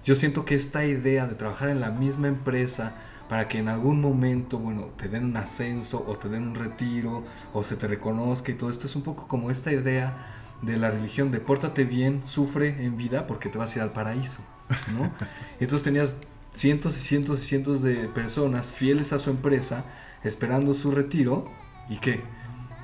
yo 0.06 0.16
siento 0.16 0.46
que 0.46 0.56
esta 0.56 0.86
idea 0.86 1.28
de 1.28 1.36
trabajar 1.36 1.70
en 1.70 1.80
la 1.82 1.92
misma 1.92 2.28
empresa 2.28 2.96
para 3.30 3.48
que 3.50 3.60
en 3.60 3.68
algún 3.68 4.00
momento, 4.00 4.58
bueno, 4.58 4.86
te 4.98 5.10
den 5.10 5.26
un 5.26 5.38
ascenso 5.38 6.04
o 6.08 6.18
te 6.18 6.30
den 6.30 6.44
un 6.48 6.56
retiro 6.56 7.26
o 7.54 7.64
se 7.64 7.76
te 7.76 7.88
reconozca 7.88 8.52
y 8.52 8.56
todo 8.56 8.70
esto 8.70 8.88
es 8.88 8.96
un 8.96 9.02
poco 9.04 9.28
como 9.28 9.52
esta 9.52 9.72
idea 9.72 10.18
de 10.62 10.78
la 10.78 10.90
religión 10.92 11.32
de 11.32 11.40
pórtate 11.40 11.84
bien, 11.84 12.24
sufre 12.26 12.86
en 12.86 12.98
vida 12.98 13.28
porque 13.28 13.50
te 13.50 13.58
vas 13.58 13.74
a 13.74 13.80
ir 13.80 13.84
al 13.84 13.92
paraíso, 13.92 14.42
¿no? 14.86 15.12
Entonces 15.60 15.84
tenías 15.84 16.16
cientos 16.58 16.98
y 16.98 17.02
cientos 17.02 17.44
y 17.44 17.46
cientos 17.46 17.84
de 17.84 18.08
personas 18.08 18.72
fieles 18.72 19.14
a 19.14 19.20
su 19.20 19.30
empresa 19.30 19.86
esperando 20.24 20.74
su 20.74 20.90
retiro 20.90 21.48
y 21.88 21.98
que 21.98 22.22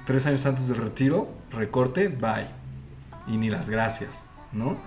tres 0.06 0.28
años 0.28 0.46
antes 0.46 0.68
del 0.68 0.78
retiro, 0.78 1.28
recorte, 1.50 2.08
bye. 2.08 2.48
Y 3.28 3.38
ni 3.38 3.50
las 3.50 3.70
gracias, 3.70 4.22
¿no? 4.52 4.78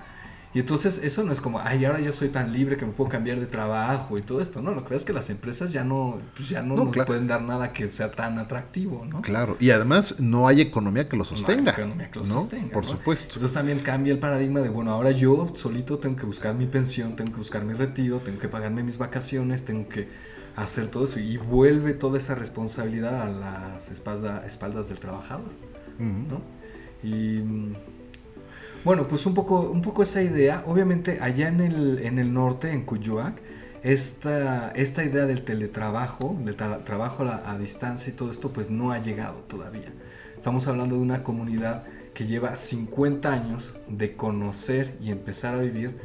Y 0.57 0.61
entonces 0.61 1.03
eso 1.05 1.23
no 1.23 1.33
es 1.33 1.43
como, 1.43 1.61
ay, 1.61 1.85
ahora 1.85 2.01
yo 2.01 2.13
soy 2.13 2.29
tan 2.29 2.51
libre 2.51 2.79
que 2.79 2.87
me 2.87 2.93
puedo 2.93 3.11
cambiar 3.11 3.39
de 3.39 3.45
trabajo 3.45 4.17
y 4.17 4.23
todo 4.23 4.41
esto. 4.41 4.63
No, 4.63 4.71
lo 4.71 4.79
que 4.79 4.85
pasa 4.85 4.97
es 4.97 5.05
que 5.05 5.13
las 5.13 5.29
empresas 5.29 5.71
ya 5.71 5.85
no, 5.85 6.19
pues 6.35 6.49
ya 6.49 6.63
no, 6.63 6.77
nos 6.77 6.97
pueden 7.05 7.27
dar 7.27 7.43
nada 7.43 7.75
que 7.75 7.91
sea 7.91 8.11
tan 8.11 8.39
atractivo, 8.39 9.05
¿no? 9.05 9.21
Claro, 9.21 9.59
y 9.61 9.69
además 9.69 10.19
no 10.19 10.49
hay 10.49 10.63
economía 10.63 11.11
que 11.11 11.19
lo 11.19 11.27
sostenga. 11.27 11.61
No 11.61 11.69
hay 11.69 11.75
economía 11.75 12.11
que 12.11 12.21
lo 12.21 12.25
sostenga. 12.25 12.73
Por 12.73 12.87
supuesto. 12.87 13.35
Entonces 13.35 13.53
también 13.53 13.81
cambia 13.81 14.15
el 14.15 14.19
paradigma 14.19 14.61
de, 14.61 14.71
bueno, 14.71 14.93
ahora 14.93 15.11
yo 15.11 15.53
solito 15.55 15.99
tengo 15.99 16.17
que 16.17 16.25
buscar 16.25 16.55
mi 16.55 16.65
pensión, 16.65 17.17
tengo 17.17 17.33
que 17.33 17.37
buscar 17.37 17.63
mi 17.63 17.75
retiro, 17.75 18.21
tengo 18.21 18.39
que 18.39 18.49
pagarme 18.49 18.83
mis 18.83 18.97
vacaciones, 18.97 19.63
tengo 19.67 19.87
que 19.91 20.09
hacer 20.57 20.89
todo 20.89 21.05
eso. 21.05 21.21
Y 21.21 21.37
vuelve 21.37 21.93
toda 21.93 22.17
esa 22.17 22.35
responsabilidad 22.35 23.21
a 23.21 23.29
las 23.29 23.91
espaldas 23.91 24.89
del 24.89 25.01
trabajador, 25.01 25.53
¿no? 25.99 26.41
Y 27.03 27.43
bueno, 28.87 29.09
pues 29.09 29.27
un 29.27 29.35
poco, 29.35 29.63
un 29.63 29.83
poco 29.83 30.05
esa 30.05 30.23
idea, 30.23 30.63
obviamente 30.65 31.19
allá 31.21 31.49
en 31.49 31.61
el, 31.61 31.99
en 32.05 32.21
el 32.21 32.33
norte, 32.33 32.71
en 32.71 32.85
Cuyoac, 32.85 33.35
esta, 33.83 34.71
esta 34.77 35.03
idea 35.03 35.27
del 35.27 35.43
teletrabajo, 35.43 36.37
del 36.45 36.55
trabajo 36.55 37.25
a, 37.25 37.51
a, 37.51 37.59
distancia 37.59 38.13
y 38.13 38.15
todo 38.15 38.31
esto, 38.31 38.53
pues 38.53 38.71
no 38.71 38.93
ha 38.93 38.99
llegado 38.99 39.39
todavía. 39.49 39.93
Estamos 40.37 40.69
hablando 40.69 40.95
de 40.95 41.03
una 41.03 41.25
comunidad 41.25 41.83
que 42.15 42.29
lleva 42.29 42.55
50 42.55 43.33
años 43.33 43.75
de 43.89 44.15
conocer 44.15 44.97
y 45.03 45.11
empezar 45.11 45.57
a 45.57 45.59
vivir 45.59 45.97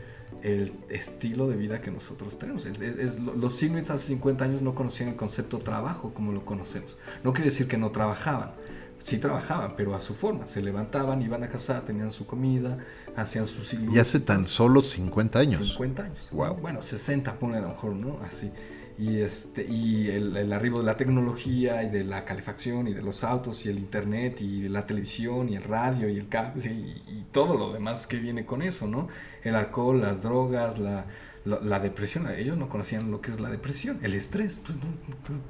el 0.41 0.73
estilo 0.89 1.47
de 1.47 1.57
vida 1.57 1.81
que 1.81 1.91
nosotros 1.91 2.39
tenemos. 2.39 2.65
Es, 2.65 3.19
los 3.19 3.61
Inuits 3.61 3.91
hace 3.91 4.07
50 4.07 4.43
años 4.43 4.63
no 4.63 4.73
conocían 4.73 5.09
el 5.09 5.15
concepto 5.17 5.59
trabajo 5.59 6.15
como 6.15 6.31
lo 6.31 6.45
conocemos. 6.45 6.97
No 7.23 7.31
quiere 7.31 7.51
decir 7.51 7.67
que 7.67 7.77
no 7.77 7.91
trabajaban, 7.91 8.53
sí 9.01 9.17
trabajaban, 9.17 9.75
pero 9.75 9.95
a 9.95 10.01
su 10.01 10.13
forma. 10.13 10.47
Se 10.47 10.61
levantaban, 10.61 11.21
iban 11.21 11.43
a 11.43 11.49
cazar, 11.49 11.81
tenían 11.81 12.11
su 12.11 12.25
comida, 12.25 12.77
hacían 13.15 13.47
sus 13.47 13.73
Y 13.73 13.99
hace 13.99 14.19
tan 14.19 14.47
solo 14.47 14.81
50 14.81 15.39
años. 15.39 15.67
50 15.69 16.03
años. 16.03 16.29
Wow. 16.31 16.55
Bueno, 16.55 16.81
60 16.81 17.39
pone 17.39 17.57
a 17.57 17.61
lo 17.61 17.69
mejor, 17.69 17.93
¿no? 17.93 18.19
Así. 18.23 18.51
Y, 18.97 19.19
este, 19.21 19.65
y 19.67 20.09
el, 20.09 20.53
arribo 20.53 20.79
de 20.79 20.85
la 20.85 20.95
tecnología 20.95 21.81
y 21.83 21.89
de 21.89 22.03
la 22.03 22.23
calefacción 22.23 22.87
y 22.87 22.93
de 22.93 23.01
los 23.01 23.23
autos 23.23 23.65
y 23.65 23.69
el 23.69 23.79
internet 23.79 24.41
y 24.41 24.69
la 24.69 24.85
televisión 24.85 25.49
y 25.49 25.55
el 25.55 25.63
radio 25.63 26.07
y 26.07 26.17
el 26.17 26.27
cable 26.27 26.71
y, 26.71 27.25
todo 27.31 27.57
lo 27.57 27.71
demás 27.71 28.07
que 28.07 28.19
viene 28.19 28.45
con 28.45 28.61
eso, 28.61 28.87
¿no? 28.87 29.07
El 29.43 29.55
alcohol, 29.55 30.01
las 30.01 30.21
drogas, 30.21 30.79
la, 30.79 31.05
la, 31.45 31.79
depresión. 31.79 32.27
Ellos 32.29 32.57
no 32.57 32.67
conocían 32.67 33.09
lo 33.09 33.21
que 33.21 33.31
es 33.31 33.39
la 33.39 33.49
depresión, 33.49 33.99
el 34.03 34.13
estrés. 34.13 34.59
Pues, 34.59 34.77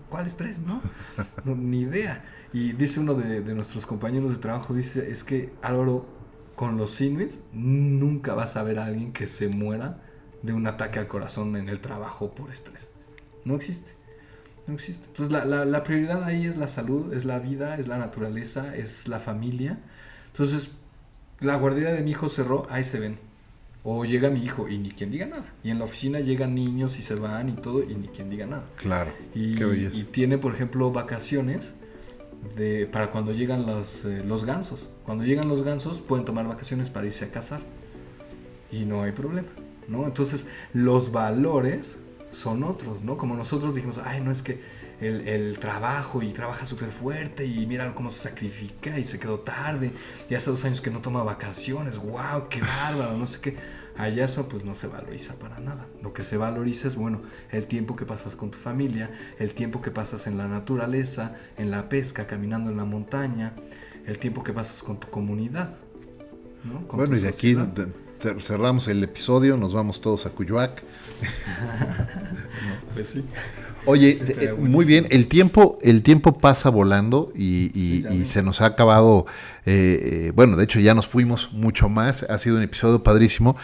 ¿Cuál 0.09 0.27
estrés, 0.27 0.59
no? 0.59 0.81
Ni 1.43 1.81
idea. 1.81 2.23
Y 2.53 2.73
dice 2.73 2.99
uno 2.99 3.13
de, 3.13 3.41
nuestros 3.53 3.85
compañeros 3.85 4.31
de 4.31 4.37
trabajo, 4.37 4.73
dice, 4.73 5.11
es 5.11 5.23
que 5.23 5.53
Álvaro, 5.61 6.05
con 6.55 6.77
los 6.77 6.99
Inuits 6.99 7.43
nunca 7.53 8.33
vas 8.33 8.57
a 8.57 8.63
ver 8.63 8.77
a 8.77 8.85
alguien 8.85 9.13
que 9.13 9.25
se 9.27 9.47
muera 9.47 10.01
de 10.41 10.53
un 10.53 10.67
ataque 10.67 10.99
al 10.99 11.07
corazón 11.07 11.55
en 11.55 11.69
el 11.69 11.79
trabajo 11.79 12.31
por 12.35 12.51
estrés. 12.51 12.93
No 13.45 13.55
existe. 13.55 13.91
No 14.67 14.73
existe. 14.73 15.07
Entonces 15.07 15.31
la, 15.31 15.65
la, 15.65 15.83
prioridad 15.83 16.23
ahí 16.23 16.45
es 16.45 16.57
la 16.57 16.67
salud, 16.67 17.13
es 17.13 17.25
la 17.25 17.39
vida, 17.39 17.77
es 17.77 17.87
la 17.87 17.97
naturaleza, 17.97 18.75
es 18.75 19.07
la 19.07 19.19
familia. 19.19 19.79
Entonces, 20.27 20.71
la 21.39 21.55
guardería 21.55 21.91
de 21.91 22.03
mi 22.03 22.11
hijo 22.11 22.29
cerró, 22.29 22.67
ahí 22.69 22.83
se 22.83 22.99
ven. 22.99 23.17
O 23.83 24.05
llega 24.05 24.29
mi 24.29 24.43
hijo 24.43 24.67
y 24.67 24.77
ni 24.77 24.91
quien 24.91 25.09
diga 25.09 25.25
nada. 25.25 25.53
Y 25.63 25.71
en 25.71 25.79
la 25.79 25.85
oficina 25.85 26.19
llegan 26.19 26.53
niños 26.53 26.99
y 26.99 27.01
se 27.01 27.15
van 27.15 27.49
y 27.49 27.53
todo 27.53 27.81
y 27.81 27.95
ni 27.95 28.09
quien 28.09 28.29
diga 28.29 28.45
nada. 28.45 28.65
Claro. 28.75 29.11
Y, 29.33 29.63
y 29.63 30.07
tiene, 30.11 30.37
por 30.37 30.53
ejemplo, 30.53 30.91
vacaciones 30.91 31.73
de, 32.55 32.85
para 32.85 33.11
cuando 33.11 33.31
llegan 33.31 33.65
los, 33.65 34.05
eh, 34.05 34.23
los 34.25 34.45
gansos. 34.45 34.87
Cuando 35.05 35.23
llegan 35.23 35.47
los 35.47 35.63
gansos 35.63 35.99
pueden 35.99 36.25
tomar 36.25 36.47
vacaciones 36.47 36.89
para 36.89 37.07
irse 37.07 37.25
a 37.25 37.31
cazar. 37.31 37.61
Y 38.71 38.85
no 38.85 39.03
hay 39.03 39.11
problema, 39.11 39.49
¿no? 39.87 40.05
Entonces 40.05 40.47
los 40.73 41.11
valores 41.11 41.99
son 42.31 42.63
otros, 42.63 43.03
¿no? 43.03 43.17
Como 43.17 43.35
nosotros 43.35 43.75
dijimos, 43.75 43.99
ay, 44.03 44.21
no 44.21 44.31
es 44.31 44.41
que 44.41 44.61
el, 45.01 45.27
el 45.27 45.59
trabajo 45.59 46.21
y 46.21 46.31
trabaja 46.31 46.65
súper 46.65 46.89
fuerte 46.89 47.45
y 47.45 47.65
mira 47.65 47.93
cómo 47.93 48.11
se 48.11 48.29
sacrifica 48.29 48.97
y 48.97 49.03
se 49.03 49.19
quedó 49.19 49.39
tarde 49.39 49.91
y 50.29 50.35
hace 50.35 50.49
dos 50.51 50.63
años 50.63 50.79
que 50.79 50.91
no 50.91 51.01
toma 51.01 51.23
vacaciones, 51.23 51.97
wow, 51.97 52.47
qué 52.49 52.61
bárbaro, 52.61 53.17
no 53.17 53.25
sé 53.25 53.39
qué 53.41 53.57
Allá 53.97 54.25
eso 54.25 54.47
pues 54.47 54.63
no 54.63 54.75
se 54.75 54.87
valoriza 54.87 55.35
para 55.35 55.59
nada. 55.59 55.87
Lo 56.01 56.13
que 56.13 56.23
se 56.23 56.37
valoriza 56.37 56.87
es, 56.87 56.95
bueno, 56.95 57.21
el 57.51 57.65
tiempo 57.65 57.95
que 57.95 58.05
pasas 58.05 58.35
con 58.35 58.51
tu 58.51 58.57
familia, 58.57 59.11
el 59.39 59.53
tiempo 59.53 59.81
que 59.81 59.91
pasas 59.91 60.27
en 60.27 60.37
la 60.37 60.47
naturaleza, 60.47 61.35
en 61.57 61.71
la 61.71 61.89
pesca, 61.89 62.27
caminando 62.27 62.69
en 62.71 62.77
la 62.77 62.85
montaña, 62.85 63.55
el 64.05 64.17
tiempo 64.17 64.43
que 64.43 64.53
pasas 64.53 64.81
con 64.83 64.99
tu 64.99 65.09
comunidad. 65.09 65.75
bueno, 66.91 67.15
y 67.15 67.19
de 67.19 67.27
aquí 67.27 67.55
cerramos 68.39 68.87
el 68.87 69.03
episodio, 69.03 69.57
nos 69.57 69.73
vamos 69.73 70.01
todos 70.01 70.25
a 70.25 70.29
Cuyoac. 70.29 70.83
pues 72.93 73.09
sí. 73.09 73.23
Oye, 73.85 74.19
eh, 74.39 74.53
muy 74.53 74.85
bien, 74.85 75.07
el 75.09 75.27
tiempo, 75.27 75.79
el 75.81 76.03
tiempo 76.03 76.37
pasa 76.37 76.69
volando 76.69 77.31
y, 77.35 78.03
se 78.27 78.43
nos 78.43 78.61
ha 78.61 78.67
acabado, 78.67 79.25
eh, 79.65 80.27
eh, 80.27 80.31
bueno, 80.35 80.55
de 80.55 80.65
hecho 80.65 80.79
ya 80.79 80.93
nos 80.93 81.07
fuimos 81.07 81.51
mucho 81.51 81.89
más, 81.89 82.23
ha 82.23 82.37
sido 82.37 82.57
un 82.57 82.63
episodio 82.63 83.01
padrísimo, 83.01 83.55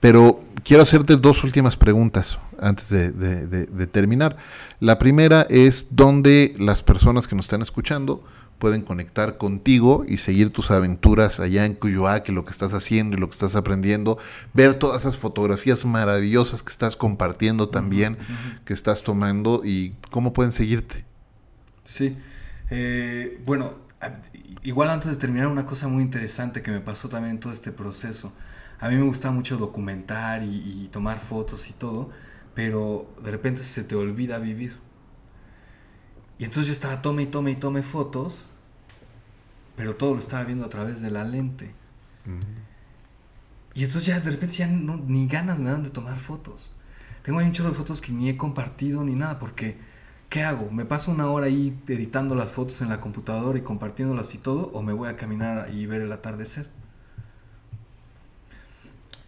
pero 0.00 0.40
quiero 0.64 0.82
hacerte 0.82 1.16
dos 1.16 1.44
últimas 1.44 1.76
preguntas 1.76 2.38
antes 2.58 2.88
de 2.88 3.86
terminar. 3.88 4.36
La 4.80 4.98
primera 4.98 5.46
es 5.50 5.88
dónde 5.90 6.54
las 6.58 6.82
personas 6.82 7.26
que 7.26 7.36
nos 7.36 7.44
están 7.46 7.62
escuchando 7.62 8.22
pueden 8.58 8.82
conectar 8.82 9.38
contigo 9.38 10.04
y 10.06 10.18
seguir 10.18 10.50
tus 10.50 10.70
aventuras 10.70 11.40
allá 11.40 11.64
en 11.64 11.74
Cuyoac, 11.74 12.28
lo 12.28 12.44
que 12.44 12.50
estás 12.50 12.74
haciendo 12.74 13.16
y 13.16 13.20
lo 13.20 13.28
que 13.28 13.34
estás 13.34 13.54
aprendiendo, 13.54 14.18
ver 14.52 14.74
todas 14.74 15.02
esas 15.02 15.16
fotografías 15.16 15.84
maravillosas 15.84 16.62
que 16.62 16.70
estás 16.70 16.96
compartiendo 16.96 17.68
también, 17.68 18.18
que 18.64 18.74
estás 18.74 19.02
tomando 19.02 19.62
y 19.64 19.94
cómo 20.10 20.32
pueden 20.32 20.52
seguirte. 20.52 21.04
Sí, 21.84 22.18
eh, 22.70 23.40
bueno, 23.46 23.74
igual 24.62 24.90
antes 24.90 25.10
de 25.10 25.16
terminar, 25.16 25.46
una 25.46 25.64
cosa 25.64 25.88
muy 25.88 26.02
interesante 26.02 26.60
que 26.60 26.70
me 26.70 26.80
pasó 26.80 27.08
también 27.08 27.36
en 27.36 27.40
todo 27.40 27.52
este 27.52 27.72
proceso. 27.72 28.32
A 28.80 28.88
mí 28.88 28.96
me 28.96 29.04
gusta 29.04 29.30
mucho 29.30 29.56
documentar 29.56 30.42
y, 30.42 30.84
y 30.84 30.88
tomar 30.92 31.20
fotos 31.20 31.68
y 31.70 31.72
todo, 31.72 32.10
pero 32.54 33.08
de 33.22 33.30
repente 33.30 33.62
se 33.62 33.84
te 33.84 33.94
olvida 33.94 34.38
vivir. 34.38 34.76
Y 36.38 36.44
entonces 36.44 36.66
yo 36.66 36.72
estaba 36.72 37.02
tome 37.02 37.22
y 37.22 37.26
tome 37.26 37.52
y 37.52 37.56
tome 37.56 37.82
fotos 37.82 38.47
pero 39.78 39.94
todo 39.94 40.14
lo 40.14 40.18
estaba 40.18 40.42
viendo 40.42 40.66
a 40.66 40.68
través 40.68 41.00
de 41.00 41.08
la 41.08 41.22
lente. 41.22 41.72
Y 43.74 43.84
entonces 43.84 44.06
ya 44.06 44.18
de 44.18 44.32
repente 44.32 44.56
ya 44.56 44.66
ni 44.66 45.28
ganas 45.28 45.60
me 45.60 45.70
dan 45.70 45.84
de 45.84 45.90
tomar 45.90 46.18
fotos. 46.18 46.68
Tengo 47.22 47.38
ahí 47.38 47.46
un 47.46 47.52
chorro 47.52 47.70
de 47.70 47.76
fotos 47.76 48.00
que 48.00 48.10
ni 48.10 48.28
he 48.28 48.36
compartido 48.36 49.04
ni 49.04 49.14
nada, 49.14 49.38
porque 49.38 49.78
¿qué 50.28 50.42
hago? 50.42 50.68
¿Me 50.72 50.84
paso 50.84 51.12
una 51.12 51.30
hora 51.30 51.46
ahí 51.46 51.78
editando 51.86 52.34
las 52.34 52.50
fotos 52.50 52.82
en 52.82 52.88
la 52.88 53.00
computadora 53.00 53.56
y 53.56 53.62
compartiéndolas 53.62 54.34
y 54.34 54.38
todo? 54.38 54.68
¿O 54.72 54.82
me 54.82 54.92
voy 54.92 55.08
a 55.08 55.16
caminar 55.16 55.70
y 55.72 55.86
ver 55.86 56.02
el 56.02 56.10
atardecer? 56.10 56.68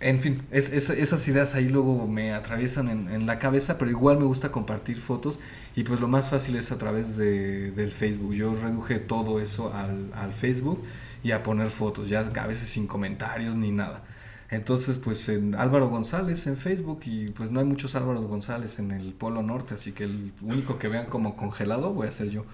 En 0.00 0.18
fin, 0.18 0.42
esas 0.50 1.28
ideas 1.28 1.54
ahí 1.54 1.68
luego 1.68 2.08
me 2.08 2.34
atraviesan 2.34 2.88
en, 2.88 3.26
la 3.26 3.38
cabeza, 3.38 3.78
pero 3.78 3.90
igual 3.90 4.18
me 4.18 4.24
gusta 4.24 4.50
compartir 4.50 4.98
fotos 4.98 5.38
y 5.76 5.84
pues 5.84 6.00
lo 6.00 6.08
más 6.08 6.28
fácil 6.28 6.56
es 6.56 6.72
a 6.72 6.78
través 6.78 7.16
de, 7.16 7.70
del 7.72 7.92
Facebook. 7.92 8.34
Yo 8.34 8.54
reduje 8.54 8.98
todo 8.98 9.40
eso 9.40 9.72
al, 9.74 10.32
Facebook 10.32 10.82
y 11.22 11.32
a 11.32 11.42
poner 11.42 11.70
fotos, 11.70 12.08
ya 12.08 12.20
a 12.20 12.46
veces 12.46 12.68
sin 12.68 12.86
comentarios 12.86 13.56
ni 13.56 13.70
nada. 13.70 14.02
Entonces, 14.50 14.98
pues 14.98 15.28
en 15.28 15.54
Álvaro 15.54 15.88
González 15.88 16.48
en 16.48 16.56
Facebook 16.56 17.02
y 17.04 17.26
pues 17.26 17.52
no 17.52 17.60
hay 17.60 17.66
muchos 17.66 17.94
Álvaro 17.94 18.20
González 18.22 18.80
en 18.80 18.90
el 18.90 19.12
Polo 19.12 19.42
Norte, 19.44 19.74
así 19.74 19.92
que 19.92 20.02
el 20.02 20.32
único 20.42 20.76
que 20.76 20.88
vean 20.88 21.06
como 21.06 21.36
congelado 21.36 21.92
voy 21.92 22.08
a 22.08 22.12
ser 22.12 22.30
yo. 22.30 22.44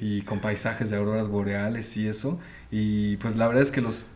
Y 0.00 0.22
con 0.22 0.40
paisajes 0.40 0.90
de 0.90 0.96
auroras 0.96 1.26
boreales 1.26 1.96
y 1.96 2.06
eso. 2.06 2.38
Y 2.70 3.16
pues 3.16 3.34
la 3.34 3.48
verdad 3.48 3.64
es 3.64 3.72
que 3.72 3.80
los 3.80 4.06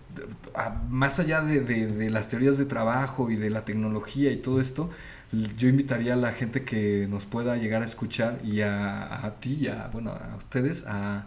más 0.88 1.18
allá 1.18 1.42
de, 1.42 2.10
las 2.10 2.28
teorías 2.28 2.58
de 2.58 2.64
trabajo 2.64 3.30
y 3.30 3.36
de 3.36 3.50
la 3.50 3.64
tecnología 3.64 4.30
y 4.30 4.36
todo 4.36 4.60
esto, 4.60 4.90
yo 5.32 5.68
invitaría 5.68 6.14
a 6.14 6.16
la 6.16 6.32
gente 6.32 6.64
que 6.64 7.06
nos 7.08 7.26
pueda 7.26 7.56
llegar 7.56 7.82
a 7.82 7.84
escuchar 7.84 8.38
y 8.44 8.62
a, 8.62 9.34
ti 9.40 9.58
y 9.60 9.68
a, 9.68 9.88
bueno, 9.92 10.12
a 10.12 10.36
ustedes 10.36 10.84
a, 10.86 11.26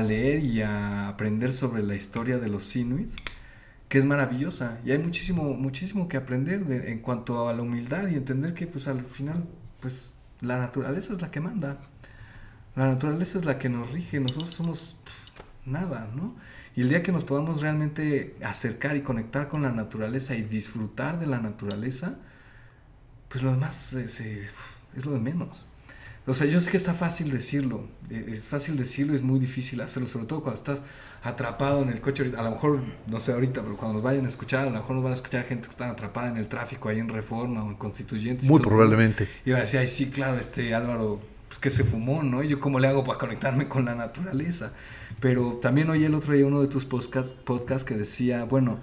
leer 0.00 0.44
y 0.44 0.62
a 0.62 1.08
aprender 1.08 1.52
sobre 1.52 1.82
la 1.82 1.94
historia 1.94 2.38
de 2.38 2.48
los 2.48 2.76
Inuits, 2.76 3.16
que 3.88 3.98
es 3.98 4.04
maravillosa. 4.04 4.78
Y 4.84 4.90
hay 4.90 4.98
muchísimo, 4.98 5.54
muchísimo 5.54 6.08
que 6.08 6.16
aprender 6.16 6.62
en 6.88 6.98
cuanto 6.98 7.48
a 7.48 7.52
la 7.54 7.62
humildad 7.62 8.08
y 8.08 8.16
entender 8.16 8.54
que 8.54 8.66
pues 8.66 8.88
al 8.88 9.02
final 9.02 9.44
pues 9.80 10.14
la 10.40 10.58
naturaleza 10.58 11.12
es 11.12 11.22
la 11.22 11.30
que 11.30 11.40
manda. 11.40 11.78
La 12.76 12.86
naturaleza 12.86 13.38
es 13.38 13.44
la 13.44 13.58
que 13.58 13.68
nos 13.68 13.90
rige, 13.92 14.20
nosotros 14.20 14.50
somos 14.50 14.96
nada, 15.64 16.08
¿no? 16.14 16.34
Y 16.76 16.82
el 16.82 16.88
día 16.88 17.02
que 17.02 17.12
nos 17.12 17.24
podamos 17.24 17.60
realmente 17.60 18.36
acercar 18.44 18.96
y 18.96 19.02
conectar 19.02 19.48
con 19.48 19.62
la 19.62 19.70
naturaleza 19.70 20.36
y 20.36 20.42
disfrutar 20.42 21.18
de 21.18 21.26
la 21.26 21.40
naturaleza, 21.40 22.18
pues 23.28 23.42
lo 23.42 23.50
demás 23.50 23.92
es, 23.92 24.22
lo 25.04 25.12
de 25.12 25.18
menos. 25.18 25.64
o 26.26 26.34
sea, 26.34 26.46
yo 26.46 26.60
sé 26.60 26.70
que 26.70 26.76
está 26.76 26.94
fácil 26.94 27.30
decirlo, 27.30 27.86
eh, 28.10 28.24
es 28.28 28.48
fácil 28.48 28.76
decirlo, 28.76 29.14
es 29.14 29.22
muy 29.22 29.38
difícil 29.38 29.80
hacerlo, 29.80 30.08
sobre 30.08 30.26
todo 30.26 30.42
cuando 30.42 30.58
estás 30.58 30.82
atrapado 31.22 31.82
en 31.82 31.90
el 31.90 32.00
coche. 32.00 32.32
A 32.36 32.42
lo 32.42 32.50
mejor, 32.52 32.80
no 33.06 33.20
sé 33.20 33.32
ahorita, 33.32 33.62
pero 33.62 33.76
cuando 33.76 33.94
nos 33.94 34.02
vayan 34.02 34.24
a 34.24 34.28
escuchar, 34.28 34.62
a 34.62 34.70
lo 34.70 34.78
mejor 34.78 34.96
nos 34.96 35.04
van 35.04 35.12
a 35.12 35.16
escuchar 35.16 35.44
gente 35.44 35.64
que 35.64 35.72
está 35.72 35.90
atrapada 35.90 36.28
en 36.28 36.38
el 36.38 36.48
tráfico 36.48 36.88
ahí 36.88 36.98
en 36.98 37.08
Reforma 37.08 37.64
o 37.64 37.68
en 37.68 37.76
Constituyentes. 37.76 38.48
Muy 38.48 38.60
probablemente. 38.60 39.28
Y 39.44 39.50
va 39.50 39.58
a 39.58 39.60
decir, 39.62 39.80
ay, 39.80 39.88
sí, 39.88 40.10
claro, 40.10 40.38
este 40.38 40.74
Álvaro, 40.74 41.20
pues 41.48 41.60
que 41.60 41.70
se 41.70 41.84
fumó, 41.84 42.22
¿no? 42.22 42.42
Y 42.42 42.48
yo 42.48 42.60
cómo 42.60 42.80
le 42.80 42.88
hago 42.88 43.04
para 43.04 43.18
conectarme 43.18 43.68
con 43.68 43.84
la 43.84 43.94
naturaleza. 43.94 44.72
Pero 45.20 45.58
también 45.60 45.90
oí 45.90 46.04
el 46.04 46.14
otro 46.14 46.32
día 46.32 46.46
uno 46.46 46.60
de 46.62 46.68
tus 46.68 46.86
podcasts 46.86 47.34
podcast 47.44 47.86
que 47.86 47.94
decía, 47.94 48.44
bueno, 48.44 48.78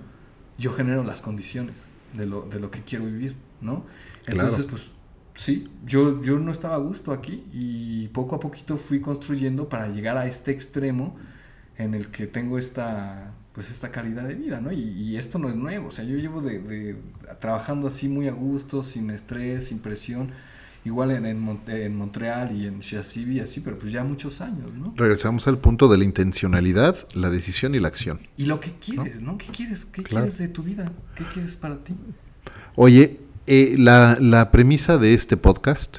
yo 0.57 0.71
genero 0.71 1.03
las 1.03 1.21
condiciones 1.21 1.75
de 2.15 2.25
lo, 2.25 2.43
de 2.43 2.59
lo 2.59 2.71
que 2.71 2.81
quiero 2.81 3.05
vivir, 3.05 3.35
¿no? 3.61 3.85
Entonces, 4.27 4.65
pues 4.65 4.91
sí, 5.35 5.69
yo, 5.85 6.21
yo 6.21 6.39
no 6.39 6.51
estaba 6.51 6.75
a 6.75 6.79
gusto 6.79 7.11
aquí 7.11 7.43
y 7.51 8.07
poco 8.09 8.35
a 8.35 8.39
poquito 8.39 8.77
fui 8.77 9.01
construyendo 9.01 9.69
para 9.69 9.87
llegar 9.89 10.17
a 10.17 10.27
este 10.27 10.51
extremo 10.51 11.15
en 11.77 11.93
el 11.93 12.07
que 12.07 12.27
tengo 12.27 12.57
esta 12.57 13.33
pues 13.55 13.71
esta 13.71 13.89
calidad 13.89 14.27
de 14.27 14.35
vida, 14.35 14.59
¿no? 14.59 14.73
Y, 14.73 15.15
esto 15.15 15.39
no 15.39 15.47
es 15.47 15.55
nuevo, 15.55 15.87
o 15.87 15.91
sea, 15.91 16.03
yo 16.03 16.17
llevo 16.17 16.41
de, 16.41 16.97
trabajando 17.39 17.87
así 17.87 18.09
muy 18.09 18.27
a 18.27 18.33
gusto, 18.33 18.83
sin 18.83 19.09
estrés, 19.09 19.67
sin 19.67 19.79
presión, 19.79 20.31
igual 20.85 21.11
en, 21.11 21.25
en, 21.25 21.95
Montreal 21.95 22.55
y 22.55 22.67
en 22.67 22.79
Chasibi, 22.79 23.39
así, 23.39 23.59
pero 23.59 23.77
pues 23.77 23.91
ya 23.91 24.03
muchos 24.03 24.39
años, 24.39 24.71
¿no? 24.73 24.93
Regresamos 24.95 25.47
al 25.47 25.57
punto 25.57 25.87
de 25.87 25.97
la 25.97 26.03
intencionalidad, 26.03 26.95
la 27.13 27.29
decisión 27.29 27.73
y 27.75 27.79
la 27.79 27.87
acción. 27.87 28.19
Y 28.37 28.45
lo 28.45 28.59
que 28.59 28.71
quieres, 28.73 29.19
¿no? 29.19 29.37
¿Qué 29.37 29.47
quieres? 29.47 29.85
¿Qué 29.85 30.03
quieres 30.03 30.37
de 30.37 30.47
tu 30.47 30.63
vida? 30.63 30.91
¿Qué 31.15 31.23
quieres 31.33 31.55
para 31.55 31.83
ti? 31.83 31.95
Oye, 32.75 33.19
eh, 33.47 33.75
la, 33.77 34.49
premisa 34.51 34.97
de 34.97 35.13
este 35.13 35.37
podcast 35.37 35.97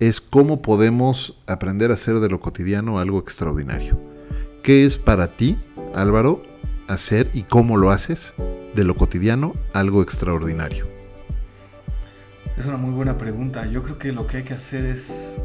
es 0.00 0.20
cómo 0.20 0.62
podemos 0.62 1.36
aprender 1.46 1.90
a 1.90 1.94
hacer 1.94 2.20
de 2.20 2.28
lo 2.28 2.40
cotidiano 2.40 2.98
algo 2.98 3.18
extraordinario. 3.18 4.00
¿Qué 4.62 4.86
es 4.86 4.96
para 4.96 5.36
ti, 5.36 5.58
Álvaro, 5.94 6.42
hacer 6.88 7.30
y 7.34 7.42
cómo 7.42 7.76
lo 7.76 7.90
haces 7.90 8.34
de 8.74 8.84
lo 8.84 8.96
cotidiano 8.96 9.54
algo 9.74 10.02
extraordinario? 10.02 10.93
Es 12.56 12.66
una 12.66 12.76
muy 12.76 12.92
buena 12.92 13.18
pregunta. 13.18 13.66
Yo 13.66 13.82
creo 13.82 13.98
que 13.98 14.12
lo 14.12 14.26
que 14.26 14.38
hay 14.38 14.42
que 14.44 14.54
hacer 14.54 14.84
es... 14.84 15.36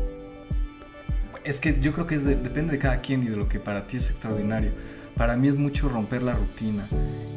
Es 1.44 1.60
que 1.60 1.80
yo 1.80 1.94
creo 1.94 2.06
que 2.06 2.18
depende 2.19 2.73
de 2.73 2.80
cada 2.80 3.02
quien 3.02 3.23
y 3.23 3.27
de 3.27 3.36
lo 3.36 3.48
que 3.49 3.60
para 3.60 3.88
ti 3.88 3.98
es 3.98 4.10
extraordinario 4.10 4.72
para 5.19 5.36
mí 5.36 5.49
es 5.49 5.57
mucho 5.57 5.90
romper 5.90 6.23
la 6.23 6.34
rutina 6.34 6.88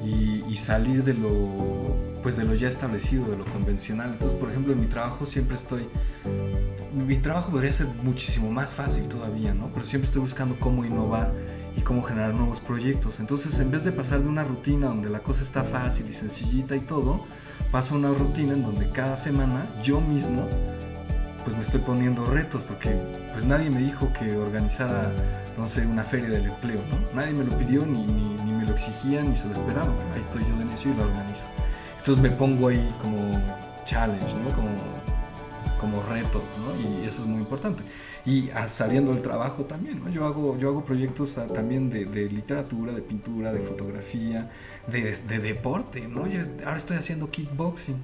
y, 0.06 0.56
salir 0.56 1.02
de 1.02 1.14
lo, 1.14 1.96
pues 2.22 2.36
de 2.36 2.44
lo 2.44 2.54
ya 2.54 2.68
establecido, 2.68 3.28
de 3.28 3.36
lo 3.36 3.44
convencional. 3.46 4.12
Entonces, 4.12 4.38
por 4.38 4.50
ejemplo, 4.50 4.72
en 4.72 4.80
mi 4.80 4.86
trabajo 4.86 5.26
siempre 5.26 5.56
estoy, 5.56 5.88
mi 6.94 7.16
trabajo 7.16 7.50
podría 7.50 7.72
ser 7.72 7.88
muchísimo 8.04 8.52
más 8.52 8.72
fácil 8.72 9.08
todavía, 9.08 9.52
¿no? 9.52 9.68
Pero 9.74 9.84
siempre 9.84 10.06
estoy 10.06 10.22
buscando 10.22 10.54
cómo 10.60 10.84
innovar 10.84 11.32
y 11.76 11.80
cómo 11.80 12.04
generar 12.04 12.32
nuevos 12.32 12.60
proyectos. 12.60 13.18
Entonces, 13.18 13.58
en 13.58 13.72
vez 13.72 13.82
de 13.82 13.90
pasar 13.90 14.22
de 14.22 14.28
una 14.28 14.44
rutina 14.44 14.86
donde 14.86 15.10
la 15.10 15.18
cosa 15.18 15.42
está 15.42 15.64
fácil 15.64 16.06
y 16.08 16.12
sencillita 16.12 16.76
y 16.76 16.80
todo, 16.80 17.26
paso 17.72 17.94
una 17.94 18.10
rutina 18.10 18.52
en 18.52 18.62
donde 18.62 18.86
cada 18.90 19.16
semana 19.16 19.66
yo 19.82 20.00
mismo 20.00 20.46
pues 21.42 21.56
me 21.56 21.62
estoy 21.62 21.80
poniendo 21.80 22.26
retos 22.26 22.62
porque 22.62 22.94
pues 23.32 23.46
nadie 23.46 23.70
me 23.70 23.80
dijo 23.80 24.12
que 24.12 24.36
organizara, 24.36 25.10
no 25.58 25.68
sé, 25.68 25.86
una 25.86 26.04
feria 26.04 26.28
del 26.28 26.46
empleo, 26.46 26.80
¿no? 26.90 27.16
Nadie 27.20 27.32
me 27.32 27.42
lo 27.44 27.58
pidió, 27.58 27.84
ni, 27.84 28.04
ni, 28.04 28.52
me 28.52 28.64
lo 28.64 28.72
exigía, 28.72 29.22
ni 29.22 29.34
se 29.34 29.46
lo 29.46 29.54
esperaba, 29.54 29.90
ahí 30.14 30.20
estoy 30.20 30.42
yo 30.48 30.56
de 30.58 30.66
necio 30.66 30.92
y 30.92 30.94
lo 30.94 31.02
organizo. 31.02 31.42
Entonces 31.98 32.22
me 32.22 32.30
pongo 32.30 32.68
ahí 32.68 32.94
como 33.00 33.40
challenge. 33.86 34.34
Como, 34.54 34.68
como 35.80 36.02
reto. 36.08 36.40
Y 36.80 37.04
eso 37.06 37.22
es 37.22 37.26
muy 37.26 37.40
importante 37.40 37.82
y 38.24 38.50
saliendo 38.68 39.12
del 39.12 39.22
trabajo 39.22 39.64
también, 39.64 40.00
¿no? 40.00 40.08
Yo 40.08 40.24
hago, 40.26 40.56
yo 40.56 40.68
hago 40.68 40.84
proyectos 40.84 41.34
también 41.52 41.90
de, 41.90 42.28
literatura, 42.28 42.92
de 42.92 43.02
pintura, 43.02 43.52
de 43.52 43.60
fotografía, 43.60 44.50
de, 44.86 45.38
deporte, 45.40 46.06
¿no? 46.06 46.24
ahora 46.64 46.78
estoy 46.78 46.96
haciendo 46.96 47.30
kickboxing 47.30 47.96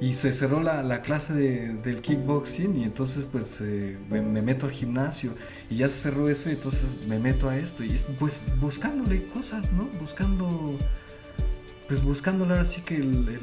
y 0.00 0.14
se 0.14 0.32
cerró 0.32 0.60
la, 0.60 1.02
clase 1.02 1.32
del 1.32 2.00
kickboxing 2.00 2.76
y 2.76 2.84
entonces 2.84 3.26
pues 3.30 3.60
eh, 3.60 3.96
me, 4.10 4.42
meto 4.42 4.66
al 4.66 4.72
gimnasio 4.72 5.32
y 5.70 5.76
ya 5.76 5.88
se 5.88 6.00
cerró 6.00 6.28
eso 6.28 6.50
y 6.50 6.52
entonces 6.52 7.06
me 7.08 7.18
meto 7.18 7.48
a 7.48 7.56
esto 7.56 7.84
y 7.84 7.96
pues 8.18 8.44
buscándole 8.60 9.26
cosas, 9.28 9.72
¿no? 9.72 9.88
Buscando 10.00 10.76
pues 11.88 12.02
buscándole 12.02 12.52
ahora 12.52 12.66
sí 12.66 12.82
que 12.82 12.96
el, 12.96 13.40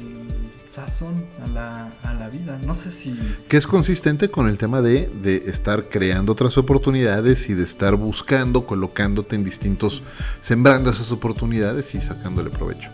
sazón 0.68 1.26
a 1.42 1.48
la, 1.48 1.88
a 2.04 2.14
la, 2.14 2.28
vida. 2.28 2.58
No 2.64 2.74
sé 2.74 2.90
si... 2.90 3.18
Que 3.48 3.56
es 3.56 3.66
consistente 3.66 4.30
con 4.30 4.48
el 4.48 4.56
tema 4.56 4.82
de, 4.82 5.08
de, 5.22 5.36
estar 5.48 5.88
creando 5.88 6.32
otras 6.32 6.56
oportunidades 6.58 7.48
y 7.48 7.54
de 7.54 7.64
estar 7.64 7.96
buscando, 7.96 8.66
colocándote 8.66 9.36
en 9.36 9.44
distintos, 9.44 10.02
sembrando 10.40 10.90
esas 10.90 11.10
oportunidades 11.12 11.94
y 11.94 12.00
sacándole 12.00 12.50
provecho. 12.50 12.90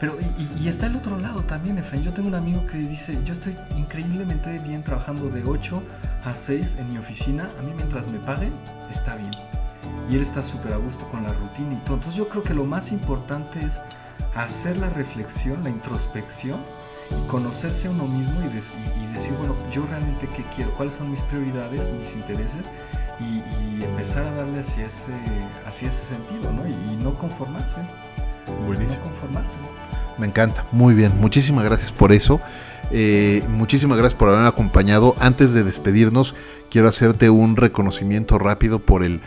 Pero, 0.00 0.16
y, 0.38 0.64
y 0.64 0.68
está 0.68 0.86
el 0.86 0.96
otro 0.96 1.18
lado 1.18 1.42
también, 1.42 1.78
Efraín. 1.78 2.02
Yo 2.02 2.12
tengo 2.12 2.28
un 2.28 2.34
amigo 2.34 2.66
que 2.66 2.78
dice, 2.78 3.18
yo 3.24 3.34
estoy 3.34 3.56
increíblemente 3.76 4.58
bien 4.60 4.82
trabajando 4.82 5.28
de 5.28 5.42
8 5.44 5.82
a 6.24 6.34
6 6.34 6.76
en 6.78 6.92
mi 6.92 6.98
oficina. 6.98 7.48
A 7.60 7.62
mí 7.62 7.72
mientras 7.76 8.08
me 8.08 8.18
paguen, 8.18 8.52
está 8.90 9.16
bien. 9.16 9.30
Y 10.10 10.16
él 10.16 10.22
está 10.22 10.42
súper 10.42 10.72
a 10.72 10.76
gusto 10.76 11.06
con 11.08 11.22
la 11.22 11.32
rutina 11.32 11.74
y 11.74 11.84
todo. 11.84 11.96
Entonces 11.96 12.14
yo 12.14 12.28
creo 12.28 12.42
que 12.42 12.54
lo 12.54 12.64
más 12.64 12.90
importante 12.90 13.60
es 13.64 13.80
hacer 14.34 14.76
la 14.76 14.88
reflexión, 14.90 15.62
la 15.64 15.70
introspección 15.70 16.58
y 17.10 17.28
conocerse 17.28 17.88
a 17.88 17.90
uno 17.90 18.06
mismo 18.06 18.40
y, 18.42 18.48
decir, 19.14 19.32
bueno, 19.38 19.54
yo 19.72 19.84
realmente 19.88 20.28
qué 20.36 20.44
quiero, 20.54 20.72
cuáles 20.72 20.94
son 20.94 21.10
mis 21.10 21.20
prioridades, 21.22 21.90
mis 21.92 22.14
intereses 22.14 22.64
y, 23.20 23.82
empezar 23.82 24.24
a 24.24 24.32
darle 24.32 24.60
hacia 24.60 24.86
ese, 24.86 25.12
hacia 25.66 25.88
ese 25.88 26.06
sentido, 26.06 26.52
¿no? 26.52 26.66
Y, 26.68 27.02
no 27.02 27.14
conformarse. 27.14 27.80
Buenísimo. 28.66 28.98
No 28.98 29.10
conformarse. 29.10 29.54
Me 30.18 30.26
encanta, 30.26 30.66
muy 30.72 30.94
bien, 30.94 31.12
muchísimas 31.20 31.64
gracias 31.64 31.92
por 31.92 32.12
eso. 32.12 32.40
Eh, 32.90 33.42
muchísimas 33.48 33.98
gracias 33.98 34.18
por 34.18 34.28
haberme 34.28 34.48
acompañado. 34.48 35.14
Antes 35.20 35.52
de 35.52 35.62
despedirnos, 35.62 36.34
quiero 36.70 36.88
hacerte 36.88 37.30
un 37.30 37.56
reconocimiento 37.56 38.38
rápido 38.38 38.78
por 38.78 39.04
el 39.04 39.20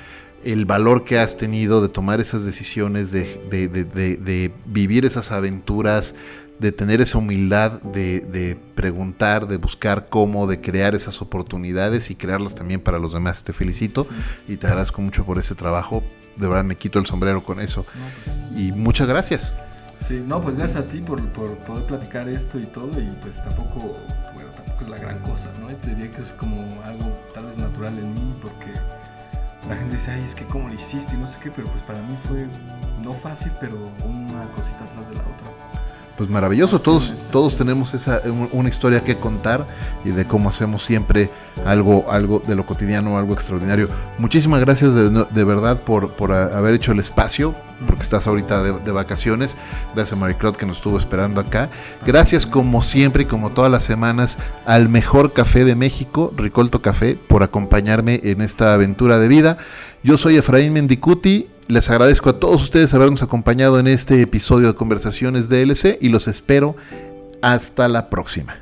el 0.44 0.66
valor 0.66 1.04
que 1.04 1.20
has 1.20 1.38
tenido 1.38 1.82
de 1.82 1.90
tomar 1.90 2.20
esas 2.20 2.44
decisiones, 2.44 3.12
de, 3.12 4.52
vivir 4.66 5.06
esas 5.06 5.32
aventuras, 5.32 6.16
de 6.60 6.72
tener 6.72 7.02
esa 7.02 7.18
humildad 7.18 7.82
de, 7.82 8.58
preguntar, 8.76 9.48
de 9.48 9.58
buscar 9.58 10.10
cómo, 10.10 10.48
de 10.48 10.62
crear 10.62 10.96
esas 10.96 11.22
oportunidades 11.22 12.12
y 12.12 12.16
crearlas 12.16 12.56
también 12.56 12.80
para 12.80 13.00
los 13.00 13.14
demás. 13.14 13.44
Te 13.44 13.54
felicito 13.54 14.08
y 14.48 14.58
te 14.58 14.68
agradezco 14.68 15.02
mucho 15.02 15.26
por 15.26 15.38
ese 15.38 15.56
trabajo. 15.56 16.04
De 16.36 16.48
verdad 16.48 16.64
me 16.64 16.76
quito 16.76 17.00
el 17.00 17.06
sombrero 17.06 17.44
con 17.44 17.60
eso. 17.60 17.84
Pues. 17.84 18.62
Y 18.62 18.72
muchas 18.72 19.08
gracias. 19.08 19.54
Sí, 20.08 20.22
no, 20.26 20.42
pues 20.42 20.56
gracias 20.56 20.84
a 20.84 20.88
ti 20.88 21.00
por, 21.00 21.22
poder 21.30 21.86
platicar 21.86 22.28
esto 22.28 22.60
y 22.60 22.66
todo 22.66 23.00
y 23.00 23.06
pues 23.22 23.44
tampoco, 23.44 23.98
bueno, 24.34 24.50
tampoco 24.52 24.82
es 24.82 24.90
la 24.90 24.98
gran 24.98 25.20
cosa, 25.20 25.52
¿no? 25.60 25.68
te 25.68 25.90
diría 25.90 26.10
que 26.12 26.22
es 26.22 26.34
como 26.34 26.82
algo 26.84 27.18
tal 27.34 27.46
vez 27.46 27.58
natural 27.58 27.98
en 27.98 28.14
mí 28.14 28.34
porque 28.42 28.72
la 29.70 29.76
gente 29.76 29.96
dice, 29.96 30.12
ay, 30.12 30.24
es 30.24 30.36
que 30.36 30.46
cómo 30.46 30.68
lo 30.68 30.74
hiciste 30.74 31.16
y 31.16 31.18
no 31.18 31.28
sé 31.28 31.38
qué, 31.42 31.52
pero 31.52 31.68
pues 31.68 31.84
para 31.84 32.02
mí 32.02 32.18
fue 32.28 32.48
no 33.04 33.14
fácil, 33.14 33.52
pero 33.60 33.78
una 34.04 34.44
cosita 34.56 34.84
atrás 34.84 35.10
de 35.10 35.16
la 35.16 35.22
otra. 35.22 35.71
Pues 36.18 36.30
maravilloso, 36.30 36.78
todos, 36.78 37.14
todos 37.32 37.56
tenemos 37.56 37.94
esa, 37.94 38.22
una 38.52 38.70
historia 38.70 39.04
que 39.04 39.16
contar 39.16 39.66
y 40.06 40.10
de 40.10 40.26
cómo 40.26 40.50
hacemos 40.50 40.84
siempre 40.84 41.30
algo, 41.66 42.06
algo 42.12 42.42
de 42.46 42.56
lo 42.56 42.66
cotidiano, 42.66 43.18
algo 43.18 43.34
extraordinario. 43.34 43.88
Muchísimas 44.18 44.60
gracias 44.60 44.94
de, 44.94 45.44
verdad 45.44 45.80
por, 45.82 46.12
por, 46.12 46.34
haber 46.34 46.76
hecho 46.76 46.92
el 46.92 47.00
espacio, 47.00 47.56
porque 47.88 48.04
estás 48.04 48.28
ahorita 48.28 48.62
de, 48.62 48.92
vacaciones. 48.92 49.58
Gracias 49.96 50.14
a 50.14 50.16
Marie 50.16 50.38
Claude 50.38 50.58
que 50.58 50.66
nos 50.66 50.78
estuvo 50.78 50.98
esperando 50.98 51.42
acá. 51.42 51.70
Gracias 52.06 52.46
como 52.46 52.84
siempre 52.84 53.24
y 53.24 53.26
como 53.26 53.50
todas 53.50 53.72
las 53.72 53.84
semanas 53.84 54.38
al 54.66 54.90
mejor 54.90 55.34
café 55.34 55.66
de 55.66 55.76
México, 55.76 56.32
Ricolto 56.36 56.82
Café, 56.82 57.18
por 57.28 57.42
acompañarme 57.42 58.20
en 58.24 58.42
esta 58.42 58.74
aventura 58.74 59.18
de 59.18 59.28
vida. 59.28 59.58
Yo 60.04 60.18
soy 60.18 60.38
Efraín 60.38 60.74
Mendicuti 60.74 61.48
les 61.68 61.90
agradezco 61.90 62.30
a 62.30 62.40
todos 62.40 62.62
ustedes 62.64 62.94
habernos 62.94 63.24
acompañado 63.24 63.80
en 63.80 63.88
este 63.88 64.22
episodio 64.22 64.68
de 64.68 64.76
Conversaciones 64.76 65.50
DLC 65.50 65.98
y 66.02 66.10
los 66.10 66.28
espero 66.28 66.76
hasta 67.42 67.88
la 67.88 68.10
próxima. 68.10 68.56